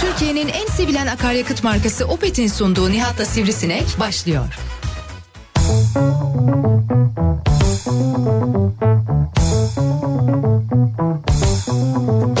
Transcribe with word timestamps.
Türkiye'nin 0.00 0.48
en 0.48 0.66
sevilen 0.66 1.06
akaryakıt 1.06 1.64
markası 1.64 2.06
Opet'in 2.06 2.48
sunduğu 2.48 2.90
Nihat'la 2.90 3.24
Sivrisinek 3.24 3.86
başlıyor. 4.00 4.58
Türkiye'nin 11.68 12.37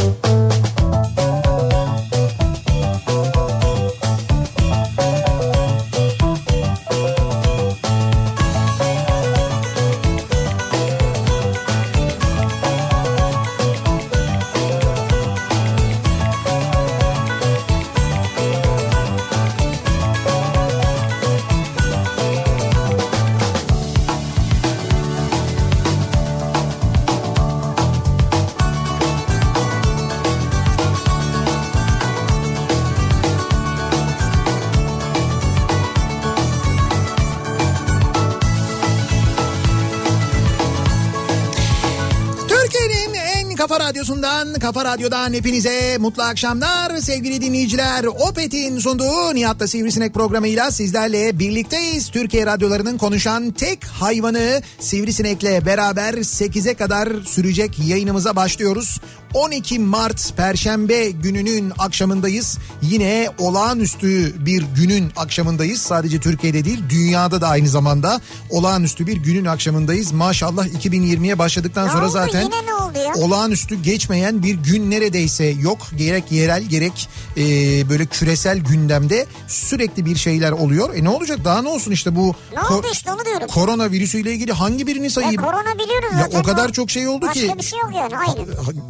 radyosundan, 44.38 44.60
kafa 44.60 44.84
radyodan 44.84 45.32
hepinize 45.32 45.98
mutlu 45.98 46.22
akşamlar 46.22 46.96
sevgili 46.96 47.40
dinleyiciler. 47.40 48.04
Opet'in 48.04 48.78
sunduğu 48.78 49.34
Nihat'la 49.34 49.66
Sivrisinek 49.66 50.14
programıyla 50.14 50.70
sizlerle 50.70 51.38
birlikteyiz. 51.38 52.08
Türkiye 52.08 52.46
radyolarının 52.46 52.98
konuşan 52.98 53.50
tek 53.50 53.84
hayvanı 53.84 54.62
Sivrisinek'le 54.80 55.66
beraber 55.66 56.14
8'e 56.14 56.74
kadar 56.74 57.08
sürecek 57.26 57.78
yayınımıza 57.86 58.36
başlıyoruz. 58.36 59.00
12 59.34 59.78
Mart 59.78 60.32
Perşembe 60.36 61.10
gününün 61.10 61.72
akşamındayız. 61.78 62.58
Yine 62.82 63.28
olağanüstü 63.38 64.34
bir 64.46 64.64
günün 64.76 65.12
akşamındayız. 65.16 65.80
Sadece 65.80 66.20
Türkiye'de 66.20 66.64
değil 66.64 66.82
dünyada 66.90 67.40
da 67.40 67.48
aynı 67.48 67.68
zamanda 67.68 68.20
olağanüstü 68.50 69.06
bir 69.06 69.16
günün 69.16 69.44
akşamındayız. 69.44 70.12
Maşallah 70.12 70.66
2020'ye 70.66 71.38
başladıktan 71.38 71.86
Ne 71.86 71.90
sonra 71.92 72.04
oldu? 72.04 72.12
zaten 72.12 72.40
ya? 72.42 73.14
olağanüstü 73.16 73.82
geçmeyen 73.82 74.42
bir 74.42 74.54
gün 74.54 74.90
neredeyse 74.90 75.44
yok. 75.44 75.78
Gerek 75.96 76.32
yerel 76.32 76.62
gerek 76.62 77.08
e, 77.36 77.42
böyle 77.88 78.06
küresel 78.06 78.58
gündemde 78.58 79.26
sürekli 79.48 80.06
bir 80.06 80.16
şeyler 80.16 80.52
oluyor. 80.52 80.94
E 80.94 81.04
ne 81.04 81.08
olacak 81.08 81.38
daha 81.44 81.62
ne 81.62 81.68
olsun 81.68 81.92
işte 81.92 82.16
bu 82.16 82.34
Ne 82.54 82.60
oldu 82.60 82.86
işte 82.92 83.12
onu 83.12 83.24
diyorum. 83.24 83.46
koronavirüsüyle 83.46 84.32
ilgili 84.32 84.52
hangi 84.52 84.86
birini 84.86 85.04
Ya 85.04 85.10
sayayım? 85.10 85.42
korona 85.42 85.74
biliyoruz 85.74 86.08
Ya 86.12 86.22
zaten. 86.22 86.40
o 86.40 86.42
kadar 86.42 86.62
ama 86.64 86.72
çok 86.72 86.90
şey 86.90 87.08
oldu 87.08 87.28
ki. 87.32 87.42
Başka 87.48 87.58
bir 87.58 87.64
şey 87.64 87.78
yok 87.78 87.90
yani 87.96 88.16
aynı. 88.18 88.46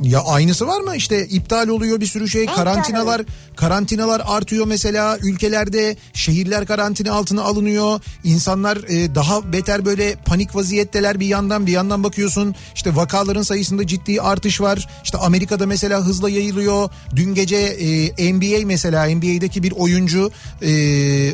Ya 0.08 0.20
aynısı 0.28 0.66
var 0.66 0.80
mı? 0.80 0.96
İşte 0.96 1.26
iptal 1.26 1.68
oluyor 1.68 2.00
bir 2.00 2.06
sürü 2.06 2.28
şey. 2.28 2.46
Ne 2.46 2.52
Karantinalar 2.52 3.22
karantinalar 3.56 4.22
artıyor 4.26 4.66
mesela 4.66 5.18
ülkelerde 5.18 5.96
şehirler 6.14 6.66
karantina 6.66 7.12
altına 7.12 7.42
alınıyor. 7.42 8.00
İnsanlar 8.24 8.76
e, 8.76 9.14
daha 9.14 9.52
beter 9.52 9.84
böyle 9.84 10.16
panik 10.26 10.56
vaziyetteler 10.56 11.20
bir 11.20 11.26
yandan 11.26 11.66
bir 11.66 11.72
yandan 11.72 12.04
bakıyorsun. 12.04 12.54
İşte 12.74 12.96
vakaların 12.96 13.42
sayısında 13.42 13.86
ciddi 13.86 14.20
artış 14.20 14.60
var. 14.60 14.88
İşte 15.04 15.18
Amerika'da 15.18 15.66
mesela 15.66 16.00
hızla 16.00 16.30
yayılıyor. 16.30 16.90
Dün 17.16 17.34
gece 17.34 17.56
e, 17.56 18.32
NBA 18.34 18.66
mesela 18.66 19.04
NBA'deki 19.06 19.62
bir 19.62 19.72
oyuncu 19.72 20.30
e, 20.62 20.70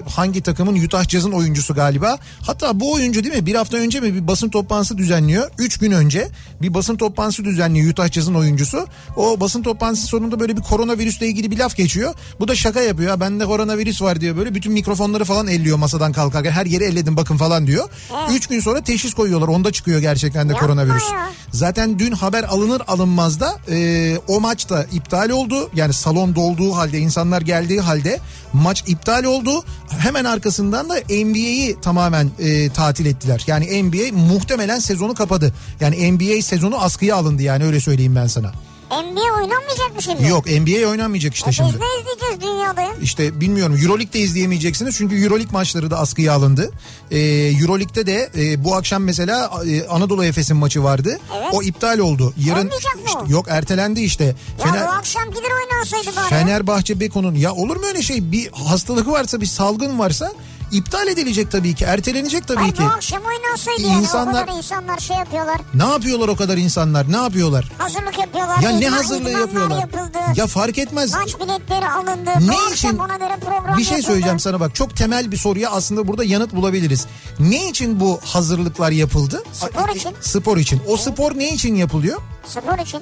hangi 0.09 0.43
takımın 0.43 0.85
Utah 0.85 1.09
Jazz'ın 1.09 1.33
oyuncusu 1.33 1.75
galiba. 1.75 2.19
Hatta 2.41 2.81
bu 2.81 2.93
oyuncu 2.93 3.25
değil 3.25 3.35
mi? 3.35 3.47
Bir 3.47 3.55
hafta 3.55 3.77
önce 3.77 4.01
mi 4.01 4.15
bir 4.15 4.27
basın 4.27 4.49
toplantısı 4.49 4.99
düzenliyor. 4.99 5.51
Üç 5.59 5.79
gün 5.79 5.93
önce 5.93 6.29
bir 6.63 6.75
basın 6.75 6.97
toplantısı 6.97 7.45
düzenliyor 7.45 7.91
Utah 7.91 8.13
Jazz'ın 8.13 8.35
oyuncusu. 8.35 8.84
O 9.17 9.41
basın 9.41 9.63
toplantısı 9.63 10.07
sonunda 10.07 10.41
böyle 10.41 10.57
bir 10.57 10.63
koronavirüsle 10.63 11.27
ilgili 11.27 11.51
bir 11.51 11.59
laf 11.59 11.77
geçiyor. 11.77 12.15
Bu 12.41 12.49
da 12.49 12.55
şaka 12.55 12.81
yapıyor. 12.81 13.21
Bende 13.21 13.45
koronavirüs 13.45 14.03
var 14.03 14.21
diyor. 14.21 14.37
Böyle 14.37 14.55
bütün 14.55 14.73
mikrofonları 14.73 15.25
falan 15.25 15.47
elliyor 15.47 15.79
masadan 15.79 16.13
kalkarken. 16.13 16.51
Her 16.53 16.67
yeri 16.67 16.85
elledim 16.85 17.17
bakın 17.17 17.37
falan 17.37 17.67
diyor. 17.67 17.89
Üç 18.31 18.47
gün 18.47 18.61
sonra 18.61 18.81
teşhis 18.81 19.15
koyuyorlar. 19.15 19.49
Onda 19.49 19.73
çıkıyor 19.73 20.01
gerçekten 20.01 20.49
de 20.49 20.53
Yapma 20.53 20.67
koronavirüs. 20.67 21.13
ya. 21.13 21.31
Zaten 21.53 21.99
dün 21.99 22.13
haber 22.13 22.45
alınır 22.45 22.83
alınmaz 22.87 23.41
da 23.41 23.55
e, 23.71 24.19
o 24.29 24.41
maç 24.41 24.69
da 24.71 24.87
iptal 24.93 25.31
oldu. 25.31 25.71
Yani 25.75 25.93
salon 25.93 26.35
dolduğu 26.35 26.73
halde 26.77 26.99
insanlar 26.99 27.43
geldiği 27.43 27.81
halde 27.81 28.21
maç 28.53 28.85
iptal 28.87 29.25
oldu. 29.25 29.65
Hemen 29.99 30.25
arkasından 30.25 30.89
da 30.89 30.95
NBA'yi 30.95 31.81
tamamen 31.81 32.31
e, 32.39 32.69
tatil 32.69 33.07
ettiler. 33.07 33.45
Yani 33.47 33.83
NBA 33.83 34.17
muhtemelen 34.17 34.79
sezonu 34.79 35.15
kapadı. 35.15 35.55
Yani 35.81 36.13
NBA 36.13 36.43
sezonu 36.43 36.79
askıya 36.83 37.17
alındı 37.17 37.43
yani 37.43 37.65
öyle 37.65 37.81
söyleyeyim 37.81 38.17
ben 38.17 38.27
sana. 38.27 38.53
NBA 38.91 39.35
oynanmayacak 39.37 39.95
mı 39.95 40.03
şimdi? 40.03 40.29
Yok 40.29 40.47
NBA 40.47 40.89
oynanmayacak 40.89 41.35
işte 41.35 41.51
E 41.51 41.53
şimdi. 41.53 41.73
Biz 41.73 41.81
ne 41.81 41.87
izleyeceğiz 42.01 42.41
dünyada 42.41 42.81
ya? 42.81 42.95
İşte 43.03 43.41
bilmiyorum 43.41 43.77
Euroleague'de 43.83 44.19
izleyemeyeceksiniz 44.19 44.97
çünkü 44.97 45.25
Euroleague 45.25 45.53
maçları 45.53 45.91
da 45.91 45.99
askıya 45.99 46.33
alındı. 46.35 46.71
Ee, 47.11 47.19
Euroleague'de 47.61 48.07
de 48.07 48.31
e, 48.37 48.65
bu 48.65 48.75
akşam 48.77 49.05
mesela 49.05 49.51
e, 49.67 49.87
Anadolu 49.87 50.25
Efes'in 50.25 50.57
maçı 50.57 50.85
vardı. 50.85 51.19
Evet. 51.37 51.49
O 51.53 51.63
iptal 51.63 51.99
oldu. 51.99 52.35
Yarın 52.47 52.67
Olmayacak 52.67 52.95
mı 52.95 53.03
işte, 53.07 53.21
yok 53.29 53.47
ertelendi 53.49 54.01
işte. 54.01 54.25
Ya 54.25 54.35
Fener, 54.59 54.87
bu 54.87 54.91
akşam 54.91 55.31
gider 55.31 55.51
oynansaydı 55.65 56.17
bari. 56.17 56.29
Fenerbahçe 56.29 57.01
Beko'nun 57.01 57.35
ya 57.35 57.53
olur 57.53 57.77
mu 57.77 57.87
öyle 57.87 58.03
şey? 58.03 58.33
Bir 58.33 58.51
hastalık 58.53 59.09
varsa 59.09 59.41
bir 59.41 59.47
salgın 59.47 59.99
varsa 59.99 60.33
iptal 60.75 61.09
edilecek 61.09 61.51
tabii 61.51 61.75
ki. 61.75 61.85
Ertelenecek 61.85 62.49
tabii 62.49 62.61
Ay 62.61 62.73
ki. 62.73 62.83
akşam 62.83 63.23
oynansaydı 63.23 63.83
yani 63.83 64.03
İnsanlar- 64.03 64.43
o 64.43 64.47
kadar 64.47 64.57
insanlar 64.59 64.99
şey 64.99 65.17
yapıyorlar. 65.17 65.57
Ne 65.75 65.85
yapıyorlar 65.85 66.29
o 66.29 66.37
kadar 66.37 66.57
insanlar? 66.57 67.13
Ne 67.13 67.17
yapıyorlar? 67.17 67.73
Hazırlık 67.79 68.19
yapıyorlar. 68.19 68.59
Ya 68.61 68.71
ne 68.71 68.89
hazırlığı 68.89 69.31
yapıyorlar? 69.31 69.81
yapıldı. 69.81 70.19
Ya 70.37 70.47
fark 70.47 70.79
etmez. 70.79 71.13
Maç 71.15 71.35
biletleri 71.41 71.89
alındı. 71.91 72.31
Ne 72.41 72.73
için? 72.75 72.99
ona 72.99 73.17
göre 73.17 73.37
program 73.41 73.79
Bir 73.79 73.85
şey 73.85 73.93
yapıldı. 73.93 74.07
söyleyeceğim 74.07 74.41
sana 74.41 74.61
bak 74.61 74.75
çok 74.75 74.97
temel 74.97 75.33
bir 75.33 75.37
soruya 75.37 75.71
aslında 75.71 76.09
burada 76.09 76.25
yanıt 76.25 76.53
bulabiliriz. 76.55 77.07
Ne 77.39 77.69
için 77.69 78.01
bu 78.01 78.21
hazırlıklar 78.25 78.91
yapıldı? 78.91 79.43
Spor 79.53 79.89
için. 79.97 80.13
Spor 80.21 80.57
için. 80.57 80.83
O 80.89 80.97
spor 80.97 81.39
ne 81.39 81.49
için 81.55 81.75
yapılıyor? 81.75 82.21
Spor 82.47 82.79
için. 82.79 83.01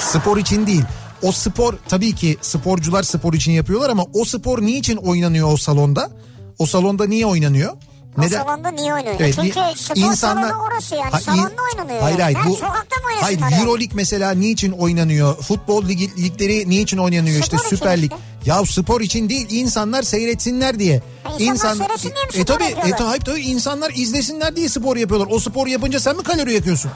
Spor 0.00 0.36
için 0.36 0.66
değil. 0.66 0.82
O 1.22 1.32
spor 1.32 1.74
tabii 1.88 2.14
ki 2.14 2.38
sporcular 2.40 3.02
spor 3.02 3.34
için 3.34 3.52
yapıyorlar 3.52 3.90
ama 3.90 4.04
o 4.14 4.24
spor 4.24 4.62
niçin 4.62 4.96
oynanıyor 4.96 5.52
o 5.52 5.56
salonda? 5.56 6.10
O 6.58 6.66
salonda 6.66 7.06
niye 7.06 7.26
oynanıyor? 7.26 7.76
O 8.24 8.28
salonda 8.28 8.70
niye 8.70 8.94
oynanıyor? 8.94 9.20
Evet, 9.20 9.34
Çünkü 9.34 9.60
spor 9.76 10.14
salonu 10.14 10.62
orası 10.62 10.94
yani. 10.94 11.10
Ha, 11.10 11.20
Salonda 11.20 11.50
in- 11.50 11.56
oynanıyor. 11.78 12.02
Hayır 12.02 12.18
hayır. 12.18 12.38
Ben 12.44 12.50
Bu, 12.50 12.54
sokakta 12.56 12.96
mı 12.96 13.02
hayır 13.20 13.40
yani? 13.40 13.54
Euroleague 13.54 13.94
mesela 13.94 14.30
niçin 14.30 14.72
oynanıyor? 14.72 15.36
Futbol 15.42 15.88
ligi, 15.88 16.22
ligleri 16.22 16.70
niçin 16.70 16.98
oynanıyor? 16.98 17.40
işte 17.40 17.56
Spor 17.56 17.66
için 17.66 17.76
Süper 17.76 18.02
Lig. 18.02 18.12
işte. 18.12 18.16
Ya 18.50 18.64
spor 18.66 19.00
için 19.00 19.28
değil 19.28 19.46
insanlar 19.50 20.02
seyretsinler 20.02 20.78
diye. 20.78 21.02
İnsanlar 21.38 21.76
seyretsin 21.86 22.08
diye 22.14 22.24
mi 22.24 22.28
e 22.28 22.32
spor 22.32 22.44
tabii, 22.44 22.64
e 22.64 22.68
yapıyorlar? 22.70 22.98
tabii, 22.98 23.24
tabii 23.24 23.40
insanlar 23.40 23.92
izlesinler 23.94 24.56
diye 24.56 24.68
spor 24.68 24.96
yapıyorlar. 24.96 25.28
O 25.30 25.38
spor 25.40 25.66
yapınca 25.66 26.00
sen 26.00 26.16
mi 26.16 26.22
kalori 26.22 26.54
yakıyorsun? 26.54 26.90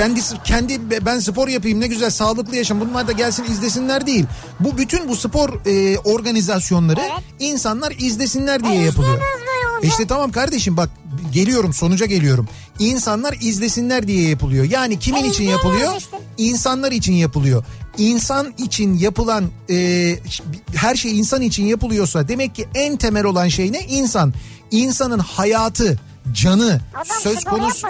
Kendisi 0.00 0.34
kendi 0.44 0.80
ben 1.06 1.18
spor 1.18 1.48
yapayım 1.48 1.80
ne 1.80 1.86
güzel 1.86 2.10
sağlıklı 2.10 2.56
yaşam 2.56 2.80
bunlar 2.80 3.06
da 3.08 3.12
gelsin 3.12 3.44
izlesinler 3.44 4.06
değil. 4.06 4.24
Bu 4.60 4.78
bütün 4.78 5.08
bu 5.08 5.16
spor 5.16 5.66
e, 5.66 5.98
organizasyonları 5.98 7.00
Evet. 7.00 7.22
insanlar 7.38 7.92
izlesinler 7.98 8.64
diye 8.64 8.74
E, 8.74 8.84
yapılıyor. 8.84 9.18
İşte 9.82 10.06
tamam 10.06 10.32
kardeşim 10.32 10.76
bak 10.76 10.90
geliyorum 11.32 11.72
sonuca 11.72 12.06
geliyorum. 12.06 12.48
İnsanlar 12.78 13.36
izlesinler 13.40 14.06
diye 14.08 14.28
yapılıyor. 14.28 14.64
Yani 14.64 14.98
kimin 14.98 15.24
E, 15.24 15.28
için 15.28 15.44
yapılıyor? 15.44 15.92
işte. 15.98 16.16
İnsanlar 16.38 16.92
için 16.92 17.12
yapılıyor. 17.12 17.64
İnsan 17.98 18.54
için 18.58 18.98
yapılan 18.98 19.44
e, 19.70 20.16
her 20.74 20.94
şey 20.94 21.18
insan 21.18 21.40
için 21.42 21.64
yapılıyorsa 21.66 22.28
demek 22.28 22.54
ki 22.54 22.68
en 22.74 22.96
temel 22.96 23.24
olan 23.24 23.48
şey 23.48 23.72
ne? 23.72 23.80
İnsan. 23.86 24.34
İnsanın 24.70 25.18
hayatı, 25.18 26.00
canı 26.32 26.80
Adam 26.94 27.04
söz 27.22 27.44
konusu 27.44 27.88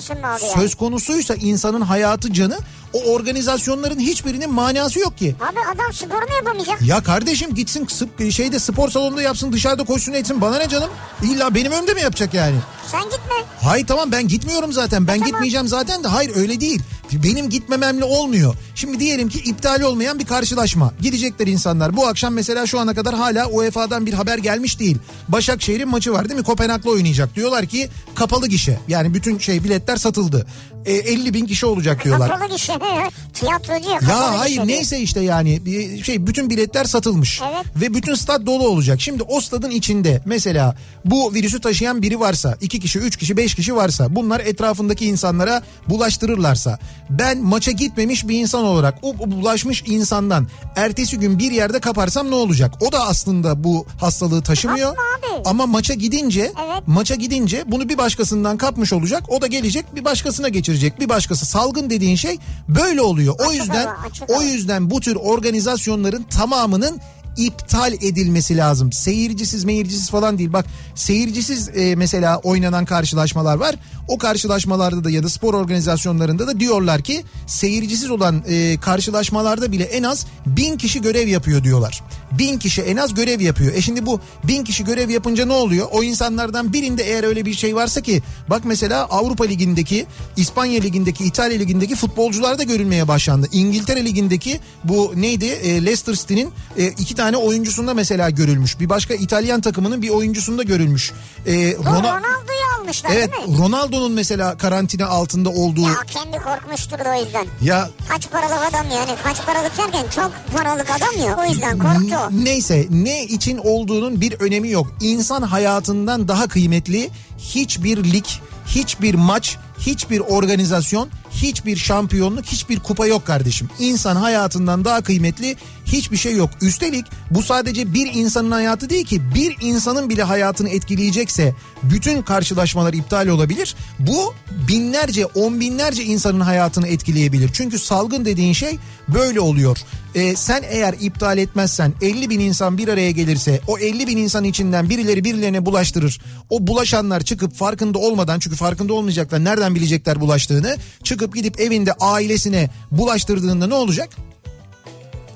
söz 0.55 0.75
konusuysa 0.75 1.35
insanın 1.35 1.81
hayatı, 1.81 2.33
canı 2.33 2.59
o 2.93 3.03
organizasyonların 3.03 3.99
hiçbirinin 4.01 4.53
manası 4.53 4.99
yok 4.99 5.19
ki. 5.19 5.37
Abi 5.41 5.59
adam 5.75 5.93
sporunu 5.93 6.35
yapamayacak. 6.37 6.83
Ya 6.83 7.03
kardeşim 7.03 7.55
gitsin 7.55 7.89
şeyde 8.31 8.59
spor 8.59 8.89
salonunda 8.91 9.23
yapsın 9.23 9.53
dışarıda 9.53 9.85
koşsun 9.85 10.13
etsin 10.13 10.41
bana 10.41 10.59
ne 10.59 10.69
canım? 10.69 10.91
İlla 11.23 11.55
benim 11.55 11.73
önümde 11.73 11.95
mi 11.95 12.01
yapacak 12.01 12.35
yani? 12.35 12.57
Sen 12.87 13.03
gitme. 13.03 13.35
Hayır 13.63 13.87
tamam 13.87 14.13
ben 14.13 14.29
gitmiyorum 14.29 14.73
zaten. 14.73 15.07
Ben 15.07 15.25
gitmeyeceğim 15.25 15.69
zaten 15.69 16.05
de 16.05 16.09
hayır 16.09 16.37
öyle 16.37 16.61
değil. 16.61 16.83
Benim 17.13 17.51
gitmememle 17.51 18.05
olmuyor. 18.05 18.55
Şimdi 18.75 19.01
diyelim 19.01 19.29
ki 19.29 19.39
iptal 19.39 19.81
olmayan 19.81 20.19
bir 20.19 20.27
karşılaşma. 20.27 20.93
Gidecekler 21.03 21.47
insanlar. 21.47 21.97
Bu 21.97 22.07
akşam 22.07 22.35
mesela 22.35 22.67
şu 22.67 22.81
ana 22.81 22.95
kadar 22.95 23.15
hala 23.15 23.49
UEFA'dan 23.49 24.07
bir 24.07 24.13
haber 24.13 24.39
gelmiş 24.39 24.79
değil. 24.79 24.99
Başakşehir'in 25.29 25.89
maçı 25.89 26.13
var 26.13 26.29
değil 26.29 26.41
mi? 26.41 26.45
Kopenhag'la 26.45 26.91
oynayacak. 26.91 27.37
Diyorlar 27.37 27.67
ki 27.67 27.89
kapalı 28.15 28.49
gişe. 28.49 28.79
Yani 28.89 29.15
bütün 29.15 29.39
şey 29.39 29.65
biletler 29.65 29.97
satıldı. 29.97 30.47
E, 30.87 30.93
50 30.93 31.35
bin 31.35 31.47
kişi 31.47 31.67
olacak 31.67 32.05
diyorlar. 32.05 32.29
Kapalı 32.29 32.49
gişe. 32.51 32.73
Tiyatrocu 33.35 33.91
ya 33.91 33.99
kapalı 33.99 34.11
Ya 34.11 34.39
hayır 34.39 34.55
gişe 34.55 34.67
neyse 34.67 34.99
işte 35.01 35.21
yani 35.21 35.65
bir 35.67 36.05
şey 36.05 36.27
bütün 36.27 36.51
biletler 36.51 36.85
satılmış 36.85 37.41
Evet. 37.53 37.67
ve 37.77 37.95
bütün 37.95 38.15
stat 38.15 38.47
dolu 38.47 38.69
olacak. 38.69 39.01
Şimdi 39.01 39.23
o 39.23 39.41
stadın 39.41 39.71
içinde 39.71 40.23
mesela 40.25 40.77
bu 41.05 41.35
virüsü 41.35 41.61
taşıyan 41.61 42.03
biri 42.03 42.21
varsa, 42.21 42.57
iki 42.61 42.81
kişi, 42.81 42.99
üç 42.99 43.17
kişi, 43.17 43.37
beş 43.37 43.55
kişi 43.55 43.77
varsa 43.77 44.17
bunlar 44.17 44.41
etrafındaki 44.41 45.07
insanlara 45.07 45.63
bulaştırırlarsa 45.89 46.79
ben 47.11 47.39
maça 47.39 47.71
gitmemiş 47.71 48.29
bir 48.29 48.39
insan 48.39 48.65
olarak 48.65 48.95
o 49.03 49.31
bulaşmış 49.31 49.83
insandan 49.87 50.49
ertesi 50.77 51.19
gün 51.19 51.39
bir 51.39 51.51
yerde 51.53 51.81
kaparsam 51.81 52.31
ne 52.31 52.35
olacak? 52.35 52.75
O 52.81 52.93
da 52.93 53.07
aslında 53.07 53.65
bu 53.65 53.87
hastalığı 54.01 54.43
taşımıyor. 54.43 54.97
Ama 55.45 55.67
maça 55.67 55.95
gidince 55.95 56.41
Evet. 56.41 56.83
maça 56.87 57.15
gidince 57.15 57.65
bunu 57.67 57.89
bir 57.89 57.99
başkasından 57.99 58.57
kapmış 58.57 58.93
olacak. 58.93 59.23
O 59.29 59.41
da 59.41 59.47
gelecek 59.47 59.97
bir 59.97 60.05
başkasına 60.05 60.49
geçirecek. 60.71 61.01
Bir 61.01 61.09
başkası 61.09 61.47
salgın 61.47 61.91
dediğin 61.91 62.17
şey 62.17 62.39
böyle 62.69 63.03
oluyor. 63.03 63.35
o 63.49 63.53
yüzden 63.53 63.89
o 64.29 64.43
yüzden 64.43 64.91
bu 64.91 65.01
tür 65.01 65.17
organizasyonların 65.17 66.23
tamamının 66.23 67.01
iptal 67.37 67.93
edilmesi 67.93 68.57
lazım. 68.57 68.93
Seyircisiz 68.93 69.65
meyircisiz 69.65 70.11
falan 70.11 70.39
değil. 70.39 70.53
Bak 70.53 70.67
seyircisiz 70.95 71.69
e, 71.69 71.95
mesela 71.97 72.39
oynanan 72.39 72.85
karşılaşmalar 72.85 73.57
var. 73.57 73.75
O 74.09 74.19
karşılaşmalarda 74.19 75.05
da 75.05 75.11
ya 75.11 75.23
da 75.23 75.29
spor 75.29 75.55
organizasyonlarında 75.55 76.47
da 76.47 76.61
diyorlar 76.61 77.03
ki 77.03 77.25
seyircisiz 77.47 78.11
olan 78.11 78.43
e, 78.49 78.77
karşılaşmalarda 78.81 79.73
bile 79.73 79.85
en 79.85 80.03
az 80.03 80.27
bin 80.47 80.77
kişi 80.77 81.03
görev 81.03 81.29
yapıyor 81.29 81.65
diyorlar. 81.65 82.03
Bin 82.33 82.59
kişi 82.59 82.83
en 82.83 82.97
az 82.97 83.15
görev 83.15 83.41
yapıyor. 83.41 83.75
E 83.75 83.81
şimdi 83.81 84.07
bu 84.07 84.21
bin 84.45 84.65
kişi 84.65 84.85
görev 84.85 85.11
yapınca 85.11 85.47
ne 85.47 85.53
oluyor? 85.53 85.89
O 85.93 86.03
insanlardan 86.03 86.73
birinde 86.73 87.03
eğer 87.03 87.25
öyle 87.25 87.45
bir 87.45 87.55
şey 87.55 87.77
varsa 87.77 88.01
ki 88.01 88.23
bak 88.51 88.63
mesela 88.65 89.05
Avrupa 89.05 89.45
Ligi'ndeki, 89.45 90.07
İspanya 90.37 90.81
Ligi'ndeki, 90.81 91.25
İtalya 91.25 91.59
Ligi'ndeki 91.59 91.97
futbolcular 91.97 92.59
da 92.59 92.63
görülmeye 92.63 93.09
başlandı. 93.09 93.49
İngiltere 93.53 94.05
Ligi'ndeki 94.05 94.61
bu 94.85 95.13
neydi? 95.17 95.45
E, 95.45 95.85
Leicester 95.85 96.15
City'nin 96.15 96.51
e, 96.79 96.87
iki 96.87 97.15
tane 97.15 97.30
oyuncusunda 97.37 97.95
mesela 97.95 98.31
görülmüş. 98.31 98.81
Bir 98.81 98.89
başka 98.89 99.15
İtalyan 99.15 99.61
takımının 99.61 100.03
bir 100.03 100.09
oyuncusunda 100.11 100.63
görülmüş. 100.63 101.13
E, 101.47 101.79
Bu 101.79 101.83
Rona- 101.83 101.99
Ronaldo'yu 102.03 102.81
almışlar 102.81 103.11
Evet 103.15 103.31
değil 103.33 103.49
mi? 103.49 103.59
Ronaldo'nun 103.59 104.13
mesela 104.13 104.59
karantina 104.59 105.07
altında 105.07 105.49
olduğu 105.51 105.81
Ya 105.89 105.95
kendi 106.07 106.37
korkmuştur 106.39 106.99
o 107.17 107.25
yüzden. 107.25 107.47
ya 107.63 107.91
Kaç 108.09 108.31
paralık 108.31 108.59
adam 108.75 108.87
yani. 108.91 109.11
Kaç 109.25 109.47
paralık 109.47 109.79
derken 109.79 110.05
çok 110.15 110.33
paralık 110.57 110.91
adam 110.91 111.27
ya. 111.27 111.37
O 111.41 111.51
yüzden 111.51 111.79
korktu. 111.79 112.37
N- 112.37 112.45
Neyse 112.45 112.87
ne 112.91 113.25
için 113.25 113.59
olduğunun 113.59 114.21
bir 114.21 114.33
önemi 114.33 114.71
yok. 114.71 114.87
İnsan 115.01 115.43
hayatından 115.43 116.29
daha 116.29 116.49
kıymetli 116.49 117.11
hiçbir 117.39 118.05
lig, 118.13 118.25
hiçbir 118.67 119.15
maç, 119.15 119.57
hiçbir 119.79 120.21
organizasyon, 120.21 121.09
hiçbir 121.31 121.77
şampiyonluk, 121.77 122.45
hiçbir 122.45 122.81
kupa 122.81 123.07
yok 123.07 123.27
kardeşim. 123.27 123.69
İnsan 123.79 124.17
hayatından 124.17 124.85
daha 124.85 125.01
kıymetli 125.01 125.57
hiçbir 125.93 126.17
şey 126.17 126.37
yok. 126.37 126.51
Üstelik 126.63 127.07
bu 127.31 127.43
sadece 127.43 127.95
bir 127.95 128.15
insanın 128.15 128.51
hayatı 128.51 128.91
değil 128.91 129.05
ki 129.05 129.35
bir 129.35 129.57
insanın 129.61 130.09
bile 130.09 130.23
hayatını 130.23 130.69
etkileyecekse 130.69 131.55
bütün 131.83 132.23
karşılaşmalar 132.23 132.93
iptal 132.93 133.27
olabilir. 133.27 133.75
Bu 133.99 134.35
binlerce, 134.69 135.27
on 135.27 135.61
binlerce 135.61 136.05
insanın 136.05 136.41
hayatını 136.41 136.89
etkileyebilir. 136.89 137.51
Çünkü 137.53 137.79
salgın 137.79 138.25
dediğin 138.25 138.53
şey 138.53 138.79
böyle 139.09 139.41
oluyor. 139.41 139.79
Ee, 140.15 140.37
sen 140.37 140.63
eğer 140.71 140.95
iptal 141.01 141.39
etmezsen 141.39 141.93
50 142.03 142.31
bin 142.31 142.41
insan 142.41 142.79
bir 142.79 142.89
araya 142.89 143.11
gelirse 143.11 143.61
o 143.69 143.79
50 143.79 144.07
bin 144.07 144.17
insan 144.17 144.45
içinden 144.45 144.91
birileri 144.91 145.25
birilerine 145.25 145.67
bulaştırır. 145.67 146.21
O 146.51 146.67
bulaşanlar 146.67 147.21
çıkıp 147.21 147.55
farkında 147.55 147.99
olmadan 147.99 148.39
çünkü 148.39 148.57
farkında 148.57 148.93
olmayacaklar 148.93 149.45
nereden 149.45 149.75
bilecekler 149.75 150.21
bulaştığını 150.21 150.77
çıkıp 151.05 151.20
gidip 151.27 151.61
evinde 151.61 151.93
ailesine 151.93 152.71
bulaştırdığında 152.91 153.67
ne 153.67 153.75
olacak? 153.75 154.11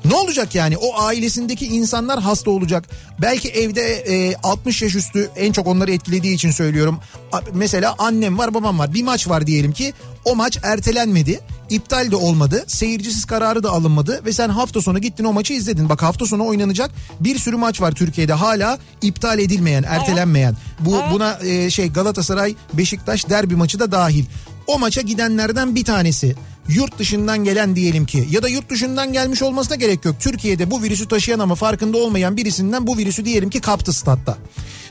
Ne 0.04 0.14
olacak 0.14 0.54
yani 0.54 0.76
o 0.76 1.00
ailesindeki 1.00 1.66
insanlar 1.66 2.20
hasta 2.20 2.50
olacak. 2.50 2.88
Belki 3.22 3.48
evde 3.48 3.82
e, 3.82 4.34
60 4.42 4.82
yaş 4.82 4.94
üstü 4.94 5.30
en 5.36 5.52
çok 5.52 5.66
onları 5.66 5.92
etkilediği 5.92 6.34
için 6.34 6.50
söylüyorum. 6.50 7.00
Mesela 7.52 7.94
annem 7.98 8.38
var 8.38 8.54
babam 8.54 8.78
var 8.78 8.94
bir 8.94 9.02
maç 9.02 9.28
var 9.28 9.46
diyelim 9.46 9.72
ki 9.72 9.92
o 10.24 10.36
maç 10.36 10.58
ertelenmedi. 10.62 11.40
iptal 11.70 12.10
de 12.10 12.16
olmadı. 12.16 12.64
Seyircisiz 12.66 13.24
kararı 13.24 13.62
da 13.62 13.70
alınmadı 13.70 14.24
ve 14.24 14.32
sen 14.32 14.48
hafta 14.48 14.80
sonu 14.80 14.98
gittin 14.98 15.24
o 15.24 15.32
maçı 15.32 15.52
izledin. 15.52 15.88
Bak 15.88 16.02
hafta 16.02 16.26
sonu 16.26 16.46
oynanacak 16.46 16.90
bir 17.20 17.38
sürü 17.38 17.56
maç 17.56 17.80
var 17.80 17.92
Türkiye'de 17.92 18.32
hala 18.32 18.78
iptal 19.02 19.38
edilmeyen, 19.38 19.82
ertelenmeyen. 19.82 20.56
Bu 20.80 20.96
buna 21.12 21.38
e, 21.42 21.70
şey 21.70 21.92
Galatasaray 21.92 22.54
Beşiktaş 22.72 23.28
derbi 23.28 23.56
maçı 23.56 23.80
da 23.80 23.92
dahil. 23.92 24.24
O 24.66 24.78
maça 24.78 25.00
gidenlerden 25.00 25.74
bir 25.74 25.84
tanesi 25.84 26.34
yurt 26.68 26.98
dışından 26.98 27.44
gelen 27.44 27.76
diyelim 27.76 28.06
ki 28.06 28.28
ya 28.30 28.42
da 28.42 28.48
yurt 28.48 28.70
dışından 28.70 29.12
gelmiş 29.12 29.42
olmasına 29.42 29.76
gerek 29.76 30.04
yok. 30.04 30.16
Türkiye'de 30.20 30.70
bu 30.70 30.82
virüsü 30.82 31.08
taşıyan 31.08 31.38
ama 31.38 31.54
farkında 31.54 31.98
olmayan 31.98 32.36
birisinden 32.36 32.86
bu 32.86 32.98
virüsü 32.98 33.24
diyelim 33.24 33.50
ki 33.50 33.60
kaptı 33.60 33.92
statta. 33.92 34.38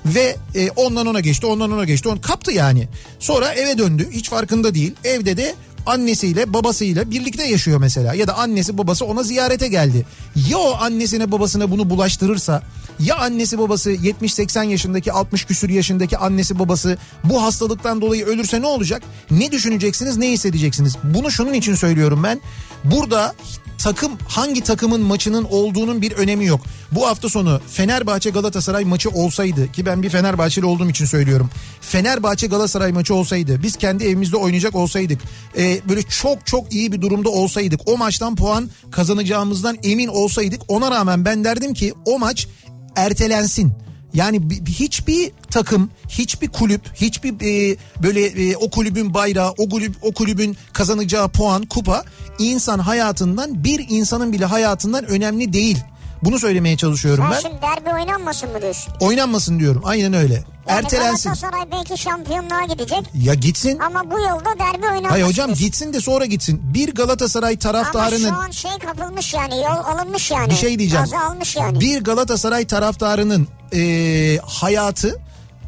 Ve 0.06 0.36
e, 0.56 0.70
ondan 0.70 1.08
ona 1.08 1.20
geçti 1.20 1.46
ondan 1.46 1.72
ona 1.72 1.84
geçti 1.84 2.10
onu 2.10 2.22
kaptı 2.22 2.52
yani. 2.52 2.88
Sonra 3.20 3.54
eve 3.54 3.78
döndü 3.78 4.10
hiç 4.12 4.30
farkında 4.30 4.76
değil. 4.76 4.94
Evde 5.04 5.38
de 5.38 5.56
annesiyle 5.86 6.54
babasıyla 6.54 7.12
birlikte 7.12 7.44
yaşıyor 7.44 7.78
mesela 7.78 8.14
ya 8.14 8.28
da 8.28 8.38
annesi 8.38 8.78
babası 8.78 9.06
ona 9.06 9.24
ziyarete 9.24 9.68
geldi. 9.68 10.06
Ya 10.50 10.58
o 10.58 10.78
annesine 10.80 11.32
babasına 11.32 11.72
bunu 11.72 11.90
bulaştırırsa 11.90 12.64
ya 13.00 13.16
annesi 13.16 13.60
babası 13.60 13.92
70-80 13.92 14.66
yaşındaki 14.66 15.12
60 15.12 15.46
küsür 15.46 15.70
yaşındaki 15.70 16.18
annesi 16.18 16.60
babası 16.60 16.98
bu 17.24 17.44
hastalıktan 17.44 18.02
dolayı 18.02 18.26
ölürse 18.26 18.62
ne 18.62 18.66
olacak? 18.66 19.04
Ne 19.32 19.52
düşüneceksiniz 19.52 20.18
ne 20.18 20.32
hissedeceksiniz? 20.32 20.96
Bunu 21.04 21.32
şunun 21.32 21.54
için 21.54 21.76
söylüyorum 21.76 22.24
ben. 22.24 22.42
Burada 22.84 23.36
takım 23.84 24.12
hangi 24.28 24.62
takımın 24.62 25.02
maçının 25.02 25.44
olduğunun 25.44 26.02
bir 26.02 26.12
önemi 26.12 26.46
yok. 26.46 26.62
Bu 26.92 27.08
hafta 27.08 27.30
sonu 27.30 27.62
Fenerbahçe 27.72 28.30
Galatasaray 28.30 28.86
maçı 28.86 29.10
olsaydı 29.10 29.72
ki 29.72 29.86
ben 29.86 30.04
bir 30.04 30.10
Fenerbahçeli 30.10 30.66
olduğum 30.66 30.90
için 30.90 31.06
söylüyorum. 31.06 31.50
Fenerbahçe 31.82 32.48
Galatasaray 32.48 32.92
maçı 32.92 33.16
olsaydı 33.16 33.64
biz 33.64 33.76
kendi 33.76 34.04
evimizde 34.04 34.38
oynayacak 34.38 34.76
olsaydık 34.76 35.22
e, 35.58 35.73
böyle 35.90 36.04
çok 36.04 36.48
çok 36.48 36.74
iyi 36.74 36.92
bir 36.92 37.02
durumda 37.02 37.30
olsaydık 37.30 37.82
o 37.86 37.98
maçtan 37.98 38.36
puan 38.36 38.70
kazanacağımızdan 38.92 39.78
emin 39.84 40.08
olsaydık 40.08 40.62
ona 40.68 40.92
rağmen 40.92 41.26
ben 41.26 41.44
derdim 41.44 41.74
ki 41.74 41.94
o 42.06 42.20
maç 42.20 42.48
ertelensin. 42.96 43.74
Yani 44.14 44.50
bi- 44.50 44.72
hiçbir 44.72 45.32
takım, 45.52 45.90
hiçbir 46.10 46.48
kulüp, 46.48 46.82
hiçbir 46.96 47.34
e, 47.42 47.78
böyle 48.04 48.26
e, 48.26 48.56
o 48.56 48.70
kulübün 48.70 49.14
bayrağı, 49.14 49.54
o 49.58 49.70
kulüp 49.70 49.96
o 50.02 50.12
kulübün 50.14 50.58
kazanacağı 50.74 51.30
puan, 51.30 51.66
kupa 51.66 52.04
insan 52.40 52.80
hayatından 52.80 53.64
bir 53.64 53.86
insanın 53.90 54.34
bile 54.34 54.46
hayatından 54.46 55.06
önemli 55.06 55.54
değil. 55.54 55.78
Bunu 56.26 56.40
söylemeye 56.40 56.78
çalışıyorum 56.78 57.24
Sen 57.24 57.32
ben. 57.32 57.40
şimdi 57.50 57.62
derbi 57.62 57.90
oynanmasın 57.96 58.52
mı 58.52 58.62
diyorsun? 58.62 58.94
Oynanmasın 59.00 59.60
diyorum. 59.60 59.82
Aynen 59.86 60.14
öyle. 60.14 60.34
Yani 60.34 60.78
Ertelensin. 60.80 61.30
Galatasaray 61.30 61.72
belki 61.72 61.98
şampiyonluğa 62.02 62.64
gidecek 62.64 63.00
Ya 63.16 63.34
gitsin. 63.34 63.80
ama 63.80 64.12
bu 64.12 64.20
yolda 64.20 64.60
derbi 64.60 64.86
oynanmasın. 64.86 65.10
Hayır 65.10 65.26
hocam 65.26 65.48
diyorsun. 65.48 65.66
gitsin 65.66 65.94
de 65.94 66.02
sonra 66.02 66.26
gitsin. 66.26 66.62
Bir 66.74 66.96
Galatasaray 66.96 67.52
Ama 67.54 67.60
taraftarının 67.60 68.30
şu 68.30 68.36
an 68.42 68.52
şey 68.52 68.72
kapılmış 68.72 69.34
yani 69.34 69.56
yol 69.56 69.84
alınmış 69.96 70.32
yani. 70.32 70.50
bir 70.50 70.56
şey 70.56 70.80
diyeceğim. 70.80 71.06
Gazı 71.06 71.26
almış 71.26 71.56
yani. 71.56 71.80
Bir 71.80 72.04
Galatasaray 72.04 72.68
taraftarının 72.68 73.48
e, 73.76 74.38
hayatı 74.46 75.20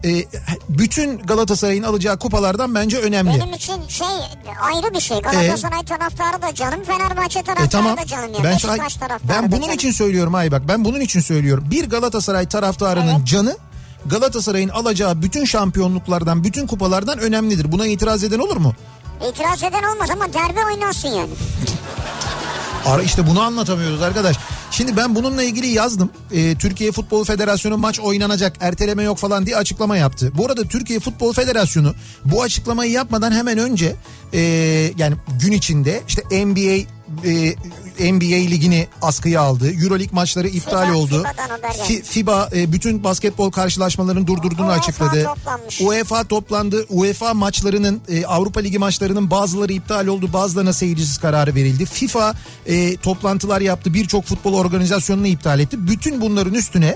e, 0.03 0.25
bütün 0.69 1.17
Galatasaray'ın 1.17 1.83
alacağı 1.83 2.19
kupalardan 2.19 2.75
bence 2.75 2.97
önemli. 2.97 3.39
Benim 3.39 3.53
için 3.53 3.87
şey 3.87 4.07
ayrı 4.61 4.93
bir 4.93 4.99
şey. 4.99 5.19
Galatasaray 5.21 5.83
taraftarı 5.85 6.41
da 6.41 6.55
canım, 6.55 6.83
Fenerbahçe 6.83 7.41
taraftarı 7.43 7.67
E 7.67 7.69
tamam. 7.69 7.97
da 7.97 8.05
canım. 8.05 8.33
Yani. 8.33 8.43
Ben, 8.43 8.53
Beşiktaş 8.55 8.95
taraftarı 8.95 9.29
ben 9.41 9.51
bunun 9.51 9.61
canım. 9.61 9.75
için 9.75 9.91
söylüyorum 9.91 10.35
ay 10.35 10.51
bak 10.51 10.61
ben 10.67 10.85
bunun 10.85 10.99
için 10.99 11.19
söylüyorum. 11.19 11.67
Bir 11.71 11.89
Galatasaray 11.89 12.47
taraftarının 12.47 13.15
Evet. 13.15 13.27
canı 13.27 13.57
Galatasaray'ın 14.05 14.69
alacağı 14.69 15.21
bütün 15.21 15.45
şampiyonluklardan, 15.45 16.43
bütün 16.43 16.67
kupalardan 16.67 17.19
önemlidir. 17.19 17.71
Buna 17.71 17.87
itiraz 17.87 18.23
eden 18.23 18.39
olur 18.39 18.57
mu? 18.57 18.73
İtiraz 19.29 19.63
eden 19.63 19.83
olmaz 19.83 20.09
ama 20.09 20.33
derbi 20.33 20.59
oynarsın 20.73 21.07
yani. 21.09 21.29
Ara 22.85 23.01
işte 23.03 23.27
bunu 23.27 23.41
anlatamıyoruz 23.41 24.01
arkadaş. 24.01 24.35
Şimdi 24.77 24.97
ben 24.97 25.15
bununla 25.15 25.43
ilgili 25.43 25.67
yazdım. 25.67 26.09
Ee, 26.31 26.55
Türkiye 26.55 26.91
Futbol 26.91 27.23
Federasyonu 27.23 27.77
maç 27.77 27.99
oynanacak, 27.99 28.57
erteleme 28.59 29.03
yok 29.03 29.17
falan 29.17 29.45
diye 29.45 29.57
açıklama 29.57 29.97
yaptı. 29.97 30.31
Bu 30.37 30.45
arada 30.45 30.63
Türkiye 30.63 30.99
Futbol 30.99 31.33
Federasyonu 31.33 31.95
bu 32.25 32.41
açıklamayı 32.41 32.91
yapmadan 32.91 33.31
hemen 33.31 33.57
önce 33.57 33.95
e, 34.33 34.39
yani 34.97 35.15
gün 35.41 35.51
içinde 35.51 36.01
işte 36.07 36.45
NBA 36.45 36.94
e, 37.23 37.55
NBA 38.13 38.49
ligini 38.49 38.87
askıya 39.01 39.41
aldı. 39.41 39.71
Euroleague 39.73 40.09
maçları 40.11 40.47
iptal 40.47 40.85
FIBA, 40.85 40.97
oldu. 40.97 41.23
Fi- 41.87 42.03
FIBA 42.03 42.49
e, 42.55 42.71
bütün 42.71 43.03
basketbol 43.03 43.51
karşılaşmalarını 43.51 44.27
durdurduğunu 44.27 44.67
UEFA 44.67 44.79
açıkladı. 44.79 45.23
toplanmış. 45.23 45.81
UEFA 45.81 46.23
toplandı. 46.23 46.85
UEFA 46.89 47.33
maçlarının 47.33 48.01
e, 48.09 48.25
Avrupa 48.25 48.59
Ligi 48.59 48.79
maçlarının 48.79 49.31
bazıları 49.31 49.73
iptal 49.73 50.07
oldu. 50.07 50.29
Bazılarına 50.33 50.73
seyircisiz 50.73 51.17
kararı 51.17 51.55
verildi. 51.55 51.85
FIFA 51.85 52.33
e, 52.65 52.97
toplantılar 52.97 53.61
yaptı. 53.61 53.93
Birçok 53.93 54.25
futbol 54.25 54.53
organizasyonunu 54.53 55.27
iptal 55.27 55.59
etti. 55.59 55.87
Bütün 55.87 56.21
bunların 56.21 56.53
üstüne 56.53 56.95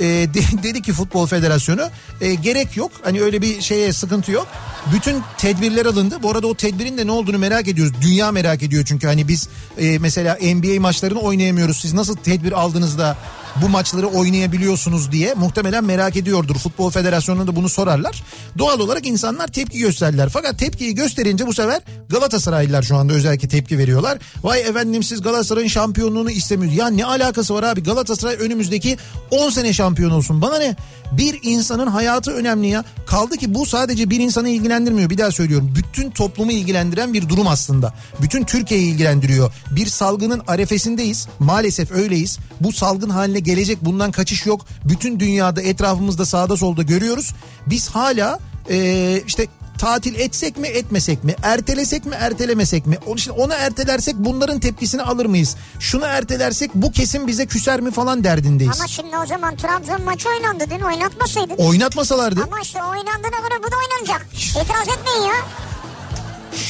e, 0.00 0.04
de- 0.34 0.62
dedi 0.62 0.82
ki 0.82 0.92
Futbol 0.92 1.26
Federasyonu 1.26 1.88
e, 2.20 2.34
gerek 2.34 2.76
yok. 2.76 2.90
Hani 3.04 3.22
öyle 3.22 3.42
bir 3.42 3.60
şeye 3.60 3.92
sıkıntı 3.92 4.32
yok. 4.32 4.46
Bütün 4.94 5.22
tedbirler 5.38 5.86
alındı. 5.86 6.18
Bu 6.22 6.30
arada 6.30 6.46
o 6.46 6.54
tedbirin 6.54 6.98
de 6.98 7.06
ne 7.06 7.10
olduğunu 7.12 7.38
merak 7.38 7.68
ediyoruz. 7.68 7.92
Dünya 8.02 8.32
merak 8.32 8.62
ediyor 8.62 8.84
çünkü 8.88 9.06
hani 9.06 9.28
biz 9.28 9.48
e, 9.78 9.98
mesela 9.98 10.38
NBA 10.54 10.80
maçlarını 10.80 11.18
oynayamıyoruz. 11.18 11.80
Siz 11.80 11.94
nasıl 11.94 12.16
tedbir 12.16 12.52
aldınız 12.52 12.98
da 12.98 13.16
bu 13.62 13.68
maçları 13.68 14.06
oynayabiliyorsunuz 14.06 15.12
diye 15.12 15.34
muhtemelen 15.34 15.84
merak 15.84 16.16
ediyordur. 16.16 16.56
Futbol 16.56 16.90
Federasyonu'na 16.90 17.46
da 17.46 17.56
bunu 17.56 17.68
sorarlar. 17.68 18.22
Doğal 18.58 18.80
olarak 18.80 19.06
insanlar 19.06 19.48
tepki 19.48 19.78
gösterdiler. 19.78 20.28
Fakat 20.28 20.58
tepkiyi 20.58 20.94
gösterince 20.94 21.46
bu 21.46 21.54
sefer 21.54 21.80
Galatasaraylılar 22.08 22.82
şu 22.82 22.96
anda 22.96 23.12
özellikle 23.12 23.48
tepki 23.48 23.78
veriyorlar. 23.78 24.18
Vay 24.42 24.60
efendim 24.60 25.02
siz 25.02 25.22
Galatasaray'ın 25.22 25.68
şampiyonluğunu 25.68 26.30
istemiyorsunuz. 26.30 26.78
Ya 26.78 26.88
ne 26.88 27.04
alakası 27.04 27.54
var 27.54 27.62
abi 27.62 27.82
Galatasaray 27.82 28.36
önümüzdeki 28.40 28.96
10 29.30 29.50
sene 29.50 29.72
şampiyon 29.72 30.10
olsun. 30.10 30.42
Bana 30.42 30.58
ne? 30.58 30.76
Bir 31.12 31.38
insanın 31.42 31.86
hayatı 31.86 32.30
önemli 32.30 32.68
ya. 32.68 32.84
Kaldı 33.06 33.36
ki 33.36 33.54
bu 33.54 33.66
sadece 33.66 34.10
bir 34.10 34.20
insanı 34.20 34.48
ilgilendirmiyor. 34.48 35.10
Bir 35.10 35.18
daha 35.18 35.30
söylüyorum. 35.30 35.72
Bütün 35.76 36.10
toplumu 36.10 36.52
ilgilendiren 36.52 37.14
bir 37.14 37.28
durum 37.28 37.46
aslında. 37.46 37.94
Bütün 38.22 38.44
Türkiye'yi 38.44 38.92
ilgilendiriyor. 38.92 39.52
Bir 39.70 39.86
salgının 39.86 40.42
arefesindeyiz. 40.46 41.28
Maalesef 41.38 41.92
öyleyiz. 41.92 42.38
Bu 42.60 42.72
salgın 42.72 43.10
haline 43.10 43.40
gelecek. 43.40 43.84
Bundan 43.84 44.10
kaçış 44.10 44.46
yok. 44.46 44.66
Bütün 44.84 45.20
dünyada 45.20 45.62
etrafımızda 45.62 46.26
sağda 46.26 46.56
solda 46.56 46.82
görüyoruz. 46.82 47.34
Biz 47.66 47.88
hala 47.88 48.38
eee, 48.70 49.22
işte 49.26 49.46
tatil 49.78 50.14
etsek 50.20 50.56
mi 50.56 50.68
etmesek 50.68 51.24
mi 51.24 51.34
ertelesek 51.42 52.04
mi 52.06 52.14
ertelemesek 52.14 52.86
mi 52.86 52.98
onu 53.06 53.18
şimdi 53.18 53.40
onu 53.40 53.52
ertelersek 53.54 54.14
bunların 54.18 54.60
tepkisini 54.60 55.02
alır 55.02 55.26
mıyız 55.26 55.56
şunu 55.80 56.04
ertelersek 56.04 56.70
bu 56.74 56.92
kesim 56.92 57.26
bize 57.26 57.46
küser 57.46 57.80
mi 57.80 57.90
falan 57.90 58.24
derdindeyiz 58.24 58.78
Ama 58.80 58.88
şimdi 58.88 59.16
o 59.18 59.26
zaman 59.26 59.56
Trabzon 59.56 60.02
maçı 60.04 60.28
oynandı 60.28 60.64
dün 60.70 60.80
oynatmasaydın. 60.80 61.56
oynatmasalardı 61.56 62.42
Ama 62.42 62.60
işte 62.60 62.82
oynandığına 62.82 63.38
göre 63.48 63.58
bu 63.66 63.70
da 63.70 63.76
oynanacak. 63.76 64.26
İtiraz 64.34 64.88
etmeyin 64.98 65.22
ya. 65.28 65.34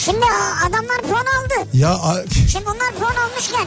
Şimdi 0.05 0.25
adamlar 0.67 0.99
puan 1.03 1.21
aldı. 1.27 1.69
ya 1.73 1.91
a- 1.95 2.25
Şimdi 2.53 2.65
onlar 2.69 2.93
puan 3.00 3.15
almışken 3.31 3.67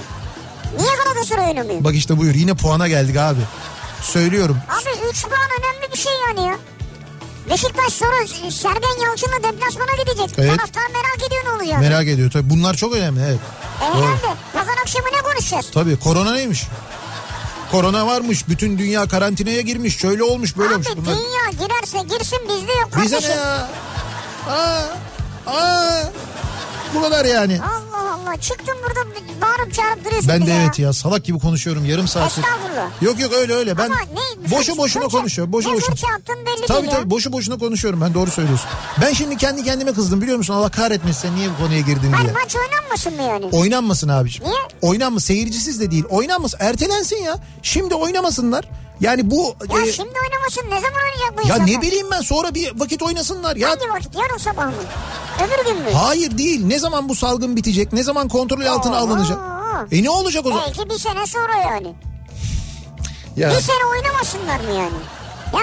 niye 0.80 0.90
Galatasaray 1.04 1.48
oynamıyor? 1.48 1.84
bak 1.84 1.96
işte 1.96 2.18
buyur 2.18 2.36
yine 2.36 2.54
puana 2.54 2.88
geldik 2.88 3.18
abi 3.18 3.40
söylüyorum 4.04 4.58
Abi 4.70 5.10
3 5.10 5.22
puan 5.24 5.34
önemli 5.60 5.94
bir 5.94 5.98
şey 5.98 6.12
yani 6.28 6.48
ya. 6.48 6.56
Beşiktaş 7.50 7.94
sonra 7.94 8.28
Sergen 8.52 9.06
Yalçın'la 9.06 9.44
deplasmana 9.52 9.92
gidecek. 10.04 10.30
Evet. 10.40 10.58
Taraftar 10.58 10.82
merak 10.94 11.28
ediyor 11.28 11.44
ne 11.46 11.50
olacak. 11.52 11.80
merak 11.80 12.08
ediyor 12.08 12.32
tabii 12.32 12.50
bunlar 12.50 12.74
çok 12.76 12.96
önemli 12.96 13.22
evet 13.28 13.40
E 13.82 13.86
herhalde. 13.86 14.36
Pazar 14.54 14.74
akşamı 14.82 15.06
ne 15.18 15.22
konuşacağız? 15.22 15.72
tabii 15.74 16.00
korona 16.00 16.34
neymiş 16.34 16.64
korona 17.72 18.08
varmış 18.08 18.48
bütün 18.50 18.78
dünya 18.78 19.08
karantinaya 19.08 19.62
girmiş 19.62 19.98
şöyle 19.98 20.24
olmuş 20.24 20.58
böyle 20.58 20.70
Abi 20.70 20.74
olmuş 20.76 20.88
bunlar 20.98 21.16
dünya 21.18 21.68
girerse 21.68 21.98
girsin 22.18 22.40
bizde 22.50 22.74
yok 22.74 22.90
bize 23.04 23.22
ne 23.22 23.26
ya 23.36 23.70
aa, 24.50 24.82
aa, 25.48 26.04
bu 26.96 27.02
kadar 27.02 27.26
yani 27.26 27.60
Allah 27.62 28.12
Allah 28.14 28.38
çıktın 28.38 28.76
burada 28.84 29.00
bağırıp 29.42 29.74
çağırıp 29.74 30.06
duruyorsun 30.06 30.30
Ben 30.30 30.48
de 30.48 30.52
ya. 30.52 30.62
evet 30.62 30.80
ya 30.80 30.94
salak 30.94 31.26
gibi 31.26 31.40
konuşuyorum 31.40 31.86
yarım 31.86 32.08
saattir. 32.08 32.42
Estağfurullah. 32.44 33.02
Yok 33.02 33.20
yok 33.20 33.34
öyle 33.34 33.54
öyle 33.54 33.78
ben 33.78 33.86
Ama 33.86 33.96
ne, 33.96 34.52
boşu 34.52 34.78
boşuna 34.78 35.04
fırça- 35.04 35.12
konuşuyorum. 35.18 35.54
Boşu 35.54 35.70
ne 35.70 35.74
boşuna. 35.74 35.90
fırça 35.90 36.08
attın 36.08 36.36
belli 36.46 36.66
Tabii 36.68 36.82
değil 36.82 36.92
tabii 36.92 37.04
ya. 37.06 37.10
boşu 37.10 37.32
boşuna 37.32 37.58
konuşuyorum 37.58 38.02
ben 38.02 38.14
doğru 38.14 38.32
söylüyorsun. 38.32 38.68
Ben 39.02 39.14
şimdi 39.14 39.38
kendi 39.38 39.64
kendime 39.64 39.94
kızdım 39.94 40.22
biliyor 40.22 40.38
musun 40.38 40.54
Allah 40.54 40.70
kahretmesin 40.70 41.22
sen 41.22 41.36
niye 41.36 41.50
bu 41.50 41.64
konuya 41.64 41.80
girdin 41.80 42.12
Hayır 42.12 42.26
diye. 42.30 42.34
maç 42.44 42.56
oynanmasın 42.56 43.16
mı 43.16 43.22
yani? 43.22 43.46
Oynanmasın 43.52 44.08
abiciğim. 44.10 44.52
Niye? 44.52 44.62
Oynanmasın 44.82 45.28
seyircisiz 45.28 45.80
de 45.80 45.92
değil 45.92 46.04
oynanmasın 46.10 46.58
ertelensin 46.62 47.16
ya. 47.18 47.38
Şimdi 47.62 47.96
oynamasınlar. 47.96 48.66
Yani 49.02 49.32
bu 49.32 49.56
Ya 49.76 49.82
e, 49.82 49.92
şimdi 49.92 50.10
oynamasın 50.24 50.62
ne 50.70 50.82
zaman 50.82 51.02
oynayacak 51.04 51.38
bu 51.38 51.48
ya 51.48 51.56
insanlar? 51.56 51.68
ne 51.78 51.82
bileyim 51.82 52.08
ben 52.12 52.22
sonra 52.22 52.54
bir 52.54 52.80
vakit 52.80 53.02
oynasınlar 53.02 53.56
ya. 53.56 53.70
Hangi 53.70 53.90
vakit 53.90 54.16
yarın 54.16 54.38
sabah 54.38 54.66
mı? 54.66 54.74
Öbür 55.46 55.66
gün 55.66 55.82
mü? 55.84 55.92
Hayır 55.94 56.38
değil. 56.38 56.66
Ne 56.66 56.80
zaman 56.80 57.10
bu 57.10 57.16
salgın 57.16 57.56
bitecek? 57.56 57.94
Ne 57.94 58.04
zaman 58.04 58.28
kontrol 58.28 58.66
altına 58.66 58.96
Oo. 58.96 59.08
alınacak? 59.08 59.40
E 59.92 60.04
ne 60.04 60.10
olacak 60.10 60.46
o 60.46 60.50
zaman? 60.50 60.64
Belki 60.68 60.90
bir 60.90 60.98
sene 61.00 61.28
sonra 61.28 61.56
yani. 61.56 61.96
Ya 63.38 63.50
Bir 63.52 63.62
sene 63.62 63.86
oynamasınlar 63.92 64.60
mı 64.60 64.72
yani? 64.78 64.98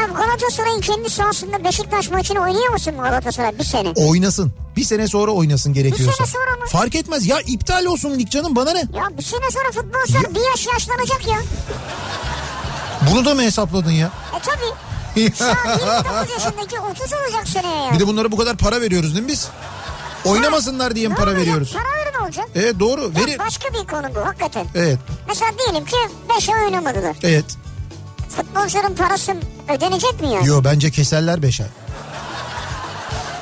Ya 0.01 0.07
Galatasaray'ın 0.07 0.81
kendi 0.81 1.11
sahasında 1.11 1.65
Beşiktaş 1.65 2.11
maçını 2.11 2.41
oynayamasın 2.41 2.97
mı 2.97 3.03
Galatasaray 3.03 3.59
bir 3.59 3.65
sene? 3.65 3.93
oynasın. 3.97 4.53
Bir 4.77 4.85
sene 4.85 5.09
sonra 5.09 5.31
oynasın 5.31 5.73
gerekiyorsa. 5.73 6.13
Bir 6.13 6.17
sene 6.17 6.27
sonra 6.27 6.57
mı? 6.61 6.67
Fark 6.69 6.95
etmez. 6.95 7.27
Ya 7.27 7.41
iptal 7.41 7.85
olsun 7.85 8.19
lig 8.19 8.31
canım 8.31 8.57
bana 8.57 8.71
ne? 8.73 8.79
Ya 8.79 9.09
bir 9.19 9.23
sene 9.23 9.51
sonra 9.51 9.71
futbolcular 9.73 10.35
bir 10.35 10.51
yaş 10.51 10.67
yaşlanacak 10.67 11.27
ya. 11.29 11.39
Bunu 13.11 13.25
da 13.25 13.35
mı 13.35 13.43
hesapladın 13.43 13.91
ya? 13.91 14.11
E 14.37 14.41
tabi. 14.41 14.65
Şu 15.39 15.45
an 15.45 15.79
29 15.79 16.31
yaşındaki 16.31 16.81
30 16.81 17.13
olacak 17.13 17.49
seneye 17.49 17.77
yani. 17.77 17.95
Bir 17.95 18.01
de 18.01 18.07
bunlara 18.07 18.33
bu 18.33 18.37
kadar 18.37 18.57
para 18.57 18.81
veriyoruz 18.81 19.15
değil 19.15 19.25
mi 19.25 19.29
biz? 19.33 19.49
Oynamasınlar 20.25 20.95
diye 20.95 21.09
mi 21.09 21.15
para 21.15 21.31
olacak? 21.31 21.41
veriyoruz? 21.43 21.73
Para 21.73 22.25
olacak. 22.25 22.49
Evet 22.55 22.81
doğru. 22.81 23.03
Ya 23.03 23.27
Veri... 23.27 23.39
başka 23.39 23.69
bir 23.69 23.87
konu 23.87 24.15
bu 24.15 24.21
hakikaten. 24.27 24.67
Evet. 24.75 24.99
Mesela 25.29 25.51
diyelim 25.59 25.85
ki 25.85 25.97
5 26.37 26.49
ay 26.49 26.65
oynamadılar. 26.65 27.17
Evet. 27.23 27.45
Futbolcuların 28.37 28.95
parası 28.95 29.37
ödenecek 29.69 30.21
mi 30.21 30.33
yani? 30.35 30.47
Yo 30.47 30.65
bence 30.65 30.91
keserler 30.91 31.43
beş 31.43 31.61
ay. 31.61 31.67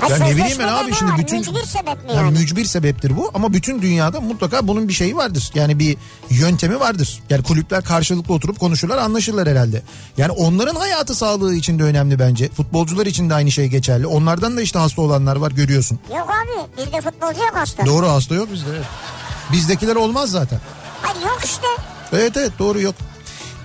Ha, 0.00 0.06
Ya 0.10 0.16
ne 0.18 0.36
bileyim 0.36 0.58
ben 0.58 0.68
abi 0.68 0.94
şimdi 0.94 1.12
var? 1.12 1.18
bütün... 1.18 1.38
Mücbir 1.38 1.64
sebep 1.64 1.86
mi 2.04 2.10
Yani 2.14 2.16
yani? 2.16 2.38
mücbir 2.38 2.64
sebeptir 2.64 3.16
bu 3.16 3.30
ama 3.34 3.52
bütün 3.52 3.82
dünyada 3.82 4.20
mutlaka 4.20 4.68
bunun 4.68 4.88
bir 4.88 4.92
şeyi 4.92 5.16
vardır. 5.16 5.50
Yani 5.54 5.78
bir 5.78 5.96
yöntemi 6.30 6.80
vardır. 6.80 7.22
Yani 7.30 7.42
kulüpler 7.42 7.84
karşılıklı 7.84 8.34
oturup 8.34 8.60
konuşurlar 8.60 8.98
anlaşırlar 8.98 9.48
herhalde. 9.48 9.82
Yani 10.16 10.32
onların 10.32 10.74
hayatı 10.74 11.14
sağlığı 11.14 11.54
için 11.54 11.78
de 11.78 11.82
önemli 11.82 12.18
bence. 12.18 12.48
Futbolcular 12.48 13.06
için 13.06 13.30
de 13.30 13.34
aynı 13.34 13.50
şey 13.50 13.66
geçerli. 13.66 14.06
Onlardan 14.06 14.56
da 14.56 14.62
işte 14.62 14.78
hasta 14.78 15.02
olanlar 15.02 15.36
var 15.36 15.50
görüyorsun. 15.50 15.98
Yok 16.16 16.28
abi 16.30 16.70
bizde 16.86 17.00
futbolcu 17.00 17.38
yok 17.40 17.52
hasta. 17.54 17.86
Doğru 17.86 18.08
hasta 18.08 18.34
yok 18.34 18.48
bizde. 18.52 18.70
evet. 18.70 18.84
Bizdekiler 19.52 19.96
olmaz 19.96 20.30
zaten. 20.30 20.60
Hayır 21.02 21.20
yok 21.26 21.40
işte. 21.44 21.66
Evet 22.12 22.36
evet 22.36 22.52
doğru 22.58 22.80
yok. 22.80 22.94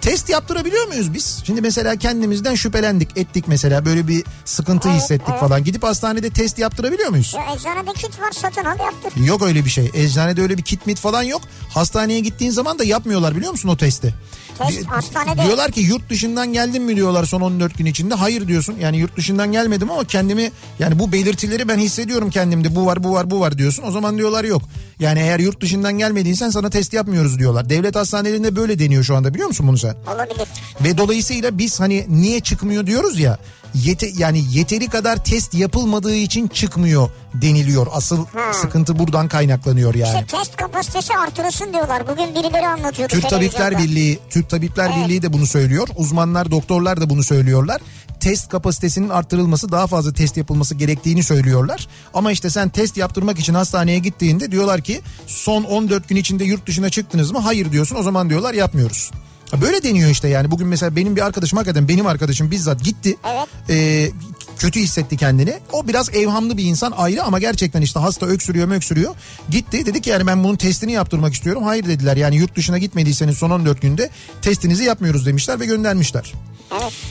Test 0.02 0.30
yaptırabiliyor 0.30 0.88
muyuz 0.88 1.14
biz? 1.14 1.42
Şimdi 1.46 1.62
mesela 1.62 1.96
kendimizden 1.96 2.56
şüphelendik 2.56 3.18
ettik 3.18 3.46
mesela 3.48 3.86
böyle 3.86 4.08
bir 4.08 4.24
sıkıntı 4.46 4.90
Evet, 4.90 5.02
hissettik 5.02 5.30
evet. 5.30 5.40
falan. 5.40 5.64
Gidip 5.64 5.84
hastanede 5.84 6.30
test 6.30 6.60
yaptırabiliyor 6.60 7.10
muyuz? 7.10 7.36
Ya 7.38 7.56
eczanede 7.56 7.94
kit 7.94 8.22
var 8.22 8.32
satın 8.32 8.66
al 8.66 8.80
yaptır. 8.80 9.26
Yok 9.26 9.42
öyle 9.42 9.66
bir 9.66 9.70
şey. 9.70 9.92
Eczanede 9.94 10.42
öyle 10.42 10.58
bir 10.58 10.64
kit 10.64 10.88
mit 10.88 11.00
falan 11.00 11.24
yok. 11.24 11.42
Hastaneye 11.70 12.20
gittiğin 12.20 12.52
zaman 12.52 12.80
da 12.80 12.84
yapmıyorlar 12.84 13.36
biliyor 13.36 13.52
musun 13.52 13.70
o 13.70 13.78
testi? 13.78 14.14
Test 14.58 14.86
hastanede. 14.86 15.44
Diyorlar 15.46 15.72
ki 15.72 15.82
yurt 15.82 16.10
dışından 16.10 16.54
geldin 16.54 16.84
mi 16.84 16.96
diyorlar 16.96 17.26
son 17.26 17.42
14 17.42 17.78
gün 17.78 17.86
içinde. 17.86 18.14
Hayır 18.16 18.48
diyorsun. 18.48 18.76
Yani 18.82 18.98
yurt 18.98 19.18
dışından 19.18 19.52
gelmedim 19.52 19.92
ama 19.92 20.04
kendimi 20.06 20.52
yani 20.80 21.00
bu 21.00 21.12
belirtileri 21.12 21.68
ben 21.68 21.78
hissediyorum 21.78 22.30
kendimde. 22.30 22.76
Bu 22.76 22.86
var 22.86 23.04
bu 23.04 23.14
var 23.14 23.32
bu 23.32 23.40
var 23.40 23.58
diyorsun. 23.58 23.84
O 23.84 23.92
zaman 23.92 24.18
diyorlar 24.18 24.44
yok. 24.44 24.62
Yani 25.00 25.20
eğer 25.20 25.40
yurt 25.40 25.62
dışından 25.62 25.98
gelmediysen 25.98 26.50
sana 26.50 26.70
test 26.70 26.94
yapmıyoruz 26.94 27.40
diyorlar. 27.40 27.70
Devlet 27.70 27.96
hastanelerinde 27.96 28.56
böyle 28.56 28.80
deniyor 28.80 29.04
şu 29.04 29.16
anda 29.16 29.34
biliyor 29.34 29.48
musun 29.48 29.68
bunu 29.68 29.78
sen? 29.78 29.91
Olabilir. 30.16 30.48
Ve 30.84 30.98
dolayısıyla 30.98 31.58
biz 31.58 31.80
hani 31.80 32.06
niye 32.10 32.40
çıkmıyor 32.40 32.88
diyoruz 32.88 33.20
ya. 33.20 33.38
Yete, 33.74 34.10
yani 34.18 34.44
yeteri 34.52 34.88
kadar 34.88 35.24
test 35.24 35.54
yapılmadığı 35.54 36.16
için 36.16 36.48
çıkmıyor 36.48 37.10
deniliyor. 37.34 37.88
Asıl 37.92 38.26
Ha. 38.26 38.54
sıkıntı 38.54 39.00
buradan 39.00 39.28
kaynaklanıyor 39.28 39.96
yani. 39.96 40.20
İşte 40.20 40.38
test 40.38 40.56
kapasitesi 40.56 41.14
artırılsın 41.14 41.74
diyorlar. 41.74 42.08
Bugün 42.08 42.36
birileri 42.36 42.68
anlatıyordu 42.68 43.14
Türk 43.14 43.30
Tabipler. 43.30 43.78
Birliği, 43.78 44.20
Türk 44.30 44.50
Tabipler 44.50 44.92
Evet. 44.96 44.98
Birliği 45.06 45.22
de 45.22 45.34
bunu 45.34 45.48
söylüyor. 45.48 45.88
Uzmanlar, 45.96 46.52
doktorlar 46.52 47.02
da 47.02 47.10
bunu 47.10 47.24
söylüyorlar. 47.24 47.82
Test 48.20 48.50
kapasitesinin 48.50 49.10
arttırılması, 49.10 49.72
daha 49.72 49.88
fazla 49.88 50.14
test 50.14 50.38
yapılması 50.38 50.76
gerektiğini 50.76 51.24
söylüyorlar. 51.24 51.88
Ama 52.14 52.32
işte 52.32 52.50
sen 52.50 52.70
test 52.70 52.98
yaptırmak 52.98 53.40
için 53.40 53.54
hastaneye 53.54 54.00
gittiğinde 54.00 54.52
diyorlar 54.52 54.82
ki 54.82 55.02
son 55.28 55.64
14 55.64 56.10
gün 56.10 56.16
içinde 56.16 56.44
yurt 56.44 56.68
dışına 56.68 56.90
çıktınız 56.90 57.32
mı? 57.32 57.40
Hayır 57.40 57.72
diyorsun. 57.72 57.96
O 57.96 58.04
zaman 58.04 58.30
diyorlar 58.30 58.54
yapmıyoruz. 58.54 59.12
Böyle 59.62 59.84
deniyor 59.84 60.10
işte 60.10 60.28
yani. 60.28 60.52
Bugün 60.52 60.68
mesela 60.68 60.96
benim 60.96 61.16
bir 61.16 61.22
arkadaşım 61.22 61.58
hakikaten 61.58 61.88
benim 61.88 62.08
arkadaşım 62.08 62.52
bizzat 62.52 62.84
gitti. 62.84 63.18
Evet. 63.34 63.48
Ee, 63.70 64.12
kötü 64.58 64.80
hissetti 64.80 65.18
kendini. 65.18 65.54
O 65.72 65.88
biraz 65.88 66.16
evhamlı 66.16 66.58
bir 66.58 66.64
insan 66.64 66.92
ayrı 66.92 67.24
ama 67.24 67.40
gerçekten 67.40 67.82
işte 67.82 68.00
hasta 68.00 68.26
öksürüyor 68.26 68.68
mu 68.68 68.74
öksürüyor. 68.74 69.16
Gitti 69.50 69.86
dedi 69.86 70.02
ki 70.02 70.10
yani 70.10 70.28
ben 70.28 70.44
bunun 70.44 70.56
testini 70.56 70.92
yaptırmak 70.92 71.34
istiyorum. 71.34 71.64
Hayır 71.64 71.86
dediler 71.86 72.18
yani 72.18 72.36
yurt 72.36 72.56
dışına 72.56 72.78
gitmediyseniz 72.78 73.38
son 73.38 73.50
14 73.50 73.82
günde 73.82 74.10
testinizi 74.42 74.84
yapmıyoruz 74.84 75.26
demişler 75.26 75.60
ve 75.60 75.66
göndermişler. 75.66 76.34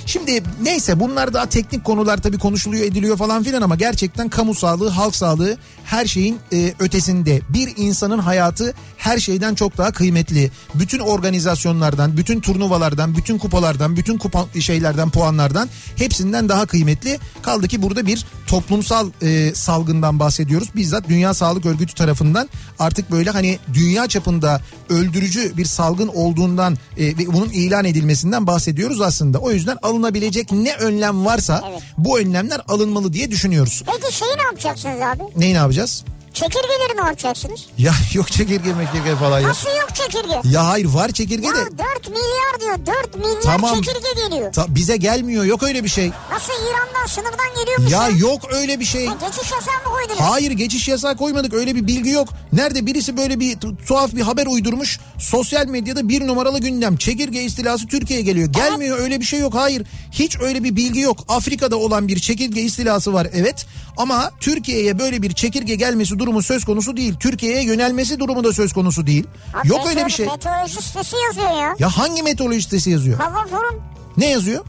Şimdi 0.07 0.43
neyse 0.63 1.01
bunlar 1.01 1.35
daha 1.35 1.47
teknik 1.47 1.85
konular 1.85 2.19
tabii 2.23 2.39
konuşuluyor 2.39 2.85
ediliyor 2.85 3.17
falan 3.17 3.43
filan 3.43 3.63
ama 3.63 3.77
gerçekten 3.77 4.29
kamu 4.29 4.55
sağlığı, 4.55 4.89
halk 4.89 5.17
sağlığı 5.17 5.57
her 5.85 6.07
şeyin 6.07 6.39
e, 6.53 6.75
ötesinde. 6.79 7.41
Bir 7.49 7.73
insanın 7.77 8.19
hayatı 8.19 8.75
her 8.97 9.19
şeyden 9.19 9.55
çok 9.55 9.79
daha 9.79 9.93
kıymetli. 9.93 10.51
Bütün 10.75 10.99
organizasyonlardan, 10.99 12.17
bütün 12.17 12.41
turnuvalardan, 12.41 13.17
bütün 13.17 13.39
kupalardan, 13.39 13.97
bütün 13.97 14.19
kupa 14.19 14.47
şeylerden, 14.61 15.11
puanlardan 15.11 15.69
hepsinden 15.97 16.49
daha 16.49 16.67
kıymetli. 16.67 17.19
Kaldı 17.43 17.69
ki 17.69 17.83
burada 17.83 18.07
bir 18.07 18.25
toplumsal 18.47 19.11
e, 19.23 19.55
salgından 19.55 20.19
bahsediyoruz. 20.19 20.69
Bizzat 20.75 21.09
Dünya 21.09 21.35
Sağlık 21.35 21.67
Örgütü 21.67 21.95
tarafından 21.95 22.49
artık 22.79 23.11
böyle 23.11 23.31
hani 23.31 23.59
dünya 23.75 24.07
çapında 24.07 24.61
öldürücü 24.89 25.57
bir 25.57 25.65
salgın 25.65 26.09
olduğundan 26.09 26.79
e, 26.97 27.07
ve 27.07 27.27
bunun 27.27 27.49
ilan 27.49 27.85
edilmesinden 27.85 28.47
bahsediyoruz 28.47 29.01
aslında. 29.01 29.39
O 29.39 29.50
yüzden 29.53 29.79
alınabilecek 29.83 30.53
ne 30.53 30.75
önlem 30.75 31.25
varsa 31.27 31.65
Evet. 31.71 31.83
bu 31.99 32.19
önlemler 32.19 32.61
alınmalı 32.69 33.13
diye 33.13 33.31
düşünüyoruz. 33.31 33.83
Peki 33.87 34.15
şeyi 34.17 34.37
ne 34.37 34.43
yapacaksınız 34.43 35.01
abi? 35.01 35.23
Neyi 35.37 35.55
ne 35.55 35.59
yapacağız? 35.59 36.05
Çekirgeleri 36.35 36.97
ne 36.97 37.01
yapacaksınız? 37.07 37.61
Ya 37.79 37.93
yok 38.15 38.31
çekirge 38.33 38.73
mekirge 38.75 39.17
falan 39.17 39.41
ya. 39.41 39.49
Nasıl 39.49 39.69
yok 39.69 39.89
çekirge? 39.95 40.41
Ya 40.45 40.67
hayır 40.69 40.87
var 40.87 41.13
çekirge 41.13 41.47
Ya 41.47 41.53
de 41.55 41.79
4 41.79 42.09
milyar 42.09 42.61
diyor. 42.61 42.87
4 43.05 43.17
milyar 43.17 43.41
Tamam. 43.43 43.75
çekirge 43.83 44.23
geliyor. 44.29 44.53
ta- 44.53 44.75
bize 44.75 44.97
gelmiyor 44.97 45.45
yok 45.45 45.63
öyle 45.63 45.85
bir 45.85 45.89
şey. 45.89 46.11
Nasıl 46.33 46.53
İran'dan 46.53 47.07
sınırdan 47.07 47.61
geliyormuş 47.61 47.93
Ya 47.93 48.09
ya? 48.09 48.17
yok 48.17 48.41
öyle 48.53 48.81
bir 48.81 48.85
şey. 48.85 49.07
Ha, 49.07 49.17
geçiş 49.27 49.53
yasağı 49.53 49.75
mı 49.75 49.85
koydunuz? 49.97 50.21
Hayır 50.21 50.51
geçiş 50.51 50.89
yasağı 50.89 51.17
koymadık 51.17 51.55
öyle 51.55 51.75
bir 51.75 51.87
bilgi 51.87 52.11
yok. 52.11 52.29
Nerede 52.53 52.87
birisi 52.87 53.17
böyle 53.17 53.41
bir 53.41 53.57
tu- 53.57 53.85
tuhaf 53.87 54.15
bir 54.15 54.21
haber 54.21 54.47
uydurmuş. 54.47 55.01
Sosyal 55.19 55.67
medyada 55.67 56.09
bir 56.09 56.27
numaralı 56.27 56.61
gündem. 56.61 56.97
Çekirge 56.97 57.43
istilası 57.43 57.87
Türkiye'ye 57.87 58.25
geliyor. 58.25 58.49
Gelmiyor 58.53 58.99
öyle 58.99 59.21
bir 59.21 59.25
şey 59.25 59.41
yok 59.41 59.55
hayır. 59.55 59.83
Hiç 60.13 60.41
öyle 60.41 60.65
bir 60.65 60.77
bilgi 60.77 61.01
yok. 61.01 61.25
Afrika'da 61.29 61.77
olan 61.77 62.09
bir 62.09 62.19
çekirge 62.19 62.61
istilası 62.63 63.13
var 63.13 63.29
evet. 63.33 63.67
Ama 63.97 64.31
Türkiye'ye 64.41 64.99
böyle 64.99 65.23
bir 65.23 65.33
çekirge 65.33 65.75
gelmesi 65.75 66.19
durumu 66.21 66.43
söz 66.43 66.65
konusu 66.65 66.97
değil. 66.97 67.15
Türkiye'ye 67.21 67.63
yönelmesi 67.65 68.19
durumu 68.21 68.45
da 68.45 68.53
söz 68.53 68.73
konusu 68.73 69.07
değil. 69.07 69.27
Abi 69.55 69.69
Yok 69.69 69.79
meteor- 69.81 69.89
öyle 69.89 70.07
bir 70.07 70.11
şey. 70.11 70.27
Meteoroloji 70.27 70.83
sitesi 70.83 71.17
yazıyor 71.27 71.51
ya. 71.63 71.77
Ya 71.79 71.89
hangi 71.99 72.23
meteoroloji 72.23 72.63
sitesi 72.63 72.91
yazıyor? 72.91 73.19
Hava 73.19 73.47
forum 73.47 73.83
Ne 74.17 74.31
yazıyor? 74.31 74.65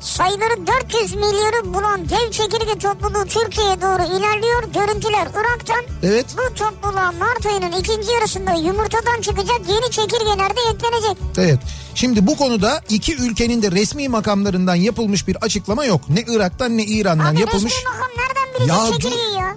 sayıları 0.00 0.66
400 0.66 1.14
milyarı 1.14 1.74
bulan 1.74 2.08
dev 2.08 2.30
çekirge 2.30 2.78
topluluğu 2.78 3.24
Türkiye'ye 3.28 3.80
doğru 3.82 4.02
ilerliyor. 4.18 4.62
Görüntüler 4.74 5.28
Irak'tan. 5.34 5.84
Evet. 6.02 6.26
Bu 6.38 6.54
topluluğa 6.54 7.12
Mart 7.12 7.46
ayının 7.46 7.72
ikinci 7.80 8.12
yarısında 8.12 8.52
yumurtadan 8.52 9.20
çıkacak 9.20 9.60
yeni 9.68 9.90
çekirgeler 9.90 10.50
de 10.50 10.60
eklenecek. 10.74 11.16
Evet. 11.38 11.58
Şimdi 11.94 12.26
bu 12.26 12.36
konuda 12.36 12.80
iki 12.88 13.16
ülkenin 13.16 13.62
de 13.62 13.70
resmi 13.70 14.08
makamlarından 14.08 14.74
yapılmış 14.74 15.28
bir 15.28 15.36
açıklama 15.36 15.84
yok. 15.84 16.00
Ne 16.08 16.20
Irak'tan 16.28 16.78
ne 16.78 16.84
İran'dan 16.84 17.34
Abi 17.34 17.40
yapılmış. 17.40 17.72
resmi 17.72 17.88
makam 17.90 18.08
nereden 18.18 18.54
bilecek 18.54 18.76
Ya 18.76 18.92
çekirgeyi 18.92 19.34
ya? 19.40 19.56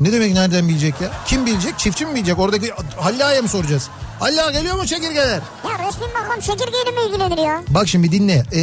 Ne 0.00 0.12
demek 0.12 0.32
nereden 0.34 0.68
bilecek 0.68 1.00
ya? 1.00 1.10
Kim 1.26 1.46
bilecek? 1.46 1.78
Çiftçi 1.78 2.06
mi 2.06 2.14
bilecek? 2.14 2.38
Oradaki 2.38 2.72
Halla'ya 2.96 3.42
mı 3.42 3.48
soracağız? 3.48 3.90
Halla 4.18 4.50
geliyor 4.50 4.76
mu 4.76 4.86
çekirgeler? 4.86 5.40
Ya 5.64 5.86
resmi 5.88 6.06
makam 6.06 6.40
çekirgeyle 6.40 6.90
mi 6.90 7.08
ilgilenir 7.08 7.38
ya? 7.46 7.62
Bak 7.68 7.88
şimdi 7.88 8.12
dinle. 8.12 8.42
Ee, 8.52 8.60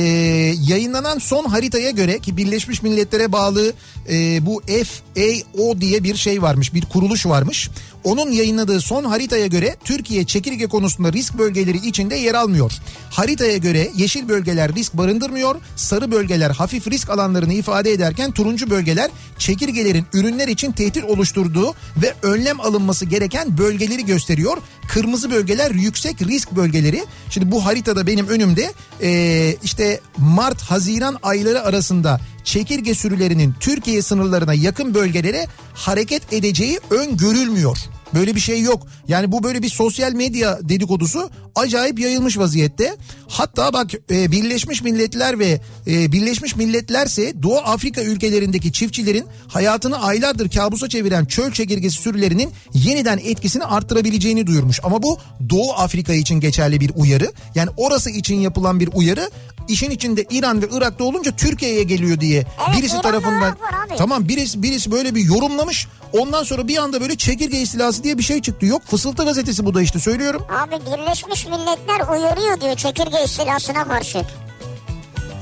yayınlanan 0.68 1.18
son 1.18 1.46
haritaya 1.46 1.92
göre 1.92 2.20
ki 2.20 2.38
Birleşmiş 2.38 2.82
Milletler'e 2.84 3.32
bağlı 3.32 3.74
e, 4.10 4.46
bu 4.46 4.62
FAO 4.62 5.82
diye 5.82 6.04
bir 6.04 6.16
şey 6.16 6.42
varmış. 6.42 6.74
Bir 6.74 6.86
kuruluş 6.86 7.26
varmış. 7.26 7.70
Onun 8.04 8.32
yayınladığı 8.32 8.82
son 8.82 9.04
haritaya 9.04 9.48
göre 9.48 9.76
Türkiye 9.84 10.26
çekirge 10.26 10.68
konusunda 10.68 11.14
risk 11.14 11.38
bölgeleri 11.38 11.78
içinde 11.78 12.16
yer 12.16 12.34
almıyor. 12.34 12.72
Haritaya 13.12 13.58
göre 13.58 13.90
yeşil 13.96 14.30
bölgeler 14.30 14.76
risk 14.76 14.94
barındırmıyor. 14.94 15.56
Sarı 15.76 16.12
bölgeler 16.12 16.52
hafif 16.52 16.88
risk 16.88 17.10
alanlarını 17.10 17.54
ifade 17.54 17.92
ederken 17.92 18.32
turuncu 18.32 18.70
bölgeler 18.70 19.12
çekirgelerin 19.38 20.06
ürünler 20.14 20.48
için 20.48 20.72
tehdit 20.72 21.04
oluşturduğu 21.04 21.74
ve 21.98 22.14
önlem 22.22 22.62
alınması 22.62 23.06
gereken 23.06 23.58
bölgeleri 23.58 24.06
gösteriyor. 24.06 24.58
Kırmızı 24.90 25.32
bölgeler 25.32 25.41
yüksek 25.74 26.22
risk 26.22 26.52
bölgeleri. 26.52 27.06
Şimdi 27.30 27.52
bu 27.52 27.66
haritada 27.66 28.08
benim 28.08 28.28
önümde 28.28 28.74
e, 29.02 29.56
işte 29.64 30.00
Mart 30.18 30.62
Haziran 30.62 31.18
ayları 31.24 31.64
arasında 31.64 32.22
çekirge 32.44 32.96
sürülerinin 32.96 33.56
Türkiye 33.60 34.02
sınırlarına 34.02 34.54
yakın 34.54 34.94
bölgelere 34.94 35.48
hareket 35.74 36.34
edeceği 36.34 36.80
öngörülmüyor. 36.90 37.78
Böyle 38.14 38.36
bir 38.36 38.40
şey 38.40 38.62
yok. 38.62 38.88
Yani 39.08 39.32
bu 39.32 39.44
böyle 39.44 39.62
bir 39.62 39.70
sosyal 39.70 40.14
medya 40.14 40.60
dedikodusu 40.62 41.30
acayip 41.56 42.00
yayılmış 42.00 42.38
vaziyette. 42.38 42.98
Hatta 43.28 43.74
bak 43.74 43.92
e, 44.12 44.32
Birleşmiş 44.32 44.82
Milletler 44.82 45.40
ve 45.40 45.62
e, 45.88 46.12
Birleşmiş 46.12 46.56
Milletlerse 46.56 47.44
Doğu 47.44 47.58
Afrika 47.58 48.02
ülkelerindeki 48.02 48.72
çiftçilerin 48.72 49.26
hayatını 49.48 50.04
aylardır 50.04 50.50
kabusa 50.50 50.90
çeviren 50.90 51.26
çöl 51.26 51.52
çekirgesi 51.52 52.02
sürülerinin 52.02 52.52
yeniden 52.74 53.18
etkisini 53.18 53.66
arttırabileceğini 53.66 54.48
duyurmuş. 54.48 54.80
Ama 54.84 55.04
bu 55.04 55.18
Doğu 55.50 55.74
Afrika 55.74 56.14
için 56.14 56.40
geçerli 56.40 56.80
bir 56.80 56.92
uyarı. 56.96 57.32
Yani 57.56 57.70
orası 57.78 58.10
için 58.10 58.36
yapılan 58.36 58.80
bir 58.80 58.90
uyarı. 58.94 59.30
İşin 59.72 59.92
içinde 59.92 60.26
İran 60.30 60.62
ve 60.62 60.66
Irak'ta 60.72 61.04
olunca 61.04 61.32
Türkiye'ye 61.32 61.84
geliyor 61.84 62.20
diye 62.20 62.46
Evet, 62.68 62.78
birisi 62.78 62.96
İran 62.96 63.00
ve 63.00 63.02
tarafından 63.02 63.58
tamam 63.98 64.28
birisi 64.28 64.64
birisi 64.64 64.92
böyle 64.92 65.16
bir 65.16 65.26
yorumlamış. 65.26 65.88
Ondan 66.14 66.44
sonra 66.44 66.68
bir 66.68 66.78
anda 66.78 67.02
böyle 67.02 67.18
çekirge 67.18 67.62
istilası 67.62 68.04
diye 68.04 68.18
bir 68.18 68.24
şey 68.24 68.42
çıktı. 68.42 68.66
Yok 68.66 68.82
Fısıltı 68.86 69.26
gazetesi 69.26 69.66
bu 69.66 69.74
da 69.74 69.82
işte 69.82 70.00
söylüyorum. 70.00 70.46
Abi 70.50 70.86
Birleşmiş 70.86 71.46
Milletler 71.46 72.00
uyarıyor 72.18 72.62
diyor 72.62 72.76
çekirge 72.76 73.24
istilasına 73.26 73.88
karşı. 73.88 74.22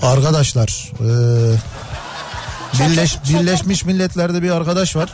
Arkadaşlar 0.01 0.91
e, 0.99 1.09
Birleş, 2.79 3.17
Birleşmiş 3.29 3.85
Milletler'de 3.85 4.43
bir 4.43 4.49
arkadaş 4.51 4.95
var. 4.95 5.13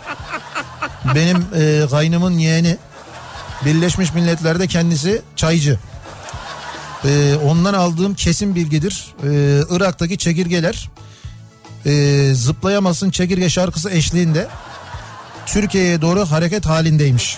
Benim 1.15 1.45
e, 1.55 1.87
kaynımın 1.89 2.37
yeğeni. 2.37 2.77
Birleşmiş 3.65 4.13
Milletler'de 4.13 4.67
kendisi 4.67 5.21
çaycı. 5.35 5.79
E, 7.07 7.35
ondan 7.35 7.73
aldığım 7.73 8.15
kesin 8.15 8.55
bilgidir. 8.55 9.13
E, 9.23 9.29
Irak'taki 9.69 10.17
çekirgeler 10.17 10.89
e, 11.85 11.91
zıplayamasın 12.33 13.09
çekirge 13.11 13.49
şarkısı 13.49 13.89
eşliğinde 13.91 14.47
Türkiye'ye 15.45 16.01
doğru 16.01 16.25
hareket 16.25 16.65
halindeymiş. 16.65 17.37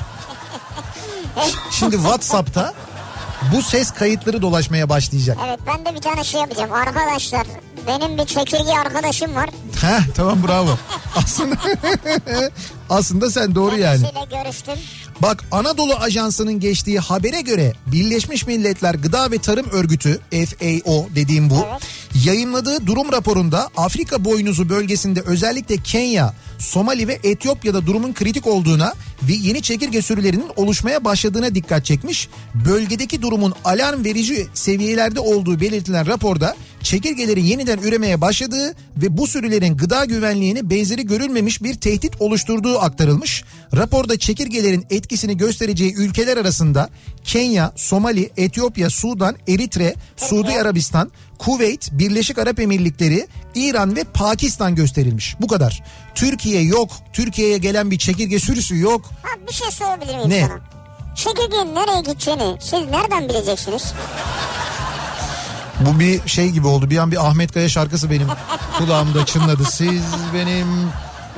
Şimdi 1.71 1.95
WhatsApp'ta 1.95 2.73
bu 3.53 3.61
ses 3.61 3.91
kayıtları 3.91 4.41
dolaşmaya 4.41 4.89
başlayacak. 4.89 5.37
Evet 5.47 5.59
ben 5.67 5.85
de 5.85 5.95
bir 5.95 6.01
tane 6.01 6.23
şey 6.23 6.41
yapacağım. 6.41 6.73
Arkadaşlar 6.73 7.47
benim 7.87 8.17
bir 8.17 8.25
çekirge 8.25 8.71
arkadaşım 8.85 9.35
var. 9.35 9.49
Heh, 9.81 10.01
tamam 10.15 10.43
bravo. 10.47 10.77
Aslında 11.15 11.55
aslında 12.89 13.31
sen 13.31 13.55
doğru 13.55 13.77
yani. 13.77 14.01
Kendisiyle 14.01 14.43
görüştüm. 14.43 14.73
Bak 15.21 15.43
Anadolu 15.51 15.95
Ajansı'nın 15.95 16.59
geçtiği 16.59 16.99
habere 16.99 17.41
göre 17.41 17.73
Birleşmiş 17.85 18.47
Milletler 18.47 18.95
Gıda 18.95 19.31
ve 19.31 19.37
Tarım 19.37 19.69
Örgütü 19.71 20.19
FAO 20.31 21.07
dediğim 21.15 21.49
bu 21.49 21.65
Evet. 21.71 21.81
yayınladığı 22.25 22.87
durum 22.87 23.11
raporunda 23.11 23.69
Afrika 23.77 24.25
boynuzu 24.25 24.69
bölgesinde 24.69 25.21
özellikle 25.21 25.77
Kenya, 25.77 26.33
Somali 26.59 27.07
ve 27.07 27.19
Etiyopya'da 27.23 27.85
durumun 27.85 28.13
kritik 28.13 28.47
olduğuna 28.47 28.93
ve 29.29 29.33
yeni 29.33 29.61
çekirge 29.61 30.01
sürülerinin 30.01 30.51
oluşmaya 30.55 31.05
başladığına 31.05 31.55
dikkat 31.55 31.85
çekmiş. 31.85 32.29
Bölgedeki 32.65 33.21
durumun 33.21 33.53
alarm 33.65 34.03
verici 34.05 34.47
seviyelerde 34.53 35.19
olduğu 35.19 35.59
belirtilen 35.59 36.07
raporda 36.07 36.55
çekirgelerin 36.83 37.43
yeniden 37.43 37.77
üremeye 37.77 38.21
başladığı 38.21 38.73
ve 38.97 39.17
bu 39.17 39.27
sürülerin 39.27 39.77
gıda 39.77 40.05
güvenliğini 40.05 40.69
benzeri 40.69 41.05
görülmemiş 41.05 41.63
bir 41.63 41.73
tehdit 41.73 42.21
oluşturduğu 42.21 42.79
aktarılmış. 42.79 43.43
Raporda 43.75 44.19
çekirgelerin 44.19 44.85
etkisini 44.89 45.37
göstereceği 45.37 45.95
ülkeler 45.95 46.37
arasında 46.37 46.89
Kenya, 47.23 47.71
Somali, 47.75 48.29
Etiyopya, 48.37 48.89
Sudan, 48.89 49.35
Eritre, 49.47 49.95
Suudi 50.17 50.51
Arabistan, 50.51 51.11
Kuveyt, 51.39 51.89
Birleşik 51.91 52.37
Arap 52.37 52.59
Emirlikleri, 52.59 53.27
İran 53.55 53.95
ve 53.95 54.03
Pakistan 54.03 54.75
gösterilmiş. 54.75 55.35
Bu 55.41 55.47
kadar. 55.47 55.83
Türkiye 56.15 56.61
yok. 56.61 56.89
Türkiye'ye 57.13 57.57
gelen 57.57 57.91
bir 57.91 57.97
çekirge 57.97 58.39
sürüsü 58.39 58.79
yok. 58.79 59.01
Ha 59.23 59.29
bir 59.47 59.53
şey 59.53 59.71
sorabilir 59.71 60.15
miyim 60.15 60.29
Ne? 60.29 60.47
sana? 60.47 60.59
Çekirgenin 61.15 61.75
nereye 61.75 62.01
gideceğini 62.01 62.57
siz 62.61 62.85
nereden 62.91 63.29
bileceksiniz? 63.29 63.93
Bu 65.79 65.99
bir 65.99 66.27
şey 66.27 66.49
gibi 66.49 66.67
oldu. 66.67 66.89
Bir 66.89 66.97
an 66.97 67.11
bir 67.11 67.27
Ahmet 67.27 67.51
Kaya 67.51 67.69
şarkısı 67.69 68.11
benim 68.11 68.27
kulağımda 68.77 69.25
çınladı. 69.25 69.65
Siz 69.65 70.01
benim 70.33 70.67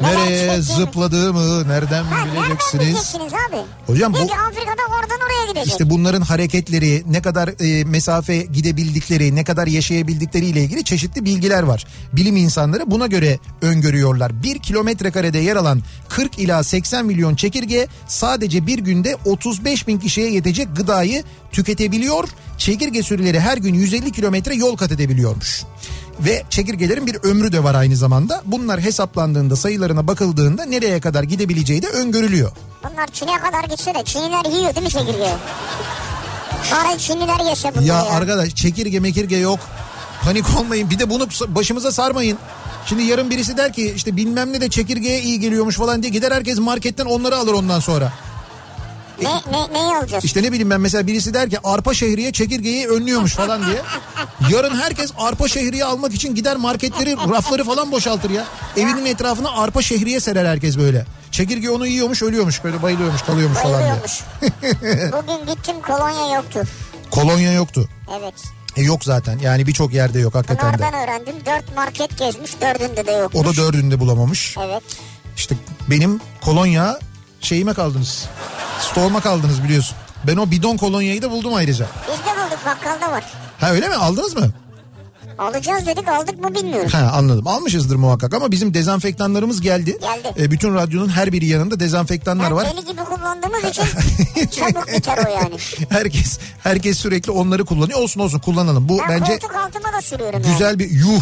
Nereye 0.01 0.61
zıpladığımı 0.61 1.67
nereden 1.69 2.03
Ha, 2.03 2.25
nereden 2.25 2.43
bileceksiniz? 2.43 2.85
bileceksiniz 2.87 3.33
abi? 3.33 3.57
Hocam 3.87 4.13
bu 4.13 4.17
Afrika'da 4.17 4.81
oradan 4.99 5.17
oraya 5.27 5.51
gidecek. 5.51 5.67
işte 5.67 5.89
bunların 5.89 6.21
hareketleri, 6.21 7.03
ne 7.07 7.21
kadar 7.21 7.49
e, 7.79 7.83
mesafe 7.83 8.37
gidebildikleri, 8.37 9.35
ne 9.35 9.43
kadar 9.43 9.67
yaşayabildikleri 9.67 10.45
ile 10.45 10.61
ilgili 10.63 10.83
çeşitli 10.83 11.25
bilgiler 11.25 11.63
var. 11.63 11.85
Bilim 12.13 12.37
insanları 12.37 12.91
buna 12.91 13.07
göre 13.07 13.39
öngörüyorlar. 13.61 14.43
Bir 14.43 14.59
kilometre 14.59 15.11
karede 15.11 15.37
yer 15.37 15.55
alan 15.55 15.81
40 16.09 16.39
ila 16.39 16.63
80 16.63 17.05
milyon 17.05 17.35
çekirge 17.35 17.87
sadece 18.07 18.67
bir 18.67 18.79
günde 18.79 19.17
35 19.25 19.87
bin 19.87 19.99
kişiye 19.99 20.31
yetecek 20.31 20.75
gıdayı 20.75 21.23
tüketebiliyor. 21.51 22.29
Çekirge 22.57 23.03
sürüleri 23.03 23.39
her 23.39 23.57
gün 23.57 23.73
150 23.73 24.11
kilometre 24.11 24.55
yol 24.55 24.77
kat 24.77 24.91
edebiliyormuş. 24.91 25.63
Ve 26.19 26.43
çekirgelerin 26.49 27.07
bir 27.07 27.15
ömrü 27.23 27.51
de 27.51 27.63
var 27.63 27.75
aynı 27.75 27.95
zamanda. 27.95 28.41
Bunlar 28.45 28.81
hesaplandığında 28.81 29.55
sayılarına 29.55 30.07
bakıldığında 30.07 30.65
nereye 30.65 30.99
kadar 31.01 31.23
gidebileceği 31.23 31.81
de 31.81 31.87
öngörülüyor. 31.87 32.51
Bunlar 32.83 33.07
Çin'e 33.07 33.37
kadar 33.37 33.63
gitse 33.63 33.93
de 33.93 34.03
Çinliler 34.05 34.45
yiyor 34.45 34.75
değil 34.75 34.85
mi 34.85 34.89
çekirge? 34.91 35.29
Bari 36.71 36.99
Çinliler 36.99 37.49
yese 37.49 37.71
bunları 37.73 37.85
Ya 37.85 37.95
ya. 37.95 38.05
arkadaş 38.09 38.55
çekirge 38.55 38.99
mekirge 38.99 39.37
yok. 39.37 39.59
Panik 40.23 40.45
olmayın 40.59 40.89
bir 40.89 40.99
de 40.99 41.09
bunu 41.09 41.27
başımıza 41.47 41.91
sarmayın. 41.91 42.37
Şimdi 42.85 43.03
yarın 43.03 43.29
birisi 43.29 43.57
der 43.57 43.73
ki 43.73 43.93
işte 43.95 44.15
bilmem 44.15 44.53
ne 44.53 44.61
de 44.61 44.69
çekirgeye 44.69 45.21
iyi 45.21 45.39
geliyormuş 45.39 45.75
falan 45.75 46.03
diye 46.03 46.11
gider 46.11 46.31
herkes 46.31 46.59
marketten 46.59 47.05
onları 47.05 47.35
alır 47.37 47.53
ondan 47.53 47.79
sonra. 47.79 48.13
Ne, 49.21 49.57
ne, 49.57 49.73
neyi 49.73 49.95
alacağız? 49.95 50.23
İşte 50.25 50.43
ne 50.43 50.51
bileyim 50.51 50.69
ben 50.69 50.81
mesela 50.81 51.07
birisi 51.07 51.33
der 51.33 51.49
ki 51.49 51.57
arpa 51.63 51.93
şehriye 51.93 52.31
çekirgeyi 52.31 52.87
önlüyormuş 52.87 53.33
falan 53.35 53.65
diye. 53.65 53.81
Yarın 54.49 54.75
herkes 54.75 55.11
arpa 55.17 55.47
şehriye 55.47 55.85
almak 55.85 56.13
için 56.13 56.35
gider 56.35 56.57
marketleri 56.57 57.15
rafları 57.17 57.63
falan 57.63 57.91
boşaltır 57.91 58.29
ya. 58.29 58.43
Evinin 58.77 59.05
etrafına 59.05 59.51
arpa 59.51 59.81
şehriye 59.81 60.19
serer 60.19 60.45
herkes 60.45 60.77
böyle. 60.77 61.05
Çekirge 61.31 61.69
onu 61.69 61.87
yiyormuş 61.87 62.23
ölüyormuş 62.23 62.63
böyle 62.63 62.81
bayılıyormuş 62.81 63.21
kalıyormuş 63.21 63.57
falan 63.57 63.79
diye. 63.83 63.89
Bayılıyormuş. 63.89 64.21
Bugün 65.13 65.53
gittim 65.55 65.75
kolonya 65.87 66.35
yoktu. 66.35 66.61
Kolonya 67.11 67.53
yoktu. 67.53 67.89
Evet. 68.19 68.33
E 68.77 68.81
yok 68.81 69.03
zaten 69.03 69.39
yani 69.39 69.67
birçok 69.67 69.93
yerde 69.93 70.19
yok 70.19 70.35
hakikaten 70.35 70.73
de. 70.73 70.77
Pınar'dan 70.77 71.03
öğrendim. 71.03 71.35
Dört 71.45 71.75
market 71.75 72.17
gezmiş. 72.17 72.61
Dördünde 72.61 73.05
de 73.07 73.11
yok. 73.11 73.31
O 73.35 73.45
da 73.45 73.55
dördünde 73.55 73.99
bulamamış. 73.99 74.55
Evet. 74.65 74.83
İşte 75.37 75.55
benim 75.89 76.21
kolonya 76.41 76.99
şeyime 77.41 77.73
kaldınız. 77.73 78.25
Stolma 78.91 79.21
kaldınız 79.21 79.63
biliyorsun. 79.63 79.95
Ben 80.27 80.37
o 80.37 80.51
bidon 80.51 80.77
kolonyayı 80.77 81.21
da 81.21 81.31
buldum 81.31 81.53
ayrıca. 81.53 81.85
Biz 82.07 82.17
de 82.19 82.37
bulduk 82.45 82.59
bakkalda 82.65 83.11
var. 83.11 83.23
Ha 83.61 83.71
öyle 83.71 83.87
mi 83.87 83.95
aldınız 83.95 84.35
mı? 84.35 84.49
Alacağız 85.37 85.85
dedik 85.85 86.07
aldık 86.07 86.39
mı 86.43 86.55
bilmiyorum. 86.55 86.89
Ha 86.91 87.11
anladım 87.13 87.47
almışızdır 87.47 87.95
muhakkak 87.95 88.33
ama 88.33 88.51
bizim 88.51 88.73
dezenfektanlarımız 88.73 89.61
geldi. 89.61 89.97
Geldi. 90.01 90.33
E, 90.43 90.51
bütün 90.51 90.75
radyonun 90.75 91.09
her 91.09 91.31
biri 91.31 91.45
yanında 91.45 91.79
dezenfektanlar 91.79 92.43
Yani 92.43 92.55
var. 92.55 92.67
deli 92.73 92.85
gibi 92.85 93.01
kullandığımız 93.03 93.63
için 93.63 93.83
çabuk 94.51 94.87
biter 94.87 95.17
o 95.27 95.29
yani. 95.29 95.55
herkes 95.89 96.39
herkes 96.63 96.97
sürekli 96.97 97.31
onları 97.31 97.65
kullanıyor. 97.65 97.99
Olsun 97.99 98.19
olsun 98.21 98.39
kullanalım. 98.39 98.89
Bu 98.89 98.99
Ben 98.99 99.09
bence 99.09 99.39
koltuk 99.39 99.55
altıma 99.55 99.93
da 99.93 100.01
sürüyorum 100.01 100.41
yani. 100.43 100.51
güzel 100.51 100.79
bir 100.79 100.89
yuh. 100.91 101.21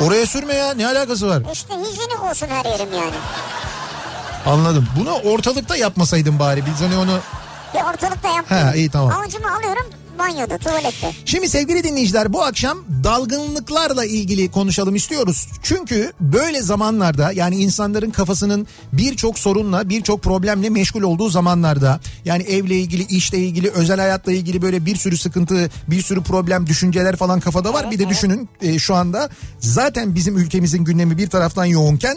Oraya 0.00 0.26
sürme 0.26 0.54
ya 0.54 0.74
ne 0.74 0.86
alakası 0.86 1.28
var? 1.28 1.42
İşte 1.52 1.74
hijyenik 1.74 2.24
olsun 2.30 2.46
her 2.50 2.64
yerim 2.64 2.88
yani. 2.94 3.14
Anladım. 4.46 4.86
Bunu 5.00 5.12
ortalıkta 5.12 5.76
yapmasaydın 5.76 6.38
bari. 6.38 6.66
Biz 6.66 6.80
hani 6.80 6.96
onu 6.96 7.18
Bir 7.74 7.80
ortalıkta 7.80 8.28
yapmayayım. 8.28 8.68
Ha, 8.68 8.74
iyi, 8.74 8.90
tamam. 8.90 9.12
Avucumu 9.12 9.46
alıyorum 9.46 9.86
banyoda 10.20 10.58
tuvalette. 10.58 11.12
Şimdi 11.24 11.48
sevgili 11.48 11.84
dinleyiciler 11.84 12.32
bu 12.32 12.44
akşam 12.44 12.78
dalgınlıklarla 13.04 14.04
ilgili 14.04 14.50
konuşalım 14.50 14.94
istiyoruz. 14.94 15.48
Çünkü 15.62 16.12
böyle 16.20 16.62
zamanlarda 16.62 17.32
yani 17.32 17.56
insanların 17.56 18.10
kafasının 18.10 18.66
birçok 18.92 19.38
sorunla 19.38 19.88
birçok 19.88 20.22
problemle 20.22 20.70
meşgul 20.70 21.02
olduğu 21.02 21.28
zamanlarda 21.28 22.00
yani 22.24 22.42
evle 22.42 22.74
ilgili 22.78 23.02
işle 23.02 23.38
ilgili 23.38 23.70
özel 23.70 24.00
hayatla 24.00 24.32
ilgili 24.32 24.62
böyle 24.62 24.86
bir 24.86 24.96
sürü 24.96 25.16
sıkıntı 25.16 25.70
bir 25.88 26.02
sürü 26.02 26.22
problem 26.22 26.66
düşünceler 26.66 27.16
falan 27.16 27.40
kafada 27.40 27.72
var. 27.74 27.90
Bir 27.90 27.98
de 27.98 28.08
düşünün 28.08 28.48
e, 28.62 28.78
şu 28.78 28.94
anda 28.94 29.28
zaten 29.58 30.14
bizim 30.14 30.38
ülkemizin 30.38 30.84
gündemi 30.84 31.18
bir 31.18 31.30
taraftan 31.30 31.64
yoğunken 31.64 32.16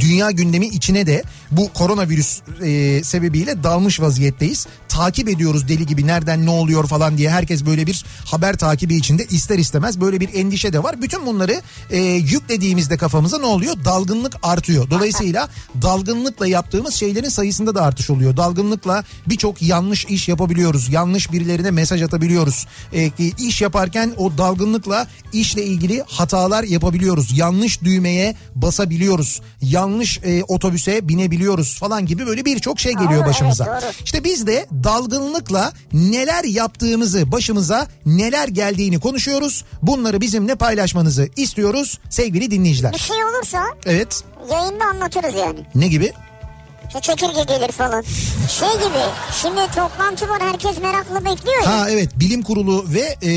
dünya 0.00 0.30
gündemi 0.30 0.66
içine 0.66 1.06
de 1.06 1.22
bu 1.50 1.72
koronavirüs 1.72 2.40
e, 2.62 3.00
sebebiyle 3.04 3.62
dalmış 3.62 4.00
vaziyetteyiz. 4.00 4.66
Takip 4.88 5.28
ediyoruz 5.28 5.68
deli 5.68 5.86
gibi 5.86 6.06
nereden 6.06 6.46
ne 6.46 6.50
oluyor 6.50 6.86
falan 6.86 7.18
diye 7.18 7.30
herkes 7.30 7.66
böyle 7.66 7.86
bir 7.86 8.04
haber 8.24 8.56
takibi 8.58 8.94
içinde 8.94 9.26
ister 9.26 9.58
istemez 9.58 10.00
böyle 10.00 10.20
bir 10.20 10.34
endişe 10.34 10.72
de 10.72 10.82
var. 10.82 11.02
Bütün 11.02 11.26
bunları 11.26 11.62
e, 11.90 11.98
yüklediğimizde 11.98 12.96
kafamıza 12.96 13.38
ne 13.38 13.46
oluyor? 13.46 13.74
Dalgınlık 13.84 14.36
artıyor. 14.42 14.90
Dolayısıyla 14.90 15.48
dalgınlıkla 15.82 16.46
yaptığımız 16.46 16.94
şeylerin 16.94 17.28
sayısında 17.28 17.74
da 17.74 17.82
artış 17.82 18.10
oluyor. 18.10 18.36
Dalgınlıkla 18.36 19.04
birçok 19.26 19.62
yanlış 19.62 20.04
iş 20.04 20.28
yapabiliyoruz. 20.28 20.88
Yanlış 20.88 21.32
birilerine 21.32 21.70
mesaj 21.70 22.02
atabiliyoruz. 22.02 22.66
E, 22.92 23.10
iş 23.38 23.60
yaparken 23.60 24.12
o 24.16 24.38
dalgınlıkla 24.38 25.06
işle 25.32 25.64
ilgili 25.64 26.02
hatalar 26.06 26.64
yapabiliyoruz. 26.64 27.38
Yanlış 27.38 27.82
düğmeye 27.82 28.36
basabiliyoruz. 28.54 29.40
Yanlış 29.62 29.79
e, 30.24 30.42
otobüse 30.48 31.08
binebiliyoruz 31.08 31.78
falan 31.78 32.06
gibi 32.06 32.26
böyle 32.26 32.44
birçok 32.44 32.80
şey 32.80 32.92
geliyor 32.92 33.20
Doğru, 33.20 33.28
başımıza. 33.28 33.66
evet, 33.72 33.82
doğru. 33.82 33.90
İşte 34.04 34.24
biz 34.24 34.46
de 34.46 34.66
dalgınlıkla 34.84 35.72
neler 35.92 36.44
yaptığımızı 36.44 37.32
başımıza 37.32 37.86
neler 38.06 38.48
geldiğini 38.48 39.00
konuşuyoruz. 39.00 39.64
Bunları 39.82 40.20
bizimle 40.20 40.54
paylaşmanızı 40.54 41.28
istiyoruz 41.36 41.98
sevgili 42.10 42.40
Bir 42.40 42.50
dinleyiciler. 42.50 42.92
şey 42.92 43.24
olursa 43.24 43.64
Evet 43.86 44.22
yayında 44.50 44.84
anlatırız 44.84 45.34
yani. 45.34 45.58
ne 45.74 45.88
gibi? 45.88 46.12
İşte 46.94 47.00
çekirge 47.00 47.42
gelir 47.54 47.72
falan. 47.72 48.04
Şey 48.48 48.68
gibi 48.68 49.02
şimdi 49.42 49.60
toplantı 49.76 50.28
var 50.28 50.42
herkes 50.42 50.78
meraklı 50.82 51.24
bekliyor 51.24 51.62
ya. 51.64 51.70
Ha 51.78 51.90
evet 51.90 52.08
bilim 52.20 52.42
kurulu 52.42 52.84
ve 52.88 53.16
e, 53.22 53.30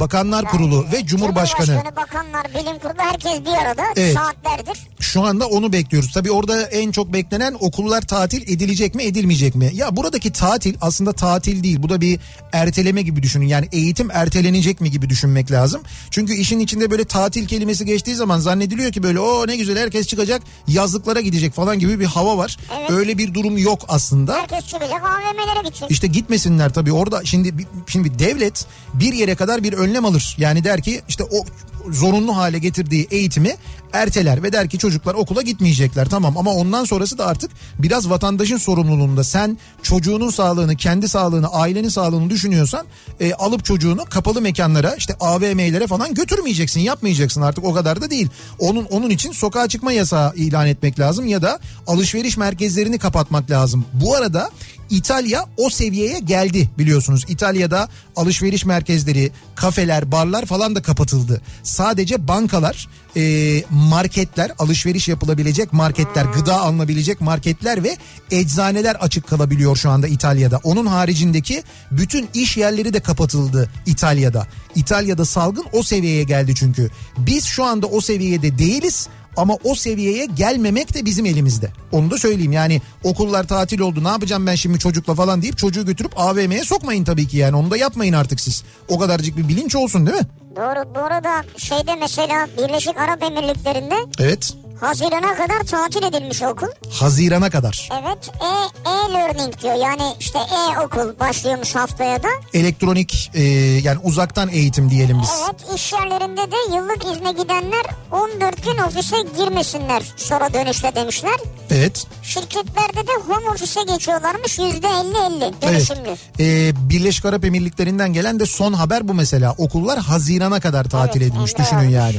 bakanlar 0.00 0.44
kurulu 0.44 0.86
ve 0.92 1.06
cumhurbaşkanı. 1.06 1.66
Cumhurbaşkanı, 1.66 1.96
bakanlar, 1.96 2.44
bilim 2.48 2.78
kurulu 2.78 2.98
herkes 2.98 3.40
bir 3.40 3.66
arada 3.66 3.82
Evet. 3.96 4.14
saatlerdir. 4.14 4.78
Şu 5.00 5.22
anda 5.22 5.46
onu 5.46 5.72
bekliyoruz. 5.72 6.12
Tabii 6.12 6.30
orada 6.30 6.62
en 6.62 6.90
çok 6.90 7.12
beklenen 7.12 7.56
okullar 7.60 8.02
tatil 8.02 8.42
edilecek 8.54 8.94
mi 8.94 9.02
edilmeyecek 9.02 9.54
mi? 9.54 9.70
Ya 9.74 9.96
buradaki 9.96 10.32
tatil 10.32 10.74
aslında 10.80 11.12
tatil 11.12 11.62
değil. 11.62 11.82
Bu 11.82 11.88
da 11.88 12.00
bir 12.00 12.20
erteleme 12.52 13.02
gibi 13.02 13.22
düşünün. 13.22 13.46
Yani 13.46 13.68
eğitim 13.72 14.10
ertelenecek 14.10 14.80
mi 14.80 14.90
gibi 14.90 15.08
düşünmek 15.10 15.50
lazım. 15.50 15.82
Çünkü 16.10 16.34
işin 16.34 16.58
içinde 16.58 16.90
böyle 16.90 17.04
tatil 17.04 17.46
kelimesi 17.46 17.84
geçtiği 17.86 18.14
zaman 18.14 18.38
zannediliyor 18.38 18.92
ki 18.92 19.02
böyle 19.02 19.20
o 19.20 19.46
ne 19.46 19.56
güzel 19.56 19.78
herkes 19.78 20.06
çıkacak 20.06 20.42
yazlıklara 20.68 21.20
gidecek 21.20 21.54
falan 21.54 21.78
gibi 21.78 22.00
bir 22.00 22.06
hava 22.06 22.36
var. 22.36 22.56
Evet. 22.80 22.90
Öyle 22.90 22.99
bir 23.08 23.34
durum 23.34 23.58
yok 23.58 23.80
aslında. 23.88 24.34
Herkes 24.34 24.66
çıkacak 24.66 25.02
AVM'lere 25.02 25.68
gidecek. 25.68 25.90
İşte 25.90 26.06
gitmesinler 26.06 26.72
tabii 26.72 26.92
orada 26.92 27.24
şimdi 27.24 27.66
şimdi 27.86 28.18
devlet 28.18 28.66
bir 28.94 29.12
yere 29.12 29.34
kadar 29.34 29.62
bir 29.62 29.72
önlem 29.72 30.04
alır. 30.04 30.36
Yani 30.38 30.64
der 30.64 30.82
ki 30.82 31.02
işte 31.08 31.24
o 31.24 31.44
zorunlu 31.92 32.36
hale 32.36 32.58
getirdiği 32.58 33.08
eğitimi 33.10 33.56
erteler 33.92 34.42
ve 34.42 34.52
der 34.52 34.68
ki 34.68 34.78
çocuklar 34.78 35.14
okula 35.14 35.42
gitmeyecekler. 35.42 36.08
Tamam 36.08 36.36
ama 36.36 36.50
ondan 36.50 36.84
sonrası 36.84 37.18
da 37.18 37.26
artık 37.26 37.50
biraz 37.78 38.10
vatandaşın 38.10 38.56
sorumluluğunda. 38.56 39.24
Sen 39.24 39.58
çocuğunun 39.82 40.30
sağlığını 40.30 40.76
kendi 40.76 41.08
sağlığını 41.08 41.48
ailenin 41.48 41.88
sağlığını 41.88 42.30
düşünüyorsan 42.30 42.86
e, 43.20 43.32
alıp 43.34 43.64
çocuğunu 43.64 44.04
kapalı 44.04 44.40
mekanlara 44.40 44.94
işte 44.94 45.14
AVM'lere 45.20 45.86
falan 45.86 46.14
götürmeyeceksin 46.14 46.80
yapmayacaksın 46.80 47.42
artık. 47.42 47.64
O 47.64 47.72
kadar 47.72 48.02
da 48.02 48.10
değil. 48.10 48.28
Onun 48.58 48.84
onun 48.84 49.10
için 49.10 49.32
sokağa 49.32 49.68
çıkma 49.68 49.92
yasağı 49.92 50.34
ilan 50.34 50.66
etmek 50.66 51.00
lazım 51.00 51.26
ya 51.26 51.42
da 51.42 51.58
alışveriş 51.86 52.36
merkezlerini 52.36 52.98
kapatmak 52.98 53.50
lazım. 53.50 53.84
Bu 53.92 54.16
arada 54.16 54.50
İtalya 54.90 55.46
o 55.56 55.70
seviyeye 55.70 56.18
geldi 56.18 56.70
biliyorsunuz. 56.78 57.24
İtalya'da 57.28 57.88
alışveriş 58.16 58.64
merkezleri, 58.64 59.30
kafeler, 59.54 60.12
barlar 60.12 60.46
falan 60.46 60.74
da 60.74 60.82
kapatıldı. 60.82 61.40
Sadece 61.62 62.28
bankalar, 62.28 62.88
e, 63.16 63.64
marketler, 63.70 64.52
alışveriş 64.58 65.08
yapılabilecek 65.08 65.72
marketler, 65.72 66.24
gıda 66.24 66.60
alınabilecek 66.60 67.20
marketler 67.20 67.84
ve 67.84 67.96
eczaneler 68.30 68.94
açık 68.94 69.28
kalabiliyor 69.28 69.76
şu 69.76 69.90
anda 69.90 70.08
İtalya'da. 70.08 70.60
Onun 70.64 70.86
haricindeki 70.86 71.62
bütün 71.90 72.28
iş 72.34 72.56
yerleri 72.56 72.94
de 72.94 73.00
kapatıldı 73.00 73.70
İtalya'da. 73.86 74.46
İtalya'da 74.74 75.24
salgın 75.24 75.64
o 75.72 75.82
seviyeye 75.82 76.24
geldi 76.24 76.54
çünkü. 76.54 76.90
Biz 77.18 77.44
şu 77.44 77.64
anda 77.64 77.86
o 77.86 78.00
seviyede 78.00 78.58
değiliz. 78.58 79.08
Ama 79.40 79.56
o 79.64 79.74
seviyeye 79.74 80.26
gelmemek 80.26 80.94
de 80.94 81.04
bizim 81.04 81.26
elimizde. 81.26 81.70
Onu 81.92 82.10
da 82.10 82.18
söyleyeyim 82.18 82.52
yani 82.52 82.80
okullar 83.04 83.48
tatil 83.48 83.80
oldu 83.80 84.04
ne 84.04 84.08
yapacağım 84.08 84.46
ben 84.46 84.54
şimdi 84.54 84.78
çocukla 84.78 85.14
falan 85.14 85.42
deyip 85.42 85.58
çocuğu 85.58 85.86
götürüp 85.86 86.12
AVM'ye 86.16 86.64
sokmayın 86.64 87.04
tabii 87.04 87.28
ki 87.28 87.36
yani 87.36 87.56
onu 87.56 87.70
da 87.70 87.76
yapmayın 87.76 88.12
artık 88.12 88.40
siz. 88.40 88.62
O 88.88 88.98
kadarcık 88.98 89.36
bir 89.36 89.48
bilinç 89.48 89.76
olsun 89.76 90.06
değil 90.06 90.18
mi? 90.18 90.26
Doğru. 90.56 90.94
Bu 90.94 90.98
arada 90.98 91.42
şeyde 91.56 91.94
mesela 91.94 92.48
Birleşik 92.58 92.98
Arap 92.98 93.22
Emirlikleri'nde 93.22 93.94
Evet. 94.18 94.52
Hazirana 94.80 95.34
kadar 95.36 95.60
tatil 95.60 96.02
edilmiş 96.02 96.42
okul. 96.42 96.66
Hazirana 96.92 97.50
kadar. 97.50 97.88
Evet 98.02 98.30
e, 98.42 98.48
e-learning 98.90 99.60
diyor 99.62 99.74
yani 99.74 100.14
işte 100.20 100.38
e-okul 100.38 101.18
başlıyormuş 101.20 101.74
haftaya 101.74 102.22
da. 102.22 102.28
Elektronik 102.54 103.30
e, 103.34 103.42
yani 103.84 103.98
uzaktan 104.04 104.48
eğitim 104.48 104.90
diyelim 104.90 105.18
biz. 105.22 105.30
Evet 105.44 105.60
iş 105.76 105.92
yerlerinde 105.92 106.40
de 106.52 106.76
yıllık 106.76 107.04
izne 107.16 107.32
gidenler 107.32 107.82
14 108.12 108.64
gün 108.64 108.78
ofise 108.78 109.16
girmesinler 109.38 110.02
sonra 110.16 110.54
dönüşte 110.54 110.94
demişler. 110.94 111.36
Evet. 111.70 112.06
Şirketlerde 112.22 113.06
de 113.06 113.12
home 113.26 113.48
ofise 113.50 113.80
geçiyorlarmış 113.82 114.58
%50-50 114.58 115.42
Evet. 115.42 115.54
dönüşümlü. 115.62 116.16
Ee, 116.40 116.72
Birleşik 116.90 117.24
Arap 117.24 117.44
Emirlikleri'nden 117.44 118.12
gelen 118.12 118.40
de 118.40 118.46
son 118.46 118.72
haber 118.72 119.08
bu 119.08 119.14
mesela. 119.14 119.54
Okullar 119.58 119.98
Haziran'a 120.40 120.60
kadar 120.60 120.84
tatil 120.84 121.20
Evet, 121.20 121.32
edilmiş 121.32 121.58
düşünün 121.58 121.88
yani. 121.88 122.16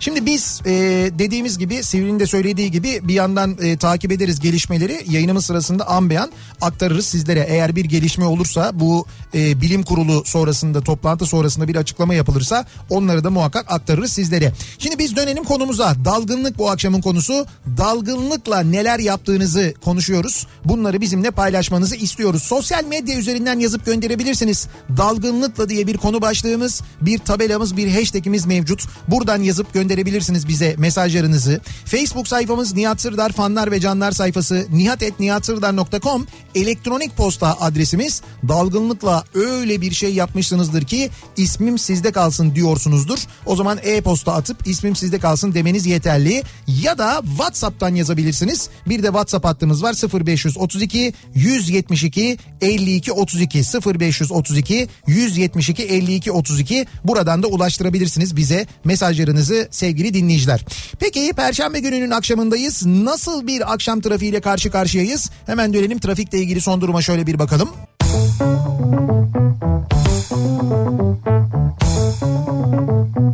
Şimdi 0.00 0.26
biz 0.26 0.60
e, 0.66 0.70
dediğimiz 1.18 1.58
gibi 1.58 1.82
Sivri'nin 1.82 2.20
de 2.20 2.26
söylediği 2.26 2.70
gibi 2.70 3.00
bir 3.02 3.14
yandan 3.14 3.56
e, 3.62 3.76
takip 3.76 4.12
ederiz 4.12 4.40
gelişmeleri. 4.40 5.04
Yayınımız 5.08 5.46
sırasında 5.46 5.88
an 5.88 6.10
beyan 6.10 6.30
aktarırız 6.60 7.06
sizlere. 7.06 7.46
Eğer 7.48 7.76
bir 7.76 7.84
gelişme 7.84 8.24
olursa 8.24 8.70
bu 8.74 9.06
e, 9.34 9.60
bilim 9.60 9.82
kurulu 9.82 10.22
sonrasında 10.24 10.80
toplantı 10.80 11.26
sonrasında 11.26 11.68
bir 11.68 11.76
açıklama 11.76 12.14
yapılırsa 12.14 12.64
onları 12.90 13.24
da 13.24 13.30
muhakkak 13.30 13.64
aktarırız 13.68 14.12
sizlere. 14.12 14.52
Şimdi 14.78 14.98
biz 14.98 15.16
dönelim 15.16 15.44
konumuza. 15.44 15.94
Dalgınlık 16.04 16.58
bu 16.58 16.70
akşamın 16.70 17.00
konusu. 17.00 17.46
Dalgınlıkla 17.76 18.60
neler 18.60 18.98
yaptığınızı 18.98 19.74
konuşuyoruz. 19.84 20.46
Bunları 20.64 21.00
bizimle 21.00 21.30
paylaşmanızı 21.30 21.96
istiyoruz. 21.96 22.42
Sosyal 22.42 22.84
medya 22.84 23.18
üzerinden 23.18 23.58
yazıp 23.58 23.86
gönderebilirsiniz. 23.86 24.68
Dalgınlıkla 24.96 25.68
diye 25.68 25.86
bir 25.86 25.96
konu 25.96 26.22
başlığımız, 26.22 26.82
bir 27.00 27.18
tabelamız, 27.58 27.76
bir 27.76 27.94
hashtagimiz 27.94 28.46
mevcut. 28.46 28.84
Buradan 29.08 29.42
yazıp 29.42 29.74
gönderebilirsiniz 29.74 30.48
bize 30.48 30.74
mesajlarınızı. 30.78 31.60
Facebook 31.84 32.28
sayfamız 32.28 32.74
Nihat 32.74 33.00
Sırdar 33.00 33.32
fanlar 33.32 33.70
ve 33.70 33.80
canlar 33.80 34.12
sayfası 34.12 34.66
nihatetnihatsırdar.com 34.70 36.26
elektronik 36.54 37.16
posta 37.16 37.56
adresimiz. 37.60 38.22
Dalgınlıkla 38.48 39.24
öyle 39.34 39.80
bir 39.80 39.92
şey 39.92 40.14
yapmışsınızdır 40.14 40.82
ki 40.82 41.10
ismim 41.36 41.78
sizde 41.78 42.12
kalsın 42.12 42.54
diyorsunuzdur. 42.54 43.18
O 43.46 43.56
zaman 43.56 43.78
e-posta 43.82 44.32
atıp 44.32 44.66
ismim 44.66 44.96
sizde 44.96 45.18
kalsın 45.18 45.54
demeniz 45.54 45.86
yeterli. 45.86 46.42
Ya 46.66 46.98
da 46.98 47.22
WhatsApp'tan 47.24 47.94
yazabilirsiniz. 47.94 48.68
Bir 48.86 49.02
de 49.02 49.06
WhatsApp 49.06 49.44
hattımız 49.44 49.82
var 49.82 49.94
0532 50.24 51.12
172 51.34 52.38
52 52.60 53.12
32 53.12 53.58
0532 53.58 54.88
172 55.06 55.82
52 55.82 56.32
32 56.32 56.86
buradan 57.04 57.42
da 57.42 57.47
ulaştırabilirsiniz 57.48 58.36
bize 58.36 58.66
mesajlarınızı 58.84 59.68
sevgili 59.70 60.14
dinleyiciler. 60.14 60.64
Peki 60.98 61.32
perşembe 61.36 61.80
gününün 61.80 62.10
akşamındayız. 62.10 62.86
Nasıl 62.86 63.46
bir 63.46 63.72
akşam 63.72 64.00
trafiğiyle 64.00 64.40
karşı 64.40 64.70
karşıyayız? 64.70 65.30
Hemen 65.46 65.74
dönelim 65.74 65.98
trafikle 65.98 66.38
ilgili 66.38 66.60
son 66.60 66.80
duruma 66.80 67.02
şöyle 67.02 67.26
bir 67.26 67.38
bakalım. 67.38 67.68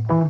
Kafa 0.08 0.23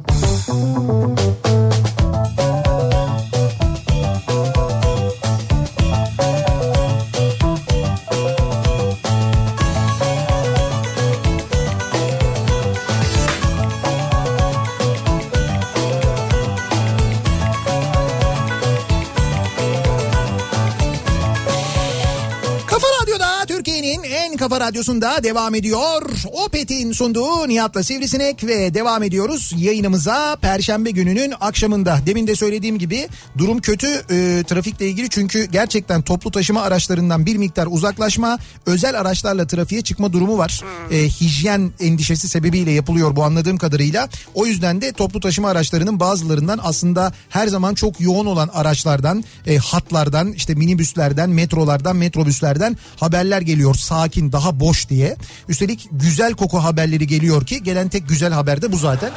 radyosunda 24.64 25.22
devam 25.22 25.54
ediyor. 25.54 26.02
Opet'in 26.32 26.92
sunduğu 26.92 27.48
Nihat'la 27.48 27.82
Sivrisinek 27.82 28.44
ve 28.44 28.74
devam 28.74 29.02
ediyoruz 29.02 29.52
yayınımıza 29.56 30.36
Perşembe 30.40 30.90
gününün 30.90 31.34
akşamında. 31.40 31.98
Demin 32.06 32.26
de 32.26 32.36
söylediğim 32.36 32.78
gibi 32.78 33.08
durum 33.38 33.60
kötü 33.60 33.86
e, 33.86 34.44
trafikle 34.46 34.88
ilgili 34.88 35.08
çünkü 35.08 35.44
gerçekten 35.44 36.02
toplu 36.02 36.30
taşıma 36.30 36.62
araçlarından 36.62 37.26
bir 37.26 37.36
miktar 37.36 37.66
uzaklaşma 37.70 38.38
özel 38.66 39.00
araçlarla 39.00 39.46
trafiğe 39.46 39.82
çıkma 39.82 40.12
durumu 40.12 40.38
var. 40.38 40.60
E, 40.90 41.08
hijyen 41.08 41.72
endişesi 41.80 42.28
sebebiyle 42.28 42.70
yapılıyor 42.70 43.16
bu 43.16 43.24
anladığım 43.24 43.56
kadarıyla. 43.56 44.08
O 44.34 44.46
yüzden 44.46 44.80
de 44.80 44.92
toplu 44.92 45.20
taşıma 45.20 45.48
araçlarının 45.48 46.00
bazılarından 46.00 46.60
aslında 46.62 47.12
her 47.28 47.46
zaman 47.46 47.74
çok 47.74 48.00
yoğun 48.00 48.26
olan 48.26 48.50
araçlardan, 48.54 49.24
e, 49.46 49.56
hatlardan, 49.56 50.32
işte 50.32 50.54
minibüslerden, 50.54 51.30
metrolardan, 51.30 51.96
metrobüslerden 51.96 52.76
haberler 52.96 53.40
geliyor 53.40 53.74
sakin, 53.74 54.32
daha 54.32 54.53
boş 54.60 54.88
diye. 54.88 55.16
Üstelik 55.48 55.88
güzel 55.92 56.32
koku 56.32 56.58
haberleri 56.58 57.06
geliyor 57.06 57.46
ki 57.46 57.62
gelen 57.62 57.88
tek 57.88 58.08
güzel 58.08 58.32
haber 58.32 58.62
de 58.62 58.72
bu 58.72 58.76
zaten. 58.76 59.10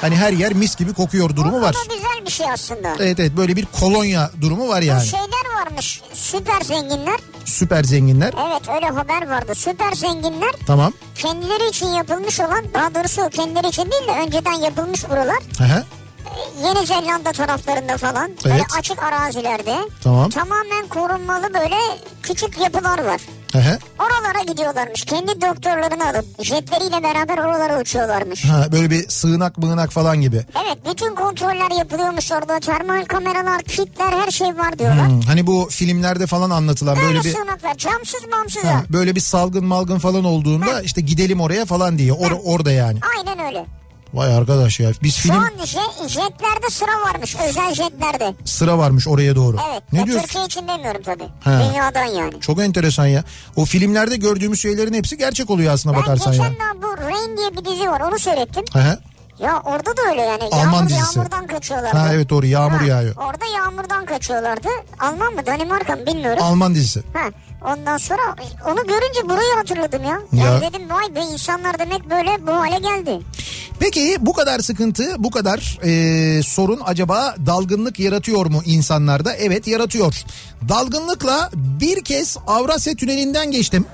Hani 0.00 0.16
her 0.16 0.32
yer 0.32 0.52
mis 0.52 0.76
gibi 0.76 0.92
kokuyor 0.92 1.36
durumu 1.36 1.60
var. 1.62 1.74
O 1.86 1.90
da 1.90 1.94
güzel 1.94 2.26
bir 2.26 2.30
şey 2.30 2.46
aslında. 2.52 2.88
Evet 3.00 3.20
evet 3.20 3.32
böyle 3.36 3.56
bir 3.56 3.66
kolonya 3.80 4.30
durumu 4.40 4.68
var 4.68 4.82
Bu 4.82 4.86
yani. 4.86 5.06
şeyler 5.06 5.64
varmış 5.64 6.00
süper 6.14 6.60
zenginler. 6.60 7.20
Süper 7.44 7.84
zenginler. 7.84 8.34
Evet 8.48 8.68
öyle 8.76 8.86
haber 8.86 9.28
vardı. 9.28 9.54
Süper 9.54 9.92
zenginler 9.92 10.50
Tamam. 10.66 10.92
kendileri 11.14 11.68
için 11.68 11.86
yapılmış 11.86 12.40
olan 12.40 12.64
daha 12.74 12.94
doğrusu 12.94 13.30
kendileri 13.30 13.68
için 13.68 13.90
değil 13.90 14.08
de 14.08 14.12
önceden 14.26 14.52
yapılmış 14.64 15.10
buralar. 15.10 15.38
Hı 15.58 15.64
hı. 15.64 15.84
Yeni 16.64 16.86
Zelanda 16.86 17.32
taraflarında 17.32 17.96
falan 17.96 18.30
böyle 18.44 18.54
Evet. 18.56 18.66
açık 18.78 19.02
arazilerde 19.02 19.76
Tamam. 20.04 20.30
tamamen 20.30 20.88
korunmalı 20.88 21.54
böyle 21.54 21.76
küçük 22.22 22.58
yapılar 22.60 23.04
var. 23.04 23.20
Hı. 23.52 23.78
Oralara 23.98 24.42
gidiyorlarmış. 24.52 25.04
Kendi 25.04 25.40
doktorlarını 25.40 26.08
alıp 26.08 26.44
jetleriyle 26.44 27.02
beraber 27.02 27.38
oralara 27.38 27.80
uçuyorlarmış. 27.80 28.44
Ha, 28.44 28.66
böyle 28.72 28.90
bir 28.90 29.08
sığınak 29.08 29.58
mığınak 29.58 29.90
falan 29.92 30.20
gibi. 30.20 30.46
Evet 30.66 30.78
bütün 30.90 31.14
kontroller 31.14 31.78
yapılıyormuş 31.78 32.32
orada. 32.32 32.60
Termal 32.60 33.04
kameralar, 33.04 33.62
kitler 33.62 34.12
her 34.12 34.30
şey 34.30 34.48
var 34.48 34.78
diyorlar. 34.78 35.08
Hmm, 35.08 35.20
hani 35.20 35.46
bu 35.46 35.68
filmlerde 35.70 36.26
falan 36.26 36.50
anlatılan 36.50 36.96
Böyle 36.96 37.08
böyle 37.08 37.24
bir 37.24 37.32
sığınaklar 37.32 37.74
camsız 37.74 38.20
mamsız. 38.30 38.64
Ha, 38.64 38.82
böyle 38.90 39.14
bir 39.14 39.20
salgın 39.20 39.64
malgın 39.64 39.98
falan 39.98 40.24
olduğunda 40.24 40.80
işte 40.82 41.00
gidelim 41.00 41.40
oraya 41.40 41.64
falan 41.66 41.98
diye 41.98 42.12
Or- 42.12 42.42
orada 42.44 42.72
yani. 42.72 42.98
Aynen 43.18 43.46
öyle. 43.46 43.66
Vay 44.14 44.34
arkadaş 44.36 44.80
ya 44.80 44.90
biz 45.02 45.14
Şu 45.14 45.22
film 45.22 45.34
an 45.38 45.50
jet, 45.64 46.08
jetlerde 46.08 46.70
sıra 46.70 46.92
varmış 47.06 47.36
özel 47.48 47.74
jetlerde. 47.74 48.34
sıra 48.44 48.78
varmış 48.78 49.08
oraya 49.08 49.36
doğru. 49.36 49.56
Evet. 49.72 49.82
Ne 49.92 50.06
diyorsun? 50.06 50.26
Türkiye 50.26 50.44
için 50.44 50.68
demiyorum 50.68 51.02
tabii. 51.02 51.28
Ha. 51.44 51.62
Dünyadan 51.68 52.04
yani. 52.04 52.40
Çok 52.40 52.60
enteresan 52.60 53.06
ya. 53.06 53.24
O 53.56 53.64
filmlerde 53.64 54.16
gördüğümüz 54.16 54.60
şeylerin 54.62 54.92
hepsi 54.94 55.18
gerçek 55.18 55.50
oluyor 55.50 55.72
aslında 55.74 55.94
Ben 55.96 56.02
bakarsan 56.02 56.32
geçen 56.32 56.44
ya. 56.44 56.50
daha 56.60 56.82
bu 56.82 56.96
Rain 56.96 57.36
diye 57.36 57.52
bir 57.56 57.64
dizi 57.64 57.88
var 57.90 58.00
onu 58.00 58.18
seyrettim. 58.18 58.64
Hı 58.72 58.78
hı. 58.78 58.98
Ya 59.38 59.60
orada 59.64 59.96
da 59.96 60.02
öyle 60.10 60.20
yani. 60.22 60.42
Alman 60.52 60.72
Yağmur, 60.72 60.88
dizisi. 60.88 61.18
Yağmurdan 61.18 61.46
kaçıyorlardı. 61.46 61.96
Ha 61.98 62.14
evet 62.14 62.30
doğru 62.30 62.46
yağmur 62.46 62.78
Ha, 62.78 62.84
yağıyor. 62.84 63.16
Orada 63.16 63.44
yağmurdan 63.56 64.04
kaçıyorlardı. 64.06 64.68
Alman 65.00 65.34
mı 65.34 65.46
Danimarka 65.46 65.96
mı 65.96 66.06
bilmiyorum. 66.06 66.42
Alman 66.42 66.74
dizisi. 66.74 67.02
Ha, 67.14 67.24
ondan 67.66 67.96
sonra 67.96 68.22
onu 68.66 68.86
görünce 68.86 69.28
burayı 69.28 69.54
hatırladım 69.56 70.04
ya. 70.04 70.20
Ya. 70.32 70.44
Yani 70.44 70.60
dedim 70.60 70.90
vay 70.90 71.14
be 71.14 71.20
insanlar 71.32 71.78
demek 71.78 72.10
böyle 72.10 72.46
bu 72.46 72.52
hale 72.52 72.78
geldi. 72.78 73.20
Peki 73.78 74.16
bu 74.20 74.32
kadar 74.32 74.58
sıkıntı, 74.58 75.14
bu 75.18 75.30
kadar 75.30 75.78
e, 75.84 76.42
sorun 76.42 76.80
acaba 76.84 77.34
dalgınlık 77.46 78.00
yaratıyor 78.00 78.46
mu 78.46 78.62
insanlarda? 78.66 79.34
Evet 79.34 79.66
yaratıyor. 79.66 80.14
Dalgınlıkla 80.68 81.50
bir 81.54 82.04
kez 82.04 82.36
Avrasya 82.46 82.94
Tüneli'nden 82.94 83.50
geçtim. 83.50 83.86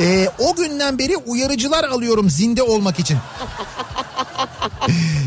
E, 0.00 0.28
o 0.38 0.54
günden 0.54 0.98
beri 0.98 1.16
uyarıcılar 1.16 1.84
alıyorum 1.84 2.30
zinde 2.30 2.62
olmak 2.62 2.98
için. 2.98 3.18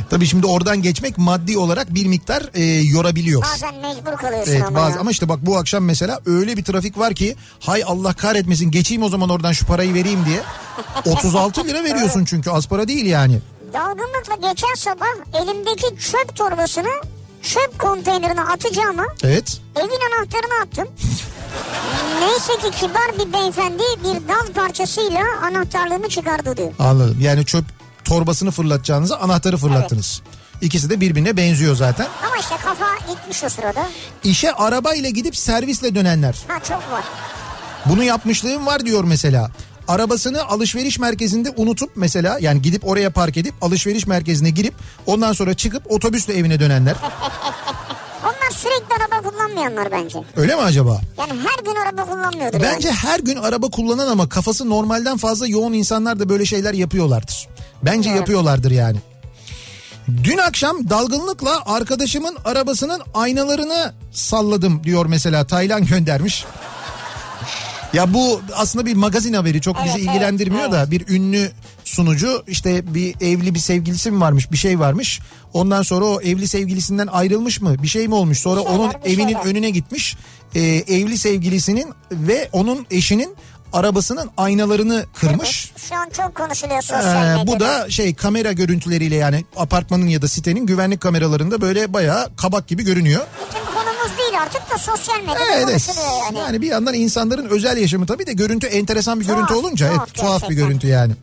Tabii 0.09 0.27
şimdi 0.27 0.47
oradan 0.47 0.81
geçmek 0.81 1.17
maddi 1.17 1.57
olarak 1.57 1.93
bir 1.93 2.05
miktar 2.05 2.49
e, 2.53 2.63
yorabiliyor. 2.63 3.43
Bazen 3.53 3.75
mecbur 3.75 4.17
kalıyorsun 4.17 4.51
Evet 4.51 4.63
ama 4.67 4.79
bazı 4.79 4.93
ya. 4.95 4.99
ama 4.99 5.11
işte 5.11 5.29
bak 5.29 5.39
bu 5.41 5.57
akşam 5.57 5.83
mesela 5.83 6.19
öyle 6.25 6.57
bir 6.57 6.63
trafik 6.63 6.97
var 6.97 7.13
ki 7.13 7.35
hay 7.59 7.83
Allah 7.85 8.13
kahretmesin 8.13 8.71
geçeyim 8.71 9.03
o 9.03 9.09
zaman 9.09 9.29
oradan 9.29 9.51
şu 9.51 9.65
parayı 9.65 9.93
vereyim 9.93 10.25
diye. 10.25 10.41
36 11.15 11.67
lira 11.67 11.83
veriyorsun 11.83 12.25
çünkü 12.25 12.49
az 12.49 12.67
para 12.67 12.87
değil 12.87 13.05
yani. 13.05 13.39
Dalgınlıkla 13.73 14.49
geçen 14.49 14.73
sabah 14.75 15.41
elimdeki 15.41 15.85
çöp 16.11 16.35
torbasını 16.35 16.89
çöp 17.41 17.79
konteynerine 17.79 18.41
atacağıma 18.41 19.05
Evet. 19.23 19.61
evin 19.75 19.99
anahtarını 20.15 20.61
attım. 20.63 20.87
Neyse 22.21 22.53
ki 22.71 22.79
kibar 22.79 23.19
bir 23.27 23.33
beyefendi 23.33 23.83
bir 24.03 24.27
dal 24.27 24.53
parçasıyla 24.55 25.21
anahtarlığımı 25.45 26.09
çıkardı 26.09 26.57
diyor. 26.57 26.71
Anladım. 26.79 27.17
Yani 27.21 27.45
çöp 27.45 27.65
torbasını 28.05 28.51
fırlatacağınıza 28.51 29.17
anahtarı 29.17 29.57
fırlattınız. 29.57 30.21
İkisi 30.61 30.89
de 30.89 31.01
birbirine 31.01 31.37
benziyor 31.37 31.75
zaten. 31.75 32.07
Ama 32.27 32.37
işte 32.37 32.55
kafa 32.63 32.85
gitmiş 33.13 33.43
o 33.43 33.49
sırada. 33.49 33.87
İşe 34.23 34.51
arabayla 34.51 35.09
gidip 35.09 35.37
servisle 35.37 35.95
dönenler. 35.95 36.35
Ha 36.47 36.59
çok 36.63 36.91
var. 36.91 37.03
Bunu 37.85 38.03
yapmışlığım 38.03 38.65
var 38.65 38.85
diyor 38.85 39.03
mesela. 39.03 39.51
Arabasını 39.87 40.43
alışveriş 40.43 40.99
merkezinde 40.99 41.53
unutup 41.57 41.91
mesela 41.95 42.37
yani 42.41 42.61
gidip 42.61 42.87
oraya 42.87 43.09
park 43.09 43.37
edip 43.37 43.53
alışveriş 43.61 44.07
merkezine 44.07 44.49
girip 44.49 44.73
ondan 45.05 45.33
sonra 45.33 45.53
çıkıp 45.53 45.91
otobüsle 45.91 46.37
evine 46.37 46.59
dönenler. 46.59 46.95
Bunlar 48.51 48.59
sürekli 48.59 48.95
araba 49.03 49.29
kullanmayanlar 49.29 49.91
bence. 49.91 50.19
Öyle 50.35 50.55
mi 50.55 50.61
acaba? 50.61 51.01
Yani 51.17 51.31
her 51.31 51.63
gün 51.65 51.75
araba 51.75 52.05
kullanmıyordur 52.05 52.61
Bence 52.61 52.87
yani. 52.87 52.97
her 52.97 53.19
gün 53.19 53.35
araba 53.35 53.69
kullanan 53.69 54.07
ama 54.07 54.29
kafası 54.29 54.69
normalden 54.69 55.17
fazla 55.17 55.47
yoğun 55.47 55.73
insanlar 55.73 56.19
da 56.19 56.29
böyle 56.29 56.45
şeyler 56.45 56.73
yapıyorlardır. 56.73 57.47
Bence 57.83 58.09
Evet. 58.09 58.19
yapıyorlardır 58.19 58.71
yani. 58.71 58.97
Dün 60.23 60.37
akşam 60.37 60.89
dalgınlıkla 60.89 61.59
arkadaşımın 61.65 62.37
arabasının 62.45 63.01
aynalarını 63.13 63.93
salladım 64.11 64.83
diyor 64.83 65.05
mesela 65.05 65.47
Taylan 65.47 65.85
göndermiş. 65.85 66.45
Ya 67.93 68.13
bu 68.13 68.41
aslında 68.55 68.85
bir 68.85 68.95
magazin 68.95 69.33
haberi 69.33 69.61
çok 69.61 69.75
bizi 69.85 69.97
Evet, 69.97 70.07
ilgilendirmiyor 70.09 70.61
evet, 70.63 70.73
da 70.73 70.91
bir 70.91 71.07
ünlü 71.07 71.51
sunucu 71.91 72.43
işte 72.47 72.93
bir 72.93 73.15
evli 73.21 73.53
bir 73.55 73.59
sevgilisi 73.59 74.11
mi 74.11 74.21
varmış 74.21 74.51
bir 74.51 74.57
şey 74.57 74.79
varmış. 74.79 75.19
Ondan 75.53 75.81
sonra 75.81 76.05
o 76.05 76.21
evli 76.21 76.47
sevgilisinden 76.47 77.07
ayrılmış 77.07 77.61
mı 77.61 77.83
bir 77.83 77.87
şey 77.87 78.07
mi 78.07 78.15
olmuş 78.15 78.39
sonra 78.39 78.61
şeyler, 78.61 78.75
onun 78.77 78.91
evinin 79.05 79.27
şeyler. 79.33 79.45
önüne 79.45 79.69
gitmiş. 79.69 80.17
Ee, 80.55 80.59
evli 80.87 81.17
sevgilisinin 81.17 81.93
ve 82.11 82.49
onun 82.53 82.85
eşinin 82.91 83.35
arabasının 83.73 84.29
aynalarını 84.37 85.05
kırmış. 85.19 85.71
Şu 85.89 85.95
an 85.95 86.09
çok 86.17 86.35
konuşuluyor 86.35 86.77
Ee, 86.77 86.81
sosyal 86.81 87.23
medyada. 87.37 87.47
bu 87.47 87.59
da 87.59 87.89
şey 87.89 88.15
kamera 88.15 88.51
görüntüleriyle 88.51 89.15
yani 89.15 89.45
apartmanın 89.57 90.07
ya 90.07 90.21
da 90.21 90.27
sitenin 90.27 90.65
güvenlik 90.65 91.01
kameralarında 91.01 91.61
böyle 91.61 91.93
bayağı 91.93 92.35
kabak 92.35 92.67
gibi 92.67 92.83
görünüyor. 92.83 93.21
Bizim 93.49 93.65
konumuz 93.65 94.17
değil 94.17 94.41
artık 94.41 94.61
da 94.71 94.77
sosyal 94.77 95.19
medyada 95.19 95.39
Evet. 95.55 95.65
konuşuluyor 95.67 96.07
yani. 96.25 96.37
Yani 96.39 96.61
bir 96.61 96.67
yandan 96.67 96.93
insanların 96.93 97.45
özel 97.49 97.77
yaşamı 97.77 98.05
tabii 98.05 98.25
de 98.27 98.33
görüntü 98.33 98.67
enteresan 98.67 99.19
bir 99.19 99.25
görüntü 99.25 99.47
Tuhaf, 99.47 99.63
olunca 99.63 99.87
tuhaf 99.87 100.07
evet, 100.07 100.15
tuhaf 100.15 100.49
bir 100.49 100.55
görüntü 100.55 100.87
yani. 100.87 101.13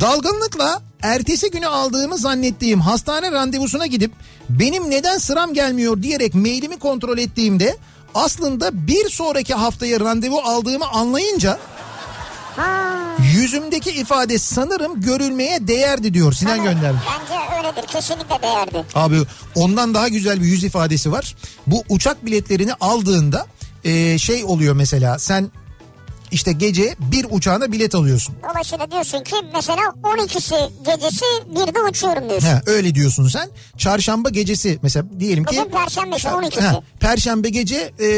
Dalgınlıkla 0.00 0.82
ertesi 1.02 1.50
günü 1.50 1.66
aldığımı 1.66 2.18
zannettiğim 2.18 2.80
hastane 2.80 3.32
randevusuna 3.32 3.86
gidip 3.86 4.12
benim 4.48 4.90
neden 4.90 5.18
sıram 5.18 5.54
gelmiyor 5.54 6.02
diyerek 6.02 6.34
mailimi 6.34 6.78
kontrol 6.78 7.18
ettiğimde 7.18 7.76
aslında 8.14 8.86
bir 8.86 9.08
sonraki 9.08 9.54
haftaya 9.54 10.00
randevu 10.00 10.38
aldığımı 10.38 10.88
anlayınca 10.88 11.58
yüzümdeki 13.34 13.90
ifade 13.90 14.38
sanırım 14.38 15.00
görülmeye 15.00 15.66
değerdi 15.68 16.14
diyor 16.14 16.32
Sinan 16.32 16.58
evet, 16.58 16.72
göndermiş. 16.72 17.02
Bence 17.20 17.40
öyledir 17.56 17.86
kesinlikle 17.86 18.42
değerdi. 18.42 18.84
Abi 18.94 19.18
ondan 19.54 19.94
daha 19.94 20.08
güzel 20.08 20.40
bir 20.40 20.46
yüz 20.46 20.64
ifadesi 20.64 21.12
var. 21.12 21.36
Bu 21.66 21.84
uçak 21.88 22.26
biletlerini 22.26 22.74
aldığında 22.74 23.46
e, 23.84 24.18
şey 24.18 24.44
oluyor 24.44 24.74
mesela 24.74 25.18
sen 25.18 25.50
işte 26.32 26.52
gece 26.52 26.96
bir 26.98 27.26
uçağına 27.30 27.72
bilet 27.72 27.94
alıyorsun. 27.94 28.34
Dolayısıyla 28.50 28.90
diyorsun 28.90 29.24
ki 29.24 29.34
mesela 29.54 29.82
12'si 30.02 30.70
gecesi 30.84 31.24
bir 31.50 31.74
de 31.74 31.80
uçuyorum 31.90 32.30
diyorsun. 32.30 32.48
He, 32.48 32.60
öyle 32.66 32.94
diyorsun 32.94 33.28
sen. 33.28 33.48
Çarşamba 33.78 34.28
gecesi 34.30 34.78
mesela 34.82 35.06
diyelim 35.20 35.44
ki 35.44 35.56
Bugün 35.60 35.70
perşembe 35.70 36.16
ise 36.16 36.28
12'si. 36.28 36.60
He, 36.60 36.80
Perşembe 37.00 37.48
gece 37.48 37.92
e, 38.00 38.08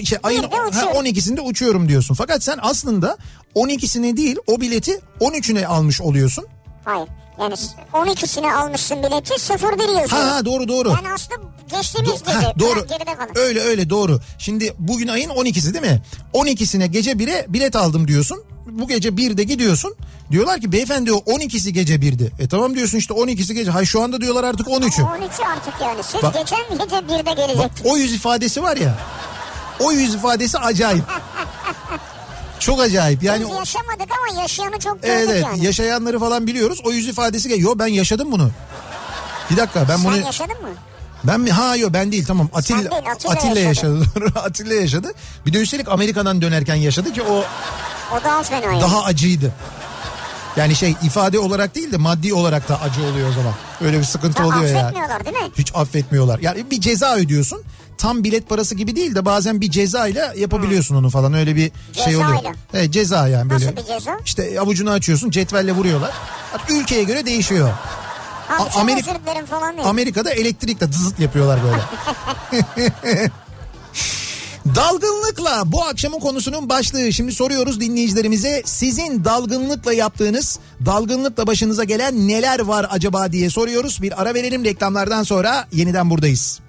işte 0.00 0.18
ayın 0.22 0.42
ha, 0.42 0.48
uçuyorum. 0.68 0.92
12'sinde 0.92 1.40
uçuyorum 1.40 1.88
diyorsun. 1.88 2.14
Fakat 2.14 2.42
sen 2.42 2.58
aslında 2.62 3.16
12'sini 3.54 4.16
değil 4.16 4.36
o 4.46 4.60
bileti 4.60 5.00
13'üne 5.20 5.66
almış 5.66 6.00
oluyorsun. 6.00 6.46
Hayır. 6.84 7.08
Yani 7.40 7.54
12'sini 7.92 8.52
almışsın 8.52 8.98
bileti 9.02 9.34
01 9.34 10.00
yazıyor. 10.00 10.08
Ha, 10.08 10.34
ha 10.34 10.44
doğru 10.44 10.68
doğru. 10.68 10.88
Yani 10.88 11.12
aslında 11.14 11.40
geçtiğimiz 11.70 12.12
Do- 12.12 12.26
gece. 12.34 12.46
Heh, 12.48 12.58
doğru. 12.58 12.86
Geride 12.86 13.14
kalın. 13.14 13.30
Öyle 13.34 13.60
öyle 13.60 13.90
doğru. 13.90 14.20
Şimdi 14.38 14.74
bugün 14.78 15.08
ayın 15.08 15.30
12'si 15.30 15.74
değil 15.74 15.84
mi? 15.92 16.02
12'sine 16.34 16.86
gece 16.86 17.12
1'e 17.12 17.44
bilet 17.48 17.76
aldım 17.76 18.08
diyorsun. 18.08 18.44
Bu 18.66 18.88
gece 18.88 19.08
1'de 19.08 19.42
gidiyorsun. 19.42 19.94
Diyorlar 20.30 20.60
ki 20.60 20.72
beyefendi 20.72 21.12
o 21.12 21.16
12'si 21.18 21.70
gece 21.70 21.94
1'di. 21.94 22.32
E 22.38 22.48
tamam 22.48 22.74
diyorsun 22.74 22.98
işte 22.98 23.14
12'si 23.14 23.52
gece. 23.54 23.70
Hay 23.70 23.84
şu 23.84 24.02
anda 24.02 24.20
diyorlar 24.20 24.44
artık 24.44 24.66
13'ü. 24.66 25.02
13'ü 25.02 25.44
artık 25.44 25.74
yani. 25.82 26.02
Siz 26.02 26.22
Bak- 26.22 26.34
geçen 26.34 26.58
gece 26.70 26.96
1'de 26.96 27.32
gelecektiniz. 27.32 27.92
O 27.92 27.96
yüz 27.96 28.14
ifadesi 28.14 28.62
var 28.62 28.76
ya. 28.76 28.98
O 29.80 29.92
yüz 29.92 30.14
ifadesi 30.14 30.58
acayip. 30.58 31.04
Çok 32.60 32.80
acayip. 32.80 33.22
Yani 33.22 33.44
Biz 33.44 33.54
yaşamadık 33.56 34.08
ama 34.18 34.42
yaşayanı 34.42 34.78
çok 34.78 35.02
gördük 35.02 35.14
evet, 35.16 35.28
evet 35.30 35.44
yani. 35.44 35.64
yaşayanları 35.64 36.18
falan 36.20 36.46
biliyoruz. 36.46 36.80
O 36.84 36.90
yüz 36.92 37.08
ifadesi 37.08 37.48
geliyor. 37.48 37.78
Ben 37.78 37.86
yaşadım 37.86 38.32
bunu. 38.32 38.50
Bir 39.50 39.56
dakika 39.56 39.88
ben 39.88 39.96
Sen 39.96 40.04
bunu 40.04 40.16
yaşadın 40.16 40.62
mı? 40.62 40.68
ben 41.24 41.40
mi? 41.40 41.50
Ha 41.50 41.76
yok 41.76 41.92
ben 41.92 42.12
değil 42.12 42.26
tamam. 42.26 42.48
Atilla, 42.54 42.78
değil, 42.90 43.10
Atilla 43.12 43.32
Atilla 43.32 43.60
yaşadı. 43.60 43.98
yaşadı. 43.98 44.32
Atilla 44.44 44.74
yaşadı. 44.74 45.12
Bir 45.46 45.52
de 45.52 45.58
üstelik 45.60 45.88
Amerika'dan 45.88 46.42
dönerken 46.42 46.74
yaşadı 46.74 47.12
ki 47.12 47.22
o 47.22 47.44
O 48.16 48.24
daha 48.24 48.42
fena 48.42 48.64
yani. 48.66 48.80
daha 48.80 49.02
acıydı. 49.04 49.52
Yani 50.56 50.74
şey 50.76 50.94
ifade 51.02 51.38
olarak 51.38 51.74
değil 51.74 51.92
de 51.92 51.96
maddi 51.96 52.34
olarak 52.34 52.68
da 52.68 52.80
acı 52.80 53.02
oluyor 53.02 53.28
o 53.28 53.32
zaman. 53.32 53.52
Öyle 53.80 53.98
bir 53.98 54.04
sıkıntı 54.04 54.42
Ha, 54.42 54.48
oluyor 54.48 54.64
yani. 54.64 54.78
affetmiyorlar 54.80 55.24
değil 55.24 55.36
mi? 55.36 55.50
Hiç 55.58 55.72
affetmiyorlar. 55.74 56.38
Yani 56.38 56.70
bir 56.70 56.80
ceza 56.80 57.16
ödüyorsun. 57.16 57.62
Tam 58.00 58.24
bilet 58.24 58.48
parası 58.48 58.74
gibi 58.74 58.96
değil 58.96 59.14
de 59.14 59.24
bazen 59.24 59.60
bir 59.60 59.70
cezayla 59.70 60.34
yapabiliyorsun 60.36 60.94
onu 60.94 61.10
falan. 61.10 61.34
Öyle 61.34 61.56
bir 61.56 61.72
şey 61.92 62.16
oluyor. 62.16 62.30
Cezayla. 62.30 62.52
Evet 62.74 62.92
ceza 62.92 63.28
yani 63.28 63.50
böyle. 63.50 63.66
Nasıl 63.66 63.76
bir 63.76 63.84
ceza? 63.84 64.18
İşte 64.24 64.60
avucunu 64.60 64.90
açıyorsun 64.90 65.30
cetvelle 65.30 65.72
vuruyorlar. 65.72 66.10
Hatta 66.52 66.74
ülkeye 66.74 67.02
göre 67.02 67.26
değişiyor. 67.26 67.70
Abi 68.58 68.70
Amerika- 68.70 69.46
falan 69.46 69.76
değil. 69.76 69.88
Amerika'da 69.88 70.30
elektrikle 70.30 70.92
dızıt 70.92 71.20
yapıyorlar 71.20 71.60
böyle. 71.64 71.82
Dalgınlıkla 74.74 75.62
bu 75.66 75.84
akşamın 75.84 76.20
konusunun 76.20 76.68
başlığı. 76.68 77.12
Şimdi 77.12 77.32
soruyoruz 77.32 77.80
dinleyicilerimize 77.80 78.62
sizin 78.64 79.24
dalgınlıkla 79.24 79.92
yaptığınız, 79.92 80.58
dalgınlıkla 80.86 81.46
başınıza 81.46 81.84
gelen 81.84 82.28
neler 82.28 82.60
var 82.60 82.86
acaba 82.90 83.32
diye 83.32 83.50
soruyoruz. 83.50 84.02
Bir 84.02 84.22
ara 84.22 84.34
verelim 84.34 84.64
reklamlardan 84.64 85.22
sonra 85.22 85.68
yeniden 85.72 86.10
buradayız. 86.10 86.60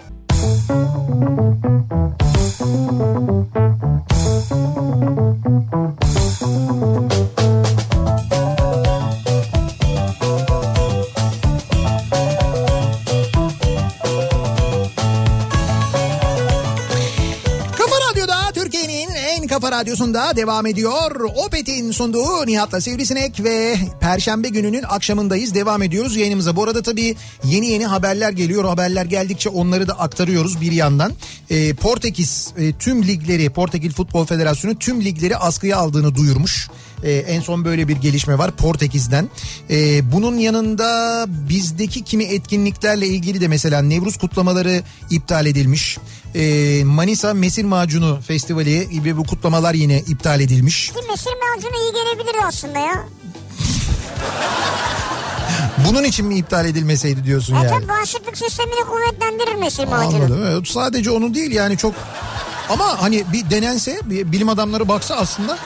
Radyosunda 20.02 20.36
devam 20.36 20.66
ediyor. 20.66 21.22
Opet'in 21.46 21.92
sunduğu 21.92 22.48
Nihat'la 22.48 22.82
Sivrisinek 22.82 23.44
ve 23.44 23.76
Perşembe 24.00 24.50
gününün 24.50 24.84
akşamındayız. 24.84 25.56
Devam 25.56 25.84
ediyoruz 25.84 26.16
yayınımıza. 26.16 26.56
Bu 26.56 26.64
arada 26.64 26.82
tabii 26.82 27.16
yeni 27.44 27.68
yeni 27.68 27.86
haberler 27.86 28.32
geliyor. 28.32 28.66
Haberler 28.66 29.06
geldikçe 29.06 29.50
onları 29.50 29.88
da 29.88 30.00
aktarıyoruz 30.00 30.62
bir 30.62 30.72
yandan. 30.72 31.14
Ee, 31.50 31.74
Portekiz 31.74 32.54
e, 32.58 32.74
tüm 32.74 33.08
ligleri, 33.08 33.50
Portekiz 33.50 33.94
Futbol 33.94 34.26
Federasyonu 34.26 34.76
tüm 34.76 35.06
ligleri 35.06 35.38
askıya 35.38 35.78
aldığını 35.78 36.16
duyurmuş. 36.16 36.70
Ee, 37.04 37.12
en 37.12 37.42
son 37.42 37.66
böyle 37.66 37.88
bir 37.88 37.96
gelişme 37.98 38.38
var 38.38 38.52
Portekiz'den. 38.52 39.30
Ee, 39.70 40.12
bunun 40.12 40.38
yanında 40.38 41.26
bizdeki 41.28 42.04
kimi 42.04 42.24
etkinliklerle 42.24 43.08
ilgili 43.08 43.42
de 43.42 43.48
mesela 43.48 43.82
Nevruz 43.82 44.18
kutlamaları 44.18 44.84
iptal 45.10 45.46
edilmiş. 45.46 45.98
Ee, 46.36 46.84
Manisa 46.84 47.34
Mesir 47.34 47.64
Macunu 47.64 48.20
Festivali 48.28 48.90
gibi 48.90 49.18
bu 49.18 49.24
kutlamalar 49.24 49.74
yine 49.74 50.00
iptal 50.00 50.40
edilmiş. 50.42 50.92
Mesir 51.10 51.32
macunu 51.32 51.78
iyi 51.84 51.92
gelebilirdi 51.94 52.46
aslında 52.46 52.80
ya. 52.80 53.06
Bunun 55.90 56.04
için 56.04 56.26
mi 56.26 56.38
iptal 56.38 56.66
edilmeseydi 56.66 57.24
diyorsun 57.26 57.56
Yani. 57.56 57.66
yani? 57.66 57.76
Tabii 57.80 57.88
bağışıklık 57.88 58.38
sistemini 58.38 58.80
kuvvetlendirir 58.90 59.56
mesir 59.56 59.88
macunu. 59.88 60.16
Anladım. 60.16 60.44
Evet, 60.48 60.68
sadece 60.68 61.12
onu 61.12 61.34
değil 61.34 61.52
yani 61.52 61.78
çok 61.78 61.94
ama 62.70 63.02
hani 63.02 63.24
bir 63.34 63.50
denense 63.50 64.00
bir 64.06 64.32
bilim 64.32 64.50
adamları 64.50 64.88
baksa 64.88 65.16
aslında 65.16 65.58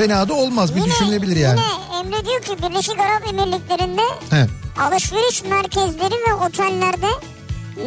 fena 0.00 0.28
da 0.28 0.34
olmaz 0.34 0.76
bir 0.76 0.84
düşünülebilir 0.84 1.36
yani. 1.36 1.60
Yine 1.60 1.98
Emre 2.00 2.26
diyor 2.26 2.42
ki 2.42 2.56
Birleşik 2.62 3.00
Arap 3.00 3.28
Emirlikleri'nde 3.28 4.02
He, 4.30 4.46
alışveriş 4.82 5.44
merkezleri 5.44 6.14
ve 6.28 6.34
otellerde 6.34 7.06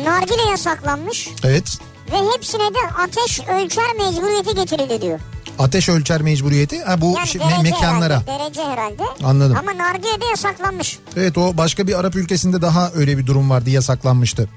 nargile 0.06 0.50
yasaklanmış 0.52 1.30
evet. 1.44 1.78
ve 2.12 2.18
hepsine 2.36 2.64
de 2.74 2.78
ateş 3.04 3.40
ölçer 3.40 3.94
mecburiyeti 3.98 4.56
getirildi 4.56 5.02
diyor. 5.02 5.20
Ateş 5.60 5.90
ölçer 5.90 6.22
mecburiyeti 6.22 6.82
ha, 6.84 7.02
bu 7.02 7.14
Yani 7.18 7.28
şey- 7.28 7.42
derece 7.42 7.56
me- 7.56 7.64
mekanlara. 7.64 8.14
herhalde. 8.14 8.44
Derece 8.44 8.64
herhalde. 8.64 9.04
Anladım. 9.24 9.58
Ama 9.60 9.78
nargile 9.78 10.22
de 10.22 10.26
yasaklanmış. 10.26 11.00
Evet 11.18 11.38
o 11.38 11.58
başka 11.58 11.88
bir 11.88 12.00
Arap 12.00 12.16
ülkesinde 12.16 12.62
daha 12.62 12.92
öyle 12.96 13.18
bir 13.18 13.28
durum 13.28 13.50
vardı 13.50 13.70
yasaklanmıştı. 13.70 14.50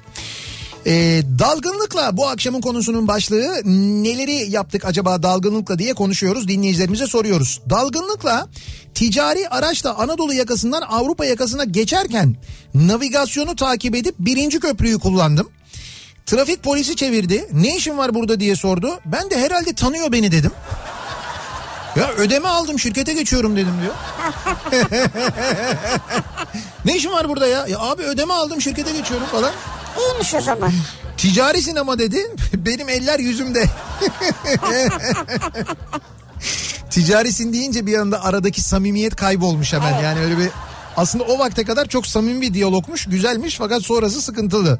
Ee, 0.86 1.22
dalgınlıkla 1.38 2.16
bu 2.16 2.28
akşamın 2.28 2.60
konusunun 2.60 3.08
başlığı 3.08 3.62
neleri 4.04 4.50
yaptık 4.50 4.84
acaba 4.84 5.22
dalgınlıkla 5.22 5.78
diye 5.78 5.94
konuşuyoruz 5.94 6.48
dinleyicilerimize 6.48 7.06
soruyoruz. 7.06 7.60
Dalgınlıkla 7.70 8.48
ticari 8.94 9.48
araçla 9.48 9.94
Anadolu 9.94 10.34
yakasından 10.34 10.82
Avrupa 10.82 11.24
yakasına 11.24 11.64
geçerken 11.64 12.36
navigasyonu 12.74 13.56
takip 13.56 13.94
edip 13.94 14.14
birinci 14.18 14.60
köprüyü 14.60 14.98
kullandım. 14.98 15.48
Trafik 16.26 16.62
polisi 16.62 16.96
çevirdi. 16.96 17.48
Ne 17.52 17.76
işin 17.76 17.98
var 17.98 18.14
burada 18.14 18.40
diye 18.40 18.56
sordu. 18.56 19.00
Ben 19.04 19.30
de 19.30 19.38
herhalde 19.38 19.74
tanıyor 19.74 20.12
beni 20.12 20.32
dedim. 20.32 20.50
Ya 21.96 22.12
ödeme 22.12 22.48
aldım 22.48 22.78
şirkete 22.78 23.12
geçiyorum 23.12 23.56
dedim 23.56 23.74
diyor. 23.82 23.94
ne 26.84 26.96
işin 26.96 27.10
var 27.10 27.28
burada 27.28 27.46
ya? 27.46 27.66
Ya 27.66 27.78
abi 27.78 28.02
ödeme 28.02 28.34
aldım 28.34 28.60
şirkete 28.60 28.92
geçiyorum 28.92 29.26
falan. 29.26 29.52
İyiymiş 29.98 30.34
o 30.34 30.40
zaman. 30.40 30.72
Ticari 31.16 31.62
sinema 31.62 31.98
dedi. 31.98 32.18
Benim 32.54 32.88
eller 32.88 33.18
yüzümde. 33.18 33.64
Ticarisin 36.90 37.52
deyince 37.52 37.86
bir 37.86 37.98
anda 37.98 38.24
aradaki 38.24 38.60
samimiyet 38.60 39.16
kaybolmuş 39.16 39.72
hemen. 39.72 39.92
Evet. 39.92 40.02
Yani 40.02 40.20
öyle 40.20 40.38
bir 40.38 40.48
aslında 40.96 41.24
o 41.24 41.38
vakte 41.38 41.64
kadar 41.64 41.86
çok 41.86 42.06
samimi 42.06 42.40
bir 42.40 42.54
diyalogmuş. 42.54 43.06
Güzelmiş 43.06 43.56
fakat 43.56 43.82
sonrası 43.82 44.22
sıkıntılı. 44.22 44.78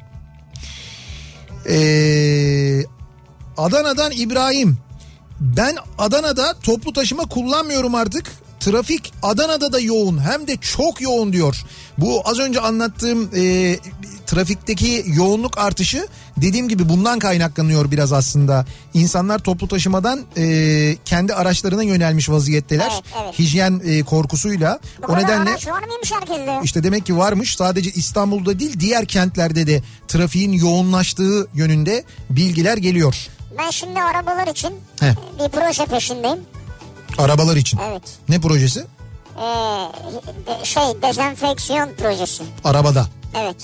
Ee, 1.69 2.83
Adana'dan 3.57 4.12
İbrahim. 4.12 4.79
Ben 5.41 5.77
Adana'da 5.99 6.55
toplu 6.62 6.93
taşıma 6.93 7.23
kullanmıyorum 7.23 7.95
artık. 7.95 8.33
Trafik 8.61 9.12
Adana'da 9.23 9.73
da 9.73 9.81
yoğun 9.81 10.19
hem 10.19 10.47
de 10.47 10.57
çok 10.57 11.01
yoğun 11.01 11.33
diyor. 11.33 11.57
Bu 11.99 12.23
az 12.25 12.39
önce 12.39 12.61
anlattığım 12.61 13.31
e, 13.37 13.77
trafikteki 14.27 15.05
yoğunluk 15.07 15.59
artışı 15.59 16.09
dediğim 16.37 16.68
gibi 16.68 16.89
bundan 16.89 17.18
kaynaklanıyor 17.18 17.91
biraz 17.91 18.12
aslında. 18.12 18.66
İnsanlar 18.95 19.39
toplu 19.39 19.68
taşımadan 19.68 20.20
e, 20.37 20.97
kendi 21.05 21.35
araçlarına 21.35 21.83
yönelmiş 21.83 22.31
vaziyetteler. 22.31 22.91
Evet, 22.93 23.05
evet. 23.22 23.39
Hijyen 23.39 23.81
e, 23.85 24.03
korkusuyla. 24.03 24.79
Bu 25.09 25.12
o 25.12 25.18
nedenle 25.18 25.51
araç 25.51 25.66
var 25.66 25.83
mıymış 25.83 26.12
herkeste? 26.12 26.61
işte 26.64 26.83
demek 26.83 27.07
ki 27.07 27.16
varmış 27.16 27.57
sadece 27.57 27.91
İstanbul'da 27.91 28.59
değil 28.59 28.81
diğer 28.81 29.07
kentlerde 29.07 29.66
de 29.66 29.83
trafiğin 30.09 30.53
yoğunlaştığı 30.53 31.49
yönünde 31.55 32.05
bilgiler 32.31 32.77
geliyor. 32.77 33.29
Ben 33.59 33.70
şimdi 33.70 34.01
arabalar 34.01 34.47
için 34.47 34.74
Heh. 35.01 35.14
bir 35.39 35.49
proje 35.49 35.87
peşindeyim. 35.87 36.39
Arabalar 37.18 37.57
için. 37.57 37.81
Evet. 37.91 38.03
Ne 38.29 38.41
projesi? 38.41 38.85
Ee, 39.37 40.64
şey 40.64 41.03
dezenfeksiyon 41.03 41.89
projesi. 41.99 42.45
Arabada. 42.64 43.07
Evet. 43.35 43.57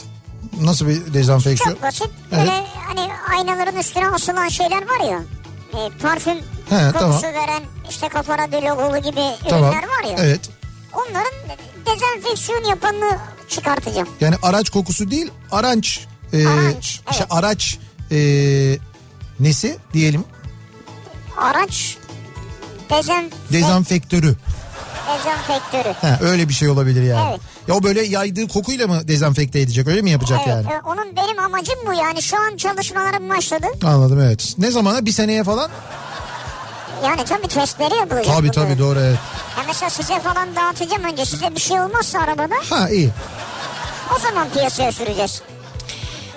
Nasıl 0.61 0.89
bir 0.89 1.15
dezenfeksiyon? 1.15 1.75
Çok 1.75 1.83
basit. 1.83 2.11
Evet. 2.33 2.41
Böyle 2.41 2.65
hani 2.87 3.09
aynaların 3.37 3.77
üstüne 3.77 4.09
asılan 4.11 4.49
şeyler 4.49 4.83
var 4.83 5.11
ya. 5.11 5.21
E, 5.73 5.91
parfüm 6.03 6.39
He, 6.71 6.93
kokusu 6.93 7.21
tamam. 7.21 7.23
veren 7.23 7.63
işte 7.91 8.09
kafa 8.09 8.39
radyo 8.39 8.61
logolu 8.63 8.99
gibi 8.99 9.21
Tamam. 9.49 9.65
ürünler 9.73 9.83
var 9.89 10.05
ya. 10.11 10.17
Evet. 10.19 10.41
Onların 10.93 11.33
dezenfeksiyon 11.87 12.65
yapanını 12.65 13.19
çıkartacağım. 13.49 14.09
Yani 14.21 14.35
araç 14.43 14.71
kokusu 14.71 15.11
değil, 15.11 15.31
araç. 15.53 16.07
e, 16.33 16.47
Araç, 16.49 16.85
işte 16.85 17.03
evet. 17.19 17.27
araç 17.31 17.79
e, 18.11 18.19
nesi 19.41 19.77
diyelim? 19.93 20.25
Araç 21.37 21.97
dezen, 22.91 23.31
Dezenfektörü. 23.53 24.37
Dezenfektörü. 25.19 25.95
Ha, 26.01 26.19
öyle 26.23 26.49
bir 26.49 26.55
şey 26.55 26.69
olabilir 26.69 27.03
yani. 27.03 27.29
Evet. 27.31 27.41
Ya 27.69 27.75
o 27.75 27.83
böyle 27.83 28.03
yaydığı 28.03 28.49
kokuyla 28.49 28.87
mı 28.87 29.09
dezenfekte 29.09 29.61
edecek? 29.61 29.87
Öyle 29.89 30.03
mi 30.03 30.11
yapacak 30.11 30.41
Evet, 30.47 30.49
yani? 30.49 30.67
e, 30.67 30.81
onun 30.87 31.17
benim 31.17 31.39
amacım 31.39 31.75
bu 31.87 31.93
yani 31.93 32.23
şu 32.23 32.37
an 32.41 32.57
çalışmalarım 32.57 33.29
başladı. 33.29 33.67
Anladım 33.85 34.21
evet. 34.21 34.55
Ne 34.59 34.71
zamana? 34.71 35.07
Bir 35.07 35.13
seneye 35.13 35.45
falan? 35.45 35.71
Yani 37.05 37.25
tabii 37.25 37.49
testleri 37.49 37.95
yapılacak. 37.95 38.27
Tabii 38.37 38.49
burada. 38.49 38.63
tabii 38.65 38.79
doğru 38.79 38.99
evet. 39.01 39.19
Ya 39.59 39.65
mesela 39.67 39.91
size 39.91 40.21
falan 40.21 40.57
dağıtacağım 40.57 41.05
önce 41.05 41.25
size 41.25 41.55
bir 41.55 41.61
şey 41.61 41.81
olmazsa 41.81 42.19
arabada 42.19 42.55
Ha 42.71 42.89
iyi. 42.91 43.11
o 44.17 44.19
zaman 44.19 44.49
piyasaya 44.51 44.93
süreceğiz. 44.93 45.43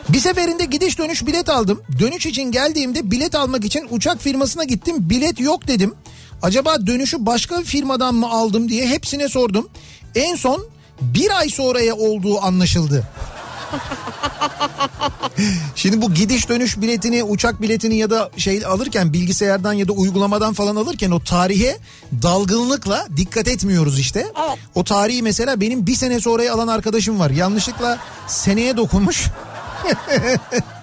Bir 0.09 0.19
seferinde 0.19 0.65
gidiş 0.65 0.97
dönüş 0.99 1.25
bilet 1.25 1.49
aldım. 1.49 1.81
Dönüş 1.99 2.25
için 2.25 2.43
geldiğimde 2.51 3.11
bilet 3.11 3.35
almak 3.35 3.65
için 3.65 3.87
uçak 3.89 4.21
firmasına 4.21 4.63
gittim. 4.63 4.95
Bilet 4.99 5.39
yok 5.39 5.67
dedim. 5.67 5.95
Acaba 6.41 6.87
dönüşü 6.87 7.25
başka 7.25 7.59
bir 7.59 7.65
firmadan 7.65 8.15
mı 8.15 8.29
aldım 8.29 8.69
diye 8.69 8.87
hepsine 8.87 9.29
sordum. 9.29 9.69
En 10.15 10.35
son 10.35 10.65
bir 11.01 11.39
ay 11.39 11.49
sonraya 11.49 11.95
olduğu 11.95 12.41
anlaşıldı. 12.41 13.03
Şimdi 15.75 16.01
bu 16.01 16.13
gidiş 16.13 16.49
dönüş 16.49 16.81
biletini 16.81 17.23
uçak 17.23 17.61
biletini 17.61 17.97
ya 17.97 18.09
da 18.09 18.31
şey 18.37 18.65
alırken 18.65 19.13
bilgisayardan 19.13 19.73
ya 19.73 19.87
da 19.87 19.93
uygulamadan 19.93 20.53
falan 20.53 20.75
alırken 20.75 21.11
o 21.11 21.23
tarihe 21.23 21.77
dalgınlıkla 22.23 23.07
dikkat 23.17 23.47
etmiyoruz 23.47 23.99
işte. 23.99 24.19
Evet. 24.19 24.59
O 24.75 24.83
tarihi 24.83 25.21
mesela 25.21 25.61
benim 25.61 25.87
bir 25.87 25.95
sene 25.95 26.19
sonraya 26.19 26.53
alan 26.53 26.67
arkadaşım 26.67 27.19
var. 27.19 27.29
Yanlışlıkla 27.29 27.99
seneye 28.27 28.77
dokunmuş. 28.77 29.25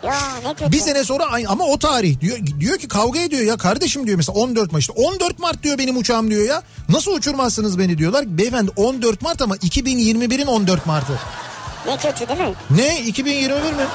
Ya 0.02 0.14
ne 0.44 0.54
kötü. 0.54 0.72
Bir 0.72 0.78
sene 0.78 1.04
sonra 1.04 1.24
ama 1.48 1.64
o 1.64 1.78
tarih 1.78 2.20
diyor 2.20 2.38
diyor 2.60 2.78
ki 2.78 2.88
kavga 2.88 3.20
ediyor 3.20 3.42
ya 3.42 3.56
kardeşim 3.56 4.06
diyor 4.06 4.16
mesela 4.16 4.38
14 4.38 4.72
Mart 4.72 4.80
işte 4.80 4.92
14 4.92 5.38
Mart 5.38 5.62
diyor 5.62 5.78
benim 5.78 5.96
uçağım 5.96 6.30
diyor 6.30 6.48
ya. 6.48 6.62
Nasıl 6.88 7.12
uçurmazsınız 7.12 7.78
beni 7.78 7.98
diyorlar. 7.98 8.38
Beyefendi 8.38 8.70
14 8.76 9.22
Mart 9.22 9.42
ama 9.42 9.56
2021'in 9.56 10.46
14 10.46 10.86
Mart'ı. 10.86 11.18
Ne 11.86 11.96
kötü 11.96 12.28
değil 12.28 12.40
mi? 12.40 12.54
Ne 12.70 13.00
2021 13.00 13.72
mi? 13.72 13.86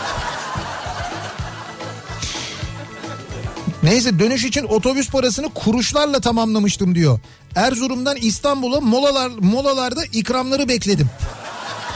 Neyse 3.84 4.20
dönüş 4.20 4.46
için 4.46 4.64
otobüs 4.64 5.10
parasını 5.10 5.50
kuruşlarla 5.50 6.20
tamamlamıştım 6.20 6.96
diyor. 6.96 7.20
Erzurum'dan 7.56 8.18
İstanbul'a 8.18 8.80
molalar 8.82 9.32
molalarda 9.40 10.06
ikramları 10.06 10.68
bekledim. 10.68 11.10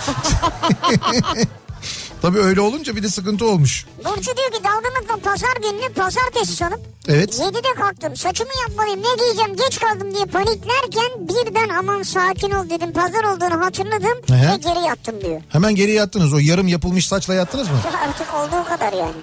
Tabii 2.21 2.39
öyle 2.39 2.61
olunca 2.61 2.95
bir 2.95 3.03
de 3.03 3.09
sıkıntı 3.09 3.45
olmuş. 3.47 3.85
Burcu 4.05 4.37
diyor 4.37 4.51
ki 4.51 4.63
dalgınlıkla 4.63 5.29
pazar 5.31 5.55
gününü 5.61 5.93
pazartesi 5.93 6.55
sanıp 6.55 6.79
Evet. 7.07 7.33
7'de 7.39 7.73
kalktım 7.81 8.15
saçımı 8.15 8.49
yapmalıyım 8.67 8.99
ne 8.99 9.23
giyeceğim 9.23 9.55
geç 9.55 9.79
kaldım 9.79 10.15
diye 10.15 10.25
paniklerken 10.25 11.11
birden 11.19 11.69
aman 11.69 12.03
sakin 12.03 12.51
ol 12.51 12.69
dedim 12.69 12.93
pazar 12.93 13.23
olduğunu 13.23 13.65
hatırladım 13.65 14.17
He. 14.27 14.33
ve 14.53 14.57
geri 14.57 14.85
yattım 14.87 15.21
diyor. 15.21 15.41
Hemen 15.49 15.75
geri 15.75 15.91
yattınız. 15.91 16.33
O 16.33 16.37
yarım 16.39 16.67
yapılmış 16.67 17.07
saçla 17.07 17.33
yattınız 17.33 17.67
mı? 17.69 17.75
Artık 18.07 18.33
olduğu 18.33 18.67
kadar 18.69 18.93
yani. 18.93 19.13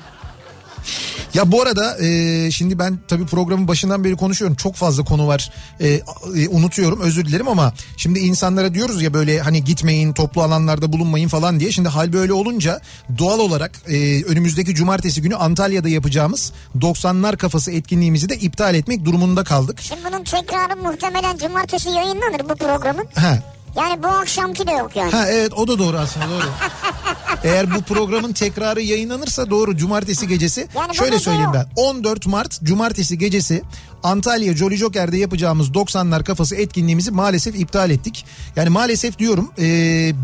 Ya 1.38 1.52
bu 1.52 1.62
arada 1.62 1.98
e, 1.98 2.50
şimdi 2.50 2.78
ben 2.78 2.98
tabii 3.08 3.26
programın 3.26 3.68
başından 3.68 4.04
beri 4.04 4.16
konuşuyorum. 4.16 4.56
Çok 4.56 4.74
fazla 4.74 5.04
konu 5.04 5.26
var. 5.26 5.50
E, 5.80 5.88
e, 5.88 6.48
unutuyorum 6.48 7.00
özür 7.00 7.24
dilerim 7.24 7.48
ama 7.48 7.72
şimdi 7.96 8.18
insanlara 8.18 8.74
diyoruz 8.74 9.02
ya 9.02 9.14
böyle 9.14 9.40
hani 9.40 9.64
gitmeyin 9.64 10.12
toplu 10.12 10.42
alanlarda 10.42 10.92
bulunmayın 10.92 11.28
falan 11.28 11.60
diye. 11.60 11.72
Şimdi 11.72 11.88
hal 11.88 12.12
böyle 12.12 12.32
olunca 12.32 12.80
doğal 13.18 13.38
olarak 13.38 13.70
e, 13.88 14.24
önümüzdeki 14.24 14.74
cumartesi 14.74 15.22
günü 15.22 15.36
Antalya'da 15.36 15.88
yapacağımız 15.88 16.52
90'lar 16.80 17.36
kafası 17.36 17.70
etkinliğimizi 17.70 18.28
de 18.28 18.36
iptal 18.36 18.74
etmek 18.74 19.04
durumunda 19.04 19.44
kaldık. 19.44 19.80
Şimdi 19.80 20.00
bunun 20.08 20.24
tekrarı 20.24 20.76
muhtemelen 20.76 21.36
cumartesi 21.36 21.88
yayınlanır 21.88 22.48
bu 22.48 22.56
programın. 22.56 23.06
Ha. 23.14 23.57
Yani 23.76 24.02
bu 24.02 24.06
akşamki 24.06 24.66
de 24.66 24.72
yok 24.72 24.96
yani. 24.96 25.10
Ha 25.10 25.28
evet 25.28 25.52
o 25.52 25.68
da 25.68 25.78
doğru 25.78 25.98
aslında 25.98 26.26
doğru. 26.28 26.44
Eğer 27.44 27.74
bu 27.74 27.82
programın 27.82 28.32
tekrarı 28.32 28.80
yayınlanırsa 28.82 29.50
doğru 29.50 29.76
cumartesi 29.76 30.28
gecesi. 30.28 30.68
Yani 30.76 30.94
Şöyle 30.94 31.18
söyleyeyim 31.18 31.50
ben 31.54 31.66
14 31.76 32.26
Mart 32.26 32.62
cumartesi 32.62 33.18
gecesi 33.18 33.62
Antalya 34.02 34.56
Jolly 34.56 34.76
Joker'de 34.76 35.16
yapacağımız 35.16 35.68
90'lar 35.68 36.24
kafası 36.24 36.56
etkinliğimizi 36.56 37.10
maalesef 37.10 37.60
iptal 37.60 37.90
ettik. 37.90 38.24
Yani 38.56 38.68
maalesef 38.68 39.18
diyorum 39.18 39.50
e, 39.58 39.64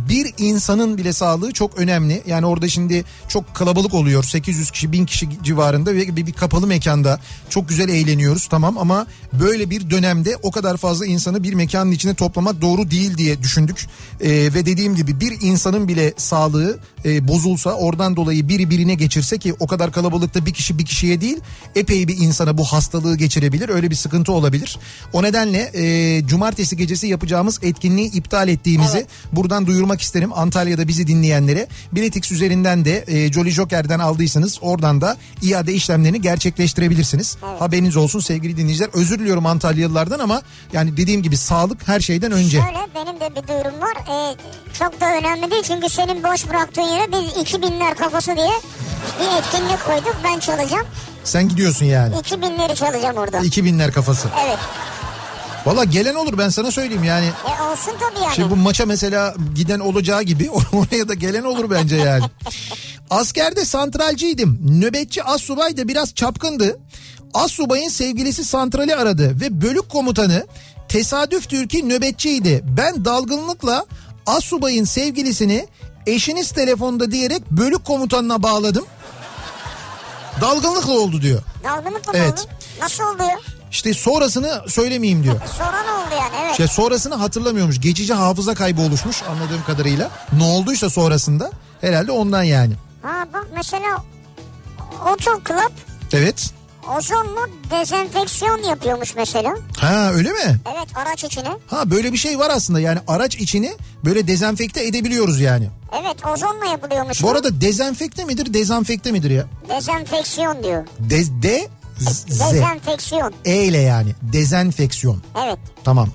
bir 0.09 0.35
insanın 0.39 0.99
bile 0.99 1.13
sağlığı 1.13 1.53
çok 1.53 1.79
önemli. 1.79 2.23
Yani 2.27 2.47
orada 2.47 2.69
şimdi 2.69 3.05
çok 3.29 3.55
kalabalık 3.55 3.95
oluyor 3.95 4.25
800 4.25 4.71
kişi 4.71 4.93
1000 4.93 5.07
kişi 5.07 5.29
civarında 5.43 5.95
ve 5.95 6.17
bir, 6.17 6.27
bir 6.27 6.33
kapalı 6.33 6.67
mekanda 6.67 7.21
çok 7.51 7.69
güzel 7.69 7.89
eğleniyoruz 7.89 8.47
tamam 8.47 8.79
ama 8.79 9.07
böyle 9.33 9.71
bir 9.71 9.91
dönemde 9.91 10.37
o 10.43 10.51
kadar 10.51 10.77
fazla 10.77 11.07
insanı 11.07 11.43
bir 11.43 11.55
mekanın 11.55 11.93
içine 11.93 12.15
toplamak 12.15 12.61
doğru 12.63 12.91
değil 12.91 13.17
diye 13.17 13.43
düşündük. 13.43 13.87
E, 14.21 14.31
ve 14.31 14.67
dediğim 14.67 14.95
gibi 14.95 15.21
bir 15.21 15.41
insanın 15.41 15.89
bile 15.89 16.15
sağlığı 16.17 16.79
e, 17.05 17.29
bozulsa 17.29 17.73
oradan 17.73 18.17
dolayı 18.17 18.49
biri 18.49 18.71
birine 18.71 18.95
geçirse 18.95 19.39
ki 19.39 19.55
o 19.61 19.67
kadar 19.67 19.93
kalabalıkta 19.93 20.47
bir 20.47 20.55
kişi 20.55 20.79
bir 20.79 20.85
kişiye 20.85 21.21
değil 21.21 21.37
epey 21.75 22.09
bir 22.09 22.17
insana 22.19 22.59
bu 22.59 22.65
hastalığı 22.65 23.17
geçirebilir 23.17 23.69
öyle 23.69 23.91
bir 23.91 23.95
sıkıntı 23.95 24.33
olabilir. 24.33 24.79
O 25.13 25.23
nedenle 25.23 25.71
e, 25.75 26.27
cumartesi 26.27 26.77
gecesi 26.77 27.07
yapacağımız 27.07 27.59
etkinliği 27.63 28.13
iptal 28.13 28.49
ettiğimizi 28.49 29.07
buradan 29.33 29.67
duyurmak 29.67 30.01
isterim 30.01 30.33
Antalya'da 30.35 30.89
bizi 30.89 31.07
dinleyenlere. 31.07 31.69
Biletix 31.93 32.33
üzerinden 32.33 32.85
de 32.85 33.05
e, 33.07 33.33
Jolly 33.33 33.51
Joker'den 33.51 33.99
aldıysanız 33.99 34.59
oradan 34.63 35.01
da 35.01 35.17
iade 35.43 35.75
işlemlerini 35.75 36.21
gerçekleştirebilirsiniz. 36.21 37.37
Haberiniz 37.59 37.97
olsun 37.97 38.21
sevgili 38.21 38.57
dinleyiciler. 38.57 38.91
Özür 38.93 39.19
diliyorum 39.19 39.47
Antalyalılardan 39.47 40.19
ama 40.19 40.43
yani 40.73 40.97
dediğim 40.97 41.23
gibi 41.23 41.37
sağlık 41.37 41.89
her 41.89 42.01
şeyden 42.01 42.33
önce. 42.33 42.61
Şöyle 42.61 42.87
benim 42.95 43.21
de 43.21 43.31
bir 43.31 43.49
duyurum 43.49 43.81
var. 43.81 43.97
Ee, 44.09 44.37
çok 44.79 45.01
da 45.01 45.07
önemli 45.19 45.51
değil 45.51 45.63
çünkü 45.63 45.89
senin 45.89 46.23
boş 46.25 46.49
bıraktığın 46.49 46.83
yere 46.83 47.13
biz 47.13 47.53
2000'ler 47.55 47.95
kafası 47.95 48.37
diye 48.37 48.51
bir 49.21 49.39
etkinlik 49.39 49.85
koyduk. 49.87 50.17
Ben 50.25 50.39
çalacağım. 50.39 50.87
Sen 51.25 51.49
gidiyorsun 51.49 51.87
yani. 51.87 52.15
2000'leri 52.15 52.75
çalacağım 52.75 53.17
orada. 53.17 53.39
2000'ler 53.39 53.93
kafası. 53.93 54.29
Evet. 54.47 54.59
Valla 55.67 55.85
gelen 55.85 56.15
olur 56.15 56.39
ben 56.39 56.49
sana 56.49 56.71
söyleyeyim 56.71 57.05
yani. 57.05 57.27
E 57.27 57.63
olsun 57.63 57.93
tabii 58.01 58.25
yani. 58.25 58.35
Şimdi 58.35 58.51
bu 58.51 58.57
maça 58.57 58.87
mesela 58.87 59.35
giden 59.55 59.81
olacağı 59.81 60.23
gibi 60.23 60.51
oraya 60.73 61.09
da 61.09 61.15
gelen 61.15 61.43
olur 61.45 61.71
bence 61.71 61.97
yani. 61.97 62.25
Askerde 63.11 63.65
santralciydim. 63.65 64.59
Nöbetçi 64.81 65.23
assubay 65.23 65.77
da 65.77 65.89
biraz 65.89 66.15
çapkındı. 66.15 66.79
Assubayın 67.35 67.89
sevgilisi 67.89 68.45
santrali 68.45 68.97
aradı 68.97 69.41
ve 69.41 69.63
bölük 69.63 69.89
komutanı 69.89 70.47
tesadüftür 70.89 71.69
ki 71.69 71.89
nöbetçiydi. 71.89 72.65
Ben 72.65 73.05
dalgınlıkla 73.05 73.85
assubayın 74.27 74.85
sevgilisini 74.85 75.69
eşiniz 76.07 76.51
telefonda 76.53 77.11
diyerek 77.11 77.51
bölük 77.51 77.85
komutanına 77.85 78.43
bağladım. 78.43 78.85
Dalgınlıkla 80.41 80.93
oldu 80.93 81.23
diyor. 81.23 81.43
Dalgınlıkla 81.65 82.13
mı 82.13 82.19
Evet. 82.19 82.33
oldu? 82.33 82.51
Nasıl 82.81 83.05
oldu 83.05 83.23
ya? 83.23 83.39
İşte 83.71 83.95
sonrasını 83.95 84.63
söylemeyeyim 84.69 85.23
diyor. 85.25 85.41
Sonra 85.59 85.83
ne 85.83 85.91
oldu 85.91 86.11
yani 86.21 86.33
evet. 86.43 86.51
İşte 86.51 86.67
sonrasını 86.69 87.15
hatırlamıyormuş. 87.15 87.81
Geçici 87.81 88.15
hafıza 88.15 88.55
kaybı 88.55 88.81
oluşmuş 88.83 89.23
anladığım 89.23 89.65
kadarıyla. 89.67 90.11
Ne 90.39 90.45
olduysa 90.45 90.91
sonrasında 90.91 91.51
herhalde 91.81 92.13
ondan 92.13 92.43
yani. 92.43 92.75
Ha 93.03 93.27
bak 93.35 93.47
mesela 93.55 94.05
Otoklub 95.13 95.73
Evet. 96.13 96.51
Ozonlu 96.99 97.49
dezenfeksiyon 97.71 98.59
yapıyormuş 98.59 99.17
mesela. 99.17 99.55
Ha 99.79 100.13
öyle 100.13 100.33
mi? 100.33 100.61
Evet 100.75 100.89
araç 100.95 101.25
içine. 101.25 101.49
Ha 101.67 101.91
böyle 101.91 102.13
bir 102.13 102.19
şey 102.19 102.39
var 102.39 102.51
aslında 102.51 102.81
yani 102.81 102.99
araç 103.09 103.37
içini 103.37 103.73
böyle 104.05 104.27
dezenfekte 104.29 104.87
edebiliyoruz 104.87 105.41
yani. 105.41 105.69
Evet 106.03 106.27
ozonla 106.27 106.67
yapılıyormuş. 106.67 107.23
Bu 107.23 107.31
arada 107.31 107.61
dezenfekte 107.61 108.25
midir 108.25 108.55
dezenfekte 108.55 109.13
midir 109.13 109.31
ya? 109.31 109.45
Dezenfeksiyon 109.69 110.65
diyor. 110.65 110.87
De, 110.99 111.43
de 111.43 111.69
z. 111.99 112.27
Dezenfeksiyon. 112.41 113.33
E 113.45 113.57
ile 113.57 113.79
yani 113.79 114.15
dezenfeksiyon. 114.23 115.23
Evet. 115.45 115.59
Tamam. 115.85 116.09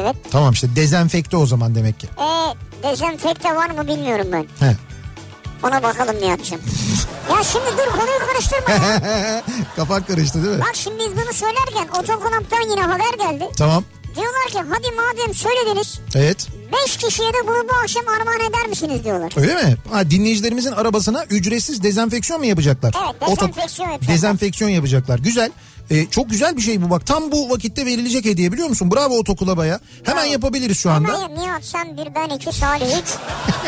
Evet. 0.00 0.16
Tamam 0.30 0.52
işte 0.52 0.76
dezenfekte 0.76 1.36
o 1.36 1.46
zaman 1.46 1.74
demek 1.74 2.00
ki. 2.00 2.06
E, 2.06 2.54
dezenfekte 2.82 3.56
var 3.56 3.70
mı 3.70 3.86
bilmiyorum 3.88 4.26
ben. 4.32 4.66
He. 4.66 4.76
Ona 5.62 5.82
bakalım 5.82 6.16
Nihat'cığım. 6.20 6.60
ya 7.30 7.44
şimdi 7.44 7.66
dur 7.78 7.92
konuyu 8.00 8.18
karıştırma 8.32 8.70
ya. 8.86 9.42
Kafan 9.76 10.02
karıştı 10.02 10.44
değil 10.44 10.56
mi? 10.56 10.60
Bak 10.60 10.70
şimdi 10.74 10.98
biz 10.98 11.12
bunu 11.16 11.32
söylerken 11.32 11.88
otokonaptan 12.02 12.70
yine 12.70 12.80
haber 12.80 13.14
geldi. 13.18 13.44
Tamam. 13.56 13.84
Diyorlar 14.16 14.46
ki 14.48 14.58
hadi 14.70 14.94
madem 14.96 15.34
söylediniz 15.34 16.00
Evet. 16.14 16.46
5 16.86 16.96
kişiye 16.96 17.28
de 17.28 17.36
bunu 17.46 17.68
bu 17.68 17.74
akşam 17.82 18.02
armağan 18.08 18.40
eder 18.50 18.66
misiniz 18.68 19.04
diyorlar. 19.04 19.32
Öyle 19.36 19.54
mi? 19.54 19.76
Ha, 19.92 20.10
dinleyicilerimizin 20.10 20.72
arabasına 20.72 21.24
ücretsiz 21.24 21.82
dezenfeksiyon 21.82 22.40
mu 22.40 22.46
yapacaklar? 22.46 22.94
Evet, 23.04 23.30
dezenfeksiyon 23.30 23.88
yapacaklar. 23.90 24.14
Dezenfeksiyon 24.14 24.70
yapacaklar. 24.70 25.18
Güzel. 25.18 25.50
Ee, 25.90 26.06
çok 26.06 26.30
güzel 26.30 26.56
bir 26.56 26.62
şey 26.62 26.82
bu 26.82 26.90
bak. 26.90 27.06
Tam 27.06 27.32
bu 27.32 27.50
vakitte 27.50 27.86
verilecek 27.86 28.24
hediye 28.24 28.52
biliyor 28.52 28.68
musun? 28.68 28.90
Bravo 28.92 29.18
otokulabaya. 29.18 29.80
Hemen 30.04 30.22
Bravo. 30.24 30.32
yapabiliriz 30.32 30.78
şu 30.78 30.90
anda. 30.90 31.08
Hemen 31.08 31.34
Nihat 31.36 31.64
sen 31.64 31.96
bir 31.96 32.14
ben 32.14 32.28
iki 32.28 32.52
Salih 32.52 32.86
üç. 32.86 33.08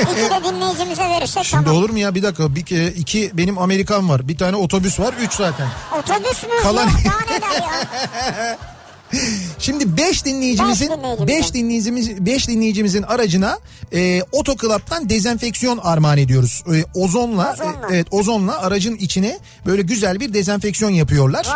İki 0.03 0.31
de 0.31 0.49
dinleyicimize 0.49 1.03
verirsek 1.03 1.45
Şimdi 1.45 1.65
tamam. 1.65 1.79
olur 1.81 1.91
mu 1.91 1.99
ya 1.99 2.15
bir 2.15 2.23
dakika 2.23 2.55
bir 2.55 2.87
iki 2.97 3.31
benim 3.35 3.59
Amerikan 3.59 4.09
var 4.09 4.29
bir 4.29 4.39
tane 4.39 4.57
otobüs 4.57 5.01
var 5.01 5.15
üç 5.21 5.33
zaten. 5.33 5.69
Otobüs 5.99 6.43
mü? 6.43 6.49
Kalan- 6.63 6.83
Yok, 6.89 6.99
daha 7.05 7.35
neler 7.37 7.63
ya. 7.63 8.59
Şimdi 9.59 9.97
5 9.97 10.25
dinleyicimizin 10.25 10.91
Beş 10.91 10.97
dinleyicimizin. 10.97 11.27
5 11.27 11.55
dinleyicimiz 11.55 12.27
5 12.27 12.49
dinleyicimizin 12.49 13.03
aracına 13.03 13.59
e, 13.93 14.23
otoklaptan 14.33 15.09
dezenfeksiyon 15.09 15.79
armağan 15.79 16.19
ediyoruz. 16.19 16.65
E, 16.75 16.85
ozonla, 17.01 17.53
Ozonla. 17.53 17.73
e, 17.91 17.95
evet 17.95 18.07
ozonla 18.11 18.59
aracın 18.63 18.97
içine 18.97 19.39
böyle 19.67 19.83
güzel 19.83 20.21
bir 20.21 20.35
dezenfeksiyon 20.35 20.91
yapıyorlar. 20.91 21.47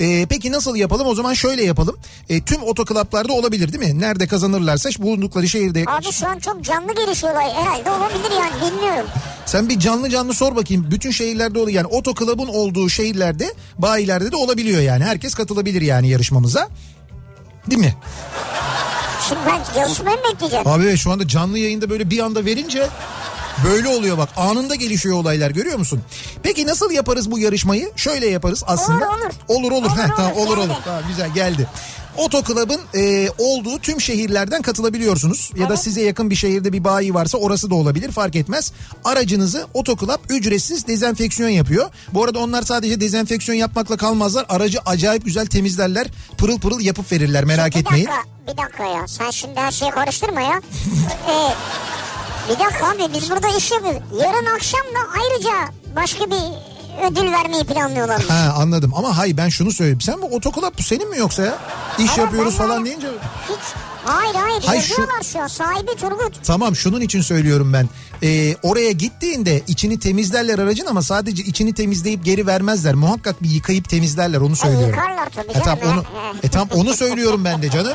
E, 0.00 0.26
peki 0.26 0.52
nasıl 0.52 0.76
yapalım? 0.76 1.06
O 1.06 1.14
zaman 1.14 1.34
şöyle 1.34 1.64
yapalım. 1.64 1.96
E, 2.28 2.40
tüm 2.40 2.62
otoklaplarda 2.62 3.32
olabilir 3.32 3.72
değil 3.72 3.92
mi? 3.92 4.00
Nerede 4.00 4.26
kazanırlarsa 4.26 4.90
bulundukları 4.98 5.48
şehirde. 5.48 5.84
Abi 5.86 6.12
şu 6.12 6.28
an 6.28 6.38
çok 6.38 6.64
canlı 6.64 6.94
gelişiyor 6.94 7.32
olay. 7.32 7.52
Herhalde 7.52 7.90
olabilir 7.90 8.30
yani 8.40 8.72
bilmiyorum. 8.72 9.08
Sen 9.46 9.68
bir 9.68 9.78
canlı 9.78 10.10
canlı 10.10 10.34
sor 10.34 10.56
bakayım. 10.56 10.86
Bütün 10.90 11.10
şehirlerde 11.10 11.58
oluyor. 11.58 11.76
Yani 11.76 11.86
otoklubun 11.86 12.48
olduğu 12.48 12.88
şehirlerde, 12.88 13.54
bayilerde 13.78 14.32
de 14.32 14.36
olabiliyor 14.36 14.80
yani. 14.80 15.04
Herkes 15.04 15.34
katılabilir 15.34 15.82
yani 15.82 16.08
yarışmamıza. 16.08 16.68
Değil 17.70 17.80
mi? 17.80 17.94
Şimdi 19.28 19.40
ben 19.46 19.80
yarışmayı 19.80 20.16
mı 20.16 20.22
bekleyeceğim? 20.32 20.68
Abi 20.68 20.84
evet, 20.84 20.98
şu 20.98 21.12
anda 21.12 21.28
canlı 21.28 21.58
yayında 21.58 21.90
böyle 21.90 22.10
bir 22.10 22.18
anda 22.18 22.44
verince 22.44 22.86
böyle 23.64 23.88
oluyor 23.88 24.18
bak. 24.18 24.28
Anında 24.36 24.74
gelişiyor 24.74 25.16
olaylar 25.16 25.50
görüyor 25.50 25.78
musun? 25.78 26.02
Peki 26.42 26.66
nasıl 26.66 26.90
yaparız 26.90 27.30
bu 27.30 27.38
yarışmayı? 27.38 27.92
Şöyle 27.96 28.26
yaparız 28.26 28.64
aslında. 28.66 29.04
Olur, 29.10 29.16
olur. 29.18 29.72
Olur 29.72 29.72
olur. 29.72 29.82
Olur, 29.82 29.96
Heh, 29.98 30.16
tamam, 30.16 30.32
olur, 30.32 30.46
olur 30.46 30.56
olur. 30.58 30.74
Tamam 30.84 31.02
güzel 31.08 31.30
geldi. 31.34 31.68
Otoklubun 32.18 32.80
e, 32.94 33.28
olduğu 33.38 33.78
tüm 33.78 34.00
şehirlerden 34.00 34.62
katılabiliyorsunuz. 34.62 35.50
Ya 35.56 35.62
da 35.68 35.72
Evet. 35.74 35.78
size 35.82 36.00
yakın 36.02 36.30
bir 36.30 36.34
şehirde 36.36 36.72
bir 36.72 36.84
bayi 36.84 37.14
varsa 37.14 37.38
orası 37.38 37.70
da 37.70 37.74
olabilir 37.74 38.12
fark 38.12 38.36
etmez. 38.36 38.72
Aracınızı 39.04 39.66
otoklub 39.74 40.18
ücretsiz 40.28 40.86
dezenfeksiyon 40.86 41.48
yapıyor. 41.48 41.90
Bu 42.14 42.24
arada 42.24 42.38
onlar 42.38 42.62
sadece 42.62 43.00
dezenfeksiyon 43.00 43.56
yapmakla 43.58 43.96
kalmazlar. 43.96 44.46
Aracı 44.48 44.78
acayip 44.86 45.24
güzel 45.24 45.46
temizlerler. 45.46 46.06
Pırıl 46.38 46.58
pırıl 46.60 46.80
yapıp 46.80 47.12
verirler 47.12 47.44
merak 47.44 47.74
bir 47.74 47.80
etmeyin. 47.80 48.06
dakika, 48.06 48.22
bir 48.52 48.62
dakika 48.62 48.84
ya. 48.84 49.08
Sen 49.08 49.30
şimdi 49.30 49.60
her 49.60 49.70
şeyi 49.72 49.90
karıştırma 49.90 50.40
ya. 50.40 50.60
ee, 51.28 51.52
bir 52.54 52.58
dakika 52.64 52.86
abi 52.90 53.14
biz 53.14 53.30
burada 53.30 53.48
iş 53.58 53.70
yapıyoruz. 53.70 54.00
Yarın 54.20 54.46
akşam 54.56 54.80
da 54.80 55.20
ayrıca 55.20 55.74
başka 55.96 56.24
bir 56.30 56.42
ödül 57.10 57.32
vermeyi 57.32 57.64
planlıyorlar. 57.64 58.22
Ha 58.28 58.54
anladım 58.58 58.92
ama 58.96 59.16
hay 59.18 59.36
ben 59.36 59.48
şunu 59.48 59.72
söyleyeyim. 59.72 60.00
Sen 60.00 60.22
bu 60.22 60.26
otokulap 60.26 60.82
senin 60.82 61.10
mi 61.10 61.18
yoksa 61.18 61.42
ya? 61.42 61.58
İş 61.98 62.06
Evet, 62.08 62.18
yapıyoruz 62.18 62.54
falan 62.56 62.74
yani- 62.74 62.84
deyince. 62.84 63.06
Hiç. 63.48 63.58
Hayır 64.04 64.34
hayır, 64.34 64.62
Hayır, 64.66 64.82
şu- 64.82 64.88
yazıyorlar 64.90 65.22
şu 65.32 65.40
an. 65.42 65.46
Sahibi 65.46 65.96
Turgut. 65.96 66.44
Tamam 66.44 66.76
şunun 66.76 67.00
için 67.00 67.20
söylüyorum 67.20 67.72
ben. 67.72 67.88
Ee, 68.22 68.56
oraya 68.62 68.90
gittiğinde 68.90 69.62
içini 69.66 69.98
temizlerler 69.98 70.58
aracın 70.58 70.86
ama 70.86 71.02
sadece 71.02 71.42
içini 71.42 71.74
temizleyip 71.74 72.24
geri 72.24 72.46
vermezler. 72.46 72.94
Muhakkak 72.94 73.42
bir 73.42 73.50
yıkayıp 73.50 73.88
temizlerler 73.88 74.40
onu 74.40 74.56
söylüyorum. 74.56 74.88
yıkarlar 74.88 75.28
tabii 75.34 75.50
E 75.50 75.64
canım, 75.64 75.78
tamam, 75.82 75.94
onu, 75.98 76.36
e 76.42 76.48
tamam 76.48 76.68
onu 76.74 76.94
söylüyorum 76.94 77.44
ben 77.44 77.62
de 77.62 77.70
canım. 77.70 77.92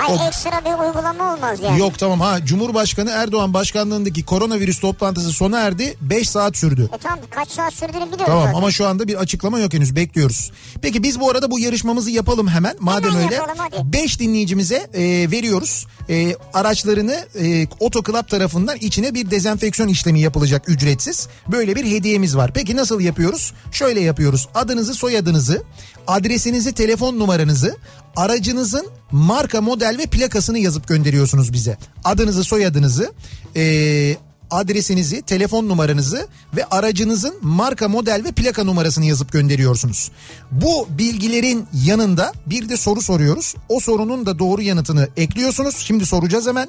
Hayır 0.00 0.20
O- 0.20 0.26
ekstra 0.26 0.60
bir 0.64 0.86
uygulama 0.86 1.34
olmaz 1.34 1.58
yani. 1.62 1.78
Yok 1.80 1.98
tamam 1.98 2.20
ha 2.20 2.44
Cumhurbaşkanı 2.44 3.10
Erdoğan 3.10 3.54
başkanlığındaki 3.54 4.24
koronavirüs 4.24 4.80
toplantısı 4.80 5.30
sona 5.32 5.60
erdi 5.60 5.96
5 6.00 6.28
saat 6.30 6.56
sürdü. 6.56 6.90
E 6.94 6.98
tamam 6.98 7.18
kaç 7.30 7.50
saat 7.50 7.72
sürdüğünü 7.72 8.06
biliyoruz 8.06 8.24
Tamam 8.26 8.42
zaten. 8.44 8.58
ama 8.58 8.70
şu 8.70 8.86
anda 8.86 9.08
bir 9.08 9.14
açıklama 9.14 9.58
yok 9.58 9.72
henüz 9.74 9.96
bekliyoruz. 9.96 10.52
Peki 10.82 11.02
biz 11.02 11.20
bu 11.20 11.30
arada 11.30 11.50
bu 11.50 11.58
yarışmamızı 11.58 12.10
yapalım 12.10 12.48
hemen. 12.48 12.76
Madem 12.80 13.10
Hemen 13.10 13.24
öyle 13.24 13.34
yapalım, 13.34 13.56
hadi. 13.58 13.92
5 13.92 14.20
dinleyicimize 14.20 14.76
e, 14.94 15.30
veriyoruz. 15.30 15.86
E, 16.08 16.36
araçlarını 16.54 17.24
e, 17.40 17.66
Otoklub 17.80 18.28
tarafından 18.28 18.76
içine 18.76 19.14
bir 19.14 19.30
dezenfeksiyon 19.30 19.88
işlemi 19.88 20.20
yapılacak 20.20 20.68
ücretsiz. 20.68 21.28
Böyle 21.52 21.76
bir 21.76 21.84
hediyemiz 21.84 22.36
var. 22.36 22.50
Peki 22.54 22.76
nasıl 22.76 23.00
yapıyoruz? 23.00 23.52
Şöyle 23.72 24.00
yapıyoruz. 24.00 24.48
Adınızı, 24.54 24.94
soyadınızı, 24.94 25.62
adresinizi, 26.06 26.72
telefon 26.72 27.18
numaranızı, 27.18 27.76
aracınızın 28.16 28.86
marka, 29.10 29.60
model 29.60 29.98
ve 29.98 30.06
plakasını 30.06 30.58
yazıp 30.58 30.88
gönderiyorsunuz 30.88 31.52
bize. 31.52 31.78
Adınızı, 32.04 32.44
soyadınızı, 32.44 33.12
e, 33.56 34.16
adresinizi, 34.50 35.22
telefon 35.22 35.68
numaranızı 35.68 36.28
ve 36.56 36.64
aracınızın 36.64 37.34
marka, 37.42 37.88
model 37.88 38.24
ve 38.24 38.32
plaka 38.32 38.64
numarasını 38.64 39.04
yazıp 39.04 39.32
gönderiyorsunuz. 39.32 40.10
Bu 40.50 40.88
bilgilerin 40.90 41.66
yanında 41.84 42.32
bir 42.46 42.68
de 42.68 42.76
soru 42.76 43.02
soruyoruz. 43.02 43.54
O 43.68 43.80
sorunun 43.80 44.26
da 44.26 44.38
doğru 44.38 44.62
yanıtını 44.62 45.08
ekliyorsunuz. 45.16 45.76
Şimdi 45.76 46.06
soracağız 46.06 46.46
hemen. 46.46 46.68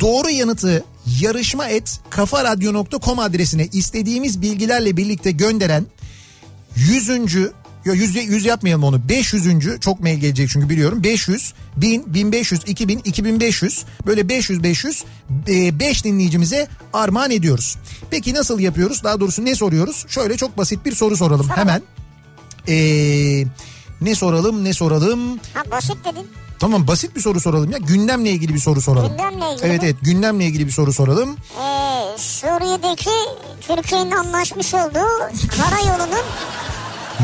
Doğru 0.00 0.30
yanıtı 0.30 0.84
yarışma 1.20 1.68
et 1.68 2.00
kafaradyo.com 2.10 3.18
adresine 3.18 3.68
istediğimiz 3.72 4.42
bilgilerle 4.42 4.96
birlikte 4.96 5.30
gönderen 5.30 5.86
100. 6.76 7.08
Yo 7.84 7.94
100, 7.94 8.14
100 8.16 8.44
yapmayalım 8.44 8.84
onu. 8.84 9.08
500. 9.08 9.80
çok 9.80 10.00
mail 10.00 10.18
gelecek 10.18 10.48
çünkü 10.50 10.68
biliyorum. 10.68 11.04
500, 11.04 11.54
1000, 11.76 12.14
1500, 12.14 12.62
2000, 12.66 12.98
2500 12.98 13.84
böyle 14.06 14.28
500 14.28 14.62
500 14.62 15.04
5 15.30 16.04
dinleyicimize 16.04 16.68
armağan 16.92 17.30
ediyoruz. 17.30 17.76
Peki 18.10 18.34
nasıl 18.34 18.60
yapıyoruz? 18.60 19.04
Daha 19.04 19.20
doğrusu 19.20 19.44
ne 19.44 19.54
soruyoruz? 19.54 20.04
Şöyle 20.08 20.36
çok 20.36 20.58
basit 20.58 20.84
bir 20.84 20.94
soru 20.94 21.16
soralım 21.16 21.48
hemen. 21.54 21.82
Ee, 22.68 23.44
ne 24.00 24.14
soralım 24.14 24.64
ne 24.64 24.72
soralım? 24.74 25.38
Ha 25.54 25.62
basit 25.70 25.96
dedin. 26.04 26.26
Tamam 26.58 26.86
basit 26.86 27.16
bir 27.16 27.20
soru 27.20 27.40
soralım 27.40 27.70
ya. 27.70 27.78
Gündemle 27.78 28.30
ilgili 28.30 28.54
bir 28.54 28.58
soru 28.58 28.80
soralım. 28.80 29.10
Gündemle 29.10 29.52
ilgili 29.54 29.66
Evet 29.66 29.82
mi? 29.82 29.86
evet 29.88 29.96
gündemle 30.02 30.44
ilgili 30.44 30.66
bir 30.66 30.72
soru 30.72 30.92
soralım. 30.92 31.36
Ee, 31.60 32.18
Suriye'deki 32.18 33.10
Türkiye'nin 33.60 34.10
anlaşmış 34.10 34.74
olduğu 34.74 35.08
karayolunun 35.56 36.24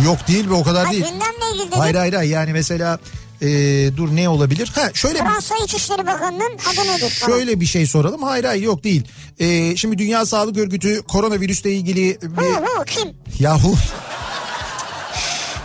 Yok 0.05 0.29
değil 0.29 0.51
be 0.51 0.55
o 0.55 0.63
kadar 0.63 0.87
ha, 0.87 0.93
değil. 0.93 1.05
gündemle 1.05 1.55
ilgili 1.55 1.67
dedin. 1.67 1.81
Hayır 1.81 1.95
hayır 1.95 2.23
yani 2.23 2.53
mesela 2.53 2.99
e, 3.43 3.49
dur 3.97 4.17
ne 4.17 4.29
olabilir? 4.29 4.73
Ha 4.75 4.91
şöyle 4.95 5.15
bir 5.15 5.25
Fransa 5.25 5.55
İçişleri 5.65 6.07
Bakanı'nın 6.07 6.53
adı 6.73 6.89
nedir? 6.89 7.11
Şöyle 7.27 7.61
bir 7.61 7.67
şey 7.67 7.87
soralım. 7.87 8.23
Hayır 8.23 8.45
hayır 8.45 8.63
yok 8.63 8.85
değil. 8.85 9.05
Ee, 9.39 9.77
şimdi 9.77 9.99
Dünya 9.99 10.27
Sağlık 10.27 10.59
Örgütü 10.59 11.03
koronavirüsle 11.03 11.73
ilgili 11.73 12.15
Hu 12.15 12.41
bir... 12.41 12.47
hu 12.47 12.85
kim? 12.85 13.09
Yahu... 13.39 13.75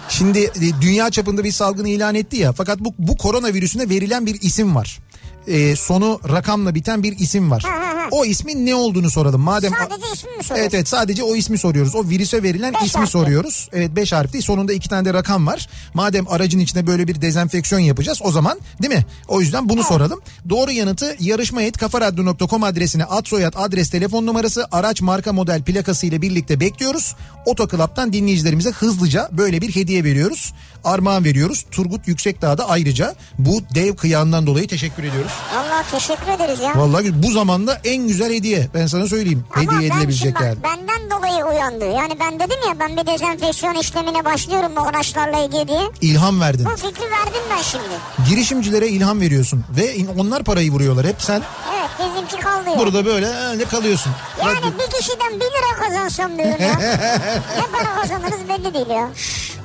Şimdi 0.09 0.39
e, 0.39 0.81
dünya 0.81 1.09
çapında 1.09 1.43
bir 1.43 1.51
salgın 1.51 1.85
ilan 1.85 2.15
etti 2.15 2.37
ya. 2.37 2.53
Fakat 2.53 2.79
bu, 2.79 2.93
bu 2.97 3.17
koronavirüsüne 3.17 3.89
verilen 3.89 4.25
bir 4.25 4.41
isim 4.41 4.75
var. 4.75 4.99
Ee, 5.47 5.75
sonu 5.75 6.19
rakamla 6.29 6.75
biten 6.75 7.03
bir 7.03 7.19
isim 7.19 7.51
var. 7.51 7.63
Ha 7.67 7.71
ha 7.79 8.01
ha 8.01 8.07
O 8.11 8.25
ismin 8.25 8.65
ne 8.65 8.75
olduğunu 8.75 9.09
soralım. 9.09 9.41
Madem 9.41 9.71
Sadece 9.79 10.05
ismi 10.13 10.29
mi 10.37 10.43
soruyorsun? 10.43 10.55
Evet 10.55 10.73
evet 10.73 10.87
sadece 10.87 11.23
o 11.23 11.35
ismi 11.35 11.57
soruyoruz. 11.57 11.95
O 11.95 12.09
virüse 12.09 12.43
verilen 12.43 12.73
Beş 12.73 12.81
ismi 12.87 12.99
harfli. 12.99 13.11
soruyoruz. 13.11 13.69
Evet 13.73 13.95
5 13.95 14.11
harfli. 14.13 14.41
Sonunda 14.41 14.73
iki 14.73 14.89
tane 14.89 15.05
de 15.05 15.13
rakam 15.13 15.47
var. 15.47 15.69
Madem 15.93 16.27
aracın 16.27 16.59
içinde 16.59 16.87
böyle 16.87 17.07
bir 17.07 17.21
dezenfeksiyon 17.21 17.81
yapacağız 17.81 18.19
o 18.23 18.31
zaman 18.31 18.59
değil 18.81 18.93
mi? 18.93 19.05
O 19.27 19.41
yüzden 19.41 19.69
bunu 19.69 19.83
soralım. 19.83 20.21
Doğru 20.49 20.71
yanıtı 20.71 21.15
yarışma.kafaradyo.com 21.19 22.63
adresine 22.63 23.05
ad 23.05 23.25
soyad 23.25 23.53
adres 23.57 23.89
telefon 23.89 24.25
numarası 24.25 24.67
araç 24.71 25.01
marka 25.01 25.33
model 25.33 25.61
plakası 25.63 26.05
ile 26.05 26.21
birlikte 26.21 26.59
bekliyoruz. 26.59 27.15
Otoklap'tan 27.45 28.13
dinleyicilerimize 28.13 28.69
hızlıca 28.71 29.29
böyle 29.31 29.61
bir 29.61 29.75
hediye 29.75 30.03
veriyoruz. 30.03 30.53
Armağan 30.83 31.23
veriyoruz. 31.25 31.65
Turgut 31.71 32.07
Yüksekdağ'da 32.07 32.69
ayrıca 32.69 33.15
bu 33.37 33.61
dev 33.75 33.95
kıyağından 33.95 34.47
dolayı 34.47 34.67
teşekkür 34.67 35.03
ediyoruz. 35.03 35.31
Vallahi 35.55 35.91
teşekkür 35.91 36.27
ederiz 36.31 36.59
ya. 36.59 36.71
Vallahi 36.75 37.23
bu 37.23 37.31
zamanda 37.31 37.81
en 37.83 38.07
güzel 38.07 38.33
hediye. 38.33 38.67
Ben 38.73 38.87
sana 38.87 39.07
söyleyeyim. 39.07 39.43
Ama 39.55 39.61
hediye 39.73 39.89
ben 39.91 39.95
edilebilecek 39.95 40.35
şimdi 40.37 40.43
yani. 40.49 40.63
bak, 40.63 40.71
benden 40.71 41.11
dolayı 41.11 41.45
uyandı. 41.45 41.85
Yani 41.85 42.13
ben 42.19 42.39
dedim 42.39 42.57
ya 42.67 42.79
ben 42.79 42.97
bir 42.97 43.05
dezenfeksiyon 43.11 43.75
işlemine 43.75 44.25
başlıyorum 44.25 44.71
bu 44.75 44.81
araçlarla 44.81 45.39
ilgili 45.45 45.67
diye. 45.67 45.81
İlham 46.01 46.41
verdin. 46.41 46.65
Bu 46.65 46.75
fikri 46.75 47.11
verdim 47.11 47.41
ben 47.57 47.61
şimdi. 47.61 48.29
Girişimcilere 48.29 48.87
ilham 48.87 49.21
veriyorsun 49.21 49.65
ve 49.77 49.95
onlar 50.17 50.43
parayı 50.43 50.71
vuruyorlar. 50.71 51.05
Hep 51.05 51.21
sen 51.21 51.41
Evet 51.79 51.89
bizimki 51.99 52.43
kalıyor. 52.43 52.77
burada 52.77 53.05
böyle 53.05 53.27
öyle 53.27 53.65
kalıyorsun. 53.65 54.11
Yani 54.39 54.55
Bak, 54.61 54.73
bir 54.79 54.97
kişiden 54.99 55.33
bir 55.33 55.45
lira 55.45 55.85
kazansam 55.87 56.37
diyorum 56.37 56.55
ya. 56.61 56.75
ne 57.57 57.65
para 57.71 58.01
kazanırız 58.01 58.49
belli 58.49 58.73
değil 58.73 58.89
ya. 58.89 59.09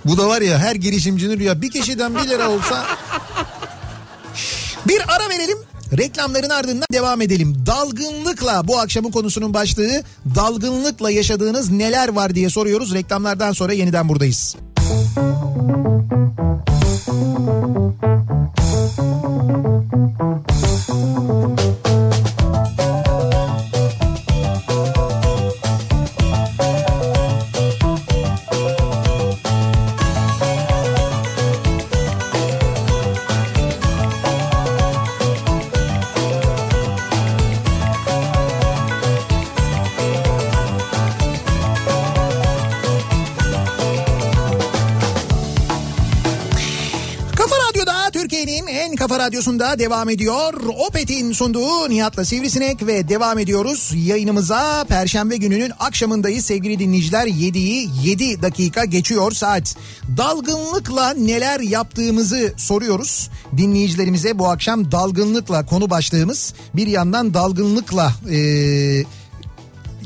Bu 0.08 0.18
da 0.18 0.28
var 0.28 0.42
ya 0.42 0.58
her 0.58 0.74
girişimcinin 0.74 1.38
rüya. 1.38 1.62
Bir 1.62 1.70
kişiden 1.70 2.14
bir 2.14 2.28
lira 2.28 2.50
olsa. 2.50 2.86
Bir 4.88 5.00
ara 5.08 5.28
verelim. 5.28 5.58
Reklamların 5.98 6.50
ardından 6.50 6.86
devam 6.92 7.20
edelim. 7.20 7.56
Dalgınlıkla 7.66 8.68
bu 8.68 8.78
akşamın 8.78 9.10
konusunun 9.10 9.54
başlığı 9.54 10.02
dalgınlıkla 10.34 11.10
yaşadığınız 11.10 11.70
neler 11.70 12.08
var 12.08 12.34
diye 12.34 12.50
soruyoruz. 12.50 12.94
Reklamlardan 12.94 13.52
sonra 13.52 13.72
yeniden 13.72 14.08
buradayız. 14.08 14.56
Kafa 14.76 15.97
kafa 49.58 49.68
radyosunda 49.68 49.78
devam 49.78 50.08
ediyor. 50.08 50.54
Opet'in 50.88 51.32
sunduğu 51.32 51.90
Nihat'la 51.90 52.24
Sivrisinek 52.24 52.86
ve 52.86 53.08
devam 53.08 53.38
ediyoruz. 53.38 53.92
Yayınımıza 53.94 54.84
Perşembe 54.88 55.36
gününün 55.36 55.72
akşamındayız 55.78 56.44
sevgili 56.44 56.78
dinleyiciler. 56.78 57.26
7'yi 57.26 57.88
7 58.04 58.42
dakika 58.42 58.84
geçiyor 58.84 59.32
saat. 59.32 59.76
Dalgınlıkla 60.16 61.14
neler 61.14 61.60
yaptığımızı 61.60 62.52
soruyoruz. 62.56 63.30
Dinleyicilerimize 63.56 64.38
bu 64.38 64.48
akşam 64.48 64.92
dalgınlıkla 64.92 65.66
konu 65.66 65.90
başlığımız. 65.90 66.54
Bir 66.74 66.86
yandan 66.86 67.34
dalgınlıkla... 67.34 68.12
Ee, 68.30 69.04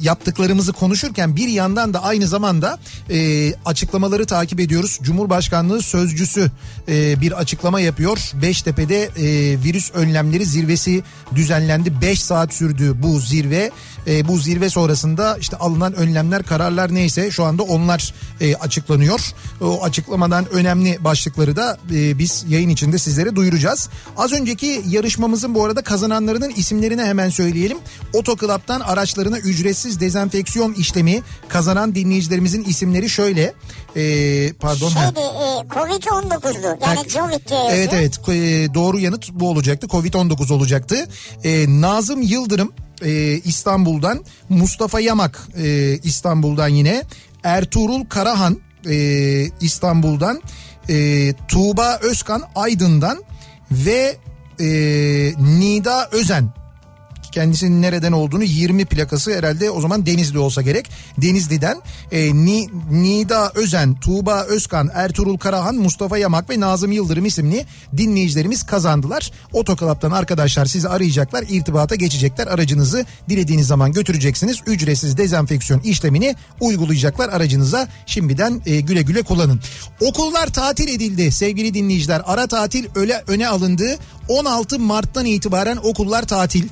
yaptıklarımızı 0.03 0.73
konuşurken 0.73 1.37
bir 1.37 1.49
yandan 1.49 1.95
da 1.95 2.03
aynı 2.03 2.27
zamanda 2.27 2.79
e, 3.11 3.53
açıklamaları 3.65 4.27
takip 4.27 4.61
ediyoruz. 4.61 4.99
Cumhurbaşkanlığı 5.03 5.83
sözcüsü 5.83 6.51
e, 6.89 7.21
bir 7.21 7.33
açıklama 7.33 7.81
yapıyor. 7.81 8.19
Beştepe'de 8.43 9.03
e, 9.03 9.59
virüs 9.65 9.91
önlemleri 9.95 10.47
zirvesi 10.47 11.03
düzenlendi. 11.35 12.01
5 12.01 12.23
saat 12.23 12.55
sürdü 12.55 12.95
bu 13.03 13.21
zirve. 13.21 13.71
E, 14.07 14.29
bu 14.29 14.39
zirve 14.39 14.71
sonrasında 14.71 15.37
işte 15.41 15.57
alınan 15.57 15.93
önlemler, 15.95 16.43
kararlar 16.43 16.95
neyse 16.95 17.31
şu 17.31 17.45
anda 17.45 17.63
onlar 17.63 18.15
e, 18.41 18.55
açıklanıyor. 18.57 19.21
O 19.61 19.83
açıklamadan 19.83 20.53
önemli 20.53 21.05
başlıkları 21.05 21.57
da 21.57 21.79
e, 21.95 22.19
biz 22.19 22.45
yayın 22.49 22.69
içinde 22.69 22.99
sizlere 22.99 23.37
duyuracağız. 23.37 23.89
Az 24.17 24.33
önceki 24.33 24.83
yarışmamızın 24.89 25.55
bu 25.55 25.65
arada 25.65 25.83
kazananlarının 25.83 26.53
isimlerini 26.57 27.03
hemen 27.03 27.29
söyleyelim. 27.29 27.79
Otoklap'tan 28.15 28.81
araçlarına 28.81 29.39
ücretsiz 29.39 30.01
dezenfeksiyon 30.01 30.73
işlemi 30.73 31.23
kazanan 31.49 31.95
dinleyicilerimizin 31.95 32.65
isimleri 32.65 33.11
şöyle. 33.11 33.55
E, 33.97 34.53
pardon. 34.53 34.89
Şeydi 34.89 35.21
e, 35.21 35.69
Covid-19'du. 35.69 36.67
Yani 36.67 36.97
Ha, 36.97 37.03
Covid 37.09 37.49
diye. 37.49 37.69
Evet 37.71 37.91
evet 37.93 38.19
E, 38.29 38.75
doğru 38.75 38.99
yanıt 38.99 39.33
bu 39.33 39.49
olacaktı. 39.51 39.87
Covid-19 39.87 40.53
olacaktı. 40.53 41.07
E, 41.45 41.81
Nazım 41.81 42.23
Yıldırım 42.23 42.73
e, 43.05 43.39
İstanbul'dan, 43.45 44.25
Mustafa 44.49 45.01
Yamak 45.01 45.49
e, 45.57 45.99
İstanbul'dan 46.03 46.69
yine, 46.69 47.03
Ertuğrul 47.45 48.05
Karahan 48.05 48.59
e, 48.91 48.97
İstanbul'dan, 49.61 50.43
e, 50.89 51.33
Tuğba 51.49 51.99
Özkan 52.03 52.43
Aydın'dan 52.55 53.23
ve 53.71 54.17
e, 54.61 54.67
Nida 55.39 56.09
Özen 56.13 56.62
kendisinin 57.33 57.83
nereden 57.83 58.13
olduğunu 58.13 58.45
20 58.45 58.85
plakası 58.85 59.35
herhalde 59.35 59.71
o 59.71 59.81
zaman 59.81 60.07
Denizli 60.07 60.39
olsa 60.39 60.63
gerek. 60.63 60.91
Denizli'den 61.19 61.81
e, 62.13 62.35
Ni, 62.35 62.67
Nida 62.91 63.53
Özen, 63.55 63.95
Tuğba 63.95 64.43
Özkan, 64.43 64.91
Ertuğrul 64.95 65.37
Karahan, 65.39 65.75
Mustafa 65.75 66.19
Yamak 66.19 66.51
ve 66.51 66.61
Nazım 66.61 66.93
Yıldırım 66.93 67.25
isimli 67.25 67.67
dinleyicilerimiz 67.97 68.63
kazandılar. 68.63 69.31
Otoklaptan 69.53 70.11
arkadaşlar 70.11 70.67
sizi 70.67 70.89
arayacaklar, 70.89 71.45
irtibata 71.49 71.95
geçecekler. 71.95 72.47
Aracınızı 72.47 73.07
dilediğiniz 73.29 73.67
zaman 73.67 73.93
götüreceksiniz. 73.93 74.61
Ücretsiz 74.67 75.17
dezenfeksiyon 75.17 75.81
işlemini 75.81 76.37
uygulayacaklar 76.61 77.29
aracınıza. 77.29 77.89
Şimdiden 78.07 78.63
e, 78.67 78.81
güle 78.81 79.03
güle 79.03 79.23
kullanın. 79.23 79.61
Okullar 80.01 80.47
tatil 80.47 80.89
edildi 80.89 81.33
sevgili 81.33 81.75
dinleyiciler. 81.75 82.23
Ara 82.27 82.47
tatil 82.47 82.87
öyle 82.95 83.23
öne 83.27 83.49
alındı. 83.49 83.99
16 84.29 84.79
Mart'tan 84.79 85.27
itibaren 85.27 85.77
okullar 85.77 86.23
tatil. 86.23 86.69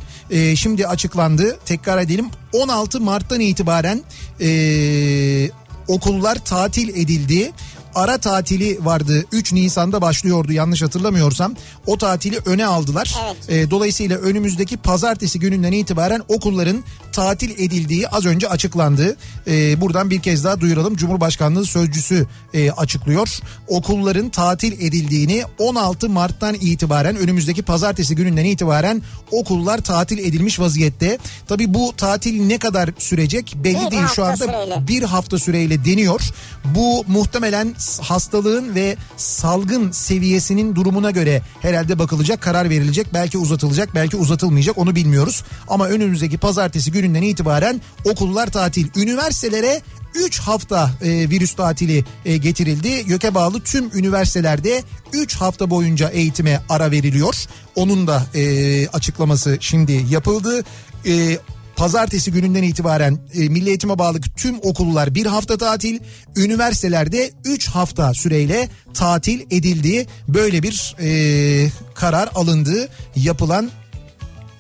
Ee, 0.51 0.57
şimdi 0.57 0.87
açıklandı. 0.87 1.59
Tekrar 1.67 1.99
edelim. 1.99 2.27
16 2.53 3.01
Mart'tan 3.01 3.41
itibaren 3.41 4.03
ee, 4.41 5.51
okullar 5.89 6.45
tatil 6.45 6.89
edildi. 6.89 7.53
Ara 7.95 8.19
tatili 8.19 8.85
vardı 8.85 9.25
3 9.33 9.53
Nisan'da 9.53 10.03
başlıyordu 10.03 10.53
yanlış 10.53 10.83
hatırlamıyorsam 10.83 11.55
o 11.87 11.99
tatili 11.99 12.39
öne 12.47 12.67
aldılar. 12.67 13.15
Evet. 13.27 13.37
Ee, 13.51 13.71
dolayısıyla 13.71 14.19
önümüzdeki 14.19 14.77
pazartesi 14.77 15.39
gününden 15.39 15.73
itibaren 15.73 16.23
okulların 16.29 16.85
tatil 17.13 17.51
edildiği 17.51 18.09
az 18.09 18.27
önce 18.27 18.49
açıklandı. 18.49 19.17
Ee, 19.47 19.81
buradan 19.81 20.11
bir 20.11 20.21
kez 20.23 20.45
daha 20.45 20.61
duyuralım 20.61 20.97
Cumhurbaşkanlığı 20.97 21.65
sözcüsü 21.67 22.27
e, 22.55 22.71
açıklıyor. 22.71 23.29
Okulların 23.69 24.29
tatil 24.29 24.73
edildiğini 24.73 25.45
16 25.59 26.09
Mart'tan 26.09 26.55
itibaren 26.55 27.17
önümüzdeki 27.17 27.63
pazartesi 27.63 28.15
gününden 28.17 28.45
itibaren 28.45 29.03
okullar 29.31 29.79
tatil 29.79 30.19
edilmiş 30.19 30.61
vaziyette. 30.61 31.19
Tabi 31.49 31.75
bu 31.75 31.93
tatil 31.97 32.43
ne 32.47 32.59
kadar 32.59 32.91
sürecek 32.99 33.55
belli 33.65 33.87
Bir 33.87 33.91
değil 33.91 34.07
şu 34.15 34.25
anda 34.25 34.37
süreyle. 34.37 34.89
bir 34.89 35.03
hafta 35.03 35.39
süreyle 35.39 35.85
deniyor. 35.85 36.21
Bu 36.65 37.05
muhtemelen 37.09 37.75
hastalığın 38.03 38.75
ve 38.75 38.97
salgın 39.17 39.91
seviyesinin 39.91 40.75
durumuna 40.75 41.11
göre 41.11 41.43
herhalde 41.61 41.99
bakılacak, 41.99 42.41
karar 42.43 42.71
verilecek. 42.71 43.15
Belki 43.15 43.39
uzatılacak, 43.39 43.95
belki 43.95 44.17
uzatılmayacak 44.17 44.79
onu 44.79 44.95
bilmiyoruz. 44.95 45.45
Ama 45.69 45.89
önümüzdeki 45.89 46.39
pazartesi 46.39 46.93
gününden 46.93 47.23
itibaren 47.23 47.81
okullar 48.05 48.47
tatil. 48.47 48.89
Üniversitelere 48.97 49.83
3 50.15 50.39
hafta 50.39 50.91
e, 51.03 51.31
virüs 51.31 51.55
tatili 51.55 52.05
e, 52.25 52.37
getirildi. 52.37 53.05
YÖK'e 53.07 53.35
bağlı 53.35 53.61
tüm 53.61 53.91
üniversitelerde 53.99 54.83
3 55.13 55.37
hafta 55.37 55.71
boyunca 55.71 56.09
eğitime 56.09 56.63
ara 56.69 56.91
veriliyor. 56.91 57.35
Onun 57.75 58.07
da 58.07 58.23
e, 58.35 58.89
açıklaması 58.89 59.59
şimdi 59.61 60.07
yapıldı. 60.11 60.65
E, 61.07 61.39
Pazartesi 61.81 62.33
gününden 62.33 62.63
itibaren 62.63 63.19
e, 63.35 63.49
Milli 63.49 63.69
Eğitim'e 63.69 63.99
bağlı 63.99 64.21
tüm 64.21 64.59
okullar 64.63 65.15
bir 65.15 65.27
hafta 65.27 65.59
tatil, 65.59 66.01
üniversitelerde 66.37 67.31
3 67.45 67.69
hafta 67.69 68.15
süreyle 68.15 68.69
tatil 68.95 69.41
edildiği 69.41 70.07
böyle 70.29 70.63
bir 70.63 70.97
e, 71.01 71.71
karar 71.95 72.29
alındığı 72.35 72.89
yapılan 73.17 73.71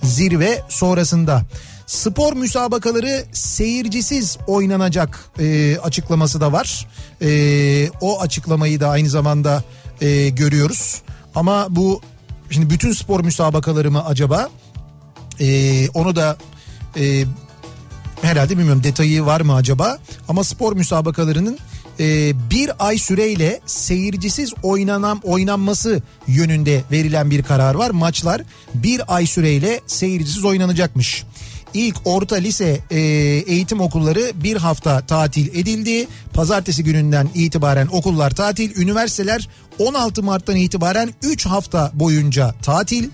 zirve 0.02 0.62
sonrasında. 0.68 1.42
Spor 1.86 2.32
müsabakaları 2.32 3.24
seyircisiz 3.32 4.38
oynanacak 4.46 5.30
e, 5.40 5.78
açıklaması 5.78 6.40
da 6.40 6.52
var. 6.52 6.88
E, 7.22 7.90
o 8.00 8.20
açıklamayı 8.20 8.80
da 8.80 8.88
aynı 8.88 9.08
zamanda 9.08 9.64
e, 10.00 10.28
görüyoruz. 10.28 11.02
Ama 11.34 11.66
bu 11.70 12.00
şimdi 12.50 12.70
bütün 12.70 12.92
spor 12.92 13.24
müsabakaları 13.24 13.90
mı 13.90 14.04
acaba? 14.06 14.48
E, 15.40 15.88
onu 15.88 16.16
da 16.16 16.36
e, 16.96 17.24
herhalde 18.22 18.58
bilmiyorum 18.58 18.82
detayı 18.82 19.26
var 19.26 19.40
mı 19.40 19.54
acaba 19.54 19.98
ama 20.28 20.44
spor 20.44 20.72
müsabakalarının 20.72 21.58
e, 22.00 22.32
bir 22.50 22.70
ay 22.86 22.98
süreyle 22.98 23.60
seyircisiz 23.66 24.52
oynanan 24.62 25.20
oynanması 25.24 26.02
yönünde 26.26 26.82
verilen 26.92 27.30
bir 27.30 27.42
karar 27.42 27.74
var. 27.74 27.90
Maçlar 27.90 28.42
bir 28.74 29.14
ay 29.14 29.26
süreyle 29.26 29.80
seyircisiz 29.86 30.44
oynanacakmış. 30.44 31.24
İlk 31.74 31.96
orta 32.04 32.36
lise 32.36 32.80
e, 32.90 32.98
eğitim 33.46 33.80
okulları 33.80 34.32
bir 34.34 34.56
hafta 34.56 35.00
tatil 35.00 35.48
edildi. 35.48 36.06
Pazartesi 36.32 36.84
gününden 36.84 37.28
itibaren 37.34 37.88
okullar 37.92 38.30
tatil. 38.30 38.80
Üniversiteler 38.80 39.48
16 39.78 40.22
Mart'tan 40.22 40.56
itibaren 40.56 41.14
3 41.22 41.46
hafta 41.46 41.90
boyunca 41.94 42.54
tatil. 42.62 43.08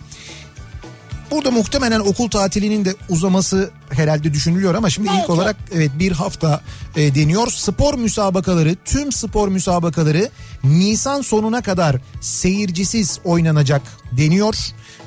Burada 1.31 1.51
muhtemelen 1.51 2.01
okul 2.01 2.31
tatilinin 2.31 2.85
de 2.85 2.95
uzaması 3.09 3.71
herhalde 3.91 4.35
düşünülüyor 4.35 4.75
ama 4.75 4.91
şimdi 4.91 5.09
ilk 5.09 5.17
Belki. 5.19 5.33
olarak 5.33 5.57
evet 5.75 5.91
bir 5.99 6.13
hafta 6.13 6.61
e, 6.97 7.15
deniyor. 7.15 7.47
Spor 7.51 7.95
müsabakaları, 7.95 8.77
tüm 8.85 9.13
spor 9.13 9.49
müsabakaları 9.49 10.31
Nisan 10.65 11.21
sonuna 11.21 11.63
kadar 11.63 11.97
seyircisiz 12.21 13.21
oynanacak 13.25 13.83
deniyor. 14.13 14.57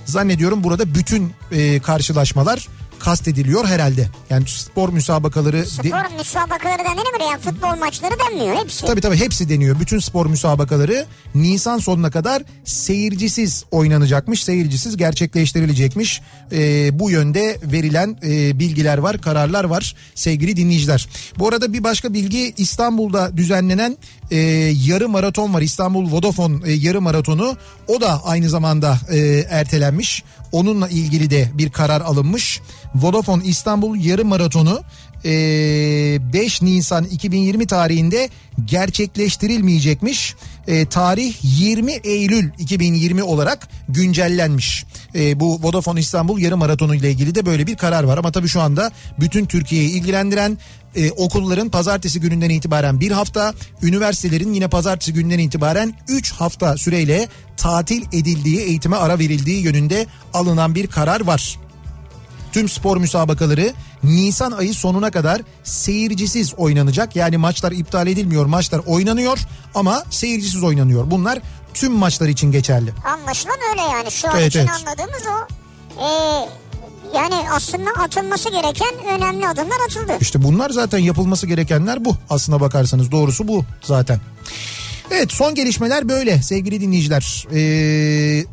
Zannediyorum 0.06 0.64
burada 0.64 0.96
bütün 0.96 1.34
e, 1.52 1.80
karşılaşmalar 1.80 2.68
kastediliyor 3.00 3.66
herhalde. 3.68 4.08
Yani 4.30 4.44
spor 4.48 4.90
müsabakaları 4.90 5.58
de- 5.58 5.66
Spor 5.66 6.18
müsabakaları 6.20 6.80
denir 6.80 7.18
mi? 7.18 7.24
Yani 7.32 7.42
futbol 7.42 7.78
maçları 7.80 8.14
denmiyor 8.30 8.56
hepsi. 8.58 8.86
Tabii 8.86 9.02
tabii 9.02 9.18
hepsi 9.18 9.50
deniyor. 9.50 9.80
Bütün 9.80 10.00
spor 10.00 10.26
müsabakaları 10.26 11.06
Nisan 11.36 11.78
sonuna 11.78 12.12
kadar 12.12 12.44
seyircisiz 12.66 13.64
oynanacakmış. 13.72 14.44
Seyircisiz 14.44 14.98
gerçekleştirilecekmiş. 14.98 16.22
Ee, 16.52 17.00
bu 17.00 17.12
yönde 17.12 17.58
verilen 17.64 18.18
e, 18.24 18.60
bilgiler 18.60 18.98
var, 18.98 19.22
kararlar 19.22 19.64
var 19.64 19.96
sevgili 20.16 20.56
dinleyiciler. 20.56 21.08
Bu 21.40 21.48
arada 21.48 21.74
bir 21.74 21.84
başka 21.84 22.14
bilgi 22.14 22.54
İstanbul'da 22.58 23.38
düzenlenen 23.38 23.98
e, 24.32 24.38
yarı 24.86 25.10
maraton 25.10 25.54
var. 25.54 25.62
İstanbul 25.62 26.12
Vodafone 26.12 26.58
e, 26.66 26.72
yarı 26.74 27.02
maratonu. 27.02 27.58
O 27.88 28.02
da 28.02 28.26
aynı 28.26 28.50
zamanda 28.50 28.98
e, 29.12 29.18
ertelenmiş. 29.50 30.24
Onunla 30.52 30.90
ilgili 30.90 31.30
de 31.30 31.50
bir 31.54 31.70
karar 31.70 32.02
alınmış. 32.02 32.62
Vodafone 32.96 33.44
İstanbul 33.44 33.96
yarı 33.96 34.26
maratonu 34.26 34.82
5 35.24 36.62
Nisan 36.62 37.06
2020 37.06 37.68
tarihinde 37.68 38.30
gerçekleştirilmeyecekmiş. 38.66 40.36
E, 40.68 40.86
tarih 40.86 41.36
20 41.44 41.92
Eylül 41.92 42.50
2020 42.60 43.24
olarak 43.24 43.68
güncellenmiş. 43.90 44.86
E, 45.16 45.40
bu 45.40 45.64
Vodafone 45.64 46.00
İstanbul 46.00 46.40
yarım 46.40 46.60
maratonu 46.60 46.96
ile 46.96 47.12
ilgili 47.12 47.36
de 47.36 47.46
böyle 47.46 47.68
bir 47.68 47.76
karar 47.76 48.04
var. 48.04 48.18
Ama 48.18 48.32
tabii 48.32 48.48
şu 48.48 48.62
anda 48.62 48.92
bütün 49.20 49.46
Türkiye'yi 49.46 49.90
ilgilendiren 49.90 50.58
e, 50.96 51.12
okulların 51.12 51.70
pazartesi 51.70 52.20
gününden 52.20 52.50
itibaren 52.50 53.00
bir 53.00 53.12
hafta, 53.12 53.54
üniversitelerin 53.82 54.54
yine 54.54 54.68
pazartesi 54.68 55.14
günden 55.14 55.40
itibaren 55.40 55.94
3 56.08 56.32
hafta 56.32 56.78
süreyle 56.78 57.28
tatil 57.58 58.02
edildiği, 58.14 58.60
eğitime 58.60 58.96
ara 58.96 59.20
verildiği 59.20 59.64
yönünde 59.64 60.06
alınan 60.34 60.76
bir 60.76 60.88
karar 60.88 61.22
var. 61.22 61.60
Tüm 62.52 62.70
spor 62.70 62.98
müsabakaları 62.98 63.74
Nisan 64.04 64.52
ayı 64.52 64.74
sonuna 64.74 65.12
kadar 65.12 65.42
seyircisiz 65.64 66.54
oynanacak. 66.54 67.16
Yani 67.16 67.38
maçlar 67.38 67.72
iptal 67.72 68.08
edilmiyor, 68.08 68.46
maçlar 68.46 68.80
oynanıyor 68.86 69.40
ama 69.76 70.04
seyircisiz 70.10 70.64
oynanıyor. 70.64 71.12
Bunlar 71.12 71.40
tüm 71.74 71.92
maçlar 71.92 72.28
için 72.28 72.52
geçerli. 72.52 72.94
Anlaşılan 73.06 73.58
öyle 73.72 73.82
yani. 73.82 74.12
Şu 74.12 74.30
an 74.30 74.36
Evet, 74.38 74.48
için 74.48 74.60
evet. 74.60 74.70
anladığımız 74.70 75.24
o. 75.28 75.48
Ee, 76.04 76.50
yani 77.16 77.36
aslında 77.52 77.90
atılması 78.00 78.50
gereken 78.50 78.94
önemli 79.18 79.48
adımlar 79.48 79.78
atıldı. 79.88 80.12
İşte 80.22 80.44
bunlar 80.44 80.70
zaten 80.70 80.98
yapılması 81.00 81.48
gerekenler 81.48 82.06
bu. 82.06 82.16
Aslına 82.30 82.62
bakarsanız 82.62 83.12
doğrusu 83.12 83.48
bu 83.48 83.66
zaten. 83.82 84.20
Evet 85.12 85.32
son 85.32 85.56
gelişmeler 85.56 86.10
böyle 86.10 86.42
sevgili 86.42 86.82
dinleyiciler. 86.82 87.48
Ee, 87.54 88.46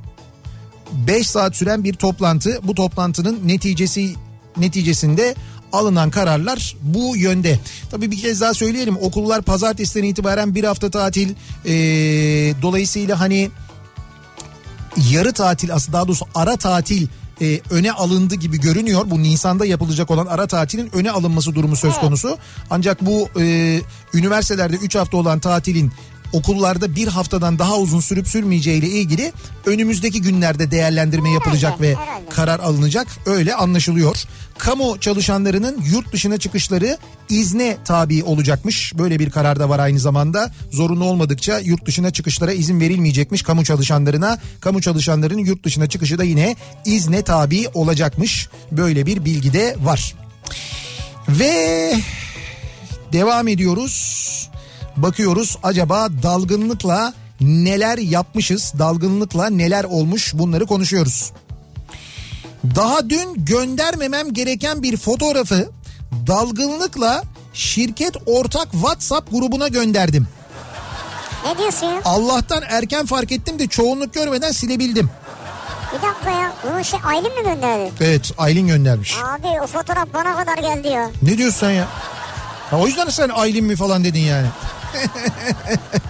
5 0.92 1.30
saat 1.30 1.56
süren 1.56 1.84
bir 1.84 1.94
toplantı. 1.94 2.60
Bu 2.62 2.74
toplantının 2.74 3.48
neticesi 3.48 4.14
neticesinde 4.56 5.34
alınan 5.72 6.10
kararlar 6.10 6.76
bu 6.82 7.16
yönde. 7.16 7.58
Tabii 7.90 8.10
bir 8.10 8.20
kez 8.20 8.40
daha 8.40 8.54
söyleyelim 8.54 8.96
okullar 8.96 9.42
pazartesiden 9.42 10.04
itibaren 10.04 10.54
bir 10.54 10.64
hafta 10.64 10.90
tatil. 10.90 11.34
Ee, 11.66 11.72
dolayısıyla 12.62 13.20
hani 13.20 13.50
yarı 15.10 15.32
tatil 15.32 15.74
aslında 15.74 15.98
daha 15.98 16.08
doğrusu 16.08 16.26
ara 16.34 16.56
tatil 16.56 17.06
e, 17.40 17.60
öne 17.70 17.92
alındı 17.92 18.34
gibi 18.34 18.60
görünüyor. 18.60 19.02
Bu 19.10 19.22
Nisan'da 19.22 19.66
yapılacak 19.66 20.10
olan 20.10 20.26
ara 20.26 20.46
tatilin 20.46 20.90
öne 20.96 21.10
alınması 21.10 21.54
durumu 21.54 21.76
söz 21.76 21.98
konusu. 21.98 22.38
Ancak 22.70 23.06
bu 23.06 23.28
e, 23.40 23.80
üniversitelerde 24.14 24.76
3 24.76 24.94
hafta 24.94 25.16
olan 25.16 25.40
tatilin 25.40 25.92
okullarda 26.32 26.96
bir 26.96 27.08
haftadan 27.08 27.58
daha 27.58 27.78
uzun 27.78 28.00
sürüp 28.00 28.28
sürmeyeceği 28.28 28.78
ile 28.78 28.88
ilgili 28.88 29.32
önümüzdeki 29.66 30.22
günlerde 30.22 30.70
değerlendirme 30.70 31.30
yapılacak 31.30 31.80
ve 31.80 31.94
karar 32.30 32.60
alınacak 32.60 33.08
öyle 33.26 33.54
anlaşılıyor. 33.54 34.24
Kamu 34.58 35.00
çalışanlarının 35.00 35.80
yurt 35.90 36.12
dışına 36.12 36.38
çıkışları 36.38 36.98
izne 37.28 37.76
tabi 37.84 38.24
olacakmış. 38.24 38.92
Böyle 38.98 39.18
bir 39.18 39.30
karar 39.30 39.60
da 39.60 39.68
var 39.68 39.78
aynı 39.78 39.98
zamanda. 39.98 40.50
Zorunlu 40.70 41.04
olmadıkça 41.04 41.58
yurt 41.58 41.86
dışına 41.86 42.10
çıkışlara 42.10 42.52
izin 42.52 42.80
verilmeyecekmiş 42.80 43.42
kamu 43.42 43.64
çalışanlarına. 43.64 44.38
Kamu 44.60 44.80
çalışanlarının 44.82 45.44
yurt 45.44 45.64
dışına 45.64 45.88
çıkışı 45.88 46.18
da 46.18 46.24
yine 46.24 46.56
izne 46.84 47.22
tabi 47.22 47.68
olacakmış. 47.74 48.48
Böyle 48.72 49.06
bir 49.06 49.24
bilgi 49.24 49.52
de 49.52 49.76
var. 49.82 50.14
Ve 51.28 51.94
devam 53.12 53.48
ediyoruz. 53.48 54.35
Bakıyoruz 54.96 55.58
acaba 55.62 56.08
dalgınlıkla 56.22 57.14
neler 57.40 57.98
yapmışız? 57.98 58.72
Dalgınlıkla 58.78 59.50
neler 59.50 59.84
olmuş? 59.84 60.34
Bunları 60.34 60.66
konuşuyoruz. 60.66 61.32
Daha 62.76 63.10
dün 63.10 63.44
göndermemem 63.44 64.32
gereken 64.32 64.82
bir 64.82 64.96
fotoğrafı 64.96 65.70
dalgınlıkla 66.26 67.22
şirket 67.52 68.16
ortak 68.26 68.72
WhatsApp 68.72 69.30
grubuna 69.30 69.68
gönderdim. 69.68 70.26
Ne 71.46 71.58
diyorsun 71.58 71.86
ya? 71.86 72.00
Allah'tan 72.04 72.62
erken 72.68 73.06
fark 73.06 73.32
ettim 73.32 73.58
de 73.58 73.66
çoğunluk 73.66 74.14
görmeden 74.14 74.52
silebildim. 74.52 75.10
Bir 75.92 76.02
dakika 76.08 76.30
ya. 76.30 76.52
Bunu 76.64 76.84
şey 76.84 77.00
Aylin 77.04 77.38
mi 77.38 77.44
gönderdi? 77.44 77.92
Evet 78.00 78.32
Aylin 78.38 78.66
göndermiş. 78.66 79.16
Abi 79.16 79.60
o 79.64 79.66
fotoğraf 79.66 80.08
bana 80.14 80.36
kadar 80.36 80.58
geldi 80.58 80.88
ya. 80.88 81.10
Ne 81.22 81.38
diyorsun 81.38 81.58
sen 81.60 81.70
ya? 81.70 81.88
Ha, 82.70 82.76
o 82.78 82.86
yüzden 82.86 83.08
sen 83.08 83.28
Aylin 83.28 83.64
mi 83.64 83.76
falan 83.76 84.04
dedin 84.04 84.20
yani. 84.20 84.46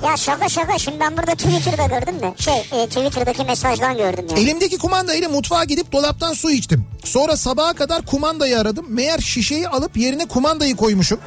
Ya 0.05 0.17
şaka 0.17 0.49
şaka 0.49 0.79
şimdi 0.79 1.01
ben 1.01 1.17
burada 1.17 1.33
Twitter'da 1.35 1.87
gördüm 1.87 2.21
de. 2.23 2.35
Şey 2.39 2.59
e, 2.73 2.87
Twitter'daki 2.87 3.45
mesajdan 3.45 3.97
gördüm 3.97 4.27
ya. 4.31 4.37
Elimdeki 4.37 4.79
kumandayla 4.79 5.29
mutfağa 5.29 5.65
gidip 5.65 5.93
dolaptan 5.93 6.33
su 6.33 6.51
içtim. 6.51 6.85
Sonra 7.05 7.37
sabaha 7.37 7.73
kadar 7.73 8.03
kumandayı 8.03 8.59
aradım. 8.61 8.87
Meğer 8.89 9.19
şişeyi 9.19 9.69
alıp 9.69 9.97
yerine 9.97 10.27
kumandayı 10.27 10.77
koymuşum. 10.77 11.21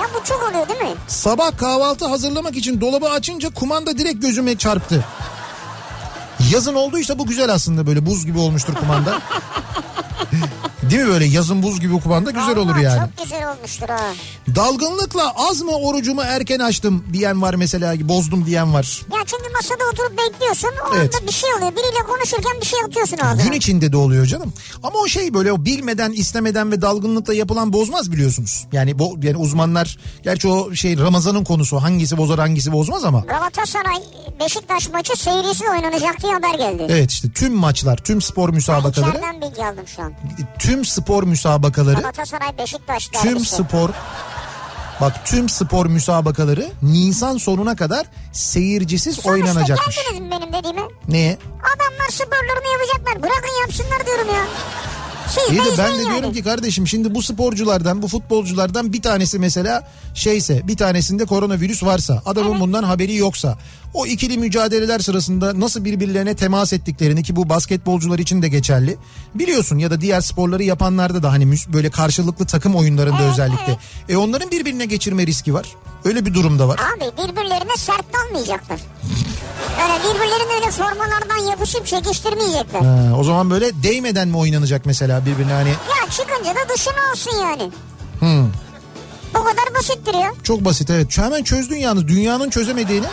Ya 0.00 0.06
bu 0.14 0.24
çok 0.24 0.42
oluyor 0.50 0.68
değil 0.68 0.80
mi? 0.80 0.96
Sabah 1.08 1.56
kahvaltı 1.56 2.06
hazırlamak 2.06 2.56
için 2.56 2.80
dolabı 2.80 3.10
açınca 3.10 3.50
kumanda 3.50 3.98
direkt 3.98 4.22
gözüme 4.22 4.56
çarptı. 4.56 5.04
Yazın 6.52 6.74
olduysa 6.74 7.18
bu 7.18 7.26
güzel 7.26 7.52
aslında 7.52 7.86
böyle 7.86 8.06
buz 8.06 8.26
gibi 8.26 8.38
olmuştur 8.38 8.74
kumanda. 8.74 9.20
Değil 10.90 11.02
mi 11.02 11.08
böyle 11.08 11.24
yazın 11.24 11.62
buz 11.62 11.80
gibi 11.80 12.00
kumanda 12.00 12.30
güzel 12.30 12.56
olur 12.56 12.76
yani. 12.76 13.00
Çok 13.16 13.24
güzel 13.24 13.50
olmuştur 13.52 13.88
ha. 13.88 14.12
Dalgınlıkla 14.56 15.32
az 15.50 15.62
mı 15.62 15.70
orucumu 15.76 16.22
erken 16.22 16.58
açtım 16.58 17.04
diyen 17.12 17.42
var 17.42 17.54
mesela 17.54 18.08
bozdum 18.08 18.46
diyen 18.46 18.74
var. 18.74 19.00
Ya 19.12 19.18
çünkü 19.26 19.52
masada 19.52 19.84
oturup 19.92 20.18
bekliyorsun. 20.18 20.68
O 20.92 20.96
Evet. 20.96 21.14
anda 21.14 21.26
bir 21.26 21.32
şey 21.32 21.54
oluyor. 21.54 21.72
Biriyle 21.72 22.02
konuşurken 22.08 22.60
bir 22.60 22.66
şey 22.66 22.78
atıyorsun 22.86 23.16
ağzına. 23.18 23.42
Gün 23.44 23.52
içinde 23.52 23.92
de 23.92 23.96
oluyor 23.96 24.26
canım. 24.26 24.52
Ama 24.82 24.98
o 24.98 25.08
şey 25.08 25.34
böyle 25.34 25.52
o 25.52 25.64
bilmeden, 25.64 26.12
istemeden 26.12 26.72
ve 26.72 26.82
dalgınlıkla 26.82 27.34
yapılan 27.34 27.72
bozmaz 27.72 28.12
biliyorsunuz. 28.12 28.66
Yani 28.72 28.98
bu 28.98 29.18
yani 29.22 29.36
uzmanlar 29.36 29.98
gerçi 30.22 30.48
o 30.48 30.74
şey 30.74 30.98
Ramazan'ın 30.98 31.44
konusu 31.44 31.76
hangisi 31.82 32.16
bozar 32.18 32.38
hangisi 32.38 32.72
bozmaz 32.72 33.04
ama 33.04 33.20
Galatasaray 33.20 34.02
Beşiktaş 34.40 34.88
maçı 34.90 35.16
seyircisiz 35.16 35.62
oynanacak 35.70 36.22
diye 36.22 36.32
haber 36.32 36.54
geldi. 36.58 36.86
evet 36.88 37.10
işte 37.10 37.28
tüm 37.34 37.52
maçlar, 37.54 37.96
tüm 37.96 38.22
spor 38.22 38.48
müsabakaları, 38.48 39.10
İçeriden 39.10 39.40
bilgi 39.40 39.64
aldım 39.64 39.86
şu 39.96 40.02
an. 40.02 40.12
tüm 40.58 40.71
spor 40.84 41.22
müsabakaları, 41.22 42.00
Galatasaray 42.00 42.58
Beşiktaş 42.58 43.08
tüm 43.08 43.34
derbisi. 43.34 43.54
spor 43.56 43.90
Bak 45.00 45.26
tüm 45.26 45.48
spor 45.48 45.86
müsabakaları 45.86 46.68
Nisan 46.82 47.36
sonuna 47.36 47.76
kadar 47.76 48.06
seyircisiz 48.32 49.14
Sonuçta 49.14 49.30
oynanacakmış. 49.30 49.96
geldiniz 49.96 50.20
mi 50.20 50.30
benim 50.30 50.52
dediğime? 50.52 50.80
Neye? 51.08 51.38
Adamlar 51.60 52.08
sporlarını 52.10 52.72
yapacaklar. 52.72 53.22
Bırakın 53.22 53.60
yapsınlar 53.60 54.06
diyorum 54.06 54.28
ya. 54.34 54.44
Siz 55.28 55.50
İyi 55.52 55.58
de 55.64 55.78
ben 55.78 55.94
de 55.94 56.02
yani. 56.02 56.10
diyorum 56.10 56.32
ki 56.32 56.42
kardeşim 56.42 56.86
şimdi 56.88 57.14
bu 57.14 57.22
sporculardan 57.22 58.02
bu 58.02 58.08
futbolculardan 58.08 58.92
bir 58.92 59.02
tanesi 59.02 59.38
mesela 59.38 59.88
şeyse 60.14 60.68
bir 60.68 60.76
tanesinde 60.76 61.24
koronavirüs 61.24 61.82
varsa 61.82 62.22
adamın 62.26 62.60
bundan 62.60 62.82
haberi 62.82 63.14
yoksa 63.16 63.58
o 63.94 64.06
ikili 64.06 64.38
mücadeleler 64.38 64.98
sırasında 65.00 65.60
nasıl 65.60 65.84
birbirlerine 65.84 66.34
temas 66.36 66.72
ettiklerini 66.72 67.22
ki 67.22 67.36
bu 67.36 67.48
basketbolcular 67.48 68.18
için 68.18 68.42
de 68.42 68.48
geçerli 68.48 68.96
biliyorsun 69.34 69.78
ya 69.78 69.90
da 69.90 70.00
diğer 70.00 70.20
sporları 70.20 70.62
yapanlarda 70.62 71.22
da 71.22 71.32
hani 71.32 71.54
böyle 71.72 71.90
karşılıklı 71.90 72.46
takım 72.46 72.74
oyunlarında 72.74 73.22
Evet, 73.22 73.32
özellikle 73.32 73.64
evet. 73.68 73.78
e 74.08 74.16
onların 74.16 74.50
birbirine 74.50 74.84
geçirme 74.86 75.26
riski 75.26 75.54
var 75.54 75.66
öyle 76.04 76.26
bir 76.26 76.34
durumda 76.34 76.68
var. 76.68 76.80
Abi 76.96 77.04
birbirlerine 77.28 77.76
sert 77.76 78.04
dalmayacaklar. 78.14 78.80
Öyle 79.82 79.98
birbirlerine 80.14 80.54
öyle 80.54 80.70
formalardan 80.70 81.50
yapışıp 81.50 81.86
çekiştirmeyecekler. 81.86 82.80
Ha, 82.80 83.16
o 83.18 83.24
zaman 83.24 83.50
böyle 83.50 83.82
değmeden 83.82 84.28
mi 84.28 84.36
oynanacak 84.36 84.86
mesela 84.86 85.26
birbirine 85.26 85.52
hani 85.52 85.68
Ya 85.68 86.10
çıkınca 86.10 86.50
da 86.54 86.74
dışına 86.74 87.10
olsun 87.12 87.32
yani. 87.40 87.70
hmm, 88.18 88.48
Bu 89.34 89.38
kadar 89.44 89.74
basittir 89.78 90.14
ya. 90.14 90.32
çok 90.42 90.64
basit 90.64 90.90
evet 90.90 91.18
hemen 91.18 91.42
çözdün 91.42 91.76
yalnız 91.76 92.08
dünyanın 92.08 92.50
çözemediğini 92.50 93.06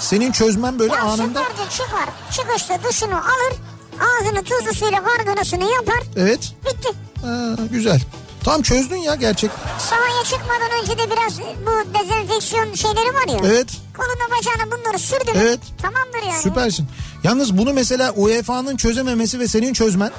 senin 0.00 0.32
çözmen 0.32 0.78
böyle 0.78 0.94
Ya 0.94 1.02
anında 1.02 1.42
sporcu 1.44 1.70
çıkar 1.76 2.08
çıkışta 2.32 2.78
dışını 2.88 3.18
alır 3.20 3.54
ağzını 4.00 4.44
tuzlu 4.44 4.74
suyla 4.74 4.98
garganasını 4.98 5.64
yapar 5.64 6.00
evet 6.16 6.52
bitti. 6.64 6.88
Ha, 7.24 7.56
güzel. 7.70 8.00
Tam 8.44 8.62
çözdün 8.62 8.96
ya 8.96 9.14
gerçek. 9.14 9.50
Sahaya 9.78 10.24
çıkmadan 10.24 10.70
önce 10.82 10.98
de 10.98 11.10
biraz 11.10 11.40
bu 11.40 11.98
dezenfeksiyon 11.98 12.74
şeyleri 12.74 13.14
var 13.14 13.28
ya. 13.28 13.38
Evet. 13.50 13.68
Koluna 13.96 14.38
bacağına 14.38 14.72
bunları 14.72 14.98
sürdü 14.98 15.32
mü 15.32 15.38
Evet. 15.42 15.60
tamamdır 15.82 16.22
yani. 16.30 16.42
Süpersin. 16.42 16.88
Yalnız 17.24 17.58
bunu 17.58 17.72
mesela 17.72 18.12
UEFA'nın 18.12 18.76
çözememesi 18.76 19.38
ve 19.40 19.48
senin 19.48 19.72
çözmen. 19.72 20.10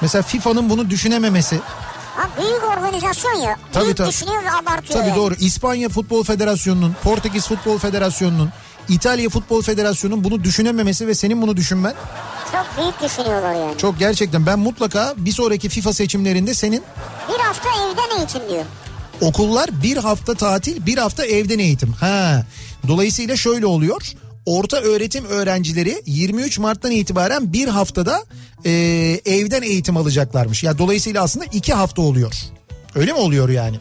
Mesela 0.00 0.22
FIFA'nın 0.22 0.70
bunu 0.70 0.90
düşünememesi. 0.90 1.60
Ha, 2.16 2.28
büyük 2.42 2.64
organizasyon 2.64 3.34
ya. 3.34 3.56
Tabii, 3.72 3.84
büyük 3.84 3.96
tabii. 3.96 4.08
düşünüyor 4.08 4.44
ve 4.44 4.50
abartıyor. 4.52 5.00
Tabii 5.00 5.08
yani. 5.08 5.16
doğru. 5.18 5.34
İspanya 5.34 5.88
Futbol 5.88 6.24
Federasyonu'nun, 6.24 6.96
Portekiz 7.04 7.48
Futbol 7.48 7.78
Federasyonu'nun, 7.78 8.50
İtalya 8.88 9.28
Futbol 9.28 9.62
Federasyonu'nun 9.62 10.24
bunu 10.24 10.44
düşünememesi 10.44 11.06
ve 11.06 11.14
senin 11.14 11.42
bunu 11.42 11.56
düşünmen 11.56 11.94
Çok 12.52 12.66
büyük 12.78 13.02
düşünüyorlar 13.02 13.54
yani. 13.54 13.78
çok 13.78 13.98
gerçekten 13.98 14.46
ben 14.46 14.58
mutlaka 14.58 15.14
bir 15.16 15.32
sonraki 15.32 15.68
FIFA 15.68 15.92
seçimlerinde 15.92 16.54
senin 16.54 16.82
Bir 17.28 17.40
hafta 17.40 17.68
evden 17.68 18.18
eğitim 18.18 18.40
diyor. 18.50 18.64
okullar 19.20 19.82
bir 19.82 19.96
hafta 19.96 20.34
tatil 20.34 20.86
bir 20.86 20.98
hafta 20.98 21.24
evden 21.26 21.58
eğitim. 21.58 21.92
Ha. 21.92 22.44
Dolayısıyla 22.88 23.36
şöyle 23.36 23.66
oluyor. 23.66 24.02
Orta 24.46 24.76
öğretim 24.76 25.24
öğrencileri 25.24 26.02
23 26.06 26.58
Mart'tan 26.58 26.90
itibaren 26.90 27.52
bir 27.52 27.68
haftada 27.68 28.22
e, 28.64 28.70
evden 29.24 29.62
eğitim 29.62 29.96
alacaklarmış. 29.96 30.62
Ya 30.62 30.78
dolayısıyla 30.78 31.22
aslında 31.22 31.44
iki 31.52 31.74
hafta 31.74 32.02
oluyor. 32.02 32.32
Öyle 32.94 33.12
mi 33.12 33.18
oluyor 33.18 33.48
yani? 33.48 33.76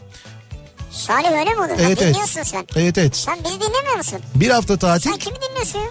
Salih 0.97 1.31
öyle 1.39 1.49
mi 1.53 1.59
olur? 1.59 1.69
Evet 1.69 1.79
ha, 1.79 1.85
evet. 1.85 1.99
dinliyorsun 1.99 2.43
sen. 2.43 2.67
Evet 2.75 2.97
evet. 2.97 3.15
Sen 3.15 3.37
bizi 3.45 3.55
dinlemiyor 3.61 3.97
musun? 3.97 4.19
Bir 4.35 4.49
hafta 4.49 4.77
tatil, 4.77 5.09
Sen 5.09 5.19
kimi 5.19 5.35
dinliyorsun 5.49 5.79
ya? 5.79 5.85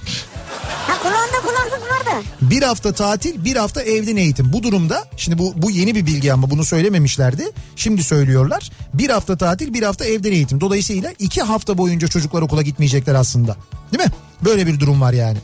Ha 0.88 0.98
kulağında 1.02 1.40
kulaklık 1.46 1.90
var 1.90 2.07
da. 2.07 2.22
bir 2.40 2.62
hafta 2.62 2.92
tatil, 2.92 3.44
bir 3.44 3.57
hafta 3.57 3.82
evden 3.82 4.16
eğitim. 4.16 4.52
Bu 4.52 4.62
durumda 4.62 5.04
şimdi 5.16 5.38
bu 5.38 5.52
bu 5.57 5.70
yeni 5.70 5.94
bir 5.94 6.07
bilgi 6.07 6.32
ama 6.32 6.50
bunu 6.50 6.64
söylememişlerdi. 6.64 7.50
Şimdi 7.76 8.04
söylüyorlar. 8.04 8.70
Bir 8.94 9.11
hafta 9.11 9.36
tatil, 9.36 9.74
bir 9.74 9.82
hafta 9.82 10.04
evden 10.04 10.32
eğitim. 10.32 10.61
Dolayısıyla 10.61 11.12
iki 11.18 11.42
hafta 11.42 11.78
boyunca 11.78 12.09
çocuklar 12.09 12.42
okula 12.42 12.62
gitmeyecekler 12.62 13.14
aslında. 13.14 13.57
Değil 13.92 14.04
mi? 14.04 14.12
Böyle 14.44 14.66
bir 14.66 14.80
durum 14.80 15.00
var 15.00 15.12
yani. 15.12 15.38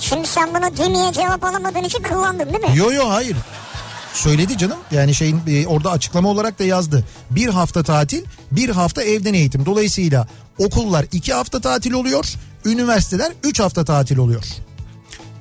Şimdi 0.00 0.26
sen 0.26 0.48
bunu 0.54 0.76
demeye 0.76 1.12
cevap 1.12 1.44
alamadığın 1.44 1.82
için 1.84 2.02
kullandın 2.02 2.46
değil 2.52 2.64
mi? 2.64 2.70
Yo 2.78 2.92
yo 2.92 3.08
hayır. 3.10 3.36
Söyledi 4.14 4.58
canım. 4.58 4.78
Yani 4.90 5.14
şeyin 5.14 5.40
e, 5.46 5.66
orada 5.66 5.90
açıklama 5.90 6.28
olarak 6.28 6.58
da 6.58 6.64
yazdı. 6.64 7.04
Bir 7.30 7.48
hafta 7.48 7.82
tatil, 7.82 8.24
bir 8.52 8.68
hafta 8.68 9.02
evden 9.02 9.34
eğitim. 9.34 9.66
Dolayısıyla 9.66 10.26
okullar 10.58 11.06
iki 11.12 11.32
hafta 11.32 11.60
tatil 11.60 11.92
oluyor. 11.92 12.34
Üniversiteler 12.64 13.32
üç 13.44 13.60
hafta 13.60 13.84
tatil 13.84 14.16
oluyor. 14.16 14.44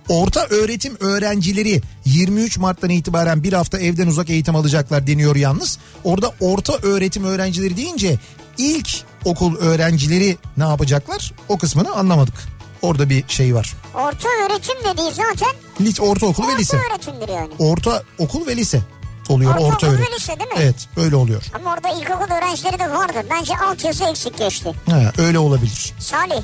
Orta 0.10 0.46
öğretim 0.46 0.98
öğrencileri 1.00 1.82
23 2.06 2.58
Mart'tan 2.58 2.90
itibaren 2.90 3.44
bir 3.44 3.54
hafta 3.54 3.80
evden 3.80 4.08
uzak 4.08 4.30
eğitim 4.30 4.56
alacaklar 4.56 5.08
deniyor 5.08 5.36
yalnız. 5.36 5.78
Orada 6.04 6.32
orta 6.40 6.74
öğretim 6.74 7.24
öğrencileri 7.24 7.78
deyince 7.78 8.20
ilk 8.58 8.90
okul 9.26 9.56
öğrencileri 9.56 10.38
ne 10.58 10.64
yapacaklar? 10.64 11.34
O 11.50 11.58
kısmını 11.58 11.92
anlamadık. 11.92 12.61
Orada 12.82 13.10
bir 13.10 13.24
şey 13.28 13.56
var. 13.56 13.74
Orta 13.96 14.28
öğretim 14.46 14.76
dediği 14.84 15.12
zaten 15.12 15.50
Lise, 15.82 16.02
ortaokul 16.02 16.44
ve 16.44 16.48
orta 16.48 16.58
lise. 16.58 16.78
öğretimdir 16.78 17.30
yani. 17.30 17.50
Orta 17.60 18.04
okul 18.18 18.48
ve 18.48 18.56
lise 18.58 18.82
oluyor 19.30 19.56
orta 19.60 19.88
ve 19.88 19.92
öğretim. 19.92 20.14
lise 20.16 20.40
değil 20.40 20.50
mi? 20.50 20.56
Evet 20.60 20.88
öyle 20.98 21.16
oluyor. 21.16 21.44
Ama 21.56 21.74
orada 21.74 21.90
ilkokul 21.90 22.34
öğrencileri 22.34 22.80
de 22.80 22.92
vardı. 22.92 23.26
Bence 23.30 23.58
altyazı 23.58 24.04
eksik 24.06 24.38
geçti. 24.38 24.72
Ha, 24.90 25.12
öyle 25.18 25.40
olabilir. 25.40 25.94
Salih. 26.00 26.42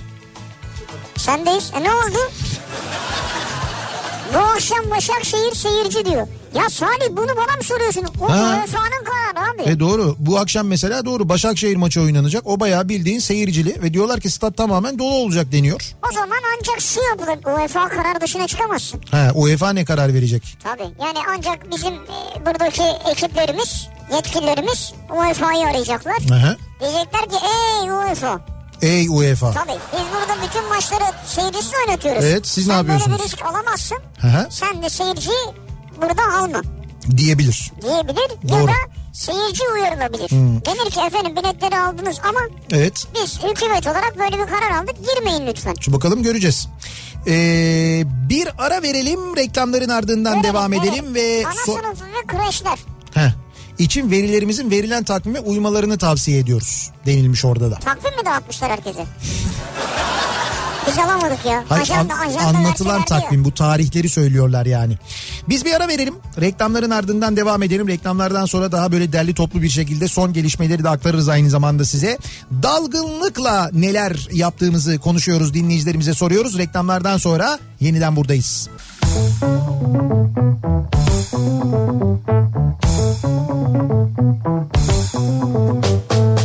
Sendeyiz. 1.18 1.72
E 1.80 1.84
ne 1.84 1.92
oldu? 1.94 2.18
Bu 4.34 4.38
akşam 4.38 4.90
Başakşehir 4.92 5.56
seyirci 5.56 6.06
diyor. 6.06 6.28
Ya 6.58 6.70
Salih 6.70 7.10
bunu 7.12 7.28
bana 7.28 7.56
mı 7.58 7.64
soruyorsun? 7.64 8.06
O 8.22 8.30
Ha. 8.30 8.36
UEFA'nın 8.64 9.04
kararı 9.06 9.52
abi. 9.52 9.70
E 9.70 9.80
doğru. 9.80 10.16
Bu 10.20 10.40
akşam 10.40 10.68
mesela 10.68 11.06
doğru 11.06 11.30
Başakşehir 11.30 11.76
maçı 11.76 12.02
oynanacak. 12.02 12.48
O 12.48 12.60
bayağı 12.60 12.90
bildiğin 12.90 13.20
seyircili 13.20 13.82
ve 13.84 13.94
diyorlar 13.94 14.20
ki 14.20 14.30
stat 14.30 14.58
tamamen 14.58 15.00
dolu 15.00 15.16
olacak 15.16 15.52
deniyor. 15.52 15.82
O 16.10 16.14
zaman 16.14 16.38
ancak 16.58 16.82
şu 16.82 17.00
yapılır. 17.10 17.54
UEFA 17.58 17.90
kararı 17.90 18.22
dışına 18.22 18.48
çıkamazsın. 18.48 19.02
Ha, 19.12 19.32
UEFA 19.36 19.70
ne 19.74 19.86
karar 19.86 20.14
verecek? 20.14 20.58
Tabii. 20.64 20.82
Yani 20.84 21.18
ancak 21.38 21.72
bizim 21.72 21.94
e, 21.94 22.46
buradaki 22.46 22.84
ekiplerimiz, 23.12 23.88
yetkililerimiz 24.16 24.94
UEFA'yı 25.20 25.68
arayacaklar. 25.68 26.18
Aha. 26.34 26.56
Diyecekler 26.80 27.22
ki 27.22 27.36
ey 27.84 27.90
UEFA. 27.90 28.40
Ey 28.82 29.08
UEFA. 29.10 29.52
Tabii 29.52 29.78
biz 29.94 30.00
burada 30.14 30.48
bütün 30.48 30.70
maçları 30.70 31.04
seyircisiz 31.26 31.72
oynatıyoruz. 31.88 32.24
Evet, 32.26 32.48
siz 32.48 32.68
ne 32.68 32.74
Sen 32.74 32.78
yapıyorsunuz? 32.78 33.12
böyle 33.12 33.20
bir 33.24 33.26
risk 33.28 33.46
alamazsın. 33.46 33.98
Aha. 34.24 34.48
Sen 34.50 34.84
de 34.84 34.90
seyirciyi 34.90 35.36
burada 36.02 36.38
alma 36.40 36.62
Diyebilir. 37.18 37.72
diyebilir 37.82 38.30
ya 38.44 38.50
Doğru. 38.50 38.60
Hmm. 38.62 38.68
da 38.68 38.74
seyirci 39.14 39.64
uyarılabilir. 39.74 40.30
Denir 40.66 40.92
ki 40.92 41.00
efendim 41.08 41.36
biletleri 41.36 41.78
aldınız 41.78 42.18
ama 42.30 42.40
Evet. 42.72 43.06
biz 43.16 43.40
hükümet 43.44 43.88
olarak 43.88 44.14
böyle 44.20 44.38
bir 44.44 44.48
karar 44.48 44.72
aldık 44.72 44.96
girmeyin 45.16 45.48
lütfen. 45.48 45.76
Şu 45.80 45.94
bakalım 45.94 46.24
göreceğiz. 46.24 46.68
Ee, 47.28 48.04
bir 48.06 48.48
ara 48.58 48.82
verelim 48.82 49.36
reklamların 49.38 49.90
ardından 49.90 50.34
Verelim, 50.34 50.54
devam 50.54 50.72
verelim. 50.72 50.90
edelim 50.94 51.16
ve 51.16 51.44
Ana 51.46 51.54
so- 51.54 51.66
sınıfı 51.82 52.06
ve 52.06 52.28
kreşler. 52.28 52.80
Heh. 53.14 53.32
için 53.78 54.12
verilerimizin 54.12 54.72
verilen 54.72 55.04
takvime 55.04 55.40
uymalarını 55.40 55.98
tavsiye 55.98 56.40
ediyoruz 56.40 56.92
denilmiş 57.06 57.46
orada 57.46 57.72
da. 57.72 57.76
Takvim 57.76 58.16
mi 58.20 58.26
dağıtmışlar 58.26 58.72
herkese? 58.72 59.06
Biz 60.88 60.98
alamadık 60.98 61.46
ya. 61.46 61.64
Hayır, 61.70 61.82
ajanda, 61.82 62.14
an- 62.14 62.28
ajanda 62.28 62.58
anlatılan 62.58 63.00
ya. 63.00 63.06
takvim 63.06 63.46
bu 63.46 63.54
tarihleri 63.54 64.10
söylüyorlar 64.10 64.66
yani. 64.66 64.98
Biz 65.50 65.66
bir 65.66 65.74
ara 65.74 65.88
verelim. 65.88 66.14
Reklamların 66.42 66.90
ardından 66.90 67.38
devam 67.38 67.64
edelim. 67.64 67.88
Reklamlardan 67.88 68.46
sonra 68.46 68.72
daha 68.72 68.92
böyle 68.92 69.14
derli 69.14 69.34
toplu 69.34 69.62
bir 69.62 69.70
şekilde 69.70 70.08
son 70.08 70.34
gelişmeleri 70.34 70.84
de 70.84 70.90
aktarırız 70.90 71.30
aynı 71.30 71.50
zamanda 71.50 71.86
size. 71.86 72.18
Dalgınlıkla 72.64 73.70
neler 73.74 74.28
yaptığımızı 74.32 75.00
konuşuyoruz 75.00 75.54
dinleyicilerimize 75.54 76.14
soruyoruz. 76.14 76.58
Reklamlardan 76.58 77.18
sonra 77.18 77.60
yeniden 77.80 78.16
buradayız. 78.16 78.70
Kafa 84.98 86.37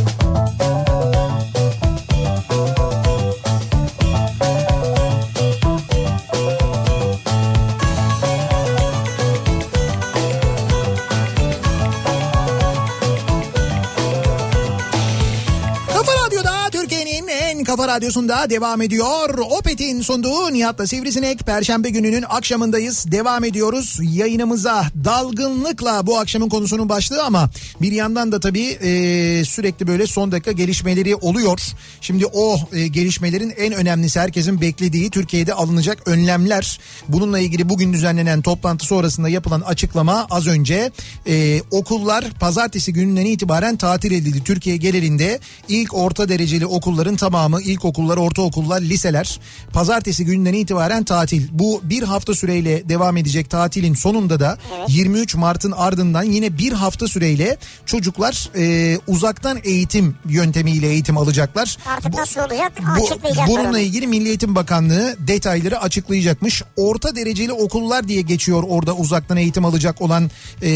kafa 17.77 17.87
radyosunda 17.87 18.49
devam 18.49 18.81
ediyor. 18.81 19.37
Opet'in 19.59 20.01
sunduğu 20.01 20.53
Nihat'la 20.53 20.87
Sivrisinek 20.87 21.39
Perşembe 21.39 21.89
gününün 21.89 22.25
akşamındayız. 22.29 23.11
Devam 23.11 23.43
ediyoruz 23.43 23.99
yayınımıza 24.01 24.85
dalgınlıkla 25.05 26.07
bu 26.07 26.17
akşamın 26.19 26.49
konusunun 26.49 26.89
başlığı 26.89 27.23
ama 27.23 27.49
bir 27.81 27.91
yandan 27.91 28.31
da 28.31 28.39
tabii 28.39 28.67
e, 28.67 29.45
sürekli 29.45 29.87
böyle 29.87 30.07
son 30.07 30.31
dakika 30.31 30.51
gelişmeleri 30.51 31.15
oluyor. 31.15 31.59
Şimdi 32.01 32.25
o 32.25 32.59
e, 32.73 32.87
gelişmelerin 32.87 33.53
en 33.57 33.73
önemlisi 33.73 34.19
herkesin 34.19 34.61
beklediği 34.61 35.09
Türkiye'de 35.09 35.53
alınacak 35.53 36.07
önlemler. 36.07 36.79
Bununla 37.07 37.39
ilgili 37.39 37.69
bugün 37.69 37.93
düzenlenen 37.93 38.41
toplantı 38.41 38.85
sonrasında 38.85 39.29
yapılan 39.29 39.61
açıklama 39.61 40.27
az 40.29 40.47
önce 40.47 40.91
e, 41.27 41.61
okullar 41.71 42.25
pazartesi 42.39 42.93
gününden 42.93 43.25
itibaren 43.25 43.75
tatil 43.77 44.11
edildi. 44.11 44.43
Türkiye 44.43 44.77
genelinde 44.77 45.39
ilk 45.67 45.93
orta 45.93 46.29
dereceli 46.29 46.65
okulların 46.65 47.15
tamamı 47.15 47.62
ilkokullar, 47.63 48.17
ortaokullar, 48.17 48.81
liseler 48.81 49.39
pazartesi 49.73 50.25
günden 50.25 50.53
itibaren 50.53 51.03
tatil. 51.03 51.47
Bu 51.51 51.81
bir 51.83 52.03
hafta 52.03 52.35
süreyle 52.35 52.89
devam 52.89 53.17
edecek 53.17 53.49
tatilin 53.49 53.93
sonunda 53.93 54.39
da 54.39 54.57
23 54.87 55.35
Mart'ın 55.35 55.71
ardından 55.71 56.23
yine 56.23 56.57
bir 56.57 56.71
hafta 56.71 57.07
süreyle 57.07 57.57
çocuklar 57.85 58.49
e, 58.57 58.97
uzaktan 59.07 59.59
eğitim 59.63 60.15
yöntemiyle 60.29 60.87
eğitim 60.87 61.17
alacaklar. 61.17 61.77
Artık 61.97 62.13
Bu- 62.13 62.17
nasıl 62.17 62.41
olacak 62.41 62.71
bu, 62.99 63.03
açıklayacaklar 63.03 63.47
bununla 63.47 63.79
ilgili 63.79 64.07
Milli 64.07 64.27
Eğitim 64.27 64.55
Bakanlığı 64.55 65.15
detayları 65.27 65.81
açıklayacakmış. 65.81 66.63
Orta 66.77 67.15
dereceli 67.15 67.53
okullar 67.53 68.07
diye 68.07 68.21
geçiyor 68.21 68.63
orada 68.69 68.95
uzaktan 68.95 69.37
eğitim 69.37 69.65
alacak 69.65 70.01
olan 70.01 70.31
e, 70.61 70.69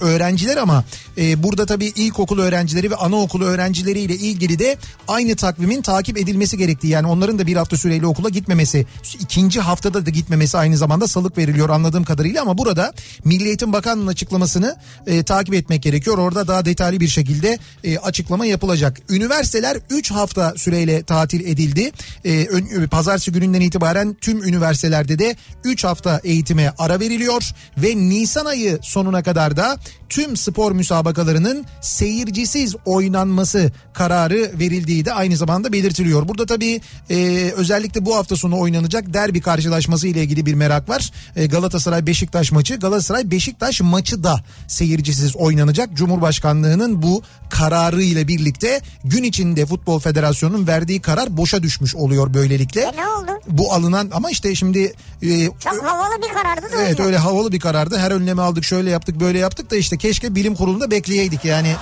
öğrenciler 0.00 0.56
ama 0.56 0.84
e, 1.18 1.42
burada 1.42 1.66
tabii 1.66 1.86
ilkokul 1.86 2.38
öğrencileri 2.38 2.90
ve 2.90 2.96
anaokulu 2.96 3.44
öğrencileriyle 3.44 4.14
ilgili 4.14 4.58
de 4.58 4.78
aynı 5.08 5.36
takvimin 5.68 5.82
takip 5.82 6.18
edilmesi 6.18 6.58
gerektiği 6.58 6.88
yani 6.88 7.06
onların 7.06 7.38
da 7.38 7.46
bir 7.46 7.56
hafta 7.56 7.76
süreyle 7.76 8.06
okula 8.06 8.28
gitmemesi 8.28 8.86
ikinci 9.20 9.60
haftada 9.60 10.06
da 10.06 10.10
gitmemesi 10.10 10.58
aynı 10.58 10.76
zamanda 10.76 11.08
salık 11.08 11.38
veriliyor 11.38 11.68
anladığım 11.68 12.04
kadarıyla 12.04 12.42
ama 12.42 12.58
burada 12.58 12.92
Milli 13.24 13.48
Eğitim 13.48 13.72
Bakanlığı'nın 13.72 14.06
açıklamasını 14.06 14.76
e, 15.06 15.22
takip 15.22 15.54
etmek 15.54 15.82
gerekiyor. 15.82 16.18
Orada 16.18 16.48
daha 16.48 16.64
detaylı 16.64 17.00
bir 17.00 17.08
şekilde 17.08 17.58
e, 17.84 17.98
açıklama 17.98 18.46
yapılacak. 18.46 19.00
Üniversiteler 19.10 19.76
3 19.90 20.10
hafta 20.10 20.54
süreyle 20.56 21.02
tatil 21.02 21.40
edildi. 21.40 21.92
E, 22.24 22.46
ön- 22.46 22.86
pazartesi 22.86 23.32
gününden 23.32 23.60
itibaren 23.60 24.16
tüm 24.20 24.42
üniversitelerde 24.42 25.18
de 25.18 25.36
3 25.64 25.84
hafta 25.84 26.20
eğitime 26.24 26.72
ara 26.78 27.00
veriliyor 27.00 27.42
ve 27.78 27.96
Nisan 27.96 28.44
ayı 28.46 28.78
sonuna 28.82 29.22
kadar 29.22 29.56
da 29.56 29.78
tüm 30.08 30.36
spor 30.36 30.72
müsabakalarının 30.72 31.66
seyircisiz 31.80 32.74
oynanması 32.84 33.72
kararı 33.94 34.50
verildiği 34.58 35.04
de 35.04 35.12
aynı 35.12 35.36
zamanda 35.36 35.57
belirtiliyor. 35.72 36.28
Burada 36.28 36.46
tabii 36.46 36.80
e, 37.10 37.16
özellikle 37.56 38.06
bu 38.06 38.16
hafta 38.16 38.36
sonu 38.36 38.60
oynanacak 38.60 39.14
derbi 39.14 39.40
karşılaşması 39.40 40.08
ile 40.08 40.22
ilgili 40.22 40.46
bir 40.46 40.54
merak 40.54 40.88
var. 40.88 41.10
E, 41.36 41.46
Galatasaray 41.46 42.06
Beşiktaş 42.06 42.52
maçı. 42.52 42.76
Galatasaray 42.76 43.30
Beşiktaş 43.30 43.80
maçı 43.80 44.24
da 44.24 44.40
seyircisiz 44.68 45.36
oynanacak. 45.36 45.92
Cumhurbaşkanlığının 45.94 47.02
bu 47.02 47.22
kararı 47.50 48.02
ile 48.02 48.28
birlikte 48.28 48.80
gün 49.04 49.22
içinde 49.22 49.66
Futbol 49.66 49.98
Federasyonu'nun 49.98 50.66
verdiği 50.66 51.00
karar 51.00 51.36
boşa 51.36 51.62
düşmüş 51.62 51.94
oluyor 51.94 52.34
böylelikle. 52.34 52.80
E 52.80 52.96
ne 52.96 53.08
oldu? 53.08 53.30
Bu 53.48 53.72
alınan 53.72 54.10
ama 54.12 54.30
işte 54.30 54.54
şimdi 54.54 54.92
e, 55.22 55.46
Çok 55.46 55.82
havalı 55.84 56.22
bir 56.22 56.34
karardı 56.34 56.72
da 56.72 56.82
Evet 56.82 57.00
öyle 57.00 57.16
havalı 57.16 57.52
bir 57.52 57.60
karardı. 57.60 57.98
Her 57.98 58.10
önlemi 58.10 58.42
aldık 58.42 58.64
şöyle 58.64 58.90
yaptık 58.90 59.20
böyle 59.20 59.38
yaptık 59.38 59.70
da 59.70 59.76
işte 59.76 59.96
keşke 59.96 60.34
bilim 60.34 60.54
kurulunda 60.54 60.90
bekleyeydik 60.90 61.44
yani. 61.44 61.76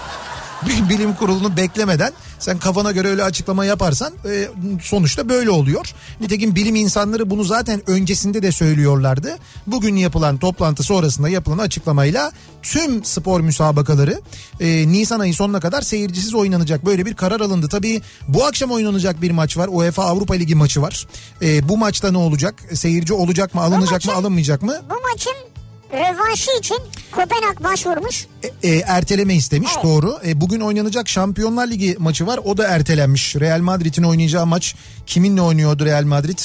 bilim 0.89 1.15
kurulunu 1.15 1.57
beklemeden 1.57 2.13
sen 2.39 2.59
kafana 2.59 2.93
göre 2.93 3.09
öyle 3.09 3.23
açıklama 3.25 3.65
yaparsan 3.65 4.13
e, 4.31 4.49
sonuçta 4.83 5.29
böyle 5.29 5.51
oluyor. 5.51 5.93
Nitekim 6.21 6.55
bilim 6.55 6.75
insanları 6.77 7.31
bunu 7.31 7.45
zaten 7.45 7.91
öncesinde 7.91 8.43
de 8.43 8.53
söylüyorlardı. 8.53 9.37
Bugün 9.67 9.97
yapılan 9.97 10.39
toplantı 10.39 10.83
sonrasında 10.83 11.29
yapılan 11.29 11.59
açıklamayla 11.59 12.33
tüm 12.63 13.05
spor 13.05 13.41
müsabakaları 13.41 14.21
e, 14.61 14.89
Nisan 14.89 15.21
ayı 15.21 15.35
sonuna 15.35 15.61
kadar 15.61 15.83
seyircisiz 15.83 16.35
oynanacak. 16.35 16.87
Böyle 16.87 17.07
bir 17.07 17.15
karar 17.15 17.41
alındı. 17.41 17.69
Tabii 17.69 18.03
bu 18.29 18.45
akşam 18.47 18.71
oynanacak 18.71 19.23
bir 19.23 19.31
maç 19.31 19.57
var. 19.57 19.69
UEFA 19.73 20.05
Avrupa 20.05 20.35
Ligi 20.35 20.55
maçı 20.55 20.83
var. 20.83 21.07
E, 21.43 21.69
bu 21.69 21.77
maçta 21.77 22.11
ne 22.13 22.19
olacak? 22.19 22.55
Seyirci 22.75 23.13
olacak 23.15 23.55
mı, 23.55 23.61
alınacak 23.61 24.05
mı, 24.05 24.13
maçın- 24.13 24.21
alınmayacak 24.21 24.63
mı? 24.63 24.77
Bu 24.91 24.95
maçın 25.13 25.56
rövanşı 25.93 26.51
için 26.59 26.76
Kopenhag 27.11 27.64
başvurmuş. 27.64 28.26
E, 28.62 28.68
e, 28.68 28.76
erteleme 28.78 29.34
istemiş 29.34 29.70
Evet. 29.74 29.84
doğru. 29.84 30.18
E, 30.26 30.41
bugün 30.41 30.61
oynanacak 30.61 31.09
Şampiyonlar 31.09 31.66
Ligi 31.66 31.97
maçı 31.99 32.26
var. 32.26 32.41
O 32.45 32.57
da 32.57 32.66
ertelenmiş. 32.68 33.37
Real 33.37 33.61
Madrid'in 33.61 34.03
oynayacağı 34.03 34.47
maç 34.47 34.74
kiminle 35.07 35.41
oynuyordu 35.43 35.84
Real 35.84 36.05
Madrid? 36.05 36.39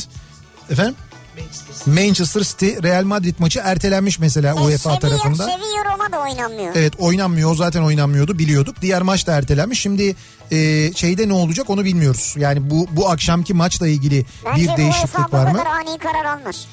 Efendim? 0.69 0.95
Manchester 1.37 1.70
City 1.85 2.67
Real 2.83 3.03
Madrid 3.03 3.35
maçı 3.39 3.61
ertelenmiş 3.63 4.19
mesela 4.19 4.49
E, 4.49 4.53
UEFA 4.53 4.77
Sevilla, 4.77 4.99
tarafında. 4.99 5.43
Sevilla 5.45 5.93
Roma 5.93 6.11
da 6.11 6.19
oynanmıyor. 6.19 6.75
Evet 6.75 6.93
oynanmıyor 6.99 7.51
o 7.51 7.55
zaten 7.55 7.81
oynanmıyordu 7.81 8.39
biliyorduk. 8.39 8.81
Diğer 8.81 9.01
maç 9.01 9.27
da 9.27 9.31
ertelenmiş. 9.33 9.79
Şimdi 9.81 10.15
e, 10.51 10.91
şeyde 10.95 11.27
ne 11.27 11.33
olacak 11.33 11.69
onu 11.69 11.85
bilmiyoruz. 11.85 12.35
Yani 12.37 12.69
bu 12.69 12.87
bu 12.91 13.09
akşamki 13.09 13.53
maçla 13.53 13.87
ilgili 13.87 14.25
Bence 14.45 14.61
bir 14.71 14.77
değişiklik 14.77 15.33
var 15.33 15.51
mı? 15.51 15.57
kadar 15.57 15.65
ani 15.65 15.97
karar 15.97 16.25
almaz. 16.37 16.67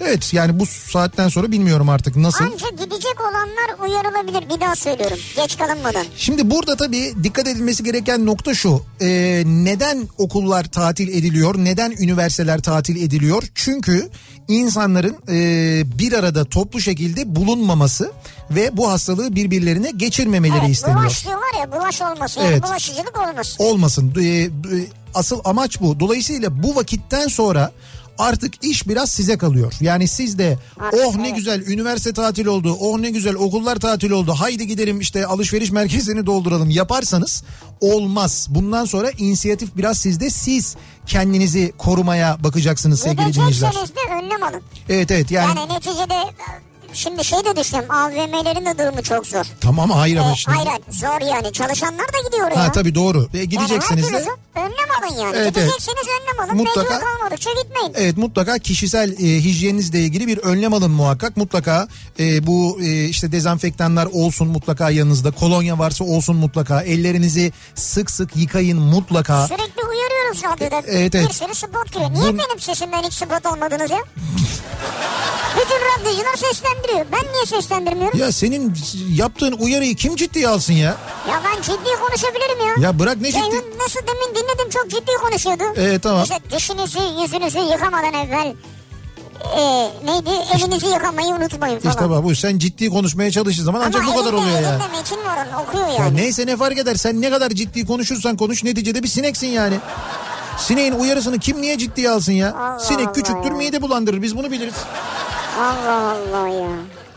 Evet 0.00 0.34
yani 0.34 0.58
bu 0.60 0.66
saatten 0.66 1.28
sonra 1.28 1.50
bilmiyorum 1.52 1.88
artık 1.88 2.16
nasıl. 2.16 2.44
Anca 2.44 2.68
gidecek 2.70 3.20
olanlar 3.20 3.88
uyarılabilir. 3.88 4.54
Bir 4.54 4.60
daha 4.60 4.76
söylüyorum. 4.76 5.18
Geç 5.36 5.58
kalınmadan. 5.58 6.04
Şimdi 6.16 6.50
burada 6.50 6.76
tabii 6.76 7.12
dikkat 7.22 7.48
edilmesi 7.48 7.84
gereken 7.84 8.26
nokta 8.26 8.54
şu. 8.54 8.82
Ee, 9.00 9.42
neden 9.46 10.08
okullar 10.18 10.64
tatil 10.64 11.08
ediliyor? 11.08 11.54
Neden 11.58 11.90
üniversiteler 11.90 12.62
tatil 12.62 12.96
ediliyor? 13.02 13.42
Çünkü 13.54 14.10
insanların 14.54 15.16
e, 15.28 15.98
bir 15.98 16.12
arada 16.12 16.44
toplu 16.44 16.80
şekilde 16.80 17.36
bulunmaması 17.36 18.12
ve 18.50 18.76
bu 18.76 18.88
hastalığı 18.90 19.36
birbirlerine 19.36 19.90
geçirmemeleri 19.90 20.60
Evet, 20.60 20.70
isteniyor. 20.70 21.00
bulaş 21.00 21.24
diyorlar 21.26 21.60
ya 21.60 21.72
bulaş 21.72 22.02
olmasın. 22.02 22.40
Yani 22.40 22.52
Evet. 22.52 22.62
bulaşıcılık 22.62 23.18
olmasın. 23.28 23.64
Olmasın. 23.64 24.14
Ee, 24.20 24.24
e, 24.24 24.50
asıl 25.14 25.40
amaç 25.44 25.80
bu. 25.80 26.00
Dolayısıyla 26.00 26.62
bu 26.62 26.76
vakitten 26.76 27.28
sonra 27.28 27.72
artık 28.18 28.64
iş 28.64 28.88
biraz 28.88 29.10
size 29.10 29.38
kalıyor. 29.38 29.72
Yani 29.80 30.08
siz 30.08 30.38
de 30.38 30.58
Artık 30.80 31.00
oh 31.06 31.16
ne 31.16 31.26
evet. 31.26 31.36
güzel 31.36 31.66
üniversite 31.66 32.12
tatil 32.12 32.46
oldu. 32.46 32.76
Oh 32.80 32.98
ne 32.98 33.10
güzel 33.10 33.34
okullar 33.34 33.76
tatil 33.76 34.10
oldu. 34.10 34.34
Haydi 34.38 34.66
gidelim 34.66 35.00
işte 35.00 35.26
alışveriş 35.26 35.70
merkezlerini 35.72 36.26
dolduralım 36.26 36.70
yaparsanız 36.70 37.44
olmaz. 37.80 38.46
Bundan 38.50 38.84
sonra 38.84 39.10
inisiyatif 39.10 39.76
biraz 39.76 39.98
sizde. 39.98 40.30
Siz 40.30 40.76
kendinizi 41.06 41.72
korumaya 41.78 42.44
bakacaksınız 42.44 43.00
sevgili 43.00 43.34
dinleyiciler. 43.34 43.70
Gidecekseniz 43.70 43.90
de 43.90 44.24
önlem 44.24 44.42
alın. 44.42 44.62
Evet 44.88 45.10
evet 45.10 45.30
yani, 45.30 45.58
Yani 45.58 45.74
neticede 45.74 46.14
şimdi 46.94 47.24
şey 47.24 47.38
de 47.44 47.56
düşünüyorum 47.56 47.90
AVM'lerin 47.94 48.66
de 48.66 48.78
durumu 48.78 49.02
çok 49.02 49.26
zor. 49.26 49.44
tamam 49.60 49.90
hayır 49.90 50.16
E, 50.16 50.20
ama 50.20 50.34
şimdi. 50.36 50.56
hayır 50.56 50.82
zor 50.90 51.34
yani 51.34 51.52
çalışanlar 51.52 52.06
da 52.12 52.28
gidiyor 52.28 52.50
ya. 52.50 52.64
Ha 52.64 52.72
tabii 52.72 52.94
doğru. 52.94 53.28
E, 53.34 53.38
Yani 53.38 53.48
gidecekseniz 53.48 54.04
her 54.04 54.12
de 54.12 54.28
önlem 54.54 54.70
alın 55.02 55.22
yani. 55.22 55.36
Evet, 55.36 55.52
evet. 55.52 55.54
Gidecekseniz 55.54 55.98
önlem 56.20 56.40
alın. 56.50 56.64
Mutlaka- 56.66 56.82
Mecbur 56.94 57.00
kalmadıkça 57.18 57.50
gitmeyin. 57.62 57.92
Evet 57.96 58.16
mutlaka 58.16 58.58
kişisel 58.58 59.12
e, 59.12 59.16
hijyeninizle 59.44 60.00
ilgili 60.00 60.26
bir 60.26 60.38
önlem 60.38 60.74
alın 60.74 60.90
muhakkak. 60.90 61.36
Mutlaka 61.36 61.88
e, 62.20 62.46
bu 62.46 62.78
e, 62.82 63.04
işte 63.04 63.32
dezenfektanlar 63.32 64.06
olsun 64.12 64.48
mutlaka 64.48 64.90
yanınızda. 64.90 65.30
Kolonya 65.30 65.78
varsa 65.78 66.04
olsun 66.04 66.36
mutlaka. 66.36 66.82
Ellerinizi 66.82 67.52
sık 67.74 68.10
sık 68.10 68.36
yıkayın 68.36 68.78
mutlaka. 68.78 69.46
Sürekli 69.48 69.82
uyarıyoruz 70.42 70.60
radyoda. 70.60 70.82
Evet, 70.86 71.14
evet. 71.14 71.28
Bir 71.28 71.34
sürü 71.34 71.54
spot 71.54 71.92
giriyor. 71.92 72.10
Niye 72.12 72.24
Bun- 72.24 72.38
benim 72.38 72.60
sesimden 72.60 73.02
hiç 73.02 73.12
spot 73.12 73.46
olmadınız 73.46 73.90
ya? 73.90 73.98
Bütün 75.56 75.76
radyocular 76.00 76.36
seslendiriyor. 76.36 77.06
Ben 77.12 77.32
niye 77.32 77.46
seslendirmiyorum? 77.46 78.18
Ya, 78.18 78.26
Ya 78.26 78.32
senin 78.32 78.74
yaptığın 79.14 79.52
uyarıyı 79.52 79.94
kim 79.96 80.16
ciddiye 80.16 80.48
alsın 80.48 80.72
ya? 80.72 80.96
ben 81.44 81.62
ciddi 81.62 81.90
konuşabilirim 82.06 82.66
ya. 82.66 82.74
Ya 82.88 82.98
bırak 82.98 83.16
ne 83.20 83.32
ciddi... 83.32 83.40
Ceyhun 83.42 83.64
nasıl 83.78 84.00
demin 84.00 84.34
dinledim 84.34 84.70
çok 84.70 84.90
ciddi 84.90 85.12
konuşuyordu. 85.22 85.62
Evet 85.76 86.02
tamam. 86.02 86.22
İşte 86.22 86.38
dişinizi 86.56 86.98
yüzünüzü 87.22 87.58
yıkamadan 87.58 88.14
evvel 88.14 88.54
e, 89.58 89.90
neydi 90.04 90.30
elinizi 90.54 90.86
yıkamayı 90.86 91.28
unutmayın 91.28 91.80
falan. 91.80 91.94
İşte 91.94 92.10
bak 92.10 92.24
bu 92.24 92.34
sen 92.34 92.58
ciddi 92.58 92.90
konuşmaya 92.90 93.30
çalıştığın 93.30 93.64
zaman 93.64 93.80
ancak 93.86 94.02
Ama 94.02 94.12
bu 94.14 94.18
kadar 94.18 94.32
oluyor 94.32 94.50
ya. 94.50 94.58
elinde 94.58 94.88
metin 94.96 95.16
var 95.24 95.38
onun 95.46 95.64
okuyor 95.64 95.86
Ya 95.88 95.94
yani. 95.94 96.16
neyse 96.16 96.46
ne 96.46 96.56
fark 96.56 96.78
eder 96.78 96.94
sen 96.94 97.20
ne 97.20 97.30
kadar 97.30 97.50
ciddi 97.50 97.86
konuşursan 97.86 98.36
konuş 98.36 98.64
neticede 98.64 99.02
bir 99.02 99.08
sineksin 99.08 99.46
yani. 99.46 99.74
Sineğin 100.58 100.92
uyarısını 100.92 101.38
kim 101.38 101.62
niye 101.62 101.78
ciddiye 101.78 102.10
alsın 102.10 102.32
ya? 102.32 102.54
Allah 102.54 102.78
Sinek 102.78 103.00
Allah 103.06 103.12
küçüktür 103.12 103.50
ya. 103.50 103.56
mide 103.56 103.82
bulandırır 103.82 104.22
biz 104.22 104.36
bunu 104.36 104.50
biliriz. 104.50 104.74
Allah 105.60 106.16
Allah 106.16 106.48
ya. 106.48 106.68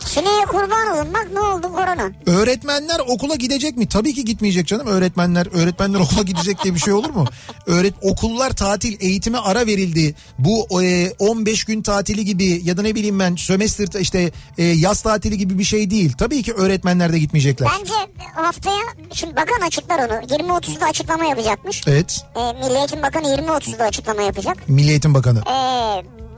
Sineğe 0.07 0.45
kurban 0.45 0.87
olun 0.97 1.13
bak 1.13 1.27
ne 1.33 1.39
oldu 1.39 1.67
korona. 1.73 2.11
Öğretmenler 2.25 2.99
okula 3.07 3.35
gidecek 3.35 3.77
mi? 3.77 3.87
Tabii 3.87 4.13
ki 4.13 4.25
gitmeyecek 4.25 4.67
canım. 4.67 4.87
Öğretmenler 4.87 5.47
öğretmenler 5.61 5.99
okula 6.05 6.21
gidecek 6.23 6.63
diye 6.63 6.75
bir 6.75 6.79
şey 6.79 6.93
olur 6.93 7.09
mu? 7.09 7.25
Öğret 7.65 7.93
okullar 8.01 8.49
tatil, 8.51 8.97
eğitime 8.99 9.37
ara 9.37 9.65
verildi. 9.65 10.15
Bu 10.39 10.83
e, 10.83 11.11
15 11.19 11.63
gün 11.63 11.81
tatili 11.81 12.25
gibi 12.25 12.61
ya 12.63 12.77
da 12.77 12.81
ne 12.81 12.95
bileyim 12.95 13.19
ben 13.19 13.35
sömestr 13.35 13.99
işte 13.99 14.31
e, 14.57 14.63
yaz 14.63 15.01
tatili 15.01 15.37
gibi 15.37 15.59
bir 15.59 15.63
şey 15.63 15.89
değil. 15.89 16.13
Tabii 16.17 16.43
ki 16.43 16.53
öğretmenler 16.53 17.13
de 17.13 17.19
gitmeyecekler. 17.19 17.69
Bence 17.79 17.93
haftaya 18.35 18.81
şimdi 19.13 19.35
bakan 19.35 19.67
açıklar 19.67 19.99
onu. 19.99 20.13
20-30'da 20.25 20.85
açıklama 20.85 21.25
yapacakmış. 21.25 21.83
Evet. 21.87 22.25
E, 22.35 22.53
Milli 22.53 22.77
Eğitim 22.77 23.01
Bakanı 23.01 23.27
20-30'da 23.27 23.83
açıklama 23.83 24.21
yapacak. 24.21 24.57
Milli 24.69 24.89
Eğitim 24.89 25.13
Bakanı. 25.13 25.39
E, 25.39 25.55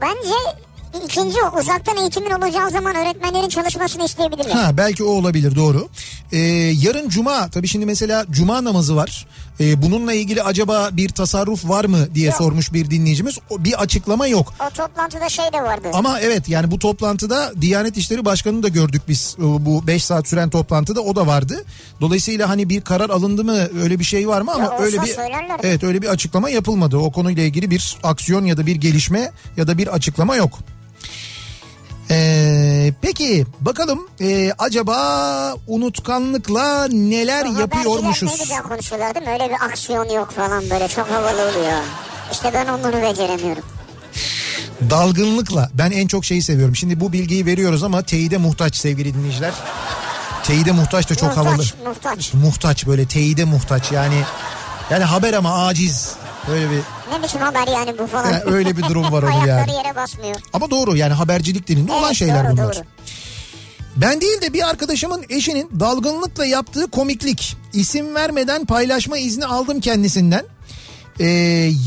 bence 0.00 0.34
ikinci 1.04 1.36
uzaktan 1.60 1.96
eğitimin 1.96 2.30
olacağı 2.30 2.70
zaman 2.70 2.96
öğretmenlerin 2.96 3.48
çalışmasını 3.48 4.04
isteyebilirler. 4.04 4.50
Ha 4.50 4.76
belki 4.76 5.04
o 5.04 5.06
olabilir 5.08 5.56
doğru. 5.56 5.88
Ee, 6.32 6.38
yarın 6.82 7.08
cuma 7.08 7.48
tabii 7.50 7.68
şimdi 7.68 7.86
mesela 7.86 8.26
cuma 8.30 8.64
namazı 8.64 8.96
var. 8.96 9.26
Ee, 9.60 9.82
bununla 9.82 10.12
ilgili 10.12 10.42
acaba 10.42 10.88
bir 10.92 11.08
tasarruf 11.08 11.68
var 11.68 11.84
mı 11.84 12.14
diye 12.14 12.26
Yok. 12.26 12.36
sormuş 12.36 12.72
bir 12.72 12.90
dinleyicimiz. 12.90 13.38
O, 13.50 13.64
bir 13.64 13.82
açıklama 13.82 14.26
yok. 14.26 14.54
O 14.66 14.70
toplantıda 14.74 15.28
şey 15.28 15.44
de 15.52 15.62
vardı. 15.62 15.88
Ama 15.92 16.20
evet 16.20 16.48
yani 16.48 16.70
bu 16.70 16.78
toplantıda 16.78 17.52
Diyanet 17.60 17.96
İşleri 17.96 18.24
Başkanı'nı 18.24 18.62
da 18.62 18.68
gördük 18.68 19.02
biz 19.08 19.36
e, 19.38 19.42
bu 19.42 19.86
5 19.86 20.04
saat 20.04 20.28
süren 20.28 20.50
toplantıda 20.50 21.00
o 21.00 21.16
da 21.16 21.26
vardı. 21.26 21.64
Dolayısıyla 22.00 22.48
hani 22.48 22.68
bir 22.68 22.80
karar 22.80 23.10
alındı 23.10 23.44
mı 23.44 23.56
öyle 23.82 23.98
bir 23.98 24.04
şey 24.04 24.28
var 24.28 24.40
mı 24.40 24.52
ama 24.54 24.64
Ya 24.64 24.78
öyle 24.78 25.02
bir 25.02 25.06
söylerler. 25.06 25.60
evet 25.62 25.84
öyle 25.84 26.02
bir 26.02 26.08
açıklama 26.08 26.50
yapılmadı. 26.50 26.96
O 26.96 27.12
konuyla 27.12 27.42
ilgili 27.42 27.70
bir 27.70 27.96
aksiyon 28.02 28.44
ya 28.44 28.56
da 28.56 28.66
bir 28.66 28.76
gelişme 28.76 29.30
ya 29.56 29.66
da 29.66 29.78
bir 29.78 29.86
açıklama 29.86 30.36
yok. 30.36 30.58
Ee, 32.10 32.92
peki 33.02 33.46
bakalım 33.60 34.08
e, 34.20 34.52
acaba 34.58 35.54
unutkanlıkla 35.66 36.88
neler 36.88 37.44
O 37.44 37.48
haberciler 37.48 37.58
ne 37.58 37.60
yapıyormuşuz? 37.60 38.40
güzel 38.40 38.62
konuşuyorlar 38.62 39.14
değil 39.14 39.26
mi? 39.26 39.32
Öyle 39.32 39.48
bir 39.48 39.64
aksiyon 39.64 40.08
yok 40.08 40.30
falan 40.32 40.70
böyle 40.70 40.88
çok 40.88 41.10
havalı 41.10 41.42
oluyor. 41.50 41.82
İşte 42.32 42.50
ben 42.54 42.66
onları 42.66 43.02
beceremiyorum. 43.02 43.62
Dalgınlıkla 44.90 45.70
ben 45.74 45.90
en 45.90 46.06
çok 46.06 46.24
şeyi 46.24 46.42
seviyorum. 46.42 46.76
Şimdi 46.76 47.00
bu 47.00 47.12
bilgiyi 47.12 47.46
veriyoruz 47.46 47.82
ama 47.82 48.02
teyide 48.02 48.36
muhtaç 48.36 48.76
sevgili 48.76 49.14
dinleyiciler. 49.14 49.52
Teyide 50.44 50.72
muhtaç 50.72 51.10
da 51.10 51.14
çok 51.14 51.36
muhtaç, 51.36 51.46
havalı. 51.46 51.64
muhtaç. 51.86 52.34
Muhtaç 52.34 52.86
böyle 52.86 53.06
teyide 53.06 53.44
muhtaç 53.44 53.92
yani. 53.92 54.22
Yani 54.90 55.04
haber 55.04 55.32
ama 55.34 55.66
aciz. 55.66 56.14
Böyle 56.48 56.70
bir 56.70 56.76
Ne 57.12 57.22
biçim 57.22 57.40
haber 57.40 57.66
yani 57.66 57.98
bu 57.98 58.06
falan. 58.06 58.30
Yani 58.32 58.42
öyle 58.46 58.76
bir 58.76 58.82
durum 58.82 59.12
var 59.12 59.22
onun 59.22 59.32
yani. 59.32 59.52
Ayakları 59.52 59.76
yere 59.86 59.96
basmıyor. 59.96 60.36
ama 60.52 60.70
doğru 60.70 60.96
yani 60.96 61.12
habercilik 61.12 61.66
dilinde 61.66 61.92
olan 61.92 62.04
Evet, 62.06 62.16
şeyler 62.16 62.44
doğru, 62.46 62.52
bunlar. 62.52 62.74
doğru. 62.76 62.84
Ben 63.96 64.20
değil 64.20 64.40
de 64.40 64.52
bir 64.52 64.68
arkadaşımın 64.68 65.24
eşinin 65.30 65.70
dalgınlıkla 65.80 66.46
yaptığı 66.46 66.90
komiklik. 66.90 67.56
isim 67.72 68.14
vermeden 68.14 68.64
paylaşma 68.66 69.18
izni 69.18 69.44
aldım 69.46 69.80
kendisinden. 69.80 70.44
Ee, 71.20 71.26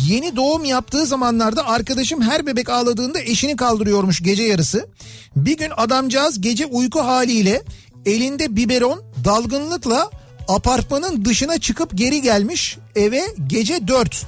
yeni 0.08 0.36
doğum 0.36 0.66
yaptığı 0.66 1.06
zamanlarda 1.06 1.68
arkadaşım 1.68 2.22
her 2.22 2.46
bebek 2.46 2.70
ağladığında 2.70 3.20
eşini 3.20 3.56
kaldırıyormuş 3.56 4.24
gece 4.24 4.44
yarısı. 4.44 4.88
Bir 5.36 5.58
gün 5.58 5.72
adamcağız 5.78 6.42
gece 6.42 6.66
uyku 6.66 7.00
haliyle 7.00 7.62
elinde 8.06 8.56
biberon 8.56 9.02
dalgınlıkla 9.26 10.10
apartmanın 10.48 11.26
dışına 11.26 11.58
çıkıp 11.58 11.98
geri 11.98 12.22
gelmiş 12.22 12.78
eve 12.96 13.22
gece 13.48 13.88
4. 13.88 14.26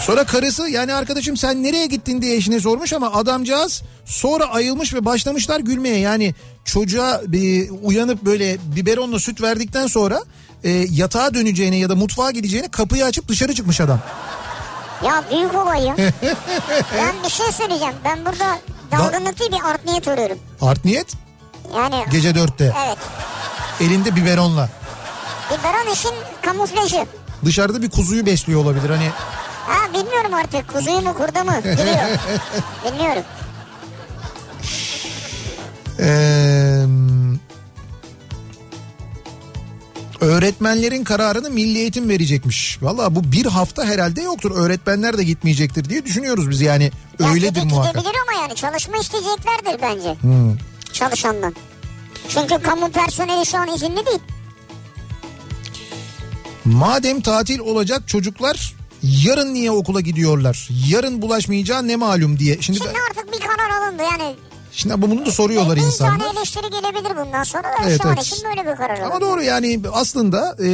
Sonra 0.00 0.24
karısı 0.24 0.68
yani 0.68 0.94
arkadaşım 0.94 1.36
sen 1.36 1.62
nereye 1.62 1.86
gittin 1.86 2.22
diye 2.22 2.36
eşine 2.36 2.60
sormuş 2.60 2.92
ama 2.92 3.12
adamcağız 3.12 3.82
sonra 4.04 4.44
ayılmış 4.44 4.94
ve 4.94 5.04
başlamışlar 5.04 5.60
gülmeye. 5.60 5.98
Yani 5.98 6.34
çocuğa 6.64 7.20
bir 7.26 7.70
uyanıp 7.82 8.22
böyle 8.22 8.56
biberonla 8.76 9.18
süt 9.18 9.42
verdikten 9.42 9.86
sonra 9.86 10.22
e, 10.64 10.70
yatağa 10.70 11.34
döneceğine 11.34 11.76
ya 11.76 11.88
da 11.88 11.94
mutfağa 11.94 12.30
gideceğine 12.30 12.68
kapıyı 12.68 13.04
açıp 13.04 13.28
dışarı 13.28 13.54
çıkmış 13.54 13.80
adam. 13.80 14.00
Ya 15.04 15.24
büyük 15.30 15.54
olay 15.54 15.84
ya. 15.84 15.96
ben 16.96 17.14
bir 17.24 17.30
şey 17.30 17.52
söyleyeceğim. 17.52 17.94
Ben 18.04 18.24
burada 18.24 18.58
dalgınlık 18.92 19.40
değil 19.40 19.52
bir 19.52 19.70
art 19.70 19.84
niyet 19.84 20.08
arıyorum. 20.08 20.38
Art 20.60 20.84
niyet 20.84 21.06
Yani 21.76 22.04
gece 22.10 22.34
dörtte 22.34 22.74
evet. 22.86 22.98
elinde 23.80 24.16
biberonla. 24.16 24.68
Biberon 25.50 25.92
işin 25.92 26.12
kamuflajı. 26.42 27.06
Dışarıda 27.44 27.82
bir 27.82 27.90
kuzuyu 27.90 28.26
besliyor 28.26 28.60
olabilir 28.60 28.90
hani. 28.90 29.10
Ha 29.66 29.88
bilmiyorum 29.94 30.34
artık 30.34 30.68
kuzuyu 30.68 31.00
mu 31.00 31.14
kurda 31.14 31.44
mı 31.44 31.52
biliyor. 31.64 32.18
bilmiyorum. 32.84 33.22
Ee, 35.98 36.86
öğretmenlerin 40.20 41.04
kararını 41.04 41.50
Milli 41.50 41.78
Eğitim 41.78 42.08
verecekmiş. 42.08 42.78
Valla 42.82 43.14
bu 43.14 43.32
bir 43.32 43.46
hafta 43.46 43.84
herhalde 43.84 44.22
yoktur. 44.22 44.50
Öğretmenler 44.50 45.18
de 45.18 45.24
gitmeyecektir 45.24 45.88
diye 45.88 46.04
düşünüyoruz 46.04 46.50
biz 46.50 46.60
yani. 46.60 46.90
Ya 47.20 47.28
Öyledir 47.30 47.60
gide- 47.62 47.68
muhakkak. 47.68 47.94
Gidebilir 47.94 48.16
ama 48.28 48.40
yani 48.42 48.54
çalışma 48.54 48.96
isteyeceklerdir 48.98 49.82
bence. 49.82 50.14
Hmm. 50.20 50.56
Çalışandan. 50.92 51.54
Çünkü 52.28 52.62
kamu 52.62 52.90
personeli 52.92 53.46
şu 53.46 53.58
an 53.58 53.68
izinli 53.68 54.06
değil. 54.06 54.20
Madem 56.64 57.20
tatil 57.20 57.58
olacak 57.58 58.08
çocuklar 58.08 58.74
yarın 59.02 59.54
niye 59.54 59.70
okula 59.70 60.00
gidiyorlar? 60.00 60.68
Yarın 60.88 61.22
bulaşmayacağı 61.22 61.88
ne 61.88 61.96
malum 61.96 62.38
diye. 62.38 62.58
Şimdi, 62.60 62.78
Şimdi 62.78 62.90
artık 63.10 63.32
bir 63.32 63.40
karar 63.40 63.70
alındı 63.70 64.02
yani. 64.02 64.34
Şimdi 64.76 65.02
bunu 65.02 65.26
da 65.26 65.30
soruyorlar 65.32 65.76
insanlar. 65.76 66.18
tane 66.18 66.38
eleştiri 66.38 66.70
gelebilir 66.70 67.16
bundan 67.26 67.42
sonra 67.44 67.62
da 67.62 67.68
Evet, 67.86 68.02
şu 68.02 68.08
an 68.08 68.14
evet. 68.14 68.26
için 68.26 68.38
böyle 68.48 68.70
bir 68.70 68.76
karar. 68.76 69.00
Ama 69.00 69.20
doğru 69.20 69.42
yani 69.42 69.80
aslında 69.92 70.56
e, 70.58 70.68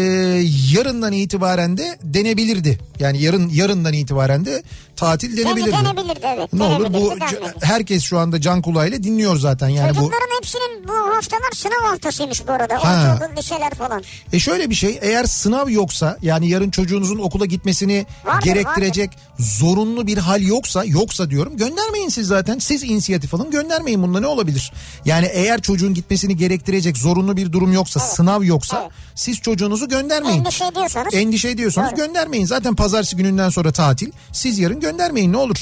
yarından 0.73 1.13
itibaren 1.13 1.77
de 1.77 1.99
denebilirdi. 2.03 2.79
Yani 2.99 3.23
yarın 3.23 3.49
yarından 3.49 3.93
itibaren 3.93 4.45
de 4.45 4.63
tatil 4.97 5.37
denebilirdi. 5.37 5.73
denebilirdi, 5.73 6.21
evet. 6.37 6.53
Ne 6.53 6.63
olur 6.63 6.79
bu 6.79 6.93
Denebilirdi, 6.93 7.21
denmedi. 7.21 7.55
herkes 7.63 8.03
şu 8.03 8.19
anda 8.19 8.41
can 8.41 8.63
kulağıyla 8.63 9.03
dinliyor 9.03 9.37
zaten 9.37 9.69
yani 9.69 9.91
bu. 9.91 9.95
Çocukların 9.95 10.37
hepsinin 10.37 10.89
bu 10.89 10.93
haftalar 10.93 11.51
sınav 11.55 11.91
haftasıymış 11.91 12.47
bu 12.49 12.53
arada. 12.53 12.75
Ha. 12.85 13.17
Ortaokul, 13.19 13.37
liseler 13.37 13.75
falan. 13.75 14.03
E 14.33 14.39
şöyle 14.39 14.71
bir 14.71 14.75
şey 14.75 14.99
eğer 15.03 15.25
sınav 15.25 15.69
yoksa 15.69 16.19
yani 16.23 16.49
yarın 16.49 16.71
çocuğunuzun 16.71 17.19
okula 17.19 17.47
gitmesini 17.47 18.07
Vardır, 18.25 18.45
gerektirecek 18.45 19.11
zorunlu 19.39 20.07
bir 20.07 20.19
hal 20.19 20.43
yoksa 20.43 20.85
yoksa 20.85 21.31
diyorum 21.31 21.57
göndermeyin 21.57 22.09
siz 22.09 22.27
zaten 22.27 22.59
siz 22.59 22.85
inisiyatif 22.85 23.35
alın 23.35 23.51
göndermeyin 23.51 23.92
bunda 23.99 24.21
ne 24.21 24.27
olabilir? 24.27 24.73
Yani 25.05 25.27
eğer 25.27 25.61
çocuğun 25.63 25.95
gitmesini 25.95 26.37
gerektirecek 26.37 26.97
zorunlu 26.99 27.37
bir 27.37 27.53
durum 27.53 27.73
yoksa 27.73 28.01
sınav 28.01 28.43
yoksa 28.43 28.81
Evet. 28.83 28.93
siz 29.15 29.41
çocuğunuzu 29.41 29.89
göndermeyin. 29.89 30.39
Endişe 30.39 30.65
ediyorsanız. 30.67 31.15
Endişe 31.15 31.49
ediyorsanız 31.49 31.91
Doğru. 31.91 31.97
göndermeyin. 31.97 32.47
Zaten 32.47 32.75
pazartesi 32.77 33.17
gününden 33.17 33.49
sonra 33.49 33.73
tatil. 33.73 34.13
Siz 34.33 34.59
yarın 34.59 34.81
göndermeyin 34.81 35.33
ne 35.33 35.37
olur. 35.37 35.57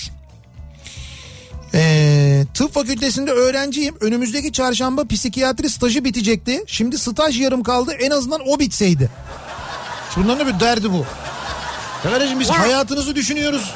Ee, 1.74 2.45
tıp 2.55 2.74
fakültesinde 2.74 3.31
öğrenciyim. 3.31 3.95
Önümüzdeki 4.01 4.53
çarşamba 4.53 5.05
psikiyatri 5.09 5.70
stajı 5.70 6.05
bitecekti. 6.05 6.64
Şimdi 6.66 6.99
staj 6.99 7.41
yarım 7.41 7.62
kaldı. 7.62 7.93
En 7.93 8.11
azından 8.11 8.41
o 8.49 8.59
bitseydi. 8.59 9.11
Şimdi 10.14 10.26
bunların 10.26 10.47
da 10.49 10.55
bir 10.55 10.61
derdi 10.61 10.93
bu. 10.93 11.05
Kardeşim 12.03 12.41
biz 12.41 12.49
Ya. 12.49 12.59
hayatınızı 12.61 13.14
düşünüyoruz. 13.14 13.70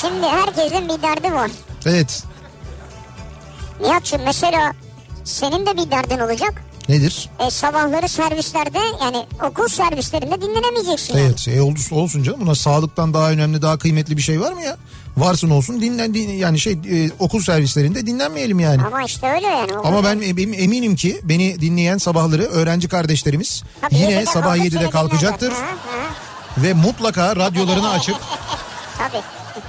Şimdi 0.00 0.26
herkesin 0.26 0.84
bir 0.88 1.02
derdi 1.02 1.32
var. 1.32 1.50
Evet. 1.86 2.22
Nihat'cığım 3.82 4.22
mesela 4.24 4.72
senin 5.24 5.66
de 5.66 5.76
bir 5.76 5.90
derdin 5.90 6.18
olacak. 6.18 6.62
Nedir? 6.88 7.30
E, 7.46 7.50
sabahları 7.50 8.08
servislerde 8.08 8.78
yani 9.02 9.26
okul 9.50 9.68
servislerinde 9.68 10.40
dinlenemeyeceksin. 10.42 11.14
yani. 11.16 11.26
Evet 11.26 11.38
şey 11.38 11.60
olsun, 11.60 11.96
olsun 11.96 12.22
canım. 12.22 12.40
Buna 12.40 12.54
sağlıktan 12.54 13.14
daha 13.14 13.30
önemli 13.30 13.62
daha 13.62 13.78
kıymetli 13.78 14.16
bir 14.16 14.22
şey 14.22 14.40
var 14.40 14.52
mı 14.52 14.62
ya? 14.62 14.76
Varsın 15.16 15.50
olsun 15.50 15.80
dinlen 15.80 16.14
din, 16.14 16.30
yani 16.30 16.58
şey 16.58 16.72
e, 16.72 17.10
okul 17.18 17.40
servislerinde 17.40 18.06
dinlenmeyelim 18.06 18.60
yani. 18.60 18.82
Ama 18.86 19.02
işte 19.02 19.32
öyle 19.32 19.46
yani. 19.46 19.72
Ama 19.84 20.04
ben 20.04 20.20
em- 20.20 20.54
eminim 20.54 20.96
ki 20.96 21.20
beni 21.22 21.60
dinleyen 21.60 21.98
sabahları 21.98 22.42
öğrenci 22.42 22.88
kardeşlerimiz 22.88 23.62
Tabii 23.80 23.94
yine 23.94 24.10
yedide 24.12 24.26
sabah 24.26 24.56
kalkıp 24.56 24.64
7'de 24.66 24.78
seni 24.78 24.90
kalkacaktır 24.90 25.50
dinlerler. 25.50 25.66
Ha, 25.66 26.14
ve 26.56 26.72
mutlaka 26.72 27.36
radyolarını 27.36 27.90
açıp 27.90 28.16
tabii. 28.98 29.22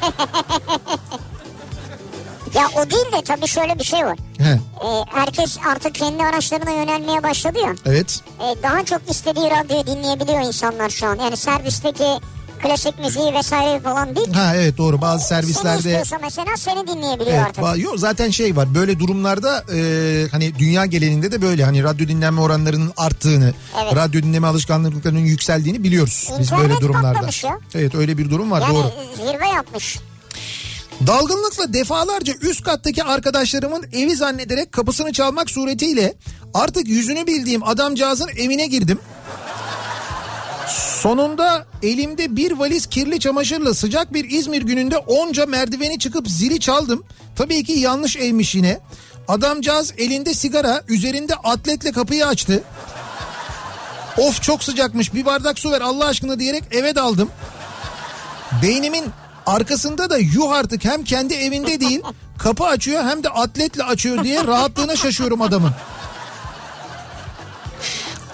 ya 2.56 2.68
o 2.82 2.90
değil 2.90 3.12
de 3.18 3.24
tabii 3.26 3.48
şöyle 3.48 3.80
bir 3.80 3.84
şey 3.84 4.06
var. 4.06 4.18
he, 4.38 4.50
E, 4.84 5.06
herkes 5.14 5.58
artık 5.72 5.96
kendi 5.96 6.24
araçlarına 6.24 6.72
yönelmeye 6.72 7.24
başladı 7.24 7.60
ya. 7.64 7.74
evet 7.86 8.20
E, 8.40 8.64
daha 8.64 8.86
çok 8.86 9.02
istediği 9.10 9.50
radyoyu 9.52 9.86
dinleyebiliyor 9.88 10.40
insanlar 10.42 10.90
şu 10.90 11.08
an. 11.08 11.16
Yani 11.20 11.38
servisteki 11.38 12.04
klasik 12.64 13.00
müziği 13.00 13.34
vesaire 13.34 13.80
falan 13.80 14.16
değil. 14.16 14.34
ha 14.34 14.56
evet 14.56 14.78
doğru 14.78 15.02
bazı 15.02 15.28
Seni 15.28 15.38
servislerde 15.42 15.78
istiyorsa 15.78 16.18
mesela 16.22 16.58
seni 16.58 16.88
dinleyebiliyor 16.88 17.38
Evet, 17.48 17.60
artık. 17.60 17.84
yok 17.84 17.94
zaten 18.00 18.30
şey 18.30 18.56
var 18.56 18.76
böyle 18.76 19.00
durumlarda 19.00 19.64
e, 19.76 19.80
hani 20.32 20.60
dünya 20.60 20.86
genelinde 20.86 21.32
de 21.32 21.42
böyle 21.42 21.64
hani 21.64 21.84
radyo 21.84 22.08
dinlenme 22.08 22.42
oranlarının 22.42 22.94
arttığını, 22.98 23.54
Evet. 23.84 23.96
radyo 23.96 24.22
dinleme 24.24 24.48
alışkanlıklarının 24.48 25.20
yükseldiğini 25.20 25.84
biliyoruz 25.84 26.30
biz 26.40 26.52
İnternet 26.52 26.70
böyle 26.70 26.82
durumlarda. 26.82 27.28
ya. 27.44 27.60
Evet 27.76 27.96
öyle 27.96 28.18
bir 28.18 28.30
durum 28.30 28.52
var 28.52 28.62
Yani 28.62 28.74
doğru. 28.76 28.92
zirve 29.28 29.48
yapmış. 29.48 30.00
Dalgınlıkla 31.08 31.74
defalarca 31.74 32.34
üst 32.42 32.64
kattaki 32.64 33.04
arkadaşlarımın 33.04 33.86
evi 33.94 34.16
zannederek 34.16 34.72
kapısını 34.72 35.14
çalmak 35.14 35.50
suretiyle 35.50 36.14
artık 36.54 36.88
yüzünü 36.88 37.28
bildiğim 37.28 37.64
adamcağızın 37.64 38.28
evine 38.28 38.68
girdim. 38.68 39.00
Sonunda 41.02 41.66
elimde 41.84 42.36
bir 42.36 42.52
valiz 42.52 42.86
kirli 42.86 43.20
çamaşırla 43.20 43.74
sıcak 43.74 44.14
bir 44.14 44.30
İzmir 44.30 44.62
gününde 44.62 44.98
onca 44.98 45.46
merdiveni 45.46 46.00
çıkıp 46.00 46.30
zili 46.30 46.60
çaldım. 46.60 47.04
Tabii 47.36 47.64
ki 47.64 47.72
yanlış 47.72 48.18
evmiş 48.18 48.56
yine. 48.56 48.80
Adamcağız 49.28 49.94
elinde 49.98 50.34
sigara 50.34 50.84
üzerinde 50.88 51.36
atletle 51.36 51.92
kapıyı 51.92 52.28
açtı. 52.28 52.64
Of 54.18 54.42
çok 54.42 54.64
sıcakmış 54.64 55.14
bir 55.14 55.26
bardak 55.26 55.60
su 55.60 55.72
ver 55.72 55.82
Allah 55.82 56.06
aşkına 56.06 56.40
diyerek 56.40 56.64
eve 56.72 56.96
daldım. 56.96 57.30
Beynimin 58.62 59.06
arkasında 59.46 60.10
da 60.10 60.18
yuh 60.18 60.52
artık 60.52 60.86
hem 60.86 61.04
kendi 61.04 61.34
evinde 61.34 61.80
değil 61.80 62.02
kapı 62.38 62.64
açıyor 62.66 63.04
hem 63.04 63.24
de 63.24 63.30
atletle 63.30 63.84
açıyor 63.84 64.24
diye 64.24 64.48
rahatlığına 64.48 64.96
şaşıyorum 64.96 65.42
adamın. 65.42 65.72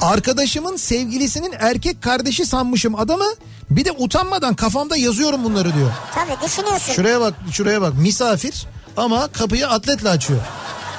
Arkadaşımın 0.02 0.76
sevgilisinin 0.76 1.54
erkek 1.60 2.02
kardeşi 2.02 2.46
sanmışım 2.46 2.96
adamı. 2.96 3.26
Bir 3.70 3.86
de 3.86 3.92
utanmadan 3.92 4.56
kafamda 4.56 4.98
yazıyorum 4.98 5.44
bunları 5.44 5.74
diyor. 5.76 5.92
Tabii 6.16 6.46
düşünüyorsun. 6.46 6.94
Şuraya 6.94 7.22
bak 7.22 7.34
şuraya 7.52 7.82
bak 7.82 7.94
misafir 7.98 8.66
ama 8.98 9.28
kapıyı 9.28 9.68
atletle 9.68 10.10
açıyor. 10.10 10.40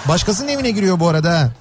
Başkasının 0.09 0.49
evine 0.49 0.71
giriyor 0.71 1.01
bu 1.01 1.09
arada. 1.09 1.53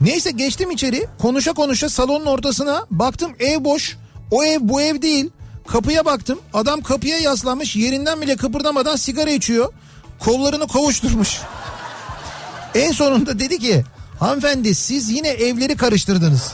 Neyse 0.00 0.30
geçtim 0.30 0.70
içeri 0.70 1.06
konuşa 1.18 1.52
konuşa 1.52 1.88
salonun 1.88 2.26
ortasına 2.26 2.86
baktım 2.90 3.32
ev 3.38 3.64
boş. 3.64 3.96
O 4.30 4.44
ev 4.44 4.58
bu 4.60 4.80
ev 4.80 5.02
değil. 5.02 5.30
Kapıya 5.66 6.04
baktım 6.04 6.38
adam 6.54 6.80
kapıya 6.80 7.18
yaslanmış 7.18 7.76
yerinden 7.76 8.20
bile 8.20 8.36
kıpırdamadan 8.36 8.96
sigara 8.96 9.30
içiyor. 9.30 9.72
Kollarını 10.18 10.66
kovuşturmuş. 10.66 11.40
En 12.74 12.92
sonunda 12.92 13.38
dedi 13.38 13.58
ki 13.58 13.84
hanımefendi 14.18 14.74
siz 14.74 15.10
yine 15.10 15.28
evleri 15.28 15.76
karıştırdınız. 15.76 16.52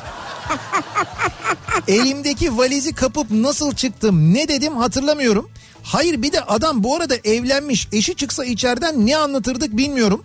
Elimdeki 1.88 2.58
valizi 2.58 2.94
kapıp 2.94 3.30
nasıl 3.30 3.74
çıktım 3.74 4.34
ne 4.34 4.48
dedim 4.48 4.76
hatırlamıyorum. 4.76 5.50
Hayır 5.82 6.22
bir 6.22 6.32
de 6.32 6.40
adam 6.40 6.84
bu 6.84 6.96
arada 6.96 7.14
evlenmiş 7.24 7.88
eşi 7.92 8.14
çıksa 8.14 8.44
içeriden 8.44 9.06
ne 9.06 9.16
anlatırdık 9.16 9.76
bilmiyorum. 9.76 10.22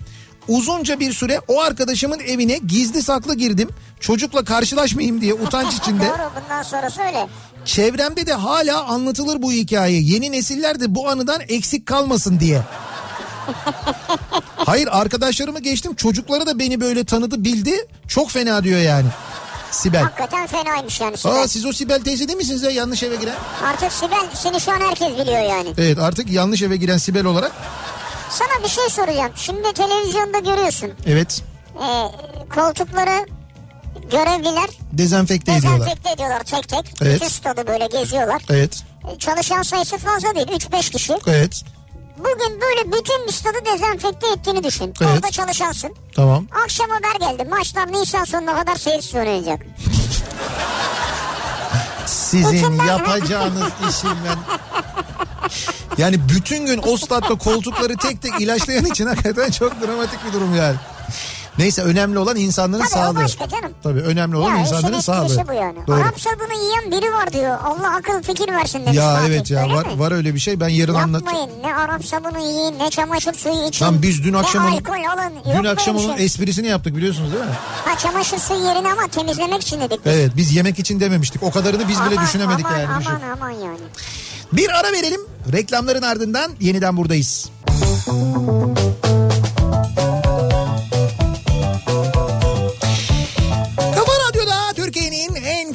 Uzunca 0.47 0.99
bir 0.99 1.13
süre 1.13 1.41
o 1.47 1.61
arkadaşımın 1.61 2.19
evine 2.19 2.57
gizli 2.57 3.03
saklı 3.03 3.35
girdim. 3.35 3.69
Çocukla 3.99 4.43
karşılaşmayayım 4.43 5.21
diye 5.21 5.33
utanç 5.33 5.73
içinde. 5.73 6.03
Doğru 6.07 6.31
bundan 6.43 6.61
sonrası 6.63 7.01
öyle. 7.01 7.27
Çevremde 7.67 8.25
de 8.27 8.33
hala 8.33 8.83
anlatılır 8.85 9.41
bu 9.41 9.51
hikaye. 9.51 10.01
Yeni 10.01 10.31
nesiller 10.31 10.79
de 10.79 10.95
bu 10.95 11.09
anıdan 11.09 11.41
eksik 11.47 11.85
kalmasın 11.85 12.39
diye. 12.39 12.61
Hayır 14.55 14.89
arkadaşlarımı 14.91 15.59
geçtim 15.59 15.95
çocukları 15.95 16.45
da 16.45 16.59
beni 16.59 16.81
böyle 16.81 17.05
tanıdı 17.05 17.43
bildi. 17.43 17.87
Çok 18.07 18.31
fena 18.31 18.63
diyor 18.63 18.79
yani. 18.79 19.05
Sibel. 19.71 20.01
Hakikaten 20.03 20.47
fenaymış 20.47 21.01
yani 21.01 21.17
Sibel. 21.17 21.35
Aa 21.41 21.47
siz 21.47 21.65
o 21.65 21.73
Sibel 21.73 22.01
teyze 22.01 22.27
değil 22.27 22.37
misiniz 22.37 22.63
ya 22.63 22.69
yanlış 22.71 23.03
eve 23.03 23.15
giren? 23.15 23.35
Artık 23.65 23.91
Sibel 23.91 24.25
seni 24.33 24.61
şu 24.61 24.71
an 24.71 24.79
herkes 24.79 25.13
biliyor 25.13 25.41
yani. 25.41 25.73
Evet 25.77 25.99
artık 25.99 26.29
yanlış 26.29 26.61
eve 26.61 26.77
giren 26.77 26.97
Sibel 26.97 27.25
olarak. 27.25 27.51
Sana 28.29 28.63
bir 28.63 28.69
şey 28.69 28.89
soracağım. 28.89 29.31
Şimdi 29.35 29.73
televizyonda 29.73 30.39
görüyorsun. 30.39 30.89
Evet 31.05 31.43
Ee, 31.75 32.03
koltukları 32.55 33.25
görevliler 34.11 34.69
dezenfekte 34.93 35.51
ediyorlar. 35.51 35.79
dezenfekte 35.79 36.11
ediyorlar 36.11 36.43
tek 36.43 36.69
tek. 36.69 36.93
Evet. 37.01 37.15
Bütün 37.15 37.27
stadı 37.27 37.67
böyle 37.67 37.87
geziyorlar. 37.87 38.41
Evet 38.49 38.83
Ee, 39.15 39.19
Çalışan 39.19 39.61
sayısı 39.61 39.97
fazla 39.97 40.35
değil. 40.35 40.47
3-5 40.47 40.91
kişi. 40.91 41.13
evet 41.27 41.61
Bugün 42.17 42.61
böyle 42.61 42.91
bütün 42.97 43.27
bir 43.27 43.31
stadı 43.31 43.57
dezenfekte 43.73 44.27
ettiğini 44.27 44.63
düşün. 44.63 44.93
Evet. 45.01 45.11
Orada 45.15 45.31
çalışansın. 45.31 45.95
tamam. 46.15 46.47
Akşam 46.63 46.87
haber 46.89 47.19
geldi. 47.31 47.49
Maçlar 47.49 47.91
Nisan 47.91 48.23
sonuna 48.23 48.55
kadar 48.59 48.75
seyirsiz 48.75 49.15
oynayacak. 49.15 49.61
Sizin 52.05 52.57
İçinden- 52.57 52.85
yapacağınız 52.85 53.63
işin 53.89 54.09
ben... 54.09 54.37
Yani 55.97 56.29
bütün 56.29 56.65
gün 56.65 56.81
o 56.87 56.97
statta 56.97 57.35
koltukları 57.37 57.97
tek 57.97 58.21
tek 58.21 58.41
ilaçlayan 58.41 58.85
için 58.85 59.05
hakikaten 59.07 59.51
çok 59.51 59.81
dramatik 59.81 60.25
bir 60.27 60.33
durum 60.33 60.55
yani. 60.55 60.75
Neyse 61.57 61.81
önemli 61.81 62.19
olan 62.19 62.35
insanların 62.35 62.81
Tabii 62.81 62.89
sağlığı. 62.91 63.15
başka 63.15 63.49
canım. 63.49 63.71
Tabii 63.83 63.99
önemli 64.01 64.35
olan 64.35 64.55
Ya 64.55 64.61
insanların 64.61 64.99
sağlığı. 64.99 65.47
bu 65.47 65.53
yani. 65.53 65.77
Doğru. 65.87 65.95
Arap 65.95 66.19
sabunu 66.21 66.63
yiyen 66.63 66.91
biri 66.91 67.13
var 67.13 67.33
diyor. 67.33 67.57
Allah 67.65 67.95
akıl 67.95 68.21
fikir 68.21 68.51
versin 68.53 68.79
demiş. 68.85 68.97
Ya 68.97 69.15
Fatih. 69.15 69.27
evet 69.27 69.51
ya 69.51 69.63
Öyle 69.63 69.73
var 69.73 69.85
mi? 69.85 69.99
var 69.99 70.11
öyle 70.11 70.33
bir 70.33 70.39
şey. 70.39 70.59
Ben 70.59 70.67
yarın 70.69 70.93
anlat. 70.95 71.21
Yapmayın 71.25 71.49
ne 71.63 71.75
Arap 71.75 72.05
sabunu 72.05 72.39
yiyin 72.39 72.79
ne 72.79 72.89
çamaşır 72.89 73.33
suyu 73.33 73.67
için. 73.67 73.85
Lan 73.85 74.01
biz 74.01 74.23
dün 74.23 74.33
akşam 74.33 74.63
ne 74.65 74.67
onun- 74.69 74.77
alkol 74.77 74.93
alın. 74.93 75.57
Dün 75.59 75.63
akşam 75.67 75.95
onun 75.97 76.15
şey. 76.15 76.25
esprisini 76.25 76.67
yaptık 76.67 76.95
biliyorsunuz 76.95 77.31
değil 77.33 77.43
mi? 77.45 77.51
Ha 77.85 77.97
çamaşır 77.97 78.37
suyu 78.37 78.59
yerine 78.65 78.91
ama 78.91 79.07
temizlemek 79.07 79.61
için 79.61 79.81
dedik 79.81 80.05
biz. 80.05 80.13
Evet 80.13 80.31
biz 80.37 80.55
yemek 80.55 80.79
için 80.79 80.99
dememiştik. 80.99 81.43
O 81.43 81.51
kadarını 81.51 81.87
biz 81.87 81.99
bile 81.99 82.15
Aman, 82.15 82.25
düşünemedik 82.25 82.65
aman, 82.65 82.77
yani. 82.79 82.99
düşün. 82.99 83.11
Aman 83.11 83.29
aman 83.37 83.49
yani. 83.51 83.77
Bir 84.53 84.69
ara 84.79 84.91
verelim. 84.91 85.21
Reklamların 85.53 86.01
ardından 86.01 86.51
yeniden 86.59 86.97
buradayız. 86.97 87.49
Kafa 87.67 88.86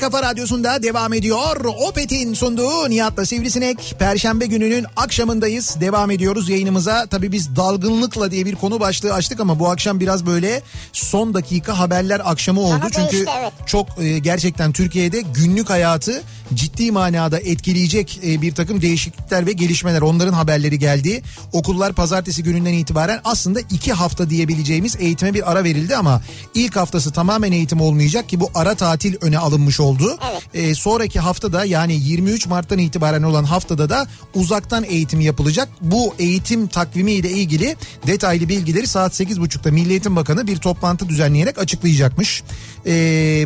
kafa 0.03 0.23
radyosunda 0.23 0.83
devam 0.83 1.13
ediyor. 1.13 1.65
Opet'in 1.65 2.35
sunduğu 2.35 2.91
Nihat'la 2.91 3.27
Sivrisinek. 3.27 3.95
Perşembe 3.99 4.47
gününün 4.47 4.87
akşamındayız. 4.97 5.77
Devam 5.81 6.11
ediyoruz 6.11 6.49
yayınımıza. 6.49 7.07
Tabii 7.07 7.33
biz 7.33 7.57
dalgınlıkla 7.57 8.31
diye 8.31 8.47
bir 8.47 8.55
konu 8.55 8.81
başlığı 8.81 9.15
açtık 9.15 9.41
ama 9.41 9.59
bu 9.59 9.71
akşam 9.71 10.01
biraz 10.01 10.27
böyle 10.27 10.63
son 10.93 11.35
dakika 11.35 11.79
haberler 11.79 12.23
akşamı 12.25 12.61
oldu. 12.61 12.81
Daha 12.81 12.91
Çünkü 12.91 13.13
değişti, 13.13 13.33
evet. 13.41 13.53
çok 13.67 13.87
e, 13.99 14.19
gerçekten 14.19 14.73
Türkiye'de 14.73 15.21
günlük 15.21 15.71
hayatı 15.71 16.23
ciddi 16.55 16.93
manada 16.93 17.39
etkileyecek 17.39 18.21
e, 18.27 18.43
bir 18.43 18.55
takım 18.55 18.83
değişiklikler 18.83 19.47
ve 19.47 19.53
gelişmeler 19.53 20.01
onların 20.01 20.33
haberleri 20.33 20.79
geldi. 20.79 21.23
Okullar 21.53 21.93
pazartesi 21.93 22.43
gününden 22.43 22.73
itibaren 22.73 23.21
aslında 23.25 23.61
iki 23.61 23.93
hafta 23.93 24.31
diyebileceğimiz 24.31 24.97
eğitime 24.99 25.35
bir 25.35 25.53
ara 25.53 25.65
verildi 25.65 25.97
ama 25.97 26.23
ilk 26.55 26.77
haftası 26.77 27.13
tamamen 27.13 27.53
eğitim 27.53 27.81
olmayacak 27.81 28.29
ki 28.29 28.41
bu 28.41 28.51
ara 28.55 28.75
tatil 28.75 29.17
öne 29.21 29.39
alınmış 29.39 29.81
oldu. 29.81 29.92
Evet. 30.31 30.43
E, 30.55 30.75
sonraki 30.75 31.21
haftada 31.21 31.65
yani 31.65 31.95
23 31.95 32.47
Mart'tan 32.47 32.79
itibaren 32.79 33.23
olan 33.23 33.45
haftada 33.45 33.91
da 33.91 34.07
uzaktan 34.35 34.85
eğitim 34.85 35.21
yapılacak. 35.21 35.69
Bu 35.81 36.15
eğitim 36.19 36.67
takvimi 36.67 37.13
ile 37.13 37.31
ilgili 37.31 37.77
detaylı 38.07 38.49
bilgileri 38.49 38.87
saat 38.87 39.21
8.30'da 39.21 39.71
Milli 39.71 39.91
Eğitim 39.91 40.17
Bakanı 40.17 40.47
bir 40.47 40.57
toplantı 40.57 41.09
düzenleyerek 41.09 41.59
açıklayacakmış. 41.59 42.43
E, 42.87 42.93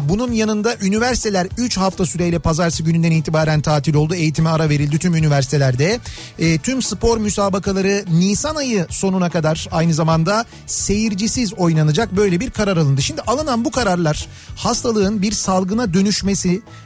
bunun 0.08 0.32
yanında 0.32 0.76
üniversiteler 0.80 1.46
3 1.58 1.76
hafta 1.76 2.06
süreyle 2.06 2.38
pazartesi 2.38 2.84
gününden 2.84 3.10
itibaren 3.10 3.60
tatil 3.60 3.94
oldu. 3.94 4.14
Eğitime 4.14 4.48
ara 4.48 4.68
verildi 4.68 4.98
tüm 4.98 5.14
üniversitelerde. 5.14 6.00
E, 6.38 6.58
tüm 6.58 6.82
spor 6.82 7.18
müsabakaları 7.18 8.04
Nisan 8.10 8.56
ayı 8.56 8.86
sonuna 8.90 9.30
kadar 9.30 9.68
aynı 9.70 9.94
zamanda 9.94 10.44
seyircisiz 10.66 11.54
oynanacak 11.54 12.16
böyle 12.16 12.40
bir 12.40 12.50
karar 12.50 12.76
alındı. 12.76 13.02
Şimdi 13.02 13.20
alınan 13.20 13.64
bu 13.64 13.70
kararlar 13.70 14.26
hastalığın 14.56 15.22
bir 15.22 15.32
salgına 15.32 15.94
dönüşmesi 15.94 16.35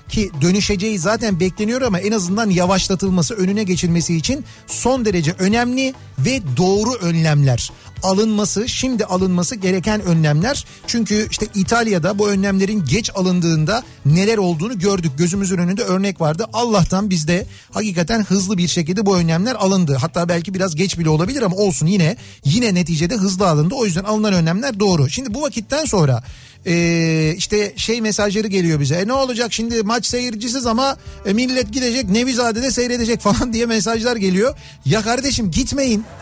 ki 0.09 0.31
dönüşeceği 0.41 0.99
zaten 0.99 1.41
bekleniyor 1.41 1.83
ama 1.83 2.01
en 2.01 2.13
azından 2.13 2.51
yavaşlatılması 2.51 3.35
önüne 3.35 3.63
geçilmesi 3.63 4.17
için 4.17 4.45
son 4.67 5.05
derece 5.05 5.35
önemli 5.39 5.95
ve 6.19 6.41
doğru 6.57 6.95
önlemler. 6.95 7.71
Alınması 8.03 8.69
şimdi 8.69 9.05
alınması 9.05 9.57
gereken 9.57 10.01
önlemler. 10.03 10.65
Çünkü 10.87 11.29
işte 11.31 11.47
İtalya'da 11.55 12.19
bu 12.19 12.29
önlemlerin 12.29 12.85
geç 12.85 13.11
alındığında 13.15 13.83
neler 14.07 14.39
olduğunu 14.39 14.79
gördük. 14.79 15.13
Gözümüzün 15.19 15.59
önünde 15.59 15.83
örnek 15.83 16.21
vardı. 16.21 16.47
Allah'tan 16.53 17.11
bizde 17.11 17.47
hakikaten 17.73 18.25
hızlı 18.25 18.59
bir 18.59 18.69
şekilde 18.69 19.07
bu 19.07 19.17
önlemler 19.17 19.55
alındı. 19.55 19.97
Hatta 20.01 20.29
belki 20.29 20.55
biraz 20.55 20.75
geç 20.75 20.99
bile 20.99 21.09
olabilir 21.09 21.43
ama 21.43 21.57
olsun 21.57 21.87
yine 21.87 22.17
yine 22.45 22.75
neticede 22.75 23.15
hızlı 23.17 23.49
alındı. 23.49 23.75
O 23.75 23.85
yüzden 23.85 24.05
alınan 24.05 24.33
önlemler 24.33 24.81
doğru. 24.81 25.11
Şimdi 25.11 25.35
bu 25.35 25.43
vakitten 25.43 25.85
sonra 25.85 26.23
ee, 26.67 27.35
işte 27.37 27.73
şey 27.77 28.01
mesajları 28.01 28.47
geliyor 28.47 28.81
bize. 28.81 28.95
E 28.95 29.07
ne 29.07 29.13
olacak 29.13 29.53
şimdi 29.53 29.83
maç 29.83 30.07
seyircisiz 30.07 30.67
ama 30.67 30.97
e, 31.27 31.33
millet 31.33 31.73
gidecek 31.73 32.09
Nevizade'de 32.09 32.71
seyredecek 32.71 33.21
falan 33.21 33.53
diye 33.53 33.67
mesajlar 33.67 34.17
geliyor. 34.17 34.55
Ya 34.85 35.03
kardeşim 35.03 35.51
gitmeyin. 35.51 36.05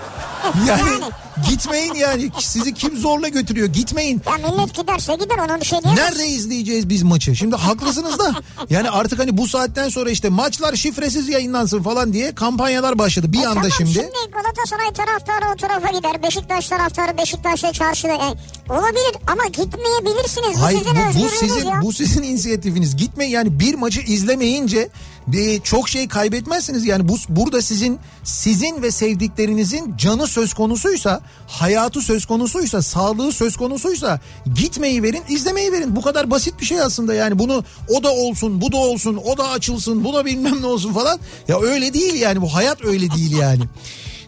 Yani 0.69 1.01
gitmeyin 1.51 1.95
yani. 1.95 2.31
Sizi 2.41 2.75
kim 2.75 2.97
zorla 2.99 3.29
götürüyor? 3.29 3.69
Gitmeyin. 3.69 4.23
Ya 4.27 4.49
millet 4.51 4.75
giderse 4.75 5.15
gider 5.15 5.39
ona 5.39 5.61
bir 5.61 5.67
şey 5.67 5.79
diyemez. 5.83 5.99
Nerede 6.05 6.27
izleyeceğiz 6.27 6.89
biz 6.89 7.03
maçı? 7.03 7.37
Şimdi 7.37 7.57
haklısınız 7.57 8.19
da 8.19 8.35
yani 8.71 8.91
artık 8.91 9.19
hani 9.19 9.37
bu 9.37 9.49
saatten 9.49 9.89
sonra 9.89 10.11
işte 10.11 10.29
maçlar 10.29 10.75
şifresiz 10.75 11.29
yayınlansın 11.29 11.83
falan 11.83 12.13
diye 12.13 12.35
kampanyalar 12.35 12.99
başladı 12.99 13.33
bir 13.33 13.43
E 13.43 13.47
anda 13.47 13.55
tamam, 13.55 13.71
şimdi. 13.77 13.93
Şimdi 13.93 14.09
Galatasaray 14.33 14.93
taraftarı 14.93 15.53
o 15.55 15.57
tarafa 15.57 15.99
gider. 15.99 16.23
Beşiktaş 16.23 16.69
taraftarı 16.69 17.19
Beşiktaş'ta 17.19 17.73
çarşıda. 17.73 18.13
Yani 18.13 18.35
olabilir 18.69 19.17
ama 19.27 19.45
gitmeyebilirsiniz. 19.47 20.57
Bu 20.57 20.63
Hayır 20.63 20.79
sizin 20.79 21.21
bu, 21.21 21.25
bu 21.25 21.29
sizin 21.29 21.67
ya. 21.69 21.83
bu 21.83 21.93
sizin 21.93 22.23
inisiyatifiniz. 22.23 22.97
Gitme 22.97 23.25
yani 23.25 23.61
bir 23.61 23.75
maçı 23.75 24.01
izlemeyince 24.01 24.89
bir 25.33 25.61
çok 25.61 25.89
şey 25.89 26.09
kaybetmezsiniz. 26.09 26.87
Yani 26.87 27.09
bu 27.09 27.17
burada 27.29 27.63
sizin 27.63 27.99
sizin 28.25 28.83
ve 28.83 28.91
sevdiklerinizin 28.91 29.97
canı 29.97 30.27
söz 30.27 30.55
konusuysa, 30.55 31.21
hayatı 31.47 32.01
söz 32.01 32.27
konusuysa, 32.27 32.83
sağlığı 32.83 33.33
söz 33.33 33.57
konusuysa 33.57 34.21
gitmeyi 34.55 35.03
verin, 35.03 35.23
izlemeyi 35.29 35.73
verin. 35.73 35.97
Bu 35.97 36.03
kadar 36.03 36.31
basit 36.31 36.61
bir 36.61 36.67
şey 36.67 36.81
aslında 36.81 37.15
yani 37.15 37.39
bunu 37.39 37.65
o 37.89 38.03
da 38.03 38.13
olsun, 38.13 38.61
bu 38.61 38.73
da 38.73 38.77
olsun, 38.77 39.21
o 39.25 39.37
da 39.39 39.49
açılsın, 39.49 40.05
bu 40.05 40.15
da 40.15 40.25
bilmem 40.25 40.63
ne 40.63 40.67
olsun 40.67 40.93
falan. 40.93 41.19
Ya 41.49 41.61
öyle 41.61 41.95
değil 41.95 42.15
yani 42.15 42.43
bu 42.43 42.55
hayat 42.55 42.85
öyle 42.85 43.11
değil 43.11 43.37
yani. 43.39 43.63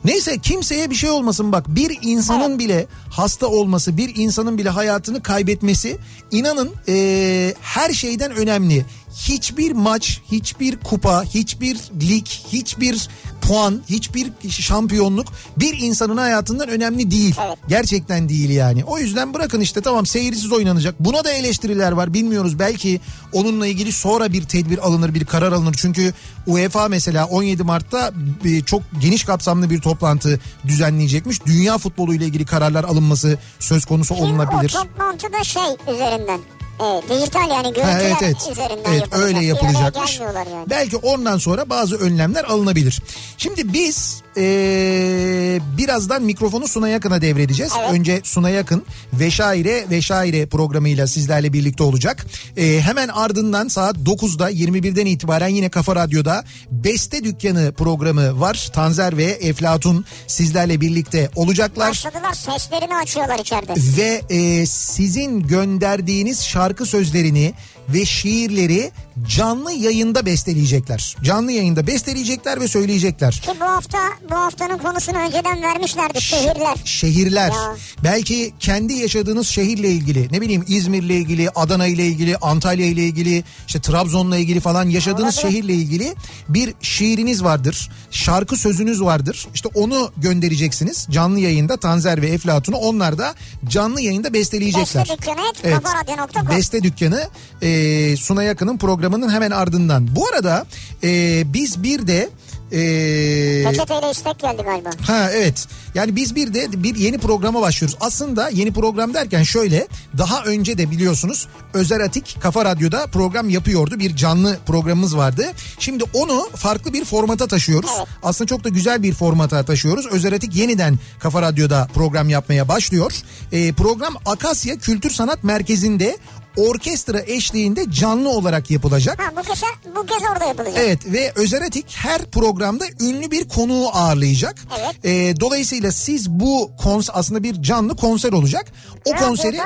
Neyse 0.05 0.39
kimseye 0.39 0.91
bir 0.91 0.95
şey 0.95 1.11
olmasın 1.11 1.53
bak 1.53 1.65
bir 1.69 1.99
insanın 2.03 2.59
bile 2.59 2.87
hasta 3.11 3.47
olması 3.47 3.97
bir 3.97 4.17
insanın 4.17 4.59
bile 4.59 4.69
hayatını 4.69 5.23
kaybetmesi 5.23 5.99
inanın 6.31 6.71
eee, 6.87 7.55
her 7.61 7.93
şeyden 7.93 8.31
önemli. 8.31 8.87
Hiçbir 9.15 9.73
maç, 9.73 10.21
hiçbir 10.33 10.77
kupa, 10.77 11.25
hiçbir 11.25 11.77
lig, 12.01 12.27
hiçbir 12.27 13.09
puan, 13.41 13.81
hiçbir 13.89 14.33
şampiyonluk 14.51 15.27
bir 15.57 15.79
insanın 15.79 16.17
hayatından 16.17 16.69
önemli 16.69 17.11
değil. 17.11 17.35
Evet. 17.47 17.59
Gerçekten 17.69 18.29
değil 18.29 18.51
yani. 18.51 18.85
O 18.85 18.99
yüzden 18.99 19.35
bırakın 19.35 19.61
işte 19.61 19.81
tamam 19.81 20.07
seyirsiz 20.07 20.53
oynanacak. 20.53 20.95
Buna 21.01 21.25
da 21.25 21.31
eleştiriler 21.33 21.93
var 21.93 22.15
bilmiyoruz. 22.15 22.59
Belki 22.59 23.01
onunla 23.33 23.67
ilgili 23.67 23.93
sonra 23.93 24.33
bir 24.33 24.43
tedbir 24.45 24.79
alınır, 24.87 25.15
bir 25.15 25.25
karar 25.25 25.53
alınır. 25.53 25.75
Çünkü 25.79 26.13
UEFA 26.47 26.89
mesela 26.89 27.27
17 27.27 27.63
Mart'ta 27.63 28.13
e, 28.45 28.61
çok 28.61 28.83
geniş 29.01 29.25
kapsamlı 29.25 29.71
bir 29.71 29.81
toplantı 29.81 30.41
düzenleyecekmiş. 30.67 31.47
Dünya 31.47 31.79
futbolu 31.79 32.15
ile 32.15 32.25
ilgili 32.25 32.47
kararlar 32.47 32.85
alınması 32.85 33.39
söz 33.59 33.85
konusu 33.85 34.15
Şimdi 34.15 34.27
o 34.27 34.31
olunabilir. 34.31 34.69
toplantı 34.69 35.33
da 35.33 35.45
şey 35.45 35.95
üzerinden. 35.95 36.41
Evet, 36.85 37.11
dijital 37.11 37.49
yani 37.51 37.63
görüntüler 37.63 37.85
Ha, 37.93 38.01
evet 38.03 38.17
evet. 38.23 38.49
üzerinden 38.51 38.91
Evet 38.91 39.01
yapılacak. 39.01 39.19
öyle 39.27 39.45
yapılacakmış. 39.45 40.21
yani. 40.21 40.71
Belki 40.71 40.97
ondan 40.97 41.39
sonra 41.39 41.71
bazı 41.71 41.97
önlemler 41.97 42.45
alınabilir. 42.45 43.03
Şimdi 43.39 43.73
biz 43.73 44.23
eee, 44.37 45.61
birazdan 45.79 46.23
mikrofonu 46.23 46.69
Suna 46.69 46.89
Yakın'a 46.89 47.23
devredeceğiz. 47.23 47.73
Evet. 47.81 47.91
Önce 47.93 48.21
Suna 48.25 48.51
Yakın 48.51 48.85
Veşaire 49.13 49.85
Veşaire 49.91 50.47
programıyla 50.47 51.07
sizlerle 51.07 51.53
birlikte 51.53 51.83
olacak. 51.83 52.27
Eee, 52.57 52.81
hemen 52.81 53.09
ardından 53.09 53.69
saat 53.69 53.97
9'da 53.97 54.51
21'den 54.51 55.07
itibaren 55.07 55.49
yine 55.49 55.69
Kafa 55.69 55.97
Radyo'da 55.97 56.45
Beste 56.71 57.25
Dükkanı 57.25 57.73
programı 57.73 58.41
var. 58.41 58.71
Tanzer 58.73 59.17
ve 59.17 59.25
Eflatun 59.25 60.05
sizlerle 60.27 60.81
birlikte 60.81 61.31
olacaklar. 61.37 61.91
Başladılar 61.91 62.33
seslerini 62.35 62.97
açıyorlar 62.97 63.39
içeride. 63.39 63.75
Ve 63.97 64.23
e, 64.37 64.67
sizin 64.67 65.41
gönderdiğiniz 65.47 66.45
şarkı 66.45 66.87
sözlerini 66.87 67.55
ve 67.95 68.05
şiirleri 68.07 68.91
canlı 69.29 69.73
yayında 69.73 70.27
besteleyecekler. 70.27 71.17
Canlı 71.23 71.53
yayında 71.53 71.87
besteleyecekler 71.87 72.61
ve 72.61 72.69
söyleyecekler. 72.69 73.33
Ki 73.33 73.51
bu 73.61 73.65
hafta 73.65 73.99
bu 74.31 74.35
haftanın 74.35 74.79
konusunu 74.79 75.19
önceden 75.19 75.63
vermişlerdi 75.63 76.21
şehirler. 76.21 76.77
Şehirler. 76.85 77.49
Ya. 77.49 77.77
Belki 78.05 78.55
kendi 78.61 78.93
yaşadığınız 78.93 79.49
şehirle 79.49 79.91
ilgili, 79.91 80.29
ne 80.33 80.41
bileyim 80.41 80.65
İzmir'le 80.69 81.11
ilgili, 81.11 81.51
Adana 81.51 81.87
ile 81.87 82.07
ilgili, 82.07 82.37
Antalya 82.37 82.87
ile 82.87 83.05
ilgili, 83.05 83.45
işte 83.67 83.81
Trabzon'la 83.81 84.37
ilgili 84.37 84.61
falan 84.61 84.89
yaşadığınız 84.89 85.39
Olabilir. 85.39 85.53
şehirle 85.53 85.75
ilgili 85.75 86.15
bir 86.49 86.75
şiiriniz 86.81 87.45
vardır. 87.45 87.91
Şarkı 88.11 88.57
sözünüz 88.57 89.03
vardır. 89.03 89.49
İşte 89.55 89.69
onu 89.75 90.13
göndereceksiniz 90.17 91.07
canlı 91.11 91.39
yayında 91.41 91.77
Tanzer 91.77 92.23
ve 92.23 92.29
Eflatun'u 92.29 92.77
onlar 92.77 93.19
da 93.19 93.35
canlı 93.69 94.01
yayında 94.01 94.33
besteleyecekler. 94.33 95.05
Beste 95.09 95.17
dükkanı 95.17 95.41
et, 95.49 95.83
kafaradyo.com. 95.83 96.49
Beste 96.57 96.83
Dükkanı 96.83 97.29
e, 97.63 97.80
Suna 98.17 98.43
Yakın'ın 98.43 98.79
programının 98.79 99.31
hemen 99.31 99.51
ardından. 99.51 100.17
Bu 100.17 100.29
arada 100.29 100.67
e, 101.05 101.43
biz 101.53 101.83
bir 101.83 102.07
de 102.07 102.31
e, 102.73 103.65
Peçeteyle 103.65 104.11
istek 104.11 104.39
geldi 104.39 104.63
galiba. 104.63 104.91
Ha 105.07 105.31
evet. 105.33 105.67
Yani 105.95 106.17
biz 106.17 106.35
bir 106.35 106.55
de 106.55 106.83
bir 106.83 106.97
yeni 106.97 107.19
programa 107.19 107.61
başlıyoruz. 107.61 107.97
Aslında 108.01 108.49
yeni 108.49 108.73
program 108.73 109.15
derken 109.15 109.43
şöyle 109.43 109.89
daha 110.19 110.45
önce 110.45 110.79
de 110.79 110.91
biliyorsunuz 110.91 111.49
Özer 111.75 112.01
Atik 112.01 112.37
Kafa 112.41 112.65
Radyo'da 112.65 113.07
program 113.07 113.49
yapıyordu. 113.49 113.99
Bir 113.99 114.17
canlı 114.17 114.59
programımız 114.67 115.17
vardı. 115.17 115.47
Şimdi 115.79 116.05
onu 116.15 116.49
farklı 116.57 116.93
bir 116.93 117.05
formata 117.05 117.47
taşıyoruz. 117.47 117.91
Evet. 117.99 118.09
Aslında 118.23 118.49
çok 118.49 118.65
da 118.65 118.69
güzel 118.69 119.03
bir 119.03 119.13
formata 119.13 119.63
taşıyoruz. 119.63 120.07
Özer 120.07 120.33
Atik 120.33 120.57
yeniden 120.57 120.99
Kafa 121.19 121.43
Radyo'da 121.43 121.89
program 121.95 122.29
yapmaya 122.29 122.69
başlıyor. 122.69 123.13
Ee, 123.53 123.73
program 123.73 124.15
Akasya 124.27 124.79
Kültür 124.79 125.11
Sanat 125.11 125.45
Merkezi'nde 125.45 126.17
orkestra 126.57 127.21
eşliğinde 127.21 127.91
canlı 127.91 128.29
olarak 128.29 128.71
yapılacak. 128.71 129.21
Ha 129.23 129.33
bu 129.37 129.43
kez, 129.43 129.63
bu 129.97 130.07
kez 130.07 130.23
orada 130.33 130.45
yapılacak. 130.45 130.75
Evet 130.79 130.99
ve 131.07 131.33
Özer 131.35 131.63
Atik 131.63 131.87
her 131.97 132.25
programda 132.31 132.85
ünlü 133.01 133.31
bir 133.31 133.49
konuğu 133.49 133.89
ağırlayacak. 133.93 134.55
Evet. 134.81 135.05
Ee, 135.05 135.41
dolayısıyla 135.41 135.93
siz 135.93 136.31
bu 136.31 136.71
kons 136.83 137.09
aslında 137.13 137.43
bir 137.43 137.63
canlı 137.63 137.97
konser 137.97 138.33
olacak. 138.33 138.67
O 139.05 139.11
Radyodan 139.11 139.29
konseri. 139.29 139.61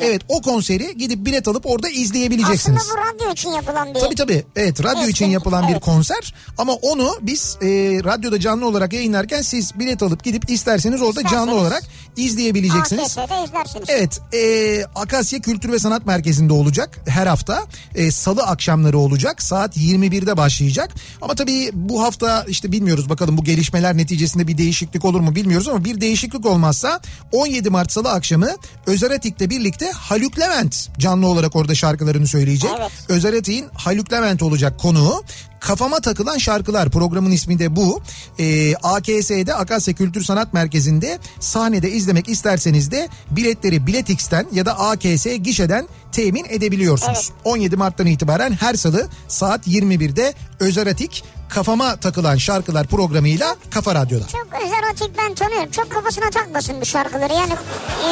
Evet 0.00 0.22
o 0.28 0.42
konseri 0.42 0.96
gidip 0.98 1.26
bilet 1.26 1.48
alıp 1.48 1.66
orada 1.66 1.88
izleyebileceksiniz. 1.88 2.78
Aslında 2.82 2.94
bu 2.94 3.14
radyo 3.14 3.32
için 3.32 3.50
yapılan 3.50 3.94
bir... 3.94 4.00
Tabii 4.00 4.14
tabii. 4.14 4.44
Evet 4.56 4.84
radyo 4.84 5.08
için 5.08 5.24
Evet, 5.24 5.34
yapılan 5.34 5.68
bir 5.68 5.72
evet. 5.72 5.84
konser 5.84 6.34
ama 6.58 6.72
onu 6.72 7.16
biz 7.20 7.56
e, 7.62 7.66
radyoda 8.04 8.40
canlı 8.40 8.66
olarak 8.66 8.92
yayınlarken 8.92 9.42
siz 9.42 9.78
bilet 9.78 10.02
alıp 10.02 10.24
gidip 10.24 10.50
isterseniz 10.50 11.02
orada 11.02 11.22
canlı 11.22 11.26
İsterseniz. 11.26 11.62
olarak 11.62 11.82
izleyebileceksiniz. 12.16 13.18
AKS'de 13.18 13.44
izlersiniz. 13.44 13.84
Evet 13.88 14.20
e, 14.34 14.84
Akasya 14.94 15.40
Kültür 15.40 15.72
ve 15.72 15.78
Sanat 15.78 16.06
Merkezi'nde 16.06 16.52
olacak 16.52 17.00
her 17.08 17.26
hafta. 17.26 17.66
E, 17.94 18.10
Salı 18.10 18.42
akşamları 18.42 18.98
olacak 18.98 19.42
saat 19.42 19.76
21'de 19.76 20.36
başlayacak. 20.36 20.90
Ama 21.22 21.34
tabii 21.34 21.70
bu 21.72 22.02
hafta 22.02 22.44
işte 22.48 22.72
bilmiyoruz 22.72 23.08
bakalım 23.08 23.38
bu 23.38 23.44
gelişmeler 23.44 23.96
neticesinde 23.96 24.48
bir 24.48 24.58
değişiklik 24.58 25.04
olur 25.04 25.20
mu 25.20 25.34
bilmiyoruz 25.34 25.68
ama 25.68 25.84
bir 25.84 26.00
değişiklik 26.00 26.46
olmazsa 26.46 27.00
17 27.32 27.70
Mart 27.70 27.92
Salı 27.92 28.10
akşamı 28.10 28.50
Özer 28.86 29.10
Atik'le 29.10 29.50
birlikte 29.50 29.90
Haluk 29.90 30.38
Levent 30.38 30.88
canlı 30.98 31.26
olarak 31.26 31.56
orada 31.56 31.74
şarkılarını 31.74 32.26
söyleyecek. 32.26 32.70
Evet. 32.78 32.90
Özer 33.08 33.32
Atik'in 33.32 33.66
Haluk 33.74 34.12
Levent 34.12 34.42
olacak 34.42 34.80
konuğu. 34.80 35.24
Kafama 35.62 36.00
takılan 36.00 36.38
şarkılar 36.38 36.90
programın 36.90 37.30
ismi 37.30 37.58
de 37.58 37.76
bu. 37.76 38.00
Ee, 38.38 38.74
AKS'de 38.74 39.54
Akasya 39.54 39.94
Kültür 39.94 40.22
Sanat 40.24 40.52
Merkezi'nde 40.52 41.18
sahnede 41.40 41.90
izlemek 41.90 42.28
isterseniz 42.28 42.90
de 42.90 43.08
biletleri 43.30 43.86
Biletix'ten 43.86 44.46
ya 44.52 44.66
da 44.66 44.78
AKS 44.78 45.26
gişeden 45.40 45.88
temin 46.12 46.46
edebiliyorsunuz. 46.48 47.30
17 47.44 47.76
Mart'tan 47.76 48.06
itibaren 48.06 48.52
her 48.52 48.74
salı 48.74 49.08
saat 49.28 49.68
21'de 49.68 50.34
Özer 50.60 50.86
Atik 50.86 51.24
Kafama 51.54 51.96
Takılan 51.96 52.36
Şarkılar 52.36 52.86
programıyla 52.86 53.56
Kafa 53.70 53.94
Radyo'da. 53.94 54.26
Çok 54.26 54.48
özel 54.64 54.82
ben 55.18 55.34
tanıyorum. 55.34 55.70
Çok 55.70 55.90
kafasına 55.90 56.30
takmasın 56.30 56.80
bu 56.80 56.84
şarkıları. 56.84 57.32
Yani 57.32 57.52
e, 57.52 58.08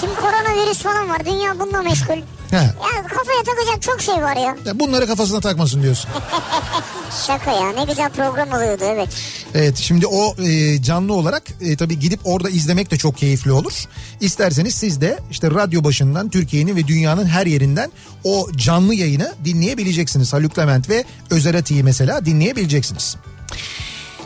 şimdi 0.00 0.14
koronavirüs 0.14 0.78
falan 0.78 1.08
var. 1.08 1.24
Dünya 1.26 1.58
bununla 1.60 1.82
meşgul. 1.82 2.14
He. 2.50 2.56
Yani 2.56 3.08
kafaya 3.08 3.42
takacak 3.46 3.82
çok 3.82 4.00
şey 4.00 4.14
var 4.14 4.36
ya. 4.36 4.56
Ya 4.64 4.78
Bunları 4.80 5.06
kafasına 5.06 5.40
takmasın 5.40 5.82
diyorsun. 5.82 6.10
Şaka 7.26 7.52
ya 7.52 7.72
ne 7.72 7.84
güzel 7.84 8.10
program 8.10 8.52
oluyordu 8.52 8.84
evet. 8.86 9.08
Evet 9.54 9.76
şimdi 9.76 10.06
o 10.06 10.34
e, 10.42 10.82
canlı 10.82 11.12
olarak 11.12 11.42
e, 11.60 11.76
tabii 11.76 11.98
gidip 11.98 12.20
orada 12.24 12.50
izlemek 12.50 12.90
de 12.90 12.96
çok 12.96 13.16
keyifli 13.16 13.52
olur. 13.52 13.84
İsterseniz 14.20 14.74
siz 14.74 15.00
de 15.00 15.18
işte 15.30 15.50
radyo 15.50 15.84
başından 15.84 16.28
Türkiye'nin 16.28 16.76
ve 16.76 16.86
dünyanın 16.86 17.26
her 17.26 17.46
yerinden 17.46 17.92
o 18.24 18.48
canlı 18.56 18.94
yayını 18.94 19.34
dinleyebileceksiniz. 19.44 20.32
Haluk 20.32 20.58
Levent 20.58 20.88
ve 20.88 21.04
Özer 21.30 21.54
Atik'i 21.54 21.82
mesela 21.82 22.24
dinleyebileceksiniz. 22.24 22.77
göreceksiniz. 22.78 23.16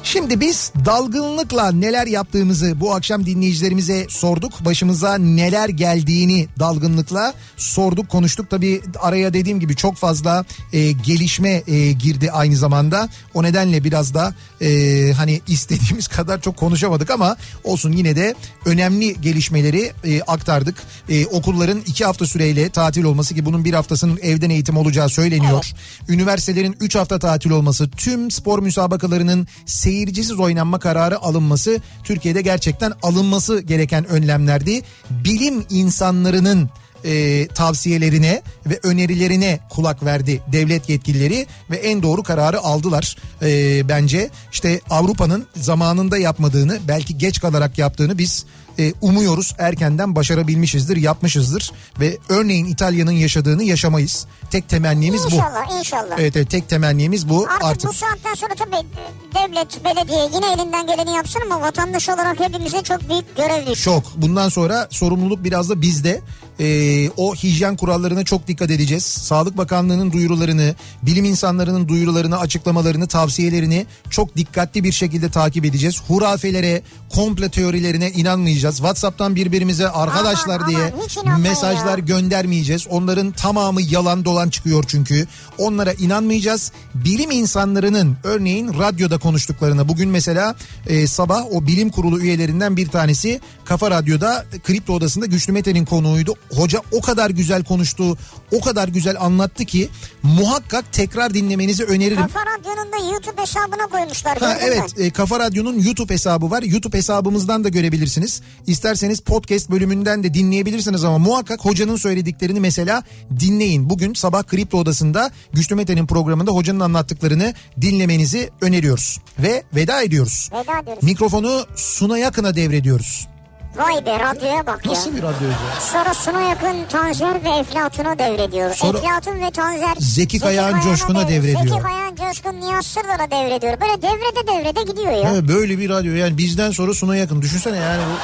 Şimdi 0.04 0.40
biz 0.40 0.72
dalgınlıkla 0.84 1.72
neler 1.72 2.06
yaptığımızı 2.06 2.80
bu 2.80 2.94
akşam 2.94 3.26
dinleyicilerimize 3.26 4.06
sorduk. 4.08 4.64
Başımıza 4.64 5.18
neler 5.18 5.68
geldiğini 5.68 6.48
dalgınlıkla 6.58 7.34
sorduk 7.56 8.08
konuştuk. 8.08 8.50
Tabii 8.50 8.80
araya 9.00 9.34
dediğim 9.34 9.60
gibi 9.60 9.76
çok 9.76 9.96
fazla 9.96 10.44
e, 10.72 10.92
gelişme 10.92 11.62
e, 11.66 11.92
girdi 11.92 12.30
aynı 12.32 12.56
zamanda. 12.56 13.08
O 13.34 13.42
nedenle 13.42 13.84
biraz 13.84 14.14
da 14.14 14.34
e, 14.60 15.12
hani 15.12 15.40
istediğimiz 15.48 16.08
kadar 16.16 16.40
çok 16.40 16.56
konuşamadık 16.56 17.10
ama 17.10 17.36
olsun 17.64 17.92
yine 17.92 18.16
de 18.16 18.34
önemli 18.66 19.20
gelişmeleri 19.20 19.92
e, 20.04 20.22
aktardık. 20.22 20.82
E, 21.08 21.26
okulların 21.26 21.82
iki 21.86 22.04
hafta 22.04 22.26
süreyle 22.26 22.68
tatil 22.68 23.04
olması 23.04 23.34
ki 23.34 23.44
bunun 23.44 23.64
bir 23.64 23.74
haftasının 23.74 24.18
evden 24.22 24.50
eğitim 24.50 24.76
olacağı 24.76 25.08
söyleniyor. 25.08 25.72
Üniversitelerin 26.08 26.76
3 26.80 26.94
hafta 26.94 27.18
tatil 27.18 27.50
olması, 27.50 27.90
tüm 27.90 28.30
spor 28.30 28.58
müsabakalarının 28.58 29.46
seyircisiz 29.92 30.38
oynanma 30.38 30.78
kararı 30.78 31.18
alınması 31.18 31.80
Türkiye'de 32.04 32.42
gerçekten 32.42 32.92
alınması 33.02 33.60
gereken 33.60 34.04
önlemlerdi. 34.08 34.82
Bilim 35.10 35.64
insanlarının 35.70 36.70
e, 37.04 37.46
tavsiyelerine 37.46 38.42
ve 38.66 38.80
önerilerine 38.82 39.58
kulak 39.70 40.04
verdi 40.04 40.40
devlet 40.52 40.88
yetkilileri 40.88 41.46
ve 41.70 41.76
en 41.76 42.02
doğru 42.02 42.22
kararı 42.22 42.60
aldılar 42.60 43.16
E, 43.42 43.88
bence. 43.88 44.30
işte 44.52 44.80
Avrupa'nın 44.90 45.46
zamanında 45.56 46.18
yapmadığını 46.18 46.78
belki 46.88 47.18
geç 47.18 47.40
kalarak 47.40 47.78
yaptığını 47.78 48.18
biz 48.18 48.44
e, 48.78 48.92
umuyoruz 49.00 49.54
erkenden 49.58 50.16
başarabilmişizdir 50.16 50.96
yapmışızdır 50.96 51.72
ve 52.00 52.18
örneğin 52.28 52.66
İtalya'nın 52.66 53.12
yaşadığını 53.12 53.62
yaşamayız. 53.64 54.26
Tek 54.50 54.68
temennimiz 54.68 55.22
bu. 55.24 55.34
İnşallah 55.34 55.78
inşallah. 55.78 56.18
Evet, 56.18 56.36
evet 56.36 56.50
tek 56.50 56.68
temennimiz 56.68 57.28
bu 57.28 57.46
Artık, 57.48 57.64
artık. 57.64 57.90
bu 57.90 57.94
saatten 57.94 58.34
sonra 58.34 58.54
tabii 58.54 58.86
devlet, 59.34 59.84
belediye 59.84 60.28
yine 60.34 60.52
elinden 60.52 60.86
geleni 60.86 61.16
yapsın 61.16 61.40
ama 61.46 61.60
vatandaş 61.60 62.08
olarak 62.08 62.40
hepimize 62.40 62.82
çok 62.82 63.08
büyük 63.08 63.36
görev 63.36 63.60
düşüyor. 63.60 63.76
Çok. 63.76 64.16
Bundan 64.16 64.48
sonra 64.48 64.88
sorumluluk 64.90 65.44
biraz 65.44 65.70
da 65.70 65.82
bizde. 65.82 66.20
Ee, 66.62 67.10
o 67.16 67.34
hijyen 67.34 67.76
kurallarına 67.76 68.24
çok 68.24 68.48
dikkat 68.48 68.70
edeceğiz. 68.70 69.04
Sağlık 69.04 69.56
Bakanlığı'nın 69.56 70.12
duyurularını, 70.12 70.74
bilim 71.02 71.24
insanlarının 71.24 71.88
duyurularını, 71.88 72.38
açıklamalarını, 72.38 73.06
tavsiyelerini 73.06 73.86
çok 74.10 74.36
dikkatli 74.36 74.84
bir 74.84 74.92
şekilde 74.92 75.30
takip 75.30 75.64
edeceğiz. 75.64 76.02
Hurafelere, 76.08 76.82
komple 77.08 77.48
teorilerine 77.48 78.10
inanmayacağız. 78.10 78.76
WhatsApp'tan 78.76 79.36
birbirimize 79.36 79.88
arkadaşlar 79.88 80.60
Aman, 80.60 80.70
diye 80.70 80.94
mesajlar 81.38 81.98
göndermeyeceğiz. 81.98 82.86
Onların 82.90 83.32
tamamı 83.32 83.82
yalan 83.82 84.24
dolan 84.24 84.50
çıkıyor 84.50 84.84
çünkü. 84.88 85.26
Onlara 85.58 85.92
inanmayacağız. 85.92 86.72
Bilim 86.94 87.30
insanlarının 87.30 88.16
örneğin 88.24 88.68
radyoda 88.78 89.18
konuştuklarına 89.18 89.88
bugün 89.88 90.08
mesela 90.08 90.54
e, 90.86 91.06
sabah 91.06 91.44
o 91.52 91.66
bilim 91.66 91.90
kurulu 91.90 92.20
üyelerinden 92.20 92.76
bir 92.76 92.88
tanesi 92.88 93.40
Kafa 93.64 93.90
Radyo'da 93.90 94.44
Kripto 94.62 94.92
Odası'nda 94.92 95.26
Güçlü 95.26 95.52
Mete'nin 95.52 95.84
konuğuydu. 95.84 96.34
Hoca 96.56 96.82
o 96.92 97.00
kadar 97.00 97.30
güzel 97.30 97.64
konuştu, 97.64 98.16
o 98.52 98.60
kadar 98.60 98.88
güzel 98.88 99.16
anlattı 99.20 99.64
ki 99.64 99.88
muhakkak 100.22 100.92
tekrar 100.92 101.34
dinlemenizi 101.34 101.84
öneririm. 101.84 102.22
Kafa 102.22 102.40
Radyo'nun 102.40 102.92
da 102.92 103.12
YouTube 103.12 103.42
hesabına 103.42 103.86
koymuşlar. 103.86 104.38
Ha, 104.38 104.58
evet 104.60 104.94
e, 104.98 105.10
Kafa 105.10 105.40
Radyo'nun 105.40 105.78
YouTube 105.78 106.14
hesabı 106.14 106.50
var. 106.50 106.62
YouTube 106.62 106.98
hesabımızdan 106.98 107.64
da 107.64 107.68
görebilirsiniz. 107.68 108.42
İsterseniz 108.66 109.20
podcast 109.20 109.70
bölümünden 109.70 110.22
de 110.22 110.34
dinleyebilirsiniz 110.34 111.04
ama 111.04 111.18
muhakkak 111.18 111.64
hocanın 111.64 111.96
söylediklerini 111.96 112.60
mesela 112.60 113.02
dinleyin. 113.40 113.90
Bugün 113.90 114.14
sabah 114.14 114.42
Kripto 114.42 114.78
Odası'nda 114.78 115.30
Güçlü 115.52 115.74
Mete'nin 115.74 116.06
programında 116.06 116.50
hocanın 116.50 116.80
anlattıklarını 116.80 117.54
dinlemenizi 117.80 118.50
öneriyoruz. 118.60 119.18
Ve 119.38 119.62
veda 119.74 120.02
ediyoruz. 120.02 120.50
Veda 120.52 120.78
ediyoruz. 120.78 121.02
Mikrofonu 121.02 121.66
Suna 121.76 122.18
Yakın'a 122.18 122.56
devrediyoruz. 122.56 123.31
Vay 123.76 124.06
be 124.06 124.18
radyoya 124.20 124.66
bak 124.66 124.86
ya. 124.86 124.92
Nasıl 124.92 125.16
bir 125.16 125.22
radyo 125.22 125.48
ya? 125.48 125.80
Sonra 125.92 126.14
Suna 126.14 126.40
yakın 126.40 126.76
Tanzer 126.88 127.44
ve 127.44 127.48
Eflatun'a 127.50 128.18
devrediyor. 128.18 128.74
Sonra 128.74 128.98
Eflatun 128.98 129.40
ve 129.40 129.50
Tanzer. 129.50 129.94
Zeki 129.98 130.38
Kayağan 130.38 130.80
Coşkun'a 130.80 131.22
dev- 131.22 131.28
devrediyor. 131.28 131.62
Zeki 131.62 131.82
Kayağan 131.82 132.14
Coşkun 132.16 132.60
Nihat 132.60 132.84
Sırdar'a 132.84 133.30
devrediyor. 133.30 133.80
Böyle 133.80 134.02
devrede 134.02 134.46
devrede 134.46 134.82
gidiyor 134.92 135.12
ya. 135.24 135.30
Evet, 135.32 135.48
böyle 135.48 135.78
bir 135.78 135.90
radyo 135.90 136.12
yani 136.14 136.38
bizden 136.38 136.70
sonra 136.70 136.94
Suna 136.94 137.16
Yakın. 137.16 137.42
Düşünsene 137.42 137.76
yani 137.76 138.02
bu. 138.02 138.18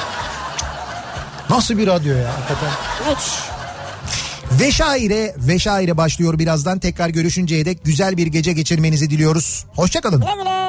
Nasıl 1.54 1.78
bir 1.78 1.86
radyo 1.86 2.14
ya 2.16 2.28
hakikaten. 2.36 2.70
Ve 4.60 4.72
şaire 4.72 5.34
ve 5.38 5.58
şaire 5.58 5.96
başlıyor 5.96 6.38
birazdan 6.38 6.78
tekrar 6.78 7.08
görüşünceye 7.08 7.64
dek 7.64 7.84
güzel 7.84 8.16
bir 8.16 8.26
gece 8.26 8.52
geçirmenizi 8.52 9.10
diliyoruz. 9.10 9.64
Hoşçakalın. 9.76 10.20
Güle 10.20 10.32
güle. 10.34 10.67